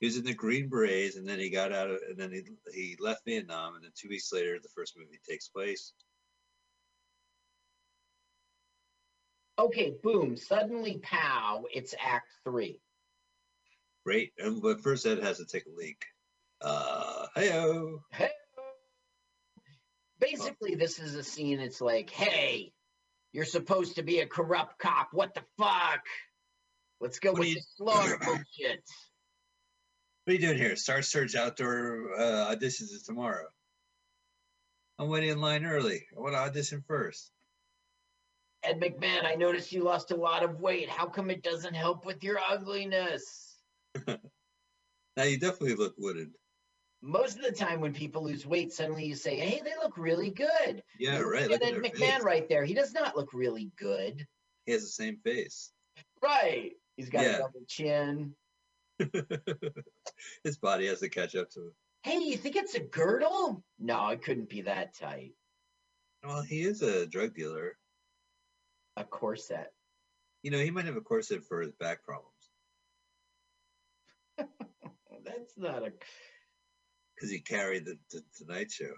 He 0.00 0.06
was 0.06 0.16
in 0.16 0.24
the 0.24 0.34
Green 0.34 0.68
Berets, 0.68 1.14
and 1.14 1.28
then 1.28 1.38
he 1.38 1.48
got 1.48 1.72
out 1.72 1.90
of, 1.90 1.98
and 2.08 2.18
then 2.18 2.32
he 2.32 2.42
he 2.74 2.96
left 2.98 3.24
Vietnam, 3.24 3.76
and 3.76 3.84
then 3.84 3.92
two 3.94 4.08
weeks 4.08 4.32
later, 4.32 4.58
the 4.60 4.68
first 4.74 4.94
movie 4.98 5.20
takes 5.28 5.46
place. 5.46 5.92
Okay, 9.60 9.94
boom. 10.02 10.36
Suddenly, 10.36 10.98
pow, 11.04 11.66
it's 11.72 11.94
Act 12.02 12.32
Three. 12.42 12.80
Great, 14.04 14.32
and 14.38 14.60
but 14.60 14.80
first 14.80 15.06
Ed 15.06 15.22
has 15.22 15.36
to 15.36 15.44
take 15.44 15.66
a 15.66 15.78
leak. 15.78 16.04
Uh, 16.60 17.26
heyo. 17.36 18.00
Hey. 18.10 18.30
Basically, 20.20 20.74
this 20.74 20.98
is 20.98 21.14
a 21.14 21.22
scene. 21.22 21.60
It's 21.60 21.80
like, 21.80 22.10
hey, 22.10 22.72
you're 23.32 23.44
supposed 23.44 23.96
to 23.96 24.02
be 24.02 24.20
a 24.20 24.26
corrupt 24.26 24.78
cop. 24.78 25.08
What 25.12 25.34
the 25.34 25.42
fuck? 25.58 26.00
Let's 27.00 27.18
go 27.18 27.32
What 27.32 27.40
with 27.40 27.48
you- 27.48 27.54
the 27.56 27.62
slaughter 27.76 28.18
bullshit. 28.24 28.82
What 30.24 30.28
are 30.28 30.32
you 30.34 30.38
doing 30.38 30.58
here? 30.58 30.76
Star 30.76 31.02
Search 31.02 31.34
outdoor 31.34 32.10
uh, 32.18 32.54
auditions 32.54 32.92
is 32.92 33.02
tomorrow. 33.06 33.46
I'm 34.98 35.08
waiting 35.08 35.30
in 35.30 35.40
line 35.40 35.64
early. 35.64 36.06
I 36.16 36.20
want 36.20 36.34
to 36.34 36.38
audition 36.38 36.84
first. 36.86 37.30
Ed 38.62 38.78
McMahon, 38.78 39.24
I 39.24 39.36
noticed 39.36 39.72
you 39.72 39.82
lost 39.82 40.10
a 40.10 40.16
lot 40.16 40.42
of 40.42 40.60
weight. 40.60 40.90
How 40.90 41.06
come 41.06 41.30
it 41.30 41.42
doesn't 41.42 41.72
help 41.72 42.04
with 42.04 42.22
your 42.22 42.38
ugliness? 42.50 43.56
Now 45.16 45.24
you 45.24 45.38
definitely 45.38 45.74
look 45.74 45.94
wooded. 45.98 46.30
Most 47.02 47.36
of 47.38 47.42
the 47.44 47.52
time, 47.52 47.80
when 47.80 47.94
people 47.94 48.22
lose 48.22 48.44
weight, 48.46 48.72
suddenly 48.72 49.06
you 49.06 49.14
say, 49.14 49.36
"Hey, 49.36 49.62
they 49.64 49.74
look 49.76 49.96
really 49.96 50.30
good." 50.30 50.82
Yeah, 50.98 51.18
You 51.18 51.30
right. 51.32 51.50
At 51.50 51.62
at 51.62 51.74
McMahon 51.74 51.96
face. 51.96 52.22
right 52.22 52.48
there. 52.48 52.64
He 52.64 52.74
does 52.74 52.92
not 52.92 53.16
look 53.16 53.32
really 53.32 53.70
good. 53.76 54.26
He 54.66 54.72
has 54.72 54.82
the 54.82 54.88
same 54.88 55.16
face. 55.24 55.72
Right. 56.22 56.72
He's 56.96 57.08
got 57.08 57.22
Yeah. 57.24 57.36
a 57.36 57.38
double 57.38 57.64
chin. 57.66 58.36
His 60.44 60.58
body 60.58 60.86
has 60.88 61.00
to 61.00 61.08
catch 61.08 61.34
up 61.34 61.48
to 61.52 61.60
him. 61.68 61.74
Hey, 62.02 62.18
you 62.18 62.36
think 62.36 62.56
it's 62.56 62.74
a 62.74 62.80
girdle? 62.80 63.64
No, 63.78 64.08
it 64.08 64.22
couldn't 64.22 64.50
be 64.50 64.60
that 64.62 64.94
tight. 64.94 65.32
Well, 66.22 66.42
he 66.42 66.60
is 66.62 66.82
a 66.82 67.06
drug 67.06 67.34
dealer. 67.34 67.78
A 68.96 69.04
corset. 69.04 69.72
You 70.42 70.50
know, 70.50 70.58
he 70.58 70.70
might 70.70 70.84
have 70.84 70.96
a 70.96 71.00
corset 71.00 71.42
for 71.44 71.62
his 71.62 71.72
back 71.72 72.02
problems 72.02 72.34
That's 75.24 75.56
not 75.56 75.82
a. 75.86 75.92
because 77.20 77.30
he 77.30 77.40
carried 77.40 77.84
the, 77.84 77.98
the 78.10 78.22
Tonight 78.38 78.70
Show. 78.70 78.92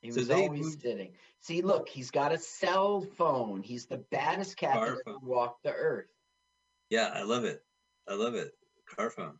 He 0.00 0.10
So 0.12 0.20
was 0.20 0.30
always 0.30 0.62
moved- 0.62 0.80
sitting. 0.82 1.12
See, 1.40 1.60
look, 1.62 1.88
he's 1.88 2.10
got 2.10 2.32
a 2.32 2.38
cell 2.38 3.02
phone. 3.02 3.62
He's 3.62 3.86
the 3.86 3.98
baddest 4.10 4.56
cat 4.56 4.74
Car 4.74 4.86
that 4.86 5.02
ever 5.06 5.18
walked 5.18 5.62
the 5.62 5.72
earth. 5.72 6.06
Yeah, 6.90 7.10
I 7.14 7.22
love 7.22 7.44
it. 7.44 7.62
I 8.08 8.14
love 8.14 8.34
it. 8.34 8.52
Car 8.96 9.10
phone. 9.10 9.38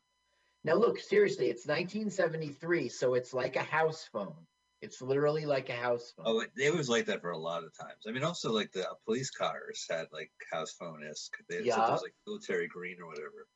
Now, 0.65 0.75
look, 0.75 0.99
seriously, 1.01 1.47
it's 1.47 1.67
1973, 1.67 2.89
so 2.89 3.15
it's 3.15 3.33
like 3.33 3.57
a 3.57 3.63
house 3.63 4.09
phone. 4.13 4.35
It's 4.83 5.01
literally 5.01 5.47
like 5.47 5.71
a 5.71 5.77
house 5.77 6.13
phone. 6.17 6.27
Oh, 6.29 6.41
it, 6.41 6.51
it 6.57 6.75
was 6.75 6.89
like 6.89 7.07
that 7.07 7.21
for 7.21 7.31
a 7.31 7.39
lot 7.39 7.65
of 7.65 7.77
times. 7.77 8.05
I 8.07 8.13
mean, 8.13 8.23
also 8.23 8.53
like 8.53 8.71
the 8.73 8.89
uh, 8.89 8.95
police 9.05 9.31
cars 9.31 9.87
had 9.89 10.07
like 10.13 10.31
house 10.53 10.73
phone 10.73 11.03
esque. 11.09 11.33
They 11.49 11.57
had 11.57 11.65
Yeah. 11.67 11.75
sometimes 11.77 12.03
like 12.03 12.15
military 12.27 12.69
green 12.69 12.97
or 13.01 13.07
whatever. 13.09 13.49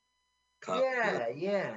Cop- 0.62 0.82
yeah, 0.82 1.28
yeah. 1.28 1.74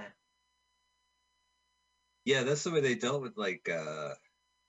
Yeah, 2.26 2.43
that's 2.43 2.64
the 2.64 2.72
way 2.72 2.81
they 2.81 2.95
dealt 2.95 3.22
with 3.22 3.38
like 3.38 3.69
uh 3.69 4.10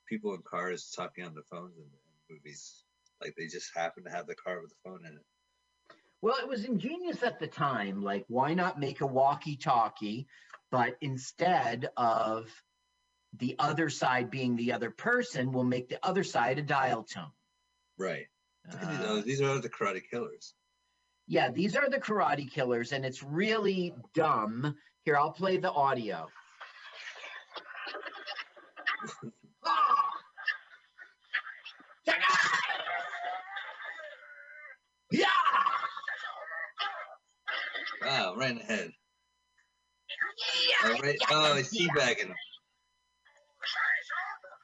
people 0.07 0.33
in 0.33 0.41
cars 0.49 0.93
talking 0.95 1.25
on 1.25 1.33
the 1.33 1.43
phones 1.51 1.75
in, 1.77 1.83
in 1.83 2.35
movies. 2.35 2.83
Like 3.21 3.35
they 3.37 3.47
just 3.47 3.75
happened 3.75 4.05
to 4.05 4.11
have 4.11 4.27
the 4.27 4.35
car 4.35 4.61
with 4.61 4.69
the 4.69 4.75
phone 4.83 5.05
in 5.05 5.13
it. 5.13 5.25
Well, 6.21 6.37
it 6.41 6.47
was 6.47 6.65
ingenious 6.65 7.23
at 7.23 7.39
the 7.39 7.47
time. 7.47 8.01
Like, 8.01 8.25
why 8.27 8.53
not 8.53 8.79
make 8.79 9.01
a 9.01 9.05
walkie-talkie, 9.05 10.27
but 10.71 10.95
instead 11.01 11.89
of 11.95 12.49
the 13.37 13.55
other 13.59 13.89
side 13.89 14.31
being 14.31 14.55
the 14.55 14.71
other 14.73 14.89
person, 14.89 15.51
we'll 15.51 15.63
make 15.63 15.89
the 15.89 15.99
other 16.03 16.23
side 16.23 16.57
a 16.57 16.63
dial 16.63 17.03
tone. 17.03 17.31
Right. 17.99 18.25
Look 18.71 18.81
at 18.81 18.89
these, 18.89 18.99
Uh, 19.07 19.21
these 19.25 19.41
are 19.41 19.59
the 19.59 19.69
Karate 19.69 20.01
Killers. 20.09 20.55
yeah, 21.27 21.51
these 21.51 21.75
are 21.75 21.89
the 21.89 21.99
karate 21.99 22.49
killers, 22.49 22.93
and 22.93 23.05
it's 23.05 23.21
really 23.21 23.93
dumb. 24.13 24.75
Here, 25.03 25.17
I'll 25.17 25.31
play 25.33 25.57
the 25.57 25.71
audio. 25.71 26.27
Ah! 29.65 30.07
Yeah! 35.11 35.25
Wow, 38.05 38.35
right 38.37 38.51
in 38.51 38.57
the 38.57 38.63
head. 38.63 38.91
Oh, 40.83 40.95
right. 41.01 41.17
Oh, 41.31 41.55
he's 41.55 41.69
teabagging. 41.69 42.27
him. 42.27 42.35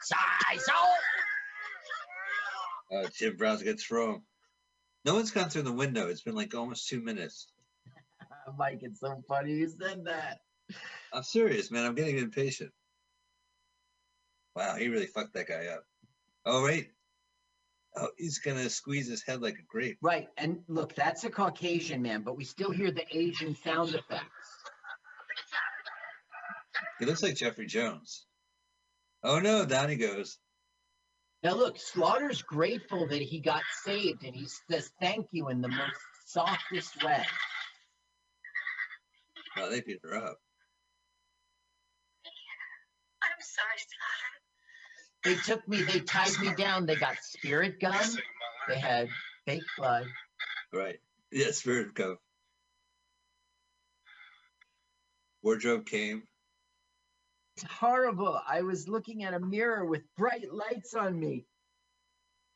Size 0.01 0.69
Oh, 2.91 3.07
Jim 3.18 3.38
Brown's 3.38 3.64
gonna 3.64 3.77
throw 3.77 4.15
him. 4.15 4.22
No 5.05 5.15
one's 5.15 5.31
gone 5.31 5.49
through 5.49 5.64
the 5.64 5.72
window. 5.72 6.07
It's 6.07 6.22
been 6.22 6.35
like 6.35 6.53
almost 6.53 6.88
two 6.88 7.01
minutes. 7.01 7.47
Mike, 8.57 8.80
it's 8.81 8.99
so 8.99 9.22
funny 9.27 9.53
you 9.53 9.69
said 9.69 10.05
that. 10.05 10.39
I'm 11.11 11.23
serious, 11.23 11.72
man. 11.72 11.85
I'm 11.85 11.95
getting 11.95 12.18
impatient. 12.18 12.72
Wow, 14.55 14.75
he 14.75 14.88
really 14.88 15.07
fucked 15.07 15.34
that 15.34 15.47
guy 15.47 15.67
up. 15.67 15.84
Oh, 16.45 16.63
wait. 16.63 16.89
Oh, 17.95 18.09
he's 18.17 18.39
gonna 18.39 18.69
squeeze 18.69 19.07
his 19.07 19.23
head 19.23 19.41
like 19.41 19.55
a 19.55 19.65
grape. 19.67 19.97
Right, 20.01 20.27
and 20.38 20.63
look, 20.67 20.95
that's 20.95 21.23
a 21.25 21.30
Caucasian 21.30 22.01
man, 22.01 22.23
but 22.23 22.35
we 22.35 22.43
still 22.43 22.71
hear 22.71 22.91
the 22.91 23.05
Asian 23.15 23.55
sound 23.55 23.89
effects. 23.89 24.25
He 26.99 27.05
looks 27.05 27.21
like 27.21 27.35
Jeffrey 27.35 27.67
Jones. 27.67 28.25
Oh 29.23 29.39
no, 29.39 29.65
down 29.65 29.89
he 29.89 29.95
goes. 29.95 30.39
Now, 31.43 31.55
look, 31.55 31.77
Slaughter's 31.77 32.41
grateful 32.41 33.07
that 33.07 33.21
he 33.21 33.39
got 33.41 33.61
saved, 33.84 34.23
and 34.23 34.34
he 34.34 34.47
says 34.71 34.89
thank 35.01 35.27
you 35.31 35.49
in 35.49 35.61
the 35.61 35.67
most 35.67 35.99
softest 36.25 37.03
way. 37.03 37.23
Oh, 39.57 39.69
they 39.69 39.81
beat 39.81 39.99
her 40.03 40.15
up. 40.15 40.38
I'm 43.21 43.39
sorry, 43.39 43.77
Slaughter. 43.77 43.92
They 45.23 45.35
took 45.35 45.65
me, 45.67 45.81
they 45.81 46.01
tied 46.01 46.37
me 46.39 46.53
down, 46.55 46.85
they 46.85 46.95
got 46.95 47.23
spirit 47.23 47.79
gun, 47.79 48.17
they 48.67 48.77
had 48.77 49.09
fake 49.45 49.63
blood. 49.77 50.07
Right. 50.73 50.99
Yeah, 51.31 51.51
spirit 51.51 51.93
gun. 51.93 52.17
Wardrobe 55.41 55.85
came. 55.85 56.23
It's 57.55 57.65
horrible. 57.71 58.39
I 58.47 58.63
was 58.63 58.87
looking 58.87 59.23
at 59.23 59.33
a 59.33 59.39
mirror 59.39 59.85
with 59.85 60.01
bright 60.17 60.51
lights 60.51 60.93
on 60.93 61.19
me. 61.19 61.45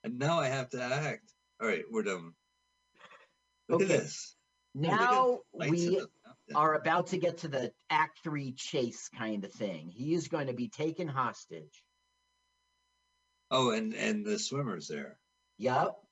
And 0.04 0.20
now 0.20 0.40
I 0.40 0.48
have 0.48 0.70
to 0.70 0.82
act. 0.82 1.32
All 1.62 1.68
right, 1.68 1.84
we're 1.92 2.04
done. 2.04 2.34
Look 3.70 3.82
Okay. 3.82 3.94
at 3.94 4.02
this. 4.02 4.36
Now 4.74 5.40
we 5.54 6.02
are 6.56 6.76
about 6.76 7.08
to 7.08 7.18
get 7.18 7.40
to 7.40 7.48
the 7.48 7.72
act 7.90 8.20
three 8.24 8.54
chase 8.54 9.10
kind 9.10 9.44
of 9.44 9.52
thing. 9.52 9.90
He 9.90 10.14
is 10.14 10.28
going 10.28 10.48
to 10.48 10.54
be 10.54 10.70
taken 10.70 11.08
hostage. 11.08 11.84
Oh, 13.50 13.72
and 13.72 13.94
and 13.94 14.26
the 14.26 14.38
swimmers 14.40 14.88
there. 14.88 15.18
Yup. 15.58 16.04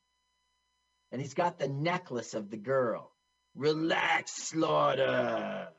And 1.11 1.21
he's 1.21 1.33
got 1.33 1.59
the 1.59 1.67
necklace 1.67 2.33
of 2.33 2.49
the 2.49 2.57
girl. 2.57 3.11
Relax, 3.55 4.33
Slaughter. 4.33 5.69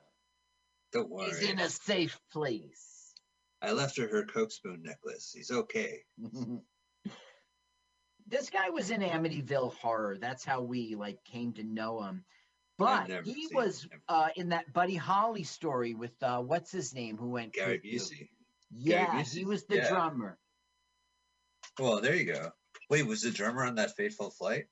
Don't 0.93 1.11
worry. 1.11 1.27
He's 1.27 1.43
in 1.43 1.59
a 1.59 1.69
safe 1.69 2.19
place. 2.33 3.13
I 3.61 3.73
left 3.73 3.97
her 3.99 4.09
her 4.09 4.25
Coke 4.25 4.53
spoon 4.53 4.83
necklace. 4.83 5.33
He's 5.35 5.51
okay. 5.51 6.01
this 8.27 8.51
guy 8.51 8.71
was 8.71 8.91
in 8.91 9.01
Amityville 9.01 9.75
Horror. 9.75 10.19
That's 10.19 10.45
how 10.45 10.63
we 10.63 10.95
like 10.95 11.25
came 11.25 11.53
to 11.55 11.65
know 11.65 12.03
him. 12.03 12.25
But 12.79 13.11
he 13.25 13.49
was 13.53 13.89
uh, 14.09 14.29
in 14.37 14.51
that 14.51 14.71
Buddy 14.73 14.97
Holly 14.97 15.45
story 15.45 15.95
with 15.95 16.13
uh, 16.23 16.41
what's 16.41 16.71
his 16.71 16.95
name 16.95 17.17
who 17.17 17.31
went 17.31 17.55
Gary. 17.55 17.81
Busey. 17.83 18.29
Yeah, 18.71 19.23
he 19.23 19.41
Busey, 19.41 19.47
was 19.47 19.65
the 19.65 19.77
yeah. 19.77 19.89
drummer. 19.89 20.39
Well, 21.79 22.01
there 22.01 22.15
you 22.15 22.25
go. 22.33 22.51
Wait, 22.91 23.07
was 23.07 23.23
the 23.23 23.31
drummer 23.31 23.65
on 23.65 23.75
that 23.77 23.97
fateful 23.97 24.31
flight? 24.31 24.67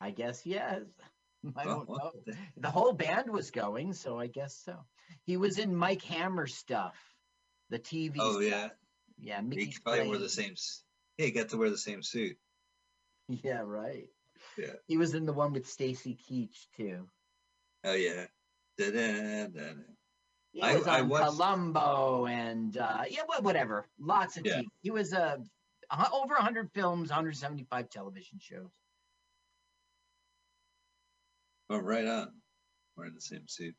I 0.00 0.10
guess 0.10 0.44
yes. 0.44 0.82
I 1.56 1.66
Well, 1.66 1.76
don't 1.76 1.88
well, 1.88 2.12
know. 2.26 2.34
The 2.56 2.70
whole 2.70 2.92
band 2.92 3.30
was 3.30 3.50
going, 3.50 3.92
so 3.92 4.18
I 4.18 4.26
guess 4.26 4.56
so. 4.64 4.76
He 5.24 5.36
was 5.36 5.58
in 5.58 5.74
Mike 5.76 6.02
Hammer 6.02 6.46
stuff, 6.46 6.96
the 7.70 7.78
TV. 7.78 8.16
Oh 8.18 8.40
stuff. 8.40 8.42
yeah, 8.44 8.68
yeah. 9.18 9.40
he 9.40 9.46
Mickey 9.46 9.76
probably 9.84 10.06
wore 10.06 10.18
the 10.18 10.28
same. 10.28 10.54
he 11.18 11.30
got 11.30 11.50
to 11.50 11.56
wear 11.56 11.70
the 11.70 11.78
same 11.78 12.02
suit. 12.02 12.36
Yeah, 13.28 13.62
right. 13.64 14.10
Yeah. 14.58 14.74
He 14.86 14.98
was 14.98 15.14
in 15.14 15.24
the 15.24 15.32
one 15.32 15.54
with 15.54 15.66
Stacy 15.66 16.14
Keach 16.28 16.66
too. 16.76 17.08
Oh 17.82 17.94
yeah. 17.94 18.26
Da-da-da-da. 18.76 19.70
He 20.54 20.62
I- 20.62 20.76
was 20.76 20.86
I 20.86 21.00
on 21.00 21.08
watched- 21.08 21.24
Columbo 21.36 22.26
and 22.26 22.76
uh, 22.76 23.02
yeah, 23.10 23.22
wha- 23.28 23.40
whatever. 23.40 23.86
Lots 23.98 24.36
of 24.36 24.46
Yeah. 24.46 24.60
TV. 24.60 24.66
He 24.82 24.90
was 24.92 25.12
uh, 25.12 25.38
over 26.12 26.34
100 26.34 26.70
films, 26.72 27.10
175 27.10 27.90
television 27.90 28.38
shows. 28.38 28.70
Oh, 31.68 31.78
right 31.78 32.06
on. 32.06 32.32
Wearing 32.96 33.14
the 33.14 33.20
same 33.20 33.48
suit. 33.48 33.74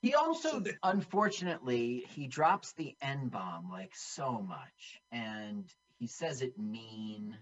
He 0.00 0.14
also, 0.14 0.62
unfortunately, 0.84 2.06
he 2.14 2.28
drops 2.28 2.72
the 2.74 2.94
N 3.02 3.26
bomb 3.28 3.68
like 3.68 3.96
so 3.96 4.40
much, 4.40 5.00
and 5.10 5.64
he 5.98 6.06
says 6.06 6.40
it 6.40 6.56
mean, 6.56 7.36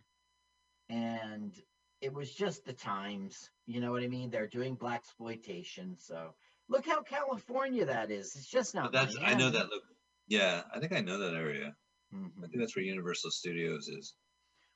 and 0.89 1.55
it 2.01 2.15
was 2.15 2.33
just 2.33 2.65
the 2.65 2.73
times. 2.73 3.51
You 3.67 3.83
know 3.83 3.93
what 3.93 4.03
I 4.03 4.09
mean? 4.09 4.31
They're 4.31 4.47
doing 4.47 4.75
black 4.75 5.01
exploitation, 5.01 5.97
so 5.99 6.33
look 6.69 6.87
how 6.87 7.03
California 7.03 7.85
that 7.85 8.11
is. 8.11 8.35
It's 8.37 8.49
just 8.49 8.75
not. 8.75 8.93
But 8.93 9.07
that's 9.07 9.17
I 9.23 9.35
know 9.35 9.51
that 9.51 9.69
look. 9.71 9.83
Yeah, 10.29 10.63
I 10.73 10.81
think 10.81 10.93
I 10.93 11.01
know 11.01 11.19
that 11.19 11.35
area. 11.35 11.77
I 12.13 12.17
Mhm. 12.17 12.41
think 12.41 12.59
that's 12.59 12.75
where 12.77 12.85
Universal 12.85 13.31
Studios 13.31 13.89
is. 13.89 14.15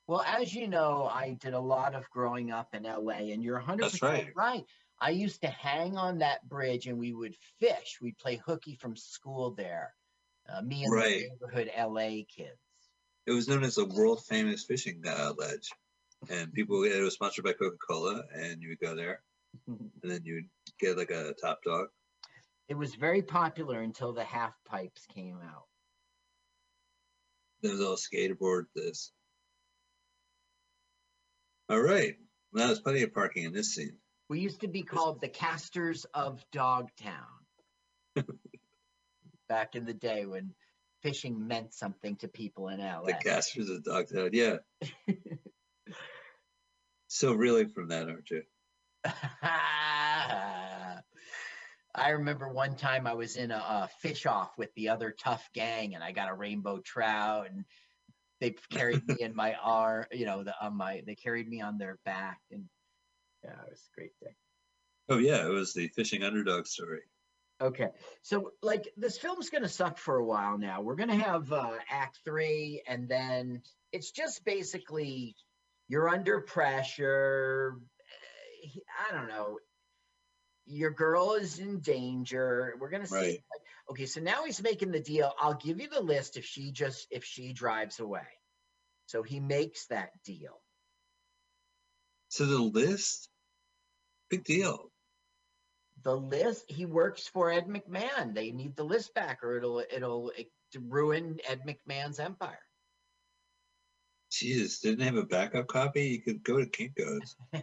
Well, 0.06 0.22
as 0.22 0.54
you 0.54 0.66
know, 0.68 1.06
I 1.06 1.34
did 1.34 1.54
a 1.54 1.60
lot 1.60 1.94
of 1.94 2.08
growing 2.10 2.50
up 2.50 2.74
in 2.74 2.84
LA, 2.84 3.32
and 3.32 3.42
you're 3.42 3.56
100% 3.58 4.02
right. 4.02 4.36
right. 4.36 4.64
I 4.98 5.10
used 5.10 5.40
to 5.42 5.48
hang 5.48 5.96
on 5.96 6.18
that 6.18 6.46
bridge 6.48 6.86
and 6.86 6.98
we 6.98 7.14
would 7.14 7.36
fish. 7.58 7.98
We'd 8.02 8.18
play 8.18 8.36
hooky 8.36 8.74
from 8.74 8.96
school 8.96 9.52
there. 9.52 9.94
Uh, 10.48 10.60
me 10.62 10.84
and 10.84 10.92
Right. 10.92 11.20
the 11.20 11.28
neighborhood 11.28 11.70
LA 11.74 12.24
kids. 12.24 12.58
It 13.26 13.32
was 13.32 13.48
known 13.48 13.62
as 13.64 13.78
a 13.78 13.84
world 13.84 14.24
famous 14.24 14.64
fishing 14.64 15.06
uh, 15.06 15.32
ledge, 15.38 15.70
and 16.28 16.52
people. 16.52 16.82
It 16.84 17.00
was 17.00 17.14
sponsored 17.14 17.44
by 17.44 17.52
Coca 17.52 17.76
Cola, 17.78 18.24
and 18.34 18.60
you 18.62 18.70
would 18.70 18.80
go 18.80 18.94
there, 18.96 19.22
Mm-hmm. 19.68 19.84
and 20.02 20.12
then 20.12 20.20
you 20.24 20.34
would 20.34 20.48
get 20.78 20.96
like 20.96 21.10
a 21.10 21.34
top 21.40 21.60
dog. 21.64 21.88
it 22.68 22.76
was 22.76 22.94
very 22.94 23.22
popular 23.22 23.80
until 23.80 24.12
the 24.12 24.24
half 24.24 24.54
pipes 24.64 25.06
came 25.14 25.38
out. 25.42 25.64
There 27.62 27.72
was 27.72 27.80
all 27.80 27.96
skateboard 27.96 28.64
this. 28.74 29.12
All 31.68 31.80
right. 31.80 32.16
Well, 32.52 32.66
there's 32.66 32.80
plenty 32.80 33.02
of 33.02 33.12
parking 33.14 33.44
in 33.44 33.52
this 33.52 33.74
scene. 33.74 33.96
We 34.28 34.40
used 34.40 34.60
to 34.62 34.68
be 34.68 34.82
called 34.82 35.20
the 35.20 35.28
casters 35.28 36.06
of 36.14 36.44
Dogtown 36.52 37.24
back 39.48 39.74
in 39.74 39.84
the 39.84 39.94
day 39.94 40.26
when 40.26 40.54
fishing 41.02 41.46
meant 41.48 41.74
something 41.74 42.16
to 42.16 42.28
people 42.28 42.68
in 42.68 42.80
LA. 42.80 43.02
The 43.06 43.14
casters 43.14 43.68
of 43.68 43.84
Dogtown. 43.84 44.30
Yeah. 44.32 44.56
so 47.08 47.32
really 47.32 47.66
from 47.66 47.88
that, 47.88 48.08
aren't 48.08 48.30
you? 48.30 48.42
I 51.94 52.10
remember 52.10 52.48
one 52.48 52.76
time 52.76 53.06
I 53.06 53.14
was 53.14 53.36
in 53.36 53.50
a, 53.50 53.56
a 53.56 53.88
fish 54.00 54.26
off 54.26 54.56
with 54.56 54.72
the 54.74 54.90
other 54.90 55.14
tough 55.18 55.48
gang, 55.54 55.94
and 55.94 56.04
I 56.04 56.12
got 56.12 56.30
a 56.30 56.34
rainbow 56.34 56.78
trout, 56.78 57.48
and 57.50 57.64
they 58.40 58.54
carried 58.70 59.06
me 59.06 59.16
in 59.20 59.34
my 59.34 59.54
arm. 59.62 60.06
You 60.12 60.26
know, 60.26 60.44
the 60.44 60.54
on 60.60 60.76
my 60.76 61.02
they 61.06 61.14
carried 61.14 61.48
me 61.48 61.60
on 61.60 61.78
their 61.78 61.98
back, 62.04 62.38
and 62.50 62.64
yeah, 63.44 63.50
it 63.50 63.70
was 63.70 63.88
a 63.92 63.94
great 63.98 64.12
day. 64.22 64.34
Oh 65.08 65.18
yeah, 65.18 65.46
it 65.46 65.50
was 65.50 65.74
the 65.74 65.88
fishing 65.88 66.22
underdog 66.22 66.66
story. 66.66 67.00
Okay, 67.60 67.88
so 68.22 68.52
like 68.62 68.88
this 68.96 69.18
film's 69.18 69.50
gonna 69.50 69.68
suck 69.68 69.98
for 69.98 70.16
a 70.16 70.24
while 70.24 70.56
now. 70.56 70.80
We're 70.80 70.96
gonna 70.96 71.16
have 71.16 71.52
uh, 71.52 71.72
Act 71.90 72.20
Three, 72.24 72.82
and 72.86 73.08
then 73.08 73.62
it's 73.92 74.12
just 74.12 74.44
basically 74.44 75.34
you're 75.88 76.08
under 76.08 76.40
pressure. 76.40 77.76
I 79.00 79.12
don't 79.14 79.28
know. 79.28 79.58
Your 80.66 80.90
girl 80.92 81.34
is 81.34 81.58
in 81.60 81.80
danger. 81.80 82.74
We're 82.80 82.90
gonna 82.90 83.06
see. 83.06 83.16
Right. 83.16 83.44
okay, 83.90 84.06
so 84.06 84.20
now 84.20 84.44
he's 84.44 84.62
making 84.62 84.92
the 84.92 85.00
deal. 85.00 85.32
I'll 85.40 85.54
give 85.54 85.80
you 85.80 85.88
the 85.88 86.02
list 86.02 86.36
if 86.36 86.44
she 86.46 86.72
just 86.72 87.08
if 87.10 87.24
she 87.24 87.52
drives 87.54 88.00
away. 88.00 88.28
So 89.06 89.22
he 89.24 89.40
makes 89.40 89.86
that 89.88 90.10
deal. 90.24 90.60
So 92.28 92.46
the 92.46 92.58
list, 92.62 93.28
big 94.30 94.44
deal. 94.44 94.90
the 96.04 96.16
list 96.16 96.64
he 96.70 96.86
works 96.86 97.26
for 97.28 97.50
ed 97.50 97.66
mcmahon 97.66 98.34
they 98.34 98.52
need 98.52 98.76
the 98.76 98.84
list 98.84 99.14
back 99.14 99.42
or 99.44 99.56
it'll 99.58 99.82
it'll 99.94 100.30
it, 100.36 100.50
ruin 100.88 101.38
ed 101.48 101.60
mcmahon's 101.66 102.18
empire 102.18 102.58
Jesus, 104.30 104.78
didn't 104.80 105.04
have 105.04 105.16
a 105.16 105.24
backup 105.24 105.66
copy? 105.66 106.02
You 106.06 106.22
could 106.22 106.44
go 106.44 106.58
to 106.58 106.66
Kinko's. 106.66 107.36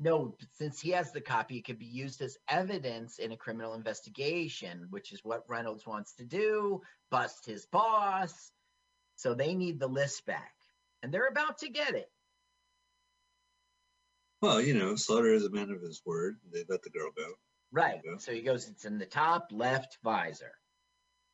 no 0.00 0.34
since 0.52 0.80
he 0.80 0.90
has 0.90 1.12
the 1.12 1.20
copy 1.20 1.58
it 1.58 1.64
could 1.64 1.78
be 1.78 1.86
used 1.86 2.20
as 2.22 2.36
evidence 2.48 3.18
in 3.18 3.32
a 3.32 3.36
criminal 3.36 3.74
investigation 3.74 4.86
which 4.90 5.12
is 5.12 5.20
what 5.24 5.44
reynolds 5.48 5.86
wants 5.86 6.14
to 6.14 6.24
do 6.24 6.80
bust 7.10 7.46
his 7.46 7.66
boss 7.66 8.50
so 9.16 9.32
they 9.34 9.54
need 9.54 9.78
the 9.78 9.86
list 9.86 10.26
back 10.26 10.54
and 11.02 11.12
they're 11.14 11.28
about 11.28 11.58
to 11.58 11.68
get 11.68 11.94
it 11.94 12.10
Well, 14.42 14.60
you 14.60 14.74
know, 14.74 14.94
Slaughter 14.96 15.32
is 15.34 15.44
a 15.44 15.50
man 15.50 15.70
of 15.70 15.80
his 15.82 16.02
word. 16.06 16.36
They 16.52 16.64
let 16.68 16.82
the 16.82 16.90
girl 16.90 17.10
go. 17.16 17.34
right 17.72 18.00
Yeah. 18.04 18.18
so 18.18 18.32
he 18.32 18.42
goes 18.42 18.68
it's 18.68 18.84
in 18.84 18.98
the 18.98 19.06
top 19.06 19.48
left 19.52 19.98
visor 20.02 20.52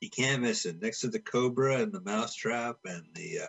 You 0.00 0.10
can't 0.10 0.42
miss 0.42 0.66
it. 0.66 0.80
Next 0.82 1.00
to 1.00 1.08
the 1.08 1.20
cobra 1.20 1.78
and 1.80 1.92
the 1.92 2.00
mousetrap 2.02 2.76
and 2.84 3.04
the 3.14 3.40
uh, 3.44 3.46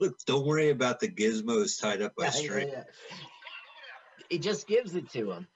look. 0.00 0.16
Don't 0.26 0.46
worry 0.46 0.70
about 0.70 1.00
the 1.00 1.08
gizmos 1.08 1.80
tied 1.80 2.02
up 2.02 2.14
by 2.16 2.24
Yeah, 2.24 2.30
yeah, 2.34 2.40
string. 2.40 2.68
yeah. 2.72 2.84
he 4.28 4.38
just 4.38 4.66
gives 4.66 4.94
it 4.94 5.10
to 5.10 5.32
him 5.32 5.46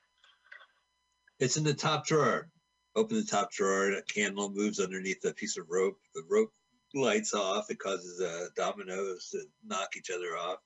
It's 1.39 1.57
in 1.57 1.65
the 1.65 1.75
top 1.75 2.07
drawer. 2.07 2.49
Open 2.95 3.17
the 3.17 3.25
top 3.25 3.51
drawer. 3.53 3.87
And 3.87 3.97
a 3.97 4.03
candle 4.03 4.51
moves 4.51 4.79
underneath 4.81 5.25
a 5.25 5.33
piece 5.35 5.57
of 5.57 5.67
rope. 5.69 5.99
The 6.15 6.23
rope 6.31 6.53
lights 6.95 7.33
off. 7.35 7.71
It 7.71 7.79
causes 7.79 8.21
uh, 8.21 8.49
dominoes 8.57 9.29
to 9.31 9.43
knock 9.65 9.97
each 9.97 10.11
other 10.11 10.37
off. 10.37 10.59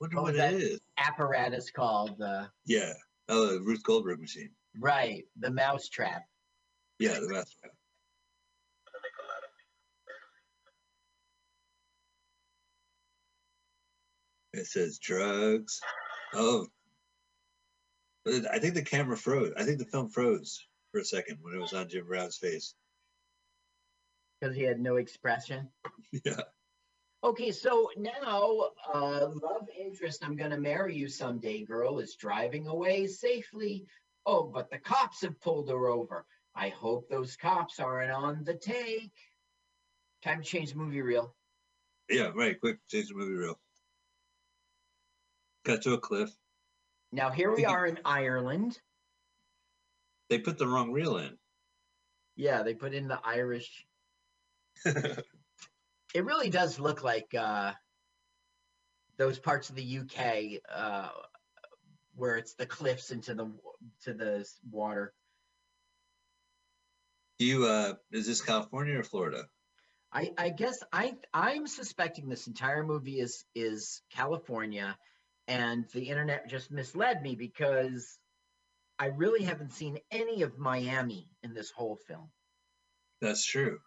Wonder 0.00 0.20
what 0.22 0.34
that- 0.36 0.54
it 0.54 0.62
is. 0.62 0.80
apparatus 0.98 1.70
called 1.70 2.18
the 2.18 2.48
Yeah. 2.66 2.92
Oh, 3.28 3.46
the 3.54 3.60
Rube 3.60 3.82
Goldberg 3.82 4.20
machine. 4.20 4.50
right 4.80 5.24
the 5.38 5.50
mousetrap 5.50 6.22
Yeah, 6.98 7.20
the 7.20 7.28
mousetrap. 7.28 7.72
It 14.58 14.66
says 14.66 14.98
drugs. 14.98 15.80
Oh, 16.34 16.66
I 18.26 18.58
think 18.58 18.74
the 18.74 18.82
camera 18.82 19.16
froze. 19.16 19.52
I 19.56 19.64
think 19.64 19.78
the 19.78 19.86
film 19.86 20.10
froze 20.10 20.66
for 20.92 21.00
a 21.00 21.04
second 21.04 21.38
when 21.40 21.54
it 21.54 21.60
was 21.60 21.72
on 21.72 21.88
Jim 21.88 22.06
Brown's 22.06 22.36
face. 22.36 22.74
because 24.40 24.54
he 24.54 24.62
had 24.62 24.80
no 24.80 24.96
expression. 24.96 25.68
Yeah. 26.24 26.40
Okay, 27.22 27.50
so 27.50 27.90
now, 27.98 28.70
uh, 28.94 29.28
love 29.42 29.68
interest, 29.78 30.24
I'm 30.24 30.36
gonna 30.36 30.56
marry 30.58 30.94
you 30.96 31.06
someday, 31.08 31.64
girl, 31.64 31.98
is 31.98 32.14
driving 32.14 32.66
away 32.66 33.06
safely. 33.08 33.86
Oh, 34.24 34.44
but 34.44 34.70
the 34.70 34.78
cops 34.78 35.20
have 35.22 35.38
pulled 35.40 35.68
her 35.68 35.88
over. 35.88 36.24
I 36.54 36.70
hope 36.70 37.08
those 37.08 37.36
cops 37.36 37.78
aren't 37.78 38.10
on 38.12 38.42
the 38.44 38.54
take. 38.54 39.12
Time 40.22 40.42
to 40.42 40.48
change 40.48 40.72
the 40.72 40.78
movie 40.78 41.02
reel. 41.02 41.34
Yeah, 42.08 42.30
right. 42.34 42.58
Quick, 42.58 42.78
change 42.88 43.08
the 43.08 43.14
movie 43.14 43.34
reel. 43.34 43.58
Got 45.68 45.82
to 45.82 45.92
a 45.92 45.98
cliff. 45.98 46.30
Now 47.12 47.30
here 47.30 47.54
we 47.54 47.66
are 47.66 47.86
in 47.86 47.98
Ireland. 48.02 48.78
They 50.30 50.38
put 50.38 50.56
the 50.56 50.66
wrong 50.66 50.92
reel 50.92 51.18
in. 51.18 51.36
Yeah, 52.36 52.62
they 52.62 52.72
put 52.72 52.94
in 52.94 53.06
the 53.06 53.20
Irish. 53.22 53.86
It 56.14 56.24
really 56.24 56.48
does 56.48 56.80
look 56.80 57.04
like 57.04 57.34
uh, 57.38 57.72
those 59.18 59.38
parts 59.38 59.68
of 59.68 59.76
the 59.76 59.98
UK 59.98 60.62
uh, 60.74 61.10
where 62.16 62.36
it's 62.36 62.54
the 62.54 62.64
cliffs 62.64 63.10
into 63.10 63.34
the 63.34 63.52
to 64.04 64.14
the 64.14 64.48
water. 64.70 65.12
Do 67.38 67.44
you 67.44 67.66
uh 67.66 67.94
is 68.10 68.26
this 68.26 68.40
California 68.40 68.98
or 68.98 69.02
Florida? 69.02 69.44
I, 70.10 70.32
I 70.38 70.48
guess 70.48 70.82
I 70.90 71.14
I'm 71.34 71.66
suspecting 71.66 72.30
this 72.30 72.46
entire 72.46 72.82
movie 72.82 73.20
is 73.20 73.44
is 73.54 74.00
California, 74.10 74.96
and 75.48 75.86
the 75.94 76.10
internet 76.10 76.48
just 76.48 76.70
misled 76.70 77.22
me 77.22 77.34
because 77.34 78.18
I 78.98 79.06
really 79.06 79.44
haven't 79.44 79.72
seen 79.72 79.98
any 80.10 80.42
of 80.42 80.58
Miami 80.58 81.30
in 81.42 81.54
this 81.54 81.70
whole 81.70 81.96
film. 82.06 82.30
That's 83.20 83.44
true. 83.44 83.78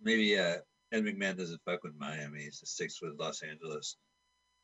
Maybe 0.00 0.36
uh 0.38 0.56
Ed 0.92 1.04
McMahon 1.04 1.36
doesn't 1.36 1.60
fuck 1.64 1.84
with 1.84 1.94
Miami, 1.96 2.42
he 2.42 2.50
sticks 2.50 3.00
with 3.00 3.20
Los 3.20 3.42
Angeles. 3.42 3.96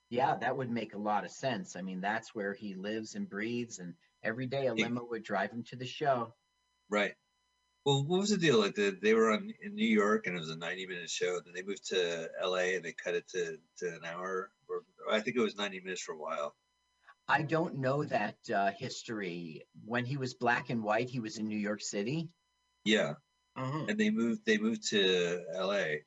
Yeah, 0.08 0.36
that 0.36 0.56
would 0.56 0.70
make 0.70 0.94
a 0.94 0.98
lot 0.98 1.24
of 1.24 1.30
sense. 1.30 1.76
I 1.76 1.82
mean, 1.82 2.00
that's 2.00 2.34
where 2.34 2.54
he 2.54 2.74
lives 2.74 3.14
and 3.14 3.28
breathes, 3.28 3.78
and 3.78 3.94
every 4.22 4.46
day 4.46 4.66
a 4.66 4.74
limo 4.74 5.04
would 5.10 5.24
drive 5.24 5.50
him 5.50 5.62
to 5.64 5.76
the 5.76 5.86
show. 5.86 6.34
Right. 6.88 7.14
Well, 7.86 8.02
what 8.04 8.18
was 8.18 8.30
the 8.30 8.36
deal? 8.36 8.58
Like 8.58 8.74
the, 8.74 8.98
they 9.00 9.14
were 9.14 9.30
on 9.30 9.54
in 9.62 9.76
New 9.76 9.86
York 9.86 10.26
and 10.26 10.34
it 10.34 10.40
was 10.40 10.50
a 10.50 10.56
90 10.56 10.88
minute 10.88 11.08
show. 11.08 11.38
Then 11.38 11.54
they 11.54 11.62
moved 11.62 11.86
to 11.90 12.28
LA 12.44 12.74
and 12.74 12.84
they 12.84 12.92
cut 12.92 13.14
it 13.14 13.28
to, 13.28 13.58
to 13.78 13.86
an 13.86 14.00
hour. 14.04 14.50
Or 14.68 14.82
I 15.08 15.20
think 15.20 15.36
it 15.36 15.40
was 15.40 15.54
90 15.54 15.80
minutes 15.82 16.02
for 16.02 16.12
a 16.12 16.18
while. 16.18 16.56
I 17.28 17.42
don't 17.42 17.78
know 17.78 18.02
that 18.02 18.38
uh, 18.52 18.72
history. 18.76 19.62
When 19.84 20.04
he 20.04 20.16
was 20.16 20.34
black 20.34 20.68
and 20.68 20.82
white, 20.82 21.08
he 21.08 21.20
was 21.20 21.38
in 21.38 21.46
New 21.46 21.58
York 21.58 21.80
City. 21.80 22.28
Yeah. 22.84 23.14
Uh-huh. 23.54 23.86
And 23.88 23.98
they 23.98 24.10
moved 24.10 24.44
they 24.44 24.58
moved 24.58 24.88
to 24.90 25.44
LA. 25.54 26.02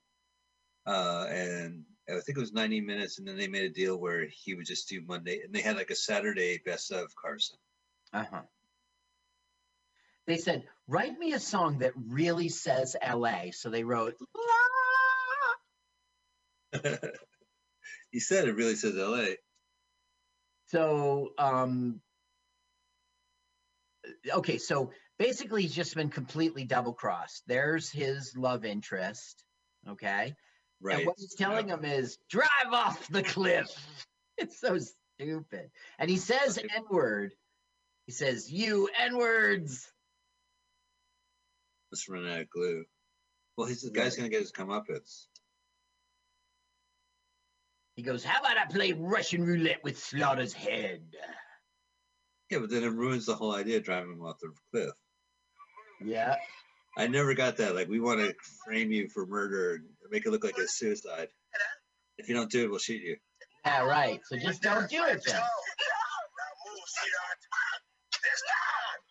Uh 0.86 1.28
and 1.30 1.86
I 2.10 2.20
think 2.20 2.38
it 2.38 2.42
was 2.42 2.52
90 2.52 2.82
minutes 2.82 3.20
and 3.20 3.28
then 3.28 3.38
they 3.38 3.48
made 3.48 3.64
a 3.64 3.74
deal 3.74 3.96
where 3.98 4.28
he 4.30 4.54
would 4.54 4.66
just 4.66 4.90
do 4.90 5.02
Monday 5.08 5.40
and 5.46 5.56
they 5.56 5.62
had 5.62 5.78
like 5.78 5.92
a 5.92 5.96
Saturday 5.96 6.60
best 6.66 6.92
of 6.92 7.16
Carson. 7.16 7.58
Uh-huh. 8.12 8.42
They 10.30 10.38
said, 10.38 10.64
write 10.88 11.18
me 11.18 11.34
a 11.34 11.40
song 11.40 11.80
that 11.80 11.94
really 11.96 12.50
says 12.50 12.96
LA. 13.04 13.46
So 13.52 13.72
they 13.72 13.84
wrote, 13.84 14.14
he 18.12 18.20
said 18.20 18.48
it 18.48 18.56
really 18.56 18.76
says 18.76 18.96
L.A. 18.96 19.38
so, 20.68 21.30
um, 21.40 22.00
okay, 24.32 24.60
so 24.60 24.92
basically 25.18 25.64
he's 25.64 25.74
just 25.74 25.96
been 25.96 26.10
completely 26.10 26.64
double 26.64 26.94
crossed. 26.94 27.42
There's 27.48 27.90
his 27.90 28.38
love 28.38 28.66
interest. 28.66 29.44
Okay. 29.90 30.36
Right. 30.80 30.98
And 31.00 31.08
what 31.08 31.16
he's 31.18 31.34
telling 31.34 31.70
him 31.70 31.84
is 31.84 32.20
drive 32.30 32.72
off 32.72 33.08
the 33.08 33.24
cliff. 33.24 33.68
It's 34.38 34.62
so 34.62 34.78
stupid. 34.78 35.70
And 35.98 36.10
he 36.10 36.16
says. 36.16 36.58
N 36.58 36.84
word. 36.90 37.34
He 38.06 38.14
says, 38.14 38.50
you 38.50 38.90
N 38.98 39.18
words. 39.18 39.92
Let's 41.92 42.08
run 42.10 42.28
out 42.28 42.42
of 42.42 42.50
glue. 42.50 42.86
Well, 43.58 43.68
he's 43.68 43.82
the 43.82 43.92
guy's 43.92 44.16
gonna 44.16 44.30
get 44.30 44.42
his 44.42 44.52
comeuppance. 44.52 45.26
He 47.96 48.04
goes, 48.04 48.24
how 48.24 48.40
about 48.40 48.58
I 48.58 48.66
play 48.66 48.94
Russian 48.94 49.44
roulette 49.44 49.84
with 49.84 50.00
Slaughter's 50.00 50.54
head? 50.54 51.02
Yeah, 52.50 52.60
but 52.60 52.70
then 52.70 52.84
it 52.84 52.94
ruins 52.94 53.26
the 53.26 53.36
whole 53.36 53.54
idea 53.54 53.78
of 53.78 53.84
driving 53.84 54.14
him 54.14 54.22
off 54.22 54.40
the 54.40 54.54
cliff. 54.72 54.94
Yeah. 56.04 56.36
I 56.98 57.08
never 57.08 57.34
got 57.34 57.58
that. 57.58 57.76
Like, 57.76 57.90
we 57.90 58.00
want 58.00 58.22
to 58.22 58.34
frame 58.66 58.92
you 58.92 59.10
for 59.10 59.26
murder 59.26 59.76
and 59.76 59.84
make 60.12 60.26
it 60.26 60.32
look 60.32 60.46
like 60.46 60.58
a 60.58 60.68
suicide. 60.68 61.28
If 62.18 62.30
you 62.30 62.36
don't 62.36 62.50
do 62.50 62.64
it, 62.64 62.70
we'll 62.70 62.80
shoot 62.80 63.02
you. 63.02 63.18
Yeah, 63.66 63.84
right. 63.84 64.22
So 64.24 64.38
just 64.38 64.62
don't 64.62 64.90
do 64.90 65.04
it 65.04 65.22
then. 65.26 65.36
Now 65.36 65.42
move, 66.66 66.88
sweetheart. 66.88 67.40
This 68.24 68.42
time. 68.48 69.02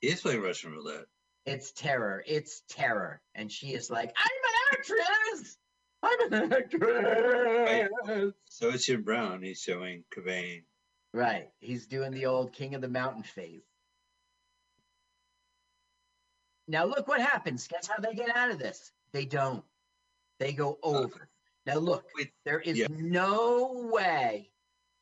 He 0.00 0.08
is 0.08 0.20
playing 0.20 0.42
Russian 0.42 0.72
roulette. 0.72 1.06
It's 1.44 1.72
terror. 1.72 2.22
It's 2.26 2.62
terror. 2.68 3.20
And 3.34 3.50
she 3.50 3.68
is 3.74 3.90
like, 3.90 4.14
I'm 4.16 4.30
an 4.48 4.78
actress. 4.78 5.56
I'm 6.02 6.32
an 6.32 6.52
actress. 6.52 8.32
So 8.48 8.68
it's 8.70 8.86
Jim 8.86 9.02
Brown. 9.02 9.42
He's 9.42 9.60
showing 9.60 10.04
Cobain. 10.16 10.62
Right. 11.12 11.48
He's 11.60 11.86
doing 11.86 12.12
the 12.12 12.26
old 12.26 12.52
King 12.52 12.74
of 12.74 12.80
the 12.80 12.88
Mountain 12.88 13.24
face. 13.24 13.62
Now 16.68 16.84
look 16.84 17.08
what 17.08 17.20
happens. 17.20 17.66
Guess 17.66 17.88
how 17.88 18.00
they 18.00 18.14
get 18.14 18.34
out 18.34 18.50
of 18.50 18.58
this? 18.58 18.92
They 19.12 19.24
don't. 19.24 19.64
They 20.38 20.52
go 20.52 20.78
over. 20.82 21.28
Now 21.66 21.76
look, 21.76 22.04
there 22.44 22.60
is 22.60 22.78
yeah. 22.78 22.86
no 22.90 23.90
way. 23.92 24.50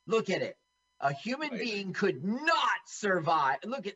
Look 0.07 0.29
at 0.29 0.41
it. 0.41 0.57
A 0.99 1.13
human 1.13 1.51
Right. 1.51 1.59
being 1.59 1.93
could 1.93 2.23
not 2.23 2.79
survive. 2.85 3.57
Look 3.65 3.87
at 3.87 3.95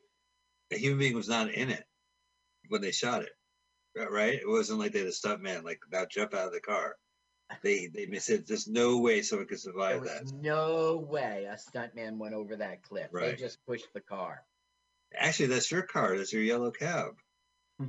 A 0.71 0.77
human 0.77 0.99
being 0.99 1.15
was 1.15 1.27
not 1.27 1.51
in 1.51 1.69
it 1.69 1.85
when 2.69 2.81
they 2.81 2.91
shot 2.91 3.23
it. 3.23 3.31
Right, 3.95 4.11
Right? 4.11 4.33
It 4.33 4.47
wasn't 4.47 4.79
like 4.79 4.91
they 4.91 4.99
had 4.99 5.07
a 5.07 5.11
stuntman, 5.11 5.63
like, 5.63 5.79
now 5.91 6.05
jump 6.05 6.33
out 6.33 6.47
of 6.47 6.53
the 6.53 6.59
car. 6.59 6.95
They 7.63 7.87
they 7.87 8.07
said 8.17 8.47
there's 8.47 8.67
no 8.67 8.97
way 8.99 9.21
someone 9.21 9.47
could 9.47 9.59
survive 9.59 10.03
that. 10.03 10.31
no 10.33 10.97
way 10.97 11.47
a 11.47 11.55
stuntman 11.55 12.17
went 12.17 12.33
over 12.33 12.55
that 12.55 12.81
cliff. 12.81 13.09
They 13.13 13.35
just 13.35 13.63
pushed 13.67 13.87
the 13.93 14.01
car. 14.01 14.43
Actually, 15.15 15.47
that's 15.47 15.71
your 15.71 15.83
car. 15.83 16.17
That's 16.17 16.33
your 16.33 16.41
yellow 16.41 16.71
cab. 16.71 17.15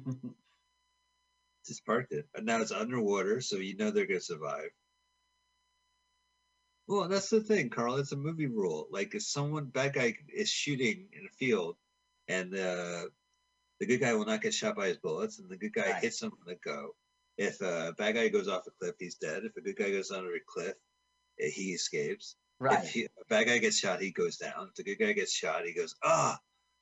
Just 1.66 1.84
parked 1.84 2.12
it. 2.12 2.28
And 2.34 2.46
now 2.46 2.60
it's 2.60 2.70
underwater, 2.70 3.40
so 3.40 3.56
you 3.56 3.76
know 3.76 3.90
they're 3.90 4.06
gonna 4.06 4.20
survive. 4.20 4.70
Well, 6.86 7.08
that's 7.08 7.30
the 7.30 7.40
thing, 7.40 7.70
Carl. 7.70 7.96
It's 7.96 8.12
a 8.12 8.16
movie 8.16 8.46
rule. 8.46 8.86
Like 8.90 9.14
if 9.14 9.22
someone 9.22 9.64
bad 9.66 9.94
guy 9.94 10.14
is 10.32 10.48
shooting 10.48 11.08
in 11.12 11.26
a 11.26 11.36
field, 11.36 11.76
and 12.28 12.54
uh, 12.56 13.06
the 13.80 13.86
good 13.86 13.98
guy 14.00 14.14
will 14.14 14.24
not 14.24 14.42
get 14.42 14.54
shot 14.54 14.76
by 14.76 14.88
his 14.88 14.96
bullets, 14.98 15.38
and 15.38 15.48
the 15.50 15.56
good 15.56 15.72
guy 15.72 15.90
Right. 15.92 16.02
hits 16.02 16.22
him 16.22 16.30
from 16.30 16.46
the 16.46 16.56
go. 16.56 16.94
If 17.38 17.60
a 17.60 17.94
bad 17.98 18.12
guy 18.14 18.28
goes 18.28 18.48
off 18.48 18.66
a 18.66 18.70
cliff, 18.70 18.94
he's 18.98 19.16
dead. 19.16 19.44
If 19.44 19.56
a 19.56 19.60
good 19.60 19.76
guy 19.76 19.90
goes 19.90 20.10
under 20.10 20.34
a 20.34 20.40
cliff, 20.46 20.74
eh, 21.40 21.50
he 21.50 21.72
escapes. 21.72 22.36
right. 22.58 22.82
If 22.84 22.90
he, 22.90 23.04
a 23.04 23.08
bad 23.28 23.46
guy 23.46 23.58
gets 23.58 23.78
shot, 23.78 24.00
he 24.00 24.10
goes 24.12 24.38
down. 24.38 24.68
If 24.68 24.74
the 24.76 24.84
good 24.84 24.98
guy 24.98 25.12
gets 25.12 25.32
shot, 25.34 25.66
he 25.66 25.74
goes, 25.74 25.94
ah, 26.02 26.38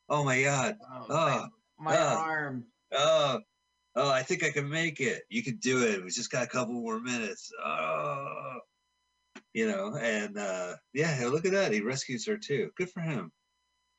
oh 0.09 0.23
my 0.25 0.41
god, 0.43 0.77
Oh, 0.89 1.07
oh, 1.09 1.49
my, 1.79 1.91
my 1.93 1.97
ah. 1.99 2.23
arm. 2.23 2.67
oh, 2.93 3.41
oh, 3.97 4.11
I 4.11 4.23
think 4.23 4.45
I 4.45 4.51
can 4.53 4.69
make 4.69 5.01
it. 5.01 5.23
You 5.29 5.43
can 5.43 5.57
do 5.57 5.83
it. 5.85 6.05
We 6.05 6.11
just 6.11 6.31
got 6.31 6.45
a 6.45 6.49
couple 6.49 6.75
more 6.75 7.01
minutes. 7.01 7.51
Oh, 7.65 8.61
you 9.53 9.67
know, 9.69 9.97
and 9.97 10.39
uh, 10.39 10.77
yeah, 10.93 11.27
look 11.31 11.45
at 11.45 11.53
that. 11.53 11.73
He 11.73 11.81
rescues 11.81 12.27
her 12.29 12.37
too. 12.37 12.71
Good 12.77 12.91
for 12.91 13.01
him. 13.01 13.33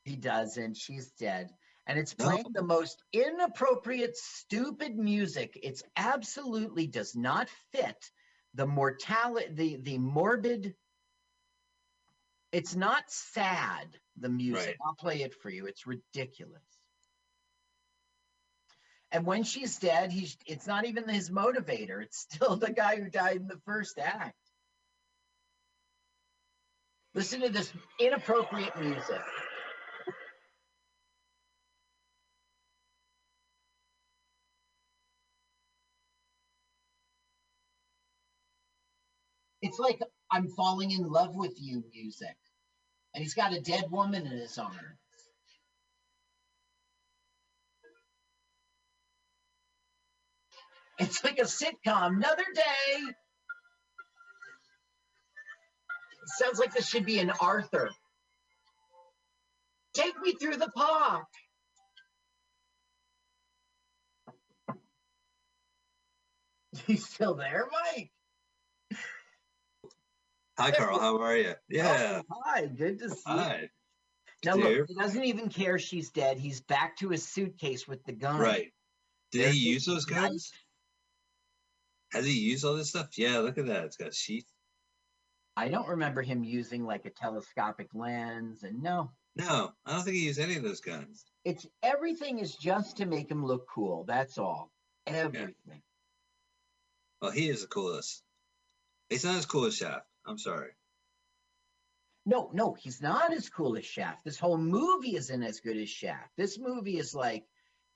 He 0.04 0.16
doesn't. 0.16 0.76
She's 0.78 1.10
dead. 1.12 1.50
And 1.86 1.98
it's 1.98 2.16
No. 2.18 2.24
playing 2.26 2.52
the 2.52 2.62
most 2.62 3.02
inappropriate, 3.12 4.16
stupid 4.16 4.96
music. 4.96 5.58
It's 5.62 5.82
absolutely 5.96 6.86
does 6.86 7.14
not 7.14 7.48
fit 7.72 8.10
the 8.54 8.66
mortality, 8.66 9.52
the, 9.52 9.76
the 9.76 9.98
morbid. 9.98 10.74
It's 12.50 12.74
not 12.74 13.10
sad, 13.10 14.00
the 14.16 14.28
music. 14.28 14.66
Right. 14.66 14.76
I'll 14.84 14.94
play 14.94 15.22
it 15.22 15.34
for 15.34 15.50
you. 15.50 15.66
It's 15.66 15.86
ridiculous. 15.86 16.62
And 19.12 19.24
when 19.24 19.44
she's 19.44 19.78
dead, 19.78 20.10
he's 20.10 20.36
it's 20.46 20.66
not 20.66 20.84
even 20.84 21.08
his 21.08 21.30
motivator. 21.30 22.02
It's 22.02 22.18
still 22.18 22.56
the 22.56 22.72
guy 22.72 22.96
who 22.96 23.08
died 23.08 23.36
in 23.36 23.46
the 23.46 23.60
first 23.64 23.98
act. 23.98 24.34
Listen 27.14 27.40
to 27.40 27.48
this 27.48 27.72
inappropriate 28.00 28.78
music. 28.78 29.22
It's 39.66 39.80
like 39.80 40.00
I'm 40.30 40.46
falling 40.48 40.92
in 40.92 41.08
love 41.08 41.34
with 41.34 41.60
you 41.60 41.82
music. 41.92 42.36
And 43.14 43.22
he's 43.22 43.34
got 43.34 43.52
a 43.52 43.60
dead 43.60 43.90
woman 43.90 44.26
in 44.26 44.38
his 44.38 44.56
arms. 44.58 44.76
It's 50.98 51.24
like 51.24 51.38
a 51.38 51.42
sitcom. 51.42 52.16
Another 52.16 52.44
day. 52.54 53.02
It 56.22 56.28
sounds 56.38 56.60
like 56.60 56.72
this 56.72 56.88
should 56.88 57.04
be 57.04 57.18
an 57.18 57.32
Arthur. 57.40 57.90
Take 59.94 60.20
me 60.22 60.32
through 60.32 60.56
the 60.56 60.70
park. 60.76 61.26
You 66.86 66.96
still 66.98 67.34
there, 67.34 67.66
Mike? 67.72 68.10
Hi, 70.58 70.70
Carl. 70.70 70.98
How 70.98 71.18
are 71.18 71.36
you? 71.36 71.50
Oh, 71.50 71.54
yeah. 71.68 72.22
Oh, 72.30 72.36
hi, 72.44 72.66
good 72.66 72.98
to 73.00 73.10
see 73.10 73.16
you. 73.26 73.36
Hi. 73.36 73.70
Now 74.44 74.54
look, 74.54 74.88
he 74.88 74.94
doesn't 74.94 75.24
even 75.24 75.48
care 75.48 75.78
she's 75.78 76.10
dead. 76.10 76.38
He's 76.38 76.60
back 76.60 76.96
to 76.98 77.08
his 77.08 77.26
suitcase 77.26 77.86
with 77.88 78.04
the 78.04 78.12
gun. 78.12 78.38
Right. 78.38 78.72
Did 79.32 79.42
There's 79.42 79.54
he 79.54 79.70
use 79.70 79.84
those 79.84 80.04
guns? 80.04 80.52
Has 82.12 82.24
he 82.24 82.32
used 82.32 82.64
all 82.64 82.76
this 82.76 82.90
stuff? 82.90 83.08
Yeah, 83.18 83.38
look 83.38 83.58
at 83.58 83.66
that. 83.66 83.84
It's 83.84 83.96
got 83.96 84.14
sheath. 84.14 84.46
I 85.56 85.68
don't 85.68 85.88
remember 85.88 86.22
him 86.22 86.44
using 86.44 86.84
like 86.84 87.06
a 87.06 87.10
telescopic 87.10 87.88
lens, 87.94 88.62
and 88.62 88.82
no, 88.82 89.10
No, 89.34 89.72
I 89.84 89.92
don't 89.92 90.04
think 90.04 90.16
he 90.16 90.26
used 90.26 90.38
any 90.38 90.56
of 90.56 90.62
those 90.62 90.80
guns. 90.80 91.24
it's 91.44 91.66
everything 91.82 92.38
is 92.38 92.54
just 92.54 92.98
to 92.98 93.06
make 93.06 93.30
him 93.30 93.44
look 93.44 93.66
cool. 93.68 94.04
That's 94.04 94.38
all. 94.38 94.70
Everything. 95.06 95.82
Well, 97.20 97.30
he 97.30 97.48
is 97.48 97.62
the 97.62 97.68
coolest. 97.68 98.22
He's 99.08 99.24
not 99.24 99.36
as 99.36 99.46
cool 99.46 99.64
as 99.64 99.76
Shaft. 99.76 100.06
I'm 100.26 100.38
sorry. 100.38 100.70
No, 102.24 102.50
no, 102.52 102.74
he's 102.74 103.00
not 103.00 103.32
as 103.32 103.48
cool 103.48 103.76
as 103.76 103.84
Shaft. 103.84 104.24
This 104.24 104.38
whole 104.38 104.58
movie 104.58 105.14
isn't 105.16 105.42
as 105.42 105.60
good 105.60 105.76
as 105.76 105.88
Shaft. 105.88 106.30
This 106.36 106.58
movie 106.58 106.98
is 106.98 107.14
like, 107.14 107.44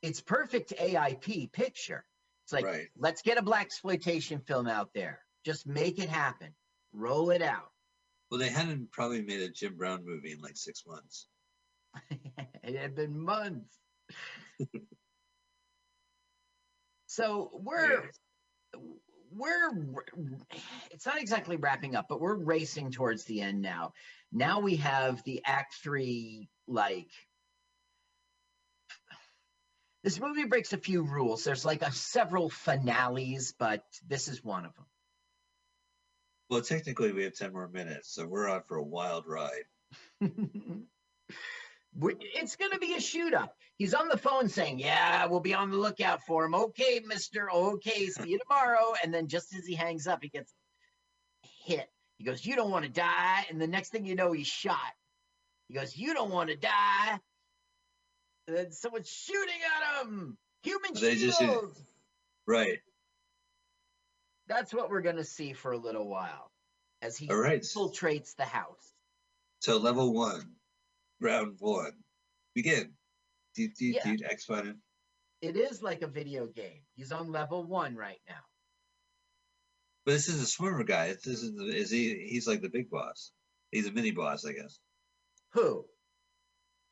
it's 0.03 0.21
perfect 0.21 0.73
AIP 0.79 1.51
picture. 1.53 2.05
It's 2.45 2.53
like, 2.53 2.65
Right. 2.65 2.89
let's 2.97 3.23
get 3.23 3.39
a 3.39 3.43
black 3.43 3.67
exploitation 3.67 4.41
film 4.41 4.69
out 4.69 4.95
there. 4.95 5.21
Just 5.45 5.67
make 5.67 5.99
it 5.99 6.09
happen. 6.09 6.55
Roll 6.93 7.31
it 7.31 7.43
out. 7.43 7.73
Well, 8.31 8.39
they 8.39 8.49
hadn't 8.49 8.93
probably 8.93 9.23
made 9.23 9.41
a 9.41 9.49
Jim 9.49 9.77
Brown 9.77 10.05
movie 10.07 10.33
in 10.33 10.41
like 10.41 10.57
six 10.57 10.85
months. 10.87 11.27
it 12.63 12.77
had 12.77 12.95
been 12.95 13.19
months. 13.19 13.77
so 17.07 17.51
we're 17.55 18.11
we're 19.33 19.71
it's 20.91 21.07
not 21.07 21.21
exactly 21.21 21.57
wrapping 21.57 21.95
up, 21.95 22.07
but 22.09 22.21
we're 22.21 22.35
racing 22.35 22.91
towards 22.91 23.25
the 23.25 23.41
end 23.41 23.63
now. 23.63 23.93
Now 24.33 24.61
we 24.61 24.77
have 24.77 25.23
the 25.25 25.43
act 25.45 25.75
three 25.83 26.49
like 26.67 27.11
this 30.03 30.19
movie 30.19 30.45
breaks 30.45 30.73
a 30.73 30.79
few 30.79 31.03
rules. 31.03 31.45
There's 31.45 31.65
like 31.65 31.83
a 31.83 31.93
several 31.93 32.49
finales, 32.49 33.55
but 33.59 33.85
this 34.09 34.29
is 34.29 34.43
one 34.43 34.65
of 34.65 34.75
them. 34.75 34.87
Well, 36.49 36.63
technically, 36.63 37.13
we 37.13 37.25
have 37.25 37.35
10 37.35 37.53
more 37.53 37.69
minutes, 37.69 38.13
so 38.13 38.27
we're 38.27 38.49
on 38.49 38.63
for 38.67 38.77
a 38.79 38.83
wild 38.83 39.25
ride. 39.27 39.67
It's 41.99 42.57
going 42.57 42.71
to 42.73 42.79
be 42.79 42.95
a 42.95 43.01
shoot 43.01 43.35
up. 43.35 43.55
He's 43.77 43.95
on 43.95 44.09
the 44.09 44.17
phone 44.19 44.49
saying, 44.49 44.79
Yeah, 44.79 45.27
we'll 45.27 45.41
be 45.41 45.55
on 45.55 45.71
the 45.71 45.77
lookout 45.77 46.21
for 46.27 46.45
him. 46.45 46.55
Okay, 46.55 47.01
mister. 47.05 47.51
Okay, 47.51 48.07
see 48.07 48.31
you 48.31 48.39
tomorrow. 48.39 48.95
And 49.03 49.13
then 49.13 49.27
just 49.29 49.55
as 49.55 49.67
he 49.67 49.75
hangs 49.75 50.07
up, 50.07 50.21
he 50.23 50.29
gets 50.29 50.53
hit. 51.65 51.89
He 52.19 52.25
goes, 52.25 52.45
You 52.47 52.55
don't 52.57 52.71
want 52.71 52.85
to 52.85 52.91
die. 52.91 53.47
And 53.51 53.61
the 53.61 53.67
next 53.67 53.91
thing 53.91 54.07
you 54.07 54.15
know, 54.15 54.33
he's 54.33 54.47
shot. 54.47 54.77
He 55.69 55.75
goes, 55.75 55.97
You 55.97 56.15
don't 56.15 56.31
want 56.31 56.51
to 56.51 56.57
die. 56.57 57.19
And 58.47 58.57
then 58.57 58.73
someone's 58.73 59.09
shooting 59.09 59.55
at 59.77 60.05
him. 60.07 60.37
Human 60.63 60.93
They 60.95 61.17
just- 61.17 61.43
Right. 62.47 62.79
That's 64.49 64.75
what 64.75 64.91
we're 64.91 65.03
going 65.03 65.17
to 65.17 65.25
see 65.25 65.53
for 65.53 65.73
a 65.73 65.79
little 65.79 66.09
while 66.09 66.51
as 67.03 67.17
he 67.17 67.29
All 67.31 67.37
right. 67.37 67.61
infiltrates 67.63 68.35
the 68.35 68.45
house. 68.45 68.93
So 69.61 69.77
level 69.79 70.13
one, 70.13 70.57
round 71.21 71.57
one, 71.59 71.93
begin. 72.55 72.93
Doot, 73.55 73.75
doot, 73.77 73.97
Yeah. 73.97 74.05
doot, 74.05 74.23
X 74.25 74.47
button. 74.47 74.81
It 75.43 75.57
is 75.57 75.83
like 75.83 76.03
a 76.03 76.07
video 76.07 76.47
game. 76.47 76.83
He's 76.97 77.13
on 77.13 77.31
level 77.33 77.65
one 77.65 77.97
right 77.97 78.21
now. 78.29 78.41
But 80.05 80.13
this 80.13 80.29
is 80.29 80.41
a 80.43 80.47
swimmer 80.47 80.85
guy. 80.85 81.09
This 81.09 81.27
is 81.27 81.55
the, 81.55 81.65
is 81.67 81.91
he? 81.91 82.27
He's 82.29 82.47
like 82.47 82.63
the 82.63 82.69
big 82.69 82.91
boss. 82.91 83.33
He's 83.71 83.87
a 83.87 83.93
mini 83.93 84.11
boss, 84.11 84.45
I 84.45 84.53
guess. 84.53 84.79
Who? 85.53 85.87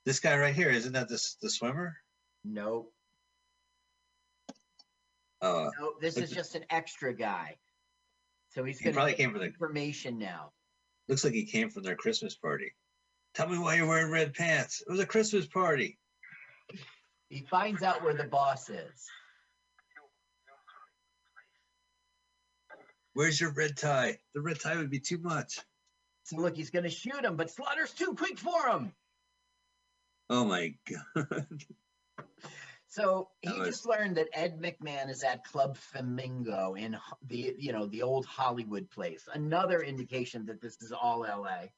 This 0.04 0.20
guy 0.20 0.36
right 0.38 0.54
here, 0.54 0.70
isn't 0.70 0.92
that 0.92 1.08
this 1.08 1.34
the 1.42 1.50
swimmer? 1.50 1.96
Nope. 2.44 2.92
Uh, 5.40 5.70
Nope. 5.78 6.00
This 6.00 6.16
is 6.16 6.30
just 6.30 6.54
an 6.54 6.64
extra 6.70 7.14
guy. 7.14 7.56
So 8.50 8.64
he's 8.64 8.78
He 8.78 8.84
going 8.84 8.94
probably 8.94 9.12
to 9.12 9.16
came 9.18 9.30
from 9.30 9.40
the- 9.40 9.46
information 9.46 10.18
now. 10.18 10.52
looks 11.08 11.24
like 11.24 11.34
he 11.34 11.46
came 11.46 11.70
from 11.70 11.82
their 11.84 11.96
Christmas 11.96 12.34
party. 12.34 12.72
Tell 13.34 13.48
me 13.48 13.58
why 13.58 13.76
you're 13.76 13.86
wearing 13.86 14.10
red 14.10 14.34
pants. 14.34 14.82
It 14.86 14.90
was 14.90 15.00
a 15.00 15.06
Christmas 15.06 15.46
party. 15.46 15.98
He 17.28 17.42
finds 17.50 17.82
out 17.82 18.02
where 18.02 18.14
the 18.14 18.24
boss 18.24 18.68
is. 18.70 19.06
Where's 23.14 23.40
your 23.40 23.52
red 23.52 23.76
tie? 23.76 24.18
The 24.34 24.40
red 24.40 24.60
tie 24.60 24.76
would 24.76 24.90
be 24.90 25.00
too 25.00 25.18
much. 25.18 25.58
So 26.24 26.36
look, 26.36 26.56
he's 26.56 26.70
going 26.70 26.84
to 26.84 26.90
shoot 26.90 27.24
him, 27.24 27.36
but 27.36 27.50
Slaughter's 27.50 27.92
too 27.92 28.14
quick 28.14 28.38
for 28.38 28.68
him. 28.68 28.92
Oh 30.30 30.44
my 30.44 30.74
god. 30.88 31.64
So 32.90 33.28
he 33.42 33.50
was- 33.52 33.68
just 33.68 33.86
learned 33.86 34.16
that 34.16 34.28
Ed 34.32 34.58
McMahon 34.60 35.10
is 35.10 35.22
at 35.22 35.44
Club 35.44 35.76
Flamingo 35.76 36.74
in 36.74 36.96
the 37.26 37.54
you 37.58 37.70
know 37.70 37.84
the 37.84 38.00
old 38.02 38.24
Hollywood 38.24 38.88
place. 38.90 39.28
Another 39.32 39.82
indication 39.82 40.46
that 40.46 40.62
this 40.62 40.80
is 40.80 40.90
all 40.90 41.26
L.A. 41.26 41.70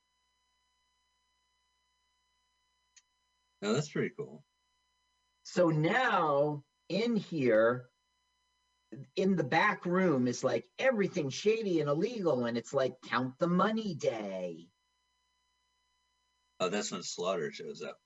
No, 3.63 3.75
that's 3.75 3.91
pretty 3.91 4.11
cool. 4.17 4.43
So 5.43 5.69
now 5.69 6.63
in 6.89 7.17
here, 7.17 7.87
in 9.17 9.37
the 9.37 9.45
back 9.45 9.87
room 9.87 10.27
is 10.27 10.43
like 10.43 10.67
everything 10.79 11.31
shady 11.31 11.81
and 11.81 11.89
illegal, 11.89 12.47
and 12.47 12.57
it's 12.57 12.75
like 12.75 12.95
count 13.09 13.35
the 13.39 13.47
money 13.47 13.95
day. 13.95 14.69
Oh, 16.59 16.69
that's 16.69 16.93
when 16.93 17.03
Slaughter 17.03 17.53
shows 17.53 17.83
up. 17.83 17.99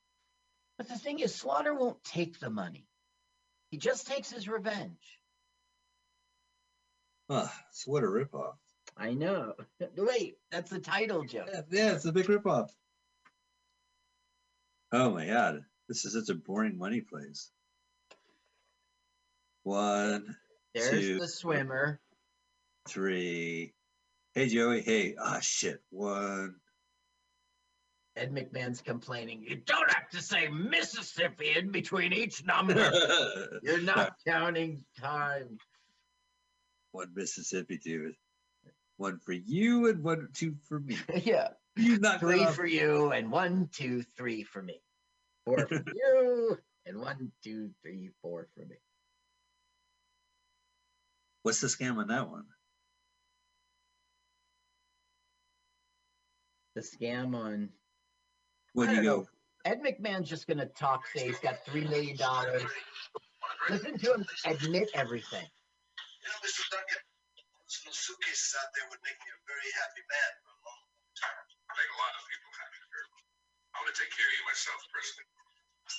But 0.77 0.89
the 0.89 0.99
thing 0.99 1.21
is, 1.21 1.35
Slaughter 1.35 1.75
won't 1.75 2.03
take 2.05 2.39
the 2.39 2.51
money. 2.51 2.87
He 3.71 3.79
just 3.79 4.07
takes 4.07 4.31
his 4.31 4.49
revenge. 4.49 5.19
Oh, 7.29 7.51
so 7.73 7.91
what 7.91 8.05
a 8.05 8.07
ripoff. 8.07 8.55
I 8.97 9.15
know. 9.15 9.55
Wait, 9.97 10.37
that's 10.51 10.71
the 10.71 10.79
title 10.79 11.25
joke. 11.25 11.49
Yeah, 11.53 11.63
yeah, 11.71 11.93
it's 11.95 12.05
a 12.05 12.13
big 12.13 12.27
ripoff. 12.27 12.69
Oh 14.95 15.11
my 15.11 15.27
god. 15.27 15.65
This 15.89 16.05
is 16.05 16.13
such 16.13 16.33
a 16.33 16.39
boring 16.39 16.79
money 16.79 17.01
place. 17.01 17.51
One, 19.65 20.37
There's 20.73 20.91
two, 20.91 21.19
the 21.19 21.27
swimmer. 21.27 22.01
three. 22.89 23.73
Hey 24.35 24.49
Joey, 24.49 24.83
hey. 24.83 25.17
Ah 25.21 25.41
shit. 25.41 25.83
One. 25.91 26.55
Ed 28.17 28.33
McMahon's 28.33 28.81
complaining. 28.81 29.43
You 29.43 29.57
don't 29.57 29.91
have 29.91 30.09
to 30.11 30.23
say 30.23 30.47
Mississippi 30.47 31.55
in 31.59 31.73
between 31.73 32.13
each 32.13 32.45
number. 32.45 32.93
You're 33.65 33.83
not 33.83 34.13
counting 34.25 34.85
time. 35.01 35.59
one 36.93 37.09
Mississippi 37.17 37.79
dude. 37.79 38.15
One 38.97 39.19
for 39.19 39.33
you 39.33 39.89
and 39.89 40.05
one 40.05 40.29
two 40.35 40.55
for 40.69 40.79
me. 40.79 40.97
yeah. 41.25 41.49
You 41.77 41.99
knocked 41.99 42.21
that 42.21 42.21
Three 42.21 42.45
off. 42.45 42.55
for 42.55 42.67
you 42.67 43.11
and 43.13 43.31
one, 43.33 43.69
two, 43.73 44.05
three 44.17 44.45
for 44.45 44.63
me. 44.63 44.81
Four 45.45 45.67
for 45.67 45.83
you 45.95 46.59
and 46.87 46.99
one, 47.01 47.33
two, 47.43 47.71
three, 47.83 48.11
four 48.23 48.47
for 48.55 48.65
me. 48.65 48.77
What's 51.43 51.61
the 51.61 51.67
scam 51.67 51.97
on 51.99 52.09
that 52.09 52.29
one? 52.31 52.45
The 56.75 56.81
scam 56.81 57.35
on 57.37 57.71
When 58.73 58.89
do 58.89 58.95
you 58.97 59.03
don't 59.03 59.05
go, 59.05 59.21
know. 59.23 59.29
Ed 59.65 59.81
McMahon's 59.83 60.29
just 60.29 60.47
gonna 60.47 60.67
talk, 60.67 61.07
say 61.15 61.27
he's 61.29 61.39
got 61.39 61.65
three 61.65 61.87
million 61.87 62.17
dollars. 62.17 62.63
Listen 63.71 63.97
to 63.99 64.15
him 64.15 64.27
admit 64.45 64.91
everything. 64.95 65.45
You 65.47 66.29
know, 66.29 66.39
Mr. 66.45 66.65
Duncan, 66.71 67.01
those 67.65 67.81
little 67.85 67.95
suitcases 67.97 68.57
out 68.61 68.69
there 68.75 68.85
would 68.91 69.01
make 69.05 69.17
me 69.25 69.31
a 69.33 69.41
very 69.49 69.71
happy 69.81 70.03
man 70.05 70.31
for 70.45 70.51
a 70.53 70.61
long, 70.69 70.83
long 70.85 71.13
time. 71.17 71.47
I 71.75 71.83
make 71.83 71.91
a 71.91 71.99
lot 71.99 72.15
of 72.15 72.23
people 72.31 72.51
happy, 72.55 72.79
Kurt. 72.87 73.11
I 73.75 73.83
want 73.83 73.91
to 73.91 73.99
take 73.99 74.15
care 74.15 74.31
of 74.31 74.35
you 74.39 74.47
myself 74.47 74.79
personally. 74.95 75.27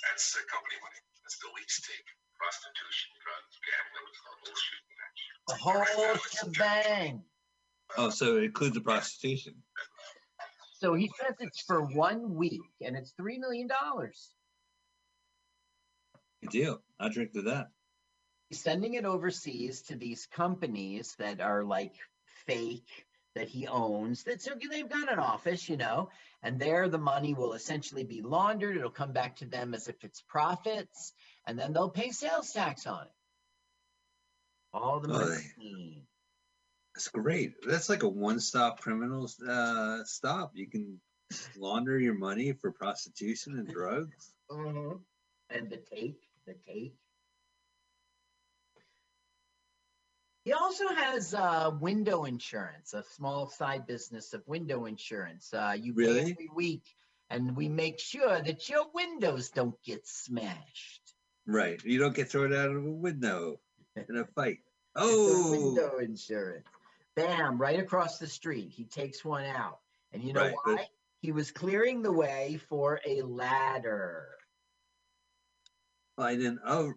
That's 0.08 0.32
uh, 0.32 0.40
company 0.48 0.80
money. 0.80 1.00
That's 1.20 1.36
the 1.36 1.52
least 1.52 1.84
take. 1.84 2.08
Prostitution, 2.40 3.12
drugs, 3.20 3.54
gambling, 3.60 4.08
the 4.16 4.32
whole 4.40 4.56
shooting 4.56 4.96
match. 4.96 5.20
The 5.52 5.58
whole 5.60 6.16
shebang. 6.32 7.24
oh, 8.00 8.08
so 8.08 8.40
it 8.40 8.44
includes 8.44 8.72
the 8.72 8.80
prostitution. 8.80 9.52
So 10.80 10.94
he 10.94 11.10
says 11.20 11.36
it's 11.40 11.60
for 11.60 11.84
one 11.92 12.34
week 12.34 12.60
and 12.80 12.96
it's 12.96 13.12
three 13.12 13.36
million 13.36 13.68
dollars. 13.68 14.32
Good 16.40 16.50
deal. 16.50 16.82
I'll 17.00 17.10
drink 17.10 17.32
to 17.32 17.42
that. 17.42 17.68
He's 18.48 18.62
sending 18.62 18.94
it 18.94 19.04
overseas 19.04 19.82
to 19.82 19.96
these 19.96 20.24
companies 20.24 21.14
that 21.18 21.40
are 21.40 21.64
like 21.64 21.94
fake 22.46 23.05
that 23.36 23.48
he 23.48 23.66
owns. 23.66 24.24
that 24.24 24.40
so 24.40 24.52
They've 24.70 24.88
got 24.88 25.12
an 25.12 25.18
office, 25.18 25.68
you 25.68 25.76
know, 25.76 26.08
and 26.42 26.58
there 26.58 26.88
the 26.88 26.98
money 26.98 27.34
will 27.34 27.52
essentially 27.52 28.02
be 28.02 28.22
laundered. 28.22 28.76
It'll 28.76 28.90
come 28.90 29.12
back 29.12 29.36
to 29.36 29.44
them 29.44 29.74
as 29.74 29.88
if 29.88 30.02
it's 30.04 30.22
profits, 30.22 31.12
and 31.46 31.58
then 31.58 31.74
they'll 31.74 31.90
pay 31.90 32.10
sales 32.10 32.50
tax 32.50 32.86
on 32.86 33.02
it. 33.04 33.12
All 34.72 35.00
the 35.00 35.08
money. 35.08 36.06
That's 36.94 37.08
great. 37.08 37.52
That's 37.66 37.90
like 37.90 38.04
a 38.04 38.08
one-stop 38.08 38.80
criminal 38.80 39.28
uh, 39.46 40.04
stop. 40.04 40.52
You 40.54 40.66
can 40.66 40.98
launder 41.58 41.98
your 41.98 42.14
money 42.14 42.52
for 42.52 42.72
prostitution 42.72 43.58
and 43.58 43.68
drugs. 43.68 44.32
Mhm. 44.50 45.00
And 45.50 45.70
the 45.70 45.76
take, 45.76 46.22
the 46.46 46.54
take. 46.66 46.96
He 50.46 50.52
also 50.52 50.86
has 50.86 51.34
uh, 51.34 51.72
window 51.80 52.24
insurance, 52.24 52.94
a 52.94 53.02
small 53.16 53.48
side 53.48 53.84
business 53.84 54.32
of 54.32 54.46
window 54.46 54.84
insurance. 54.84 55.52
Uh, 55.52 55.74
you 55.76 55.92
pay 55.92 56.02
Really? 56.04 56.20
every 56.30 56.48
week, 56.54 56.84
and 57.30 57.56
we 57.56 57.68
make 57.68 57.98
sure 57.98 58.40
that 58.40 58.68
your 58.68 58.84
windows 58.94 59.50
don't 59.50 59.74
get 59.82 60.06
smashed. 60.06 61.02
Right. 61.48 61.82
You 61.84 61.98
don't 61.98 62.14
get 62.14 62.30
thrown 62.30 62.52
out 62.54 62.70
of 62.70 62.76
a 62.86 62.90
window 62.90 63.58
in 63.96 64.16
a 64.16 64.24
fight. 64.24 64.58
Oh, 64.98 65.50
window 65.50 65.98
insurance. 65.98 66.64
Bam! 67.16 67.58
Right 67.60 67.78
across 67.80 68.18
the 68.18 68.26
street, 68.26 68.70
he 68.70 68.84
takes 68.84 69.22
one 69.22 69.44
out, 69.44 69.80
and 70.12 70.22
you 70.22 70.32
know 70.32 70.40
Right, 70.42 70.54
but- 70.64 70.74
why? 70.76 70.86
He 71.20 71.32
was 71.32 71.50
clearing 71.50 72.02
the 72.02 72.12
way 72.12 72.60
for 72.68 73.00
a 73.04 73.20
ladder. 73.22 74.28
I 76.16 76.36
didn't. 76.36 76.60
Oh, 76.64 76.92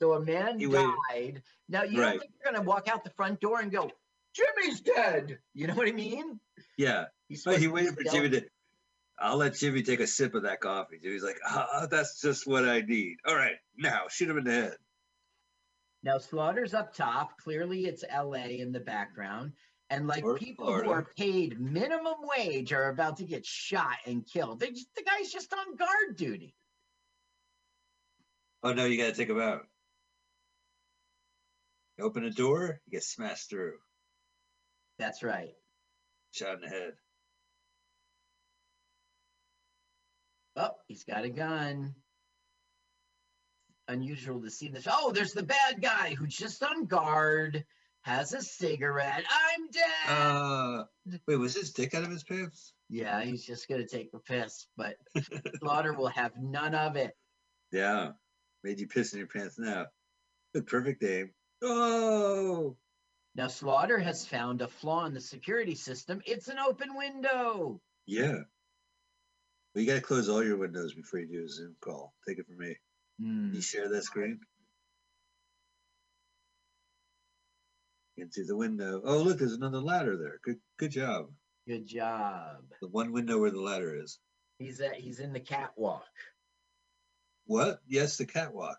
So 0.00 0.12
a 0.14 0.20
man 0.20 0.58
He 0.58 0.66
waited. 0.66 0.90
died. 1.10 1.42
Now 1.68 1.82
you 1.82 2.00
Right. 2.00 2.10
don't 2.12 2.20
think 2.20 2.32
you're 2.42 2.52
gonna 2.52 2.64
walk 2.64 2.88
out 2.88 3.04
the 3.04 3.10
front 3.10 3.40
door 3.40 3.60
and 3.60 3.70
go, 3.70 3.90
Jimmy's 4.34 4.80
dead. 4.80 5.38
You 5.54 5.66
know 5.66 5.74
what 5.74 5.88
I 5.88 5.92
mean? 5.92 6.40
yeah. 6.76 7.06
He's 7.28 7.44
But 7.44 7.58
he 7.60 7.68
waited 7.68 7.94
for 7.94 8.04
Jimmy 8.04 8.30
to. 8.30 8.48
I'll 9.18 9.36
let 9.36 9.54
Jimmy 9.54 9.82
take 9.82 10.00
a 10.00 10.06
sip 10.06 10.34
of 10.34 10.44
that 10.44 10.60
coffee. 10.60 10.98
Jimmy's 11.02 11.24
like, 11.24 11.40
ah, 11.44 11.86
that's 11.90 12.20
just 12.20 12.46
what 12.46 12.66
I 12.68 12.80
need. 12.82 13.16
All 13.26 13.34
right, 13.34 13.56
now 13.76 14.06
shoot 14.08 14.30
him 14.30 14.38
in 14.38 14.44
the 14.44 14.52
head. 14.52 14.76
Now 16.04 16.18
Slaughter's 16.18 16.72
up 16.72 16.94
top. 16.94 17.36
Clearly, 17.38 17.84
it's 17.86 18.04
L.A. 18.08 18.60
in 18.60 18.70
the 18.70 18.78
background, 18.80 19.54
and 19.90 20.06
like 20.06 20.22
Or 20.24 20.38
people 20.38 20.72
who 20.72 20.88
are 20.90 21.08
paid 21.16 21.58
minimum 21.60 22.14
wage 22.22 22.72
are 22.72 22.88
about 22.88 23.16
to 23.16 23.24
get 23.24 23.44
shot 23.44 23.96
and 24.06 24.24
killed. 24.24 24.60
They 24.60 24.70
just, 24.70 24.94
the 24.94 25.02
guy's 25.02 25.32
just 25.32 25.52
on 25.52 25.74
guard 25.74 26.16
duty. 26.16 26.54
Oh 28.62 28.72
no, 28.72 28.84
you 28.84 28.96
gotta 28.98 29.12
take 29.12 29.28
him 29.28 29.40
out. 29.40 29.66
You 31.98 32.04
open 32.04 32.24
a 32.24 32.30
door, 32.30 32.80
you 32.86 32.92
get 32.92 33.02
smashed 33.02 33.50
through, 33.50 33.74
That's 34.98 35.22
right. 35.22 35.54
shot 36.30 36.54
in 36.54 36.60
the 36.60 36.68
head. 36.68 36.92
Oh, 40.56 40.70
he's 40.86 41.04
got 41.04 41.24
a 41.24 41.28
gun. 41.30 41.94
Unusual 43.88 44.40
to 44.42 44.50
see 44.50 44.68
this. 44.68 44.86
Oh, 44.90 45.12
there's 45.12 45.32
the 45.32 45.42
bad 45.42 45.80
guy 45.80 46.14
who's 46.14 46.36
just 46.36 46.62
on 46.62 46.86
guard, 46.86 47.64
has 48.02 48.32
a 48.32 48.42
cigarette. 48.42 49.24
I'm 49.30 49.68
dead. 49.70 50.08
Uh, 50.08 50.84
wait, 51.26 51.36
was 51.36 51.54
his 51.54 51.72
dick 51.72 51.94
out 51.94 52.04
of 52.04 52.10
his 52.10 52.22
pants? 52.24 52.74
yeah, 52.90 53.22
he's 53.22 53.44
just 53.44 53.68
gonna 53.68 53.86
take 53.86 54.10
a 54.14 54.18
piss, 54.18 54.66
but 54.76 54.96
Slaughter 55.58 55.92
will 55.94 56.08
have 56.08 56.32
none 56.38 56.74
of 56.74 56.96
it. 56.96 57.16
Yeah, 57.72 58.12
made 58.62 58.78
you 58.80 58.86
piss 58.88 59.12
in 59.12 59.18
your 59.18 59.28
pants 59.28 59.58
now. 59.58 59.86
Good, 60.54 60.66
perfect 60.66 61.02
aim. 61.04 61.30
Oh, 61.62 62.76
Now 63.34 63.48
Slaughter 63.48 63.98
has 63.98 64.24
found 64.26 64.62
a 64.62 64.68
flaw 64.68 65.06
in 65.06 65.14
the 65.14 65.20
security 65.20 65.74
system. 65.74 66.20
It's 66.24 66.48
an 66.48 66.58
open 66.58 66.96
window. 66.96 67.80
yeah. 68.06 68.38
Well, 69.74 69.82
you 69.84 69.86
gotta 69.86 70.00
close 70.00 70.28
all 70.28 70.42
your 70.42 70.56
windows 70.56 70.94
before 70.94 71.20
you 71.20 71.26
do 71.28 71.44
a 71.44 71.48
Zoom 71.48 71.76
call. 71.80 72.14
Take 72.26 72.38
it 72.38 72.46
from 72.46 72.58
me. 72.58 72.76
Hmm. 73.20 73.52
You 73.54 73.60
share 73.60 73.88
that 73.88 74.02
screen. 74.02 74.40
Into 78.16 78.44
the 78.44 78.56
window. 78.56 79.00
Oh, 79.04 79.18
look, 79.18 79.38
there's 79.38 79.52
another 79.52 79.78
ladder 79.80 80.16
there. 80.16 80.40
Good, 80.42 80.56
good 80.78 80.90
job. 80.90 81.26
Good 81.68 81.86
job. 81.86 82.62
The 82.80 82.88
one 82.88 83.12
window 83.12 83.38
where 83.38 83.50
the 83.50 83.60
ladder 83.60 83.94
is. 84.02 84.18
He's 84.58 84.80
at, 84.80 84.94
he's 84.96 85.20
in 85.20 85.32
the 85.32 85.38
catwalk. 85.40 86.02
What? 87.46 87.80
Yes, 87.86 88.16
the 88.16 88.26
catwalk. 88.26 88.78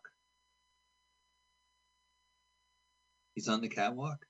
He's 3.39 3.47
on 3.47 3.61
the 3.61 3.69
catwalk. 3.69 4.25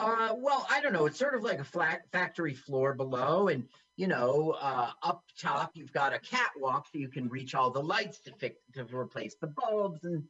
Uh, 0.00 0.34
well, 0.36 0.66
I 0.68 0.80
don't 0.80 0.92
know. 0.92 1.06
It's 1.06 1.16
sort 1.16 1.36
of 1.36 1.44
like 1.44 1.60
a 1.60 1.64
flat 1.64 2.00
factory 2.10 2.54
floor 2.54 2.92
below, 2.92 3.46
and 3.46 3.68
you 3.96 4.08
know, 4.08 4.56
uh, 4.60 4.90
up 5.00 5.22
top 5.40 5.70
you've 5.74 5.92
got 5.92 6.12
a 6.12 6.18
catwalk 6.18 6.88
so 6.92 6.98
you 6.98 7.06
can 7.06 7.28
reach 7.28 7.54
all 7.54 7.70
the 7.70 7.80
lights 7.80 8.18
to 8.22 8.32
fix 8.32 8.56
to 8.74 8.84
replace 8.92 9.36
the 9.40 9.46
bulbs. 9.46 10.02
And 10.02 10.24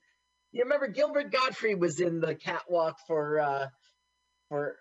you 0.52 0.64
remember 0.64 0.88
Gilbert 0.88 1.32
Gottfried 1.32 1.80
was 1.80 1.98
in 2.00 2.20
the 2.20 2.34
catwalk 2.34 2.98
for 3.06 3.40
uh, 3.40 3.68
for 4.50 4.76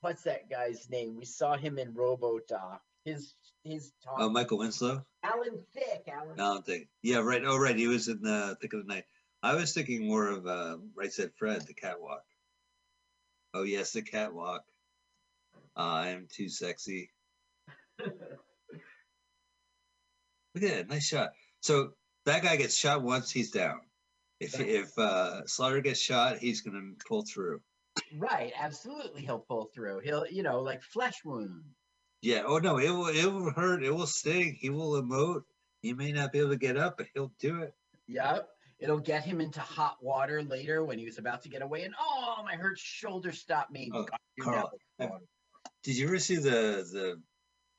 what's 0.00 0.22
that 0.22 0.48
guy's 0.48 0.88
name? 0.88 1.18
We 1.18 1.26
saw 1.26 1.58
him 1.58 1.78
in 1.78 1.92
RoboDoc. 1.92 2.78
His 3.04 3.34
his 3.62 3.92
talk. 4.02 4.16
Oh, 4.16 4.30
Michael 4.30 4.56
Winslow. 4.56 5.04
Alan 5.22 5.60
Thicke. 5.74 6.08
Alan. 6.08 6.40
I 6.40 6.60
don't. 6.66 6.88
Yeah, 7.02 7.18
right. 7.18 7.42
Oh, 7.44 7.58
right. 7.58 7.76
He 7.76 7.88
was 7.88 8.08
in 8.08 8.22
the 8.22 8.56
Thicke 8.58 8.72
of 8.72 8.86
the 8.86 8.94
Night. 8.94 9.04
I 9.42 9.54
was 9.54 9.74
thinking 9.74 10.08
more 10.08 10.28
of 10.28 10.46
uh, 10.46 10.78
Right 10.94 11.12
Said 11.12 11.32
Fred, 11.36 11.66
the 11.66 11.74
catwalk. 11.74 12.24
Oh 13.54 13.62
yes, 13.62 13.92
the 13.92 14.02
catwalk. 14.02 14.64
I 15.76 16.08
am 16.08 16.26
too 16.30 16.48
sexy. 16.48 17.10
Look 17.98 18.10
at 20.56 20.60
that, 20.62 20.88
nice 20.88 21.06
shot. 21.06 21.30
So 21.60 21.92
that 22.26 22.42
guy 22.42 22.56
gets 22.56 22.76
shot 22.76 23.02
once, 23.02 23.30
he's 23.30 23.52
down. 23.52 23.80
If 24.40 24.58
if 24.58 24.98
uh, 24.98 25.46
Slaughter 25.46 25.80
gets 25.80 26.00
shot, 26.00 26.38
he's 26.38 26.60
gonna 26.60 26.80
pull 27.08 27.24
through. 27.24 27.60
Right. 28.16 28.52
Absolutely, 28.58 29.22
he'll 29.22 29.44
pull 29.48 29.70
through. 29.72 30.00
He'll 30.00 30.26
you 30.26 30.42
know 30.42 30.60
like 30.60 30.82
flesh 30.82 31.24
wound. 31.24 31.62
Yeah. 32.22 32.42
Oh 32.46 32.58
no, 32.58 32.78
it 32.78 32.90
will 32.90 33.06
it 33.06 33.26
will 33.26 33.52
hurt. 33.52 33.84
It 33.84 33.94
will 33.94 34.06
sting. 34.06 34.56
He 34.60 34.70
will 34.70 35.00
emote. 35.00 35.42
He 35.80 35.92
may 35.92 36.12
not 36.12 36.32
be 36.32 36.40
able 36.40 36.50
to 36.50 36.56
get 36.56 36.76
up, 36.76 36.96
but 36.96 37.06
he'll 37.14 37.32
do 37.38 37.62
it. 37.62 37.74
Yep. 38.08 38.48
It'll 38.84 38.98
get 38.98 39.24
him 39.24 39.40
into 39.40 39.60
hot 39.60 39.96
water 40.02 40.42
later 40.42 40.84
when 40.84 40.98
he 40.98 41.06
was 41.06 41.16
about 41.16 41.42
to 41.44 41.48
get 41.48 41.62
away. 41.62 41.84
And 41.84 41.94
oh, 41.98 42.42
my 42.44 42.56
hurt 42.56 42.78
shoulder 42.78 43.32
stopped 43.32 43.72
me. 43.72 43.90
Oh, 43.94 44.04
Carl, 44.38 44.72
have- 44.98 45.10
Did 45.82 45.96
you 45.96 46.06
ever 46.06 46.18
see 46.18 46.36
the 46.36 46.86
the 46.92 47.22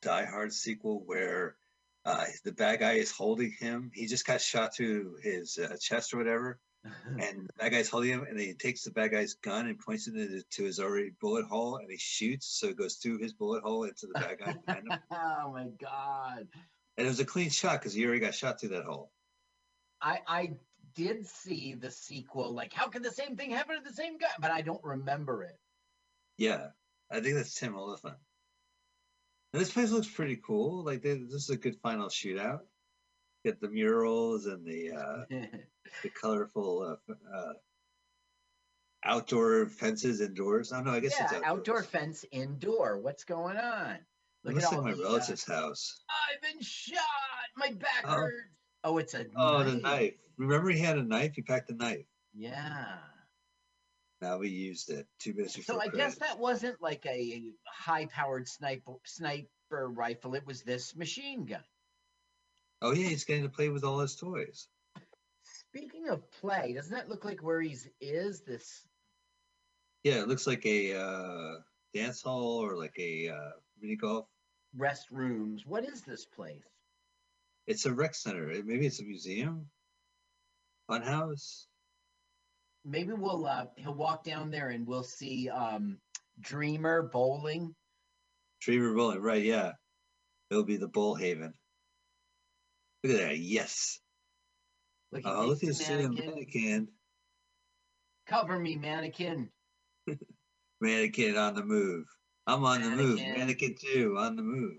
Die 0.02 0.26
Hard 0.26 0.52
sequel 0.52 1.04
where 1.06 1.58
uh, 2.06 2.26
the 2.44 2.54
bad 2.54 2.80
guy 2.80 2.94
is 2.94 3.12
holding 3.12 3.52
him? 3.52 3.92
He 3.94 4.08
just 4.08 4.26
got 4.26 4.42
shot 4.42 4.76
through 4.76 5.18
his 5.22 5.60
uh, 5.60 5.78
chest 5.80 6.12
or 6.12 6.18
whatever, 6.18 6.60
and 7.20 7.46
the 7.46 7.54
bad 7.60 7.74
guy's 7.74 7.90
holding 7.90 8.10
him, 8.10 8.26
and 8.28 8.40
he 8.40 8.56
takes 8.56 8.84
the 8.84 8.90
bad 8.90 9.12
guy's 9.12 9.36
gun 9.36 9.68
and 9.68 9.78
points 9.78 10.08
it 10.08 10.16
into 10.16 10.42
to 10.54 10.64
his 10.64 10.80
already 10.80 11.12
bullet 11.22 11.46
hole, 11.46 11.78
and 11.78 11.92
he 11.92 11.98
shoots, 11.98 12.48
so 12.48 12.70
it 12.70 12.78
goes 12.78 12.96
through 12.96 13.20
his 13.20 13.34
bullet 13.34 13.62
hole 13.62 13.84
into 13.84 14.08
the 14.08 14.20
bad 14.20 14.40
guy. 14.40 14.56
oh 15.12 15.52
my 15.52 15.68
god. 15.80 16.48
And 16.98 17.06
it 17.06 17.10
was 17.10 17.20
a 17.20 17.26
clean 17.26 17.52
shot 17.52 17.80
because 17.80 17.94
he 17.94 18.06
already 18.06 18.22
got 18.22 18.34
shot 18.34 18.60
through 18.60 18.70
that 18.70 18.86
hole. 18.86 19.12
I 20.02 20.20
I 20.28 20.52
did 20.96 21.26
see 21.28 21.76
the 21.76 21.92
sequel. 21.92 22.54
Like, 22.54 22.74
how 22.74 22.88
could 22.88 23.04
the 23.04 23.12
same 23.12 23.36
thing 23.36 23.52
happen 23.52 23.76
to 23.76 23.82
the 23.88 23.96
same 23.96 24.18
guy? 24.18 24.28
But 24.40 24.52
I 24.52 24.62
don't 24.62 24.84
remember 24.84 25.44
it. 25.44 25.58
Yeah, 26.38 26.68
I 27.12 27.20
think 27.22 27.36
that's 27.36 27.54
Tim 27.54 27.76
Olyphant. 27.76 28.16
And 29.54 29.62
this 29.62 29.72
place 29.72 29.92
looks 29.92 30.08
pretty 30.10 30.38
cool. 30.46 30.84
Like 30.84 31.02
they, 31.02 31.14
this 31.16 31.34
is 31.44 31.50
a 31.50 31.58
good 31.58 31.78
final 31.82 32.08
shootout. 32.10 32.60
Get 33.46 33.62
the 33.62 33.70
murals 33.70 34.48
and 34.48 34.66
the 34.66 34.92
uh, 34.94 35.26
the 36.04 36.10
colorful 36.10 36.98
uh, 37.10 37.14
uh, 37.38 37.54
outdoor 39.04 39.68
fences 39.68 40.20
indoors. 40.22 40.72
Oh 40.74 40.82
no, 40.82 40.92
I 40.92 41.00
guess 41.00 41.14
yeah, 41.18 41.26
it's 41.26 41.34
outdoors. 41.34 41.52
outdoor 41.60 41.84
fence 41.84 42.26
indoor. 42.32 43.00
What's 43.00 43.24
going 43.24 43.58
on? 43.58 43.98
Look 44.44 44.56
looks 44.56 44.66
at 44.72 44.82
like 44.82 44.96
my 44.98 45.04
relative's 45.04 45.46
house. 45.46 46.04
I've 46.10 46.42
been 46.42 46.62
shot. 46.62 47.00
My 47.56 47.72
back 47.72 48.04
Oh. 48.06 48.12
hurts. 48.14 48.36
Oh, 48.84 48.98
it's 48.98 49.14
a 49.14 49.26
Oh, 49.36 49.64
the 49.64 49.76
knife. 49.78 50.14
Remember 50.38 50.70
he 50.70 50.80
had 50.80 50.98
a 50.98 51.04
knife? 51.04 51.34
He 51.36 51.42
packed 51.42 51.70
a 51.70 51.76
knife. 51.76 52.06
Yeah. 52.34 52.98
Now 54.22 54.38
we 54.40 54.50
used 54.50 54.90
it. 54.90 55.08
Two 55.20 55.34
minutes 55.34 55.56
before 55.56 55.76
So 55.76 55.82
I 55.82 55.88
guess 55.88 56.16
that 56.20 56.40
wasn't 56.40 56.82
like 56.82 57.06
a 57.06 57.52
high-powered 57.66 58.48
sniper 58.48 58.94
sniper 59.06 59.48
rifle. 59.72 60.36
It 60.36 60.46
was 60.46 60.62
this 60.64 60.96
machine 60.96 61.46
gun. 61.46 61.64
Oh 62.82 62.94
yeah, 62.94 63.08
he's 63.08 63.24
getting 63.24 63.44
to 63.44 63.50
play 63.50 63.70
with 63.70 63.84
all 63.84 64.00
his 64.00 64.16
toys. 64.16 64.68
Speaking 65.44 66.10
of 66.10 66.30
play, 66.32 66.74
doesn't 66.74 66.94
that 66.94 67.10
look 67.10 67.26
like 67.26 67.44
where 67.44 67.62
he's 67.62 67.88
is 68.02 68.42
this? 68.42 68.86
Yeah, 70.04 70.22
it 70.22 70.28
looks 70.28 70.48
like 70.48 70.66
a 70.66 70.98
uh, 70.98 71.56
dance 71.94 72.22
hall 72.22 72.64
or 72.64 72.78
like 72.78 72.96
a 72.98 73.30
uh, 73.30 73.52
mini 73.82 73.96
golf. 73.96 74.28
restrooms. 74.78 75.66
What 75.66 75.84
is 75.84 76.02
this 76.02 76.26
place? 76.26 76.64
It's 77.68 77.86
a 77.86 77.94
rec 77.94 78.16
center. 78.16 78.48
Maybe 78.64 78.86
it's 78.86 79.02
a 79.02 79.04
museum. 79.04 79.68
Fun 80.88 81.02
house. 81.02 81.68
Maybe 82.84 83.14
we'll 83.14 83.48
uh, 83.48 83.66
he'll 83.78 83.96
walk 83.96 84.24
down 84.24 84.52
there 84.52 84.70
and 84.70 84.86
we'll 84.86 85.04
see 85.04 85.50
um, 85.50 85.98
Dreamer 86.40 87.10
bowling. 87.12 87.74
Dreamer 88.62 88.94
Bowling, 88.94 89.22
right? 89.22 89.44
Yeah, 89.44 89.74
it'll 90.50 90.64
be 90.64 90.78
the 90.78 90.88
Bull 90.88 91.16
Haven. 91.16 91.54
Look 93.04 93.14
at 93.14 93.20
that! 93.20 93.38
Yes. 93.38 94.00
Look, 95.12 95.24
Oh, 95.26 95.46
look 95.46 95.64
at 95.64 95.68
this 95.68 95.88
mannequin. 95.88 96.14
mannequin. 96.16 96.34
mannequin. 96.36 96.88
Cover 98.28 98.60
me, 98.60 98.76
mannequin. 98.76 99.50
Mannequin 100.82 101.38
on 101.38 101.56
the 101.56 101.64
move. 101.64 102.06
I'm 102.48 102.64
on 102.66 102.82
the 102.82 102.90
move. 102.90 103.18
Mannequin. 103.18 103.38
Mannequin 103.40 103.76
too 103.80 104.18
on 104.18 104.36
the 104.36 104.42
move. 104.44 104.78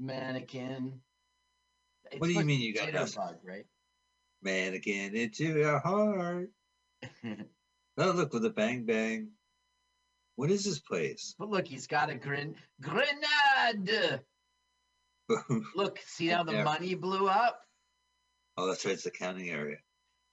Mannequin. 0.00 1.00
It's 2.10 2.20
What 2.20 2.26
do 2.28 2.32
you 2.32 2.44
mean 2.44 2.60
you 2.60 2.74
got 2.74 2.92
nothing? 2.92 3.20
Jitterbug, 3.22 3.36
right? 3.44 3.66
Man, 4.42 4.74
again 4.74 5.14
into 5.14 5.44
your 5.44 5.78
heart. 5.78 6.50
Oh, 7.96 8.10
look 8.10 8.32
with 8.32 8.44
a 8.44 8.50
bang 8.50 8.84
bang. 8.84 9.28
What 10.34 10.50
is 10.50 10.64
this 10.64 10.80
place? 10.80 11.36
But 11.38 11.48
look, 11.48 11.68
he's 11.68 11.86
got 11.86 12.10
a 12.10 12.16
grin 12.16 12.56
grenade. 12.80 14.20
Look, 15.76 16.00
see 16.04 16.26
how 16.26 16.42
the 16.42 16.54
Yeah. 16.54 16.64
money 16.64 16.94
blew 16.96 17.28
up? 17.28 17.60
oh, 18.56 18.66
that's 18.66 18.84
right. 18.84 18.94
It's 18.94 19.04
the 19.04 19.12
counting 19.12 19.50
area. 19.50 19.76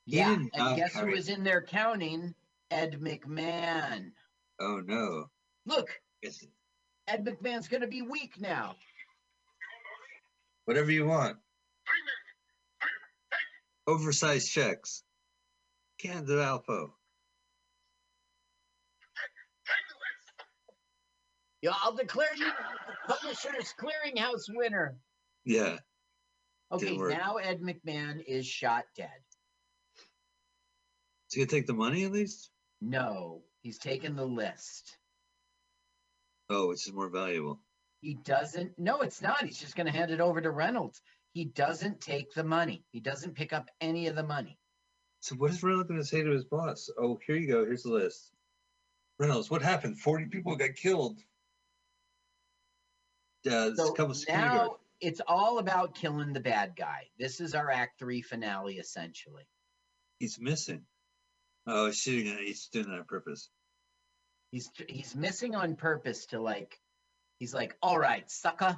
He 0.06 0.18
Yeah, 0.18 0.34
and 0.54 0.76
guess 0.76 0.96
who 0.96 1.12
was 1.12 1.30
in 1.30 1.44
there 1.44 1.62
counting? 1.62 2.34
Ed 2.72 3.00
McMahon. 3.00 4.12
Oh 4.60 4.82
no. 4.84 5.30
Look, 5.68 6.02
Ed 7.08 7.24
McMahon's 7.26 7.68
gonna 7.68 7.86
be 7.88 8.02
weak 8.02 8.42
now. 8.42 8.76
whatever 10.66 10.90
you 10.92 11.06
want. 11.06 11.38
Oversized 13.88 14.52
checks. 14.52 15.04
Cans 16.00 16.30
of 16.30 16.38
Alpo. 16.38 16.92
Yeah, 21.62 21.74
I'll 21.84 21.96
declare 21.96 22.34
you 22.36 22.46
the 22.46 23.14
Publishers 23.14 23.74
Clearinghouse 23.80 24.46
winner. 24.50 24.98
Yeah. 25.46 25.78
Okay, 26.72 26.98
now 26.98 27.36
Ed 27.36 27.62
McMahon 27.62 28.24
is 28.26 28.48
shot 28.48 28.86
dead. 28.96 29.10
Is 31.30 31.36
he 31.36 31.42
gonna 31.42 31.50
take 31.50 31.68
the 31.68 31.74
money 31.74 32.04
at 32.06 32.12
least? 32.12 32.50
No, 32.82 33.44
he's 33.62 33.78
taken 33.78 34.16
the 34.16 34.26
list. 34.26 34.98
Oh, 36.50 36.68
which 36.70 36.88
is 36.88 36.94
more 36.94 37.10
valuable. 37.10 37.60
He 38.02 38.16
doesn't. 38.16 38.78
No, 38.78 39.02
it's 39.02 39.22
not. 39.22 39.46
He's 39.46 39.60
just 39.60 39.76
going 39.76 39.86
to 39.86 39.92
hand 39.94 40.12
it 40.12 40.20
over 40.20 40.42
to 40.42 40.50
Reynolds. 40.50 41.02
He 41.34 41.46
doesn't 41.46 42.02
take 42.02 42.34
the 42.34 42.44
money. 42.44 42.84
He 42.92 43.00
doesn't 43.00 43.36
pick 43.36 43.54
up 43.54 43.70
any 43.80 44.08
of 44.08 44.16
the 44.16 44.24
money. 44.24 44.58
So 45.22 45.36
what 45.36 45.52
is 45.52 45.64
Reynolds 45.64 45.88
gonna 45.90 46.04
say 46.04 46.24
to 46.24 46.32
his 46.32 46.46
boss? 46.46 46.90
Oh, 46.98 47.20
here 47.26 47.36
you 47.36 47.48
go. 47.48 47.64
Here's 47.64 47.84
the 47.84 47.92
list. 47.92 48.34
Reynolds, 49.20 49.50
what 49.50 49.62
happened? 49.62 50.00
Forty 50.00 50.26
people 50.26 50.56
got 50.56 50.76
killed. 50.76 51.20
Uh, 53.46 53.74
So 53.76 53.88
a 53.92 53.96
couple 53.96 54.14
security 54.14 54.46
now 54.46 54.78
it's 55.02 55.22
all 55.28 55.58
about 55.58 55.96
killing 55.96 56.32
the 56.32 56.40
bad 56.40 56.76
guy. 56.76 57.08
This 57.18 57.42
is 57.42 57.56
our 57.56 57.72
Act 57.72 57.98
Three 58.00 58.22
finale, 58.22 58.78
essentially. 58.78 59.48
He's 60.20 60.40
missing. 60.40 60.84
Oh, 61.66 61.88
he's 61.88 61.98
shooting 61.98 62.32
it. 62.32 62.40
He's 62.40 62.68
doing 62.68 62.86
it 62.88 62.94
on 62.94 63.04
purpose. 63.06 63.50
He's 64.52 64.70
he's 64.88 65.16
missing 65.16 65.56
on 65.56 65.76
purpose 65.76 66.28
to 66.28 66.40
like. 66.40 66.80
He's 67.40 67.54
like, 67.54 67.76
all 67.82 67.98
right, 67.98 68.30
sucker. 68.30 68.78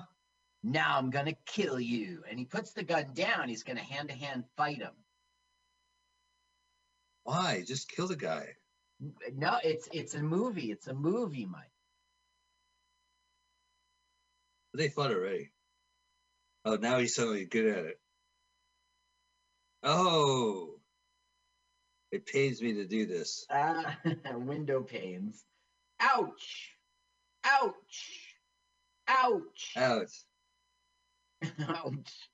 Now 0.64 0.98
I'm 0.98 1.10
gonna 1.10 1.35
kill 1.45 1.80
you, 1.80 2.23
and 2.30 2.40
he 2.40 2.45
puts 2.45 2.72
the 2.72 2.84
gun 2.84 3.07
down. 3.14 3.49
He's 3.49 3.64
gonna 3.64 3.81
hand 3.81 4.10
to 4.10 4.15
hand 4.15 4.45
fight 4.56 4.77
him. 4.77 4.94
Why? 7.23 7.64
Just 7.68 7.91
kill 7.91 8.07
the 8.07 8.15
guy. 8.15 8.56
No, 9.34 9.57
it's 9.61 9.90
it's 9.91 10.14
a 10.14 10.23
movie. 10.23 10.72
It's 10.72 10.88
a 10.88 10.94
movie, 10.94 11.45
Mike. 11.45 11.69
They 14.73 14.88
fought 14.90 15.11
already. 15.11 15.52
Oh, 16.65 16.77
now 16.77 16.98
he's 16.99 17.14
suddenly 17.14 17.45
good 17.45 17.77
at 17.77 17.85
it. 17.85 17.99
Oh, 19.84 20.80
it 22.11 22.26
pays 22.26 22.61
me 22.61 22.73
to 22.76 22.85
do 22.85 23.06
this. 23.06 23.45
Ah, 23.49 23.98
window 24.34 24.81
panes. 24.81 25.44
Ouch! 25.99 26.77
Ouch! 27.44 28.35
Ouch! 29.07 29.73
Ouch. 29.76 30.23
Ouch! 31.67 32.29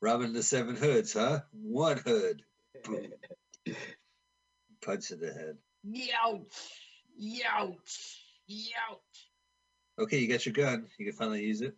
Robin 0.00 0.32
the 0.32 0.42
Seven 0.42 0.76
Hoods, 0.76 1.12
huh? 1.12 1.40
One 1.52 1.98
hood. 1.98 2.42
Punch 4.84 5.10
in 5.10 5.20
the 5.20 5.32
head. 5.32 5.58
Youch! 5.86 6.42
Youch! 7.20 8.16
Youch! 8.50 9.28
Okay, 9.98 10.18
you 10.18 10.28
got 10.28 10.44
your 10.44 10.52
gun. 10.52 10.86
You 10.98 11.06
can 11.06 11.14
finally 11.14 11.44
use 11.44 11.60
it. 11.60 11.76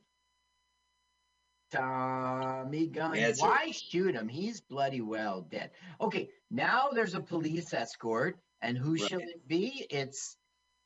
Tommy 1.70 2.86
gun. 2.86 3.18
Why 3.38 3.72
shoot 3.72 4.14
him? 4.14 4.28
He's 4.28 4.60
bloody 4.60 5.00
well 5.00 5.46
dead. 5.50 5.70
Okay, 6.00 6.30
now 6.50 6.90
there's 6.92 7.14
a 7.14 7.20
police 7.20 7.74
escort, 7.74 8.38
and 8.62 8.78
who 8.78 8.96
shall 8.96 9.20
it 9.20 9.46
be? 9.48 9.86
It's 9.90 10.36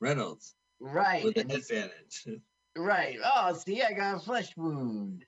Reynolds 0.00 0.54
right. 0.80 1.24
with 1.24 1.36
an 1.36 1.50
advantage. 1.50 2.26
right. 2.78 3.18
Oh, 3.24 3.52
see, 3.55 3.82
I 3.82 3.92
got 3.92 4.16
a 4.16 4.20
flesh 4.20 4.56
wound. 4.56 5.24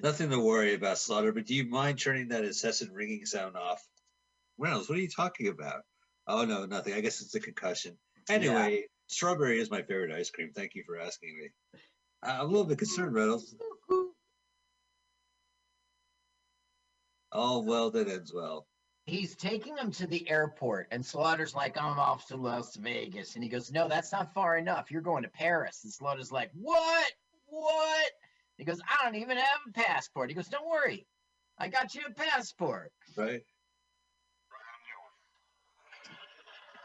Nothing 0.00 0.30
to 0.30 0.38
worry 0.38 0.74
about, 0.74 0.98
Slaughter, 0.98 1.32
but 1.32 1.46
do 1.46 1.54
you 1.54 1.68
mind 1.68 1.98
turning 1.98 2.28
that 2.28 2.44
incessant 2.44 2.92
ringing 2.92 3.26
sound 3.26 3.56
off? 3.56 3.82
Reynolds, 4.56 4.88
what 4.88 4.98
are 4.98 5.02
you 5.02 5.08
talking 5.08 5.48
about? 5.48 5.82
Oh, 6.26 6.44
no, 6.44 6.66
nothing. 6.66 6.94
I 6.94 7.00
guess 7.00 7.20
it's 7.20 7.34
a 7.34 7.40
concussion. 7.40 7.96
Anyway, 8.28 8.84
strawberry 9.08 9.60
is 9.60 9.70
my 9.70 9.82
favorite 9.82 10.12
ice 10.12 10.30
cream. 10.30 10.52
Thank 10.54 10.74
you 10.74 10.84
for 10.84 10.98
asking 10.98 11.36
me. 11.38 11.48
I'm 12.22 12.40
a 12.40 12.44
little 12.44 12.64
bit 12.64 12.78
concerned, 12.78 13.14
Reynolds. 13.14 13.54
All 17.32 17.64
well 17.64 17.90
that 17.90 18.08
ends 18.08 18.32
well. 18.34 18.66
He's 19.08 19.34
taking 19.34 19.74
him 19.74 19.90
to 19.92 20.06
the 20.06 20.28
airport, 20.28 20.88
and 20.90 21.04
Slaughter's 21.04 21.54
like, 21.54 21.80
I'm 21.80 21.98
off 21.98 22.26
to 22.26 22.36
Las 22.36 22.76
Vegas. 22.76 23.36
And 23.36 23.42
he 23.42 23.48
goes, 23.48 23.72
No, 23.72 23.88
that's 23.88 24.12
not 24.12 24.34
far 24.34 24.58
enough. 24.58 24.90
You're 24.90 25.00
going 25.00 25.22
to 25.22 25.30
Paris. 25.30 25.80
And 25.84 25.90
Slaughter's 25.90 26.30
like, 26.30 26.50
What? 26.52 27.10
What? 27.46 28.10
He 28.58 28.64
goes, 28.64 28.80
I 28.82 29.06
don't 29.06 29.14
even 29.14 29.38
have 29.38 29.60
a 29.66 29.72
passport. 29.72 30.28
He 30.28 30.34
goes, 30.34 30.48
Don't 30.48 30.68
worry. 30.68 31.06
I 31.58 31.68
got 31.68 31.94
you 31.94 32.02
a 32.06 32.12
passport. 32.12 32.92
Right? 33.16 33.40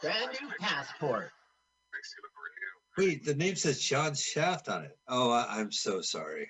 Brand 0.02 0.32
new 0.42 0.50
passport. 0.62 1.30
Wait, 2.98 3.26
the 3.26 3.36
name 3.36 3.58
says 3.58 3.82
John 3.82 4.16
Shaft 4.16 4.70
on 4.70 4.86
it. 4.86 4.98
Oh, 5.10 5.30
I, 5.30 5.60
I'm 5.60 5.74
so 5.74 6.00
sorry. 6.00 6.50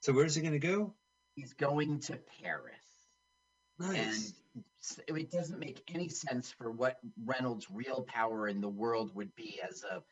So 0.00 0.14
where's 0.14 0.34
he 0.34 0.40
going 0.40 0.58
to 0.58 0.58
go? 0.58 0.94
He's 1.40 1.54
going 1.54 2.00
to 2.00 2.18
Paris. 2.42 2.74
Nice. 3.78 4.34
And 5.08 5.18
it 5.18 5.30
doesn't 5.30 5.58
make 5.58 5.82
any 5.88 6.08
sense 6.10 6.52
for 6.52 6.70
what 6.70 6.98
Reynolds' 7.24 7.66
real 7.70 8.04
power 8.06 8.48
in 8.48 8.60
the 8.60 8.68
world 8.68 9.14
would 9.14 9.34
be 9.36 9.58
as 9.66 9.82
a 9.84 10.02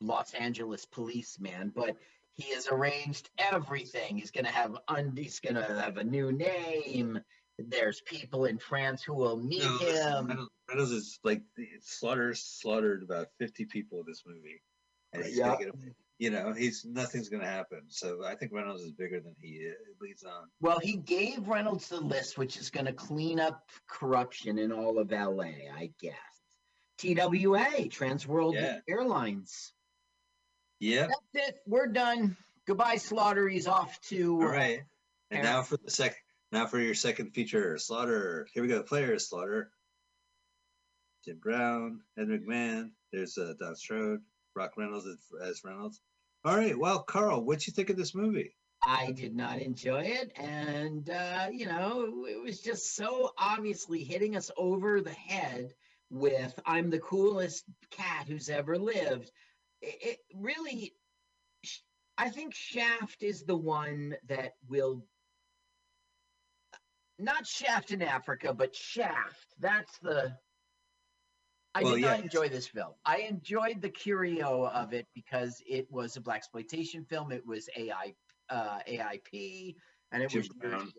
Los 0.00 0.34
Angeles 0.34 0.84
policeman, 0.84 1.72
but 1.74 1.96
he 2.34 2.54
has 2.54 2.68
arranged 2.68 3.28
everything. 3.38 4.18
He's 4.18 4.30
going 4.30 4.44
to 4.44 4.52
have 4.52 4.76
un- 4.86 5.16
he's 5.16 5.40
going 5.40 5.56
to 5.56 5.64
have 5.64 5.96
a 5.96 6.04
new 6.04 6.30
name. 6.30 7.18
There's 7.58 8.00
people 8.02 8.44
in 8.44 8.58
France 8.58 9.02
who 9.02 9.14
will 9.14 9.36
meet 9.36 9.64
No, 9.64 9.78
him. 9.78 10.26
Reynolds, 10.28 10.50
Reynolds 10.68 10.92
is 10.92 11.18
like 11.24 11.42
Slaughter 11.80 12.34
slaughtered 12.34 13.02
about 13.02 13.28
50 13.40 13.64
people 13.64 13.98
in 13.98 14.06
this 14.06 14.22
movie. 14.24 14.62
And 15.12 15.24
he's 15.24 15.38
Yeah. 15.38 15.56
taking, 15.56 15.72
you 16.18 16.30
know, 16.30 16.52
he's 16.52 16.84
nothing's 16.84 17.28
going 17.28 17.42
to 17.42 17.48
happen. 17.48 17.82
So 17.88 18.24
I 18.24 18.34
think 18.34 18.52
Reynolds 18.52 18.82
is 18.82 18.92
bigger 18.92 19.20
than 19.20 19.36
he 19.40 19.50
is, 19.50 19.76
leads 20.00 20.24
on. 20.24 20.48
Well, 20.60 20.80
he 20.80 20.96
gave 20.96 21.46
Reynolds 21.46 21.88
the 21.88 22.00
list, 22.00 22.36
which 22.36 22.56
is 22.56 22.70
going 22.70 22.86
to 22.86 22.92
clean 22.92 23.38
up 23.38 23.68
corruption 23.88 24.58
in 24.58 24.72
all 24.72 24.98
of 24.98 25.12
LA, 25.12 25.44
I 25.76 25.90
guess. 26.00 26.14
TWA, 26.98 27.86
Transworld 27.88 28.54
Yeah. 28.54 28.78
Airlines. 28.88 29.72
Yeah. 30.80 31.06
That's 31.06 31.48
it. 31.48 31.58
We're 31.66 31.86
done. 31.86 32.36
Goodbye, 32.66 32.96
Slaughter. 32.96 33.48
He's 33.48 33.68
off 33.68 34.00
to. 34.08 34.42
All 34.42 34.48
right. 34.48 34.80
And 35.30 35.42
now 35.44 35.62
for 35.62 35.76
the 35.76 35.90
second, 35.90 36.18
now 36.50 36.66
for 36.66 36.80
your 36.80 36.94
second 36.94 37.32
feature, 37.32 37.78
Slaughter. 37.78 38.48
Here 38.52 38.62
we 38.62 38.68
go. 38.68 38.82
Players, 38.82 39.28
Slaughter. 39.28 39.70
Jim 41.24 41.38
Brown, 41.40 42.00
Ed 42.18 42.28
McMahon. 42.28 42.90
There's 43.12 43.38
uh, 43.38 43.54
Don 43.58 43.76
Stroud, 43.76 44.20
Rock 44.54 44.72
Reynolds 44.76 45.06
as, 45.06 45.18
as 45.48 45.60
Reynolds. 45.64 46.00
All 46.44 46.56
right. 46.56 46.78
Well, 46.78 47.02
Carl, 47.02 47.44
what'd 47.44 47.66
you 47.66 47.72
think 47.72 47.90
of 47.90 47.96
this 47.96 48.14
movie? 48.14 48.54
I 48.82 49.10
did 49.10 49.34
not 49.34 49.58
enjoy 49.58 50.02
it, 50.04 50.32
and 50.36 51.10
uh, 51.10 51.48
you 51.52 51.66
know, 51.66 52.26
it 52.28 52.40
was 52.40 52.60
just 52.60 52.94
so 52.94 53.32
obviously 53.36 54.04
hitting 54.04 54.36
us 54.36 54.50
over 54.56 55.00
the 55.00 55.10
head 55.10 55.74
with 56.10 56.58
"I'm 56.64 56.90
the 56.90 57.00
coolest 57.00 57.64
cat 57.90 58.26
who's 58.28 58.48
ever 58.48 58.78
lived." 58.78 59.32
It, 59.82 59.98
it 60.00 60.18
really, 60.34 60.94
I 62.16 62.30
think 62.30 62.54
Shaft 62.54 63.22
is 63.22 63.42
the 63.42 63.56
one 63.56 64.14
that 64.28 64.52
will. 64.68 65.04
Not 67.18 67.48
Shaft 67.48 67.90
in 67.90 68.00
Africa, 68.00 68.54
but 68.54 68.76
Shaft. 68.76 69.54
That's 69.58 69.98
the. 69.98 70.38
I 71.74 71.82
Well, 71.82 71.94
did 71.94 72.02
not 72.02 72.20
enjoy 72.20 72.48
this 72.48 72.66
film. 72.66 72.94
I 73.04 73.18
enjoyed 73.18 73.80
the 73.80 73.90
curio 73.90 74.64
of 74.64 74.92
it 74.92 75.06
because 75.14 75.62
it 75.66 75.90
was 75.90 76.16
a 76.16 76.20
black 76.20 76.38
exploitation 76.38 77.04
film. 77.04 77.30
It 77.30 77.46
was 77.46 77.68
AI 77.76 78.14
uh, 78.48 78.78
AIP, 78.88 79.76
and 80.10 80.22
it 80.22 80.30
Jim 80.30 80.40
was 80.40 80.48
Brown. 80.48 80.92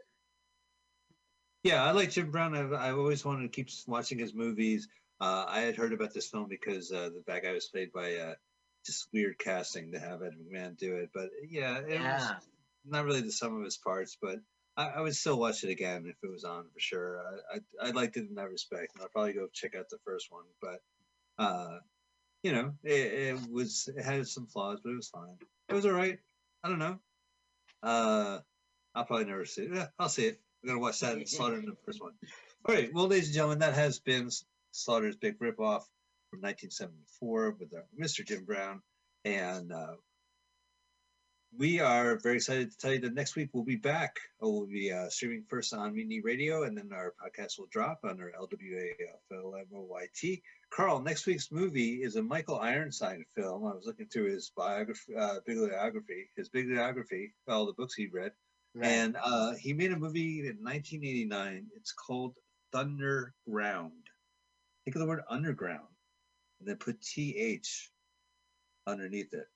Yeah, 1.63 1.83
I 1.83 1.91
like 1.91 2.11
Jim 2.11 2.31
Brown. 2.31 2.55
I've, 2.55 2.71
I've 2.71 2.97
always 2.97 3.25
wanted 3.25 3.43
to 3.43 3.49
keep 3.49 3.69
watching 3.87 4.19
his 4.19 4.33
movies. 4.33 4.87
Uh, 5.19 5.45
I 5.47 5.61
had 5.61 5.75
heard 5.75 5.91
about 5.91 6.13
this 6.13 6.29
film 6.29 6.47
because 6.47 6.91
uh, 6.91 7.09
the 7.09 7.23
bad 7.27 7.43
guy 7.43 7.51
was 7.51 7.67
played 7.67 7.91
by 7.91 8.15
uh, 8.15 8.35
just 8.85 9.07
weird 9.11 9.37
casting 9.37 9.91
to 9.91 9.99
have 9.99 10.21
Ed 10.21 10.33
McMahon 10.39 10.77
do 10.77 10.95
it. 10.95 11.09
But 11.13 11.29
yeah, 11.49 11.79
it 11.79 11.99
was 11.99 11.99
Yeah. 11.99 12.35
not 12.85 13.05
really 13.05 13.21
the 13.21 13.31
sum 13.31 13.57
of 13.57 13.65
his 13.65 13.77
parts. 13.77 14.17
But 14.21 14.37
I, 14.79 14.87
I 14.95 15.01
would 15.01 15.15
still 15.15 15.37
watch 15.37 15.65
it 15.65 15.69
again 15.69 16.05
if 16.07 16.15
it 16.23 16.31
was 16.31 16.45
on 16.45 16.63
for 16.73 16.79
sure. 16.79 17.19
I, 17.19 17.57
I, 17.57 17.89
I 17.89 17.91
liked 17.91 18.15
it 18.15 18.29
in 18.29 18.35
that 18.35 18.49
respect, 18.49 18.93
and 18.95 19.03
I'll 19.03 19.09
probably 19.09 19.33
go 19.33 19.47
check 19.53 19.75
out 19.75 19.89
the 19.89 19.97
first 20.05 20.27
one. 20.31 20.45
But 20.61 20.79
uh, 21.37 21.79
you 22.43 22.53
know, 22.53 22.73
it, 22.83 22.91
it 22.93 23.51
was 23.51 23.89
it 23.93 24.01
had 24.01 24.25
some 24.25 24.47
flaws, 24.47 24.79
but 24.81 24.91
it 24.91 24.95
was 24.95 25.09
fine. 25.09 25.35
It 25.67 25.73
was 25.73 25.85
all 25.85 25.91
right. 25.91 26.17
I 26.63 26.69
don't 26.69 26.79
know. 26.79 26.97
Uh, 27.83 28.39
I'll 28.95 29.05
probably 29.05 29.25
never 29.25 29.45
see 29.45 29.63
it. 29.63 29.71
Yeah, 29.73 29.87
I'll 29.99 30.07
see 30.07 30.27
it. 30.27 30.39
We're 30.63 30.69
gonna 30.69 30.79
watch 30.79 31.01
that 31.01 31.15
and 31.15 31.27
Slaughter 31.29 31.57
in 31.57 31.65
the 31.65 31.75
first 31.85 32.01
one. 32.01 32.13
All 32.65 32.73
right, 32.73 32.89
well, 32.93 33.07
ladies 33.07 33.27
and 33.27 33.35
gentlemen, 33.35 33.59
that 33.59 33.73
has 33.73 33.99
been 33.99 34.29
Slaughter's 34.71 35.17
big 35.17 35.39
ripoff 35.39 35.83
from 36.29 36.41
1974 36.41 37.57
with 37.59 37.73
uh, 37.73 37.81
Mr. 37.99 38.25
Jim 38.25 38.45
Brown, 38.45 38.81
and 39.25 39.73
uh, 39.73 39.95
we 41.57 41.79
are 41.79 42.17
very 42.17 42.35
excited 42.35 42.71
to 42.71 42.77
tell 42.77 42.93
you 42.93 42.99
that 42.99 43.13
next 43.13 43.35
week 43.35 43.49
we'll 43.53 43.63
be 43.63 43.75
back. 43.75 44.17
Uh, 44.43 44.49
We'll 44.49 44.67
be 44.67 44.91
uh, 44.91 45.09
streaming 45.09 45.43
first 45.49 45.73
on 45.73 45.93
Mutiny 45.93 46.21
Radio, 46.21 46.63
and 46.63 46.77
then 46.77 46.91
our 46.93 47.13
podcast 47.21 47.57
will 47.57 47.67
drop 47.71 48.01
on 48.03 48.19
our 48.21 48.31
LWAFLMOYT. 49.31 50.41
Carl, 50.69 51.01
next 51.01 51.25
week's 51.25 51.51
movie 51.51 52.03
is 52.03 52.15
a 52.15 52.23
Michael 52.23 52.59
Ironside 52.59 53.23
film. 53.35 53.65
I 53.65 53.73
was 53.73 53.85
looking 53.85 54.07
through 54.07 54.31
his 54.31 54.51
biography, 54.55 55.15
uh, 55.15 55.39
bibliography, 55.45 56.29
his 56.35 56.49
bibliography, 56.49 57.33
all 57.47 57.65
the 57.65 57.73
books 57.73 57.95
he 57.95 58.07
read. 58.07 58.31
And 58.79 59.17
uh, 59.21 59.55
he 59.55 59.73
made 59.73 59.91
a 59.91 59.97
movie 59.97 60.41
in 60.41 60.57
1989. 60.61 61.67
It's 61.75 61.91
called 61.91 62.35
Thunder 62.71 63.33
Thunderground. 63.47 63.91
Think 64.85 64.95
of 64.95 65.01
the 65.01 65.07
word 65.07 65.23
underground 65.27 65.87
and 66.59 66.69
then 66.69 66.77
put 66.77 67.01
TH 67.01 67.89
underneath 68.85 69.33
it. 69.33 69.47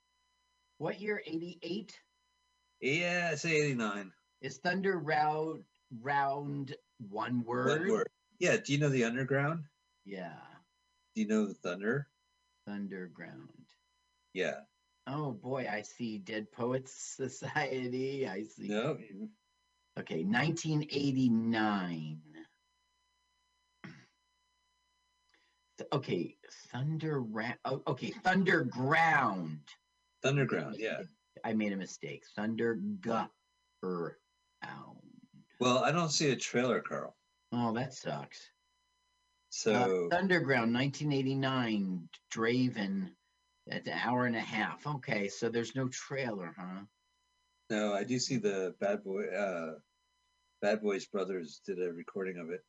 What 0.83 0.99
year? 0.99 1.23
Eighty 1.25 1.57
eight. 1.61 1.97
Yeah, 2.81 3.29
I 3.31 3.35
say 3.35 3.51
89. 3.61 4.11
Is 4.41 4.57
Thunder 4.57 4.97
Round 4.99 5.63
Round 6.01 6.75
one 7.09 7.43
word? 7.45 7.79
One 7.83 7.89
word. 7.89 8.09
Yeah, 8.39 8.57
do 8.57 8.73
you 8.73 8.79
know 8.79 8.89
the 8.89 9.05
underground? 9.05 9.63
Yeah, 10.05 10.33
Do 11.15 11.21
you 11.21 11.27
know 11.29 11.45
the 11.45 11.53
thunder? 11.53 12.09
Underground. 12.67 13.47
Yeah. 14.33 14.59
Oh 15.07 15.31
boy, 15.31 15.67
I 15.71 15.83
see 15.83 16.17
Dead 16.17 16.51
Poets 16.51 16.93
Society. 17.15 18.27
I 18.27 18.43
see. 18.43 18.67
No, 18.67 18.97
Okay, 19.97 20.23
1989. 20.25 22.19
Th- 25.77 25.87
Okay, 25.93 26.35
Thunder. 26.71 27.21
Ra- 27.21 27.53
oh, 27.63 27.81
okay, 27.87 28.11
Thunderground. 28.25 29.59
Thunderground. 30.23 30.75
Yeah. 30.77 31.01
I 31.43 31.53
made 31.53 31.73
a 31.73 31.77
mistake. 31.77 32.23
Thunderground. 32.37 33.29
Well, 35.59 35.83
I 35.83 35.91
don't 35.91 36.09
see 36.11 36.31
a 36.31 36.35
trailer, 36.35 36.79
Carl. 36.81 37.15
Oh, 37.51 37.73
that 37.73 37.93
sucks. 37.93 38.49
So 39.49 39.73
Uh, 39.73 40.15
Thunderground, 40.15 40.73
1989, 40.73 42.09
Draven. 42.31 43.11
That's 43.67 43.87
an 43.87 43.93
hour 43.93 44.25
and 44.25 44.35
a 44.35 44.41
half. 44.41 44.85
Okay, 44.87 45.27
so 45.27 45.47
there's 45.49 45.75
no 45.75 45.87
trailer, 45.89 46.53
huh? 46.57 46.81
no, 47.69 47.93
I 47.93 48.03
do 48.03 48.19
see 48.19 48.37
the 48.37 48.75
Bad 48.79 49.03
Boy, 49.03 49.25
uh, 49.27 49.75
Bad 50.61 50.81
Boys 50.81 51.05
Brothers 51.05 51.61
did 51.65 51.81
a 51.81 51.91
recording 51.93 52.37
of 52.37 52.49
it, 52.49 52.63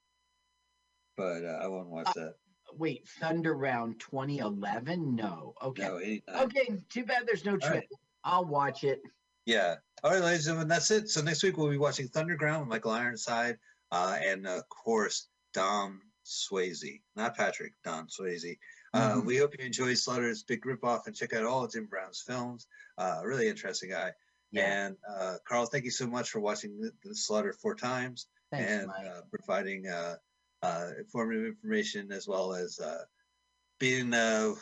but 1.17 1.45
uh, 1.45 1.59
I 1.63 1.67
won't 1.67 1.89
watch 1.89 2.13
that. 2.15 2.35
Wait, 2.79 3.09
Thunder 3.21 3.55
Round 3.55 3.99
2011? 4.01 5.15
No. 5.15 5.55
Okay. 5.63 5.83
No, 5.83 5.99
89. 5.99 6.43
Okay, 6.45 6.79
too 6.89 7.05
bad 7.05 7.25
there's 7.27 7.45
no 7.45 7.57
trailer. 7.57 7.77
right. 7.77 7.89
I'll 8.25 8.45
watch 8.45 8.85
it. 8.85 9.01
Yeah. 9.47 9.77
All 10.03 10.11
right, 10.13 10.23
ladies 10.23 10.47
and 10.47 10.55
gentlemen, 10.55 10.69
that's 10.69 10.91
it. 10.91 11.09
So 11.11 11.23
next 11.23 11.43
week 11.43 11.57
we'll 11.57 11.71
be 11.71 11.77
watching 11.79 12.09
Thunderground 12.09 12.61
with 12.61 12.69
Michael 12.69 12.93
Ironside, 12.93 13.59
uh, 13.93 14.19
and 14.25 14.47
of 14.47 14.69
course 14.69 15.29
Don 15.53 16.01
Swayze, 16.25 17.01
not 17.17 17.37
Patrick, 17.37 17.73
Don 17.85 18.07
Swayze. 18.09 18.59
Uh, 18.95 19.17
Mhm. 19.17 19.27
We 19.27 19.37
hope 19.39 19.59
you 19.59 19.65
enjoy 19.65 19.95
Slaughter's 19.95 20.43
Big 20.45 20.63
Ripoff 20.65 21.07
and 21.07 21.15
check 21.17 21.33
out 21.35 21.45
all 21.45 21.65
of 21.65 21.73
Jim 21.73 21.87
Brown's 21.87 22.23
films. 22.27 22.67
Uh, 22.97 23.21
really 23.25 23.49
interesting 23.49 23.91
guy. 23.91 24.13
Yeah. 24.53 24.87
And 24.87 24.97
uh, 25.09 25.37
Carl, 25.47 25.67
thank 25.67 25.85
you 25.85 25.91
so 25.91 26.07
much 26.07 26.31
for 26.31 26.41
watching 26.41 26.81
the, 26.81 26.93
the 27.03 27.15
Slaughter 27.15 27.53
four 27.53 27.75
times 27.75 28.29
Thanks, 28.53 28.71
and 28.71 28.91
uh, 28.91 29.23
providing 29.31 29.89
uh, 30.65 30.89
informative 30.99 31.45
information 31.47 32.11
as 32.13 32.27
well 32.27 32.55
as 32.55 32.79
uh, 32.81 33.03
being 33.79 34.15
uh, 34.15 34.55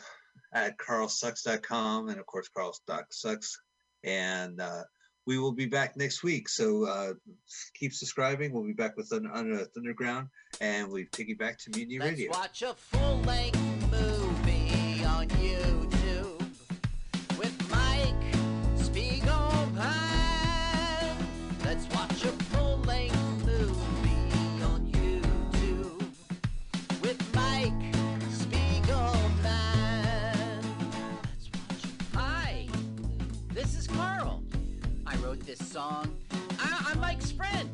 at 0.53 0.77
carlsucks.com 0.77 2.09
and 2.09 2.19
of 2.19 2.25
course 2.25 2.49
carlsucks. 2.55 3.51
And 4.03 4.59
uh, 4.59 4.83
we 5.25 5.39
will 5.39 5.53
be 5.53 5.65
back 5.65 5.95
next 5.95 6.23
week. 6.23 6.49
So 6.49 6.85
uh, 6.85 7.13
keep 7.73 7.93
subscribing. 7.93 8.51
We'll 8.51 8.65
be 8.65 8.73
back 8.73 8.97
with 8.97 9.07
Thunder, 9.07 9.31
Under 9.33 9.65
Thunderground 9.65 10.27
and 10.61 10.91
we 10.91 11.05
take 11.05 11.29
you 11.29 11.37
back 11.37 11.57
to 11.59 11.71
Mutiny 11.71 11.99
Let's 11.99 12.11
Radio. 12.11 12.31
watch 12.31 12.61
a 12.61 12.73
full 12.73 13.21
length 13.21 13.59
movie 13.91 15.05
on 15.05 15.27
YouTube 15.29 15.62
this 35.57 35.71
song. 35.71 36.11
I- 36.57 36.89
I'm 36.89 36.99
Mike's 36.99 37.31
friend. 37.31 37.69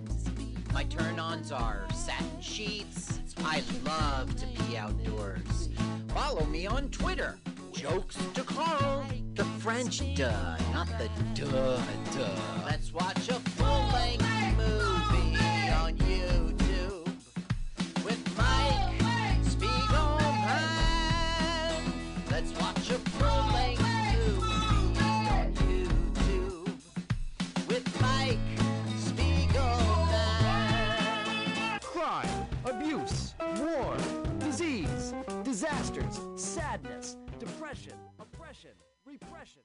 My 0.74 0.84
turn 0.86 1.18
ons 1.18 1.52
are 1.52 1.86
satin 1.94 2.42
sheets. 2.42 3.20
I 3.38 3.64
love 3.86 4.36
to 4.36 4.46
be 4.48 4.78
outdoors. 4.78 5.70
Follow 6.10 6.46
me 6.46 6.68
on 6.68 6.90
Twitter. 6.90 7.38
Jokes 7.72 8.18
to 8.34 8.44
Carl. 8.44 9.06
The 9.36 9.46
French 9.64 10.00
duh, 10.16 10.58
not 10.74 10.88
the 10.98 11.10
duh 11.34 11.82
duh. 12.14 12.66
Let's 12.66 12.92
watch 12.94 13.30
a 13.30 13.40
disasters, 35.80 36.20
sadness, 36.36 37.16
depression, 37.40 37.94
oppression, 38.20 38.72
repression. 39.06 39.62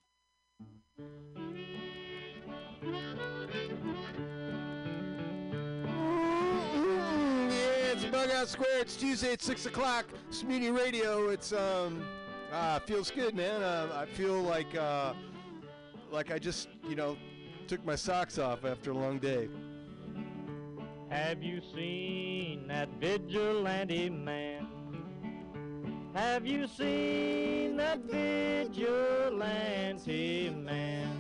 Yeah, 7.49 7.93
it's 7.93 8.05
Bug 8.05 8.31
Out 8.31 8.49
Square. 8.49 8.81
It's 8.81 8.97
Tuesday 8.97 9.33
at 9.33 9.43
six 9.43 9.67
o'clock. 9.67 10.07
Mutiny 10.47 10.71
Radio. 10.71 11.31
It's 11.31 11.53
um, 11.53 12.05
uh, 12.53 12.79
feels 12.81 13.11
good, 13.11 13.35
man. 13.35 13.63
Uh, 13.63 13.89
I 13.93 14.07
feel 14.07 14.41
like 14.41 14.73
uh, 14.77 15.15
like 16.13 16.31
I 16.31 16.39
just 16.39 16.69
you 16.89 16.95
know 16.95 17.17
took 17.67 17.85
my 17.85 17.97
socks 17.97 18.39
off 18.39 18.65
after 18.65 18.93
a 18.93 18.95
long 18.95 19.19
day. 19.19 19.49
Have 21.11 21.43
you 21.43 21.61
seen 21.75 22.69
that 22.69 22.89
vigilante 23.01 24.11
man? 24.11 24.84
Have 26.15 26.47
you 26.47 26.67
seen 26.69 27.77
that 27.77 27.99
vigilante 28.05 29.41
man? 30.49 31.11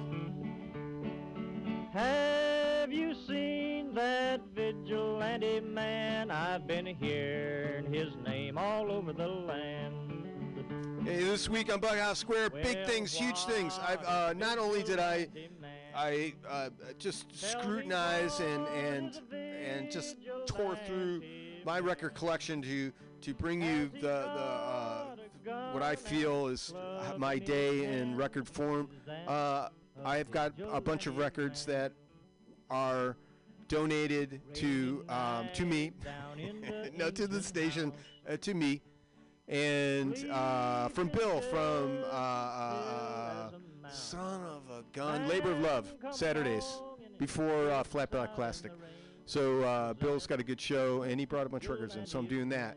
Have 1.92 2.92
you 2.92 3.12
seen 3.26 3.92
that 3.94 4.40
vigilante 4.54 5.58
man? 5.58 6.30
I've 6.30 6.68
been 6.68 6.86
hearing 6.86 7.92
his 7.92 8.14
name 8.24 8.56
all 8.56 8.92
over 8.92 9.12
the 9.12 9.26
land. 9.26 10.28
Hey, 11.04 11.24
this 11.24 11.48
week 11.48 11.72
on 11.72 11.80
Bug 11.80 11.98
House 11.98 12.20
Square, 12.20 12.50
big 12.50 12.86
things, 12.86 13.12
huge 13.12 13.44
things. 13.46 13.80
I've 13.84 14.04
uh, 14.04 14.32
not 14.34 14.58
only 14.58 14.84
did 14.84 15.00
I 15.00 15.26
I 15.92 16.34
uh, 16.48 16.70
just 16.98 17.34
scrutinize 17.34 18.38
and 18.38 18.68
and 18.68 19.20
and 19.32 19.90
just 19.90 20.18
tore 20.46 20.76
through 20.86 21.20
my 21.64 21.80
record 21.80 22.14
collection 22.14 22.62
to 22.62 22.92
to 23.24 23.32
bring 23.32 23.62
you 23.62 23.90
the 23.94 24.00
the 24.00 24.10
uh, 24.10 25.06
what 25.72 25.82
I 25.82 25.96
feel 25.96 26.48
is 26.48 26.74
my 27.16 27.38
day 27.38 27.84
in 27.84 28.16
record 28.16 28.46
form. 28.46 28.88
Uh, 29.26 29.68
I've 30.04 30.30
got 30.30 30.52
a 30.70 30.80
bunch 30.80 31.06
of 31.06 31.16
records 31.16 31.64
that 31.64 31.92
are 32.68 33.16
donated 33.68 34.42
to 34.54 35.06
um, 35.08 35.48
to 35.54 35.64
me, 35.64 35.92
no, 36.98 37.10
to 37.10 37.26
the 37.26 37.42
station, 37.42 37.94
uh, 38.28 38.36
to 38.36 38.52
me, 38.52 38.82
and 39.48 40.30
uh, 40.30 40.88
from 40.88 41.08
Bill 41.08 41.40
from 41.40 42.04
uh, 42.04 42.14
uh, 42.14 43.50
Son 43.90 44.42
of 44.42 44.62
a 44.70 44.82
Gun, 44.92 45.26
Labor 45.28 45.52
of 45.52 45.60
Love, 45.60 45.94
Saturdays 46.10 46.78
before 47.18 47.70
uh, 47.70 47.82
Flat 47.84 48.10
Black 48.10 48.34
Plastic. 48.34 48.72
So 49.24 49.62
uh, 49.62 49.94
Bill's 49.94 50.26
got 50.26 50.40
a 50.40 50.44
good 50.44 50.60
show, 50.60 51.02
and 51.02 51.18
he 51.18 51.24
brought 51.24 51.46
a 51.46 51.48
bunch 51.48 51.64
of 51.64 51.70
records 51.70 51.96
in, 51.96 52.04
so 52.04 52.18
I'm 52.18 52.26
doing 52.26 52.50
that. 52.50 52.76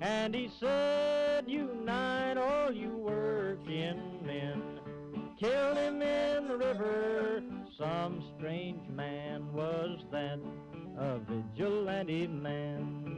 And 0.00 0.34
he 0.34 0.50
said, 0.60 1.44
unite 1.48 2.36
all 2.36 2.72
you 2.72 2.90
working 2.90 4.00
men. 4.24 4.62
Killed 5.38 5.76
him 5.76 6.02
in 6.02 6.48
the 6.48 6.56
river. 6.56 7.42
Some 7.76 8.22
strange 8.36 8.88
man 8.88 9.52
was 9.52 10.00
that, 10.10 10.38
a 10.98 11.18
vigilante 11.18 12.26
man. 12.26 13.17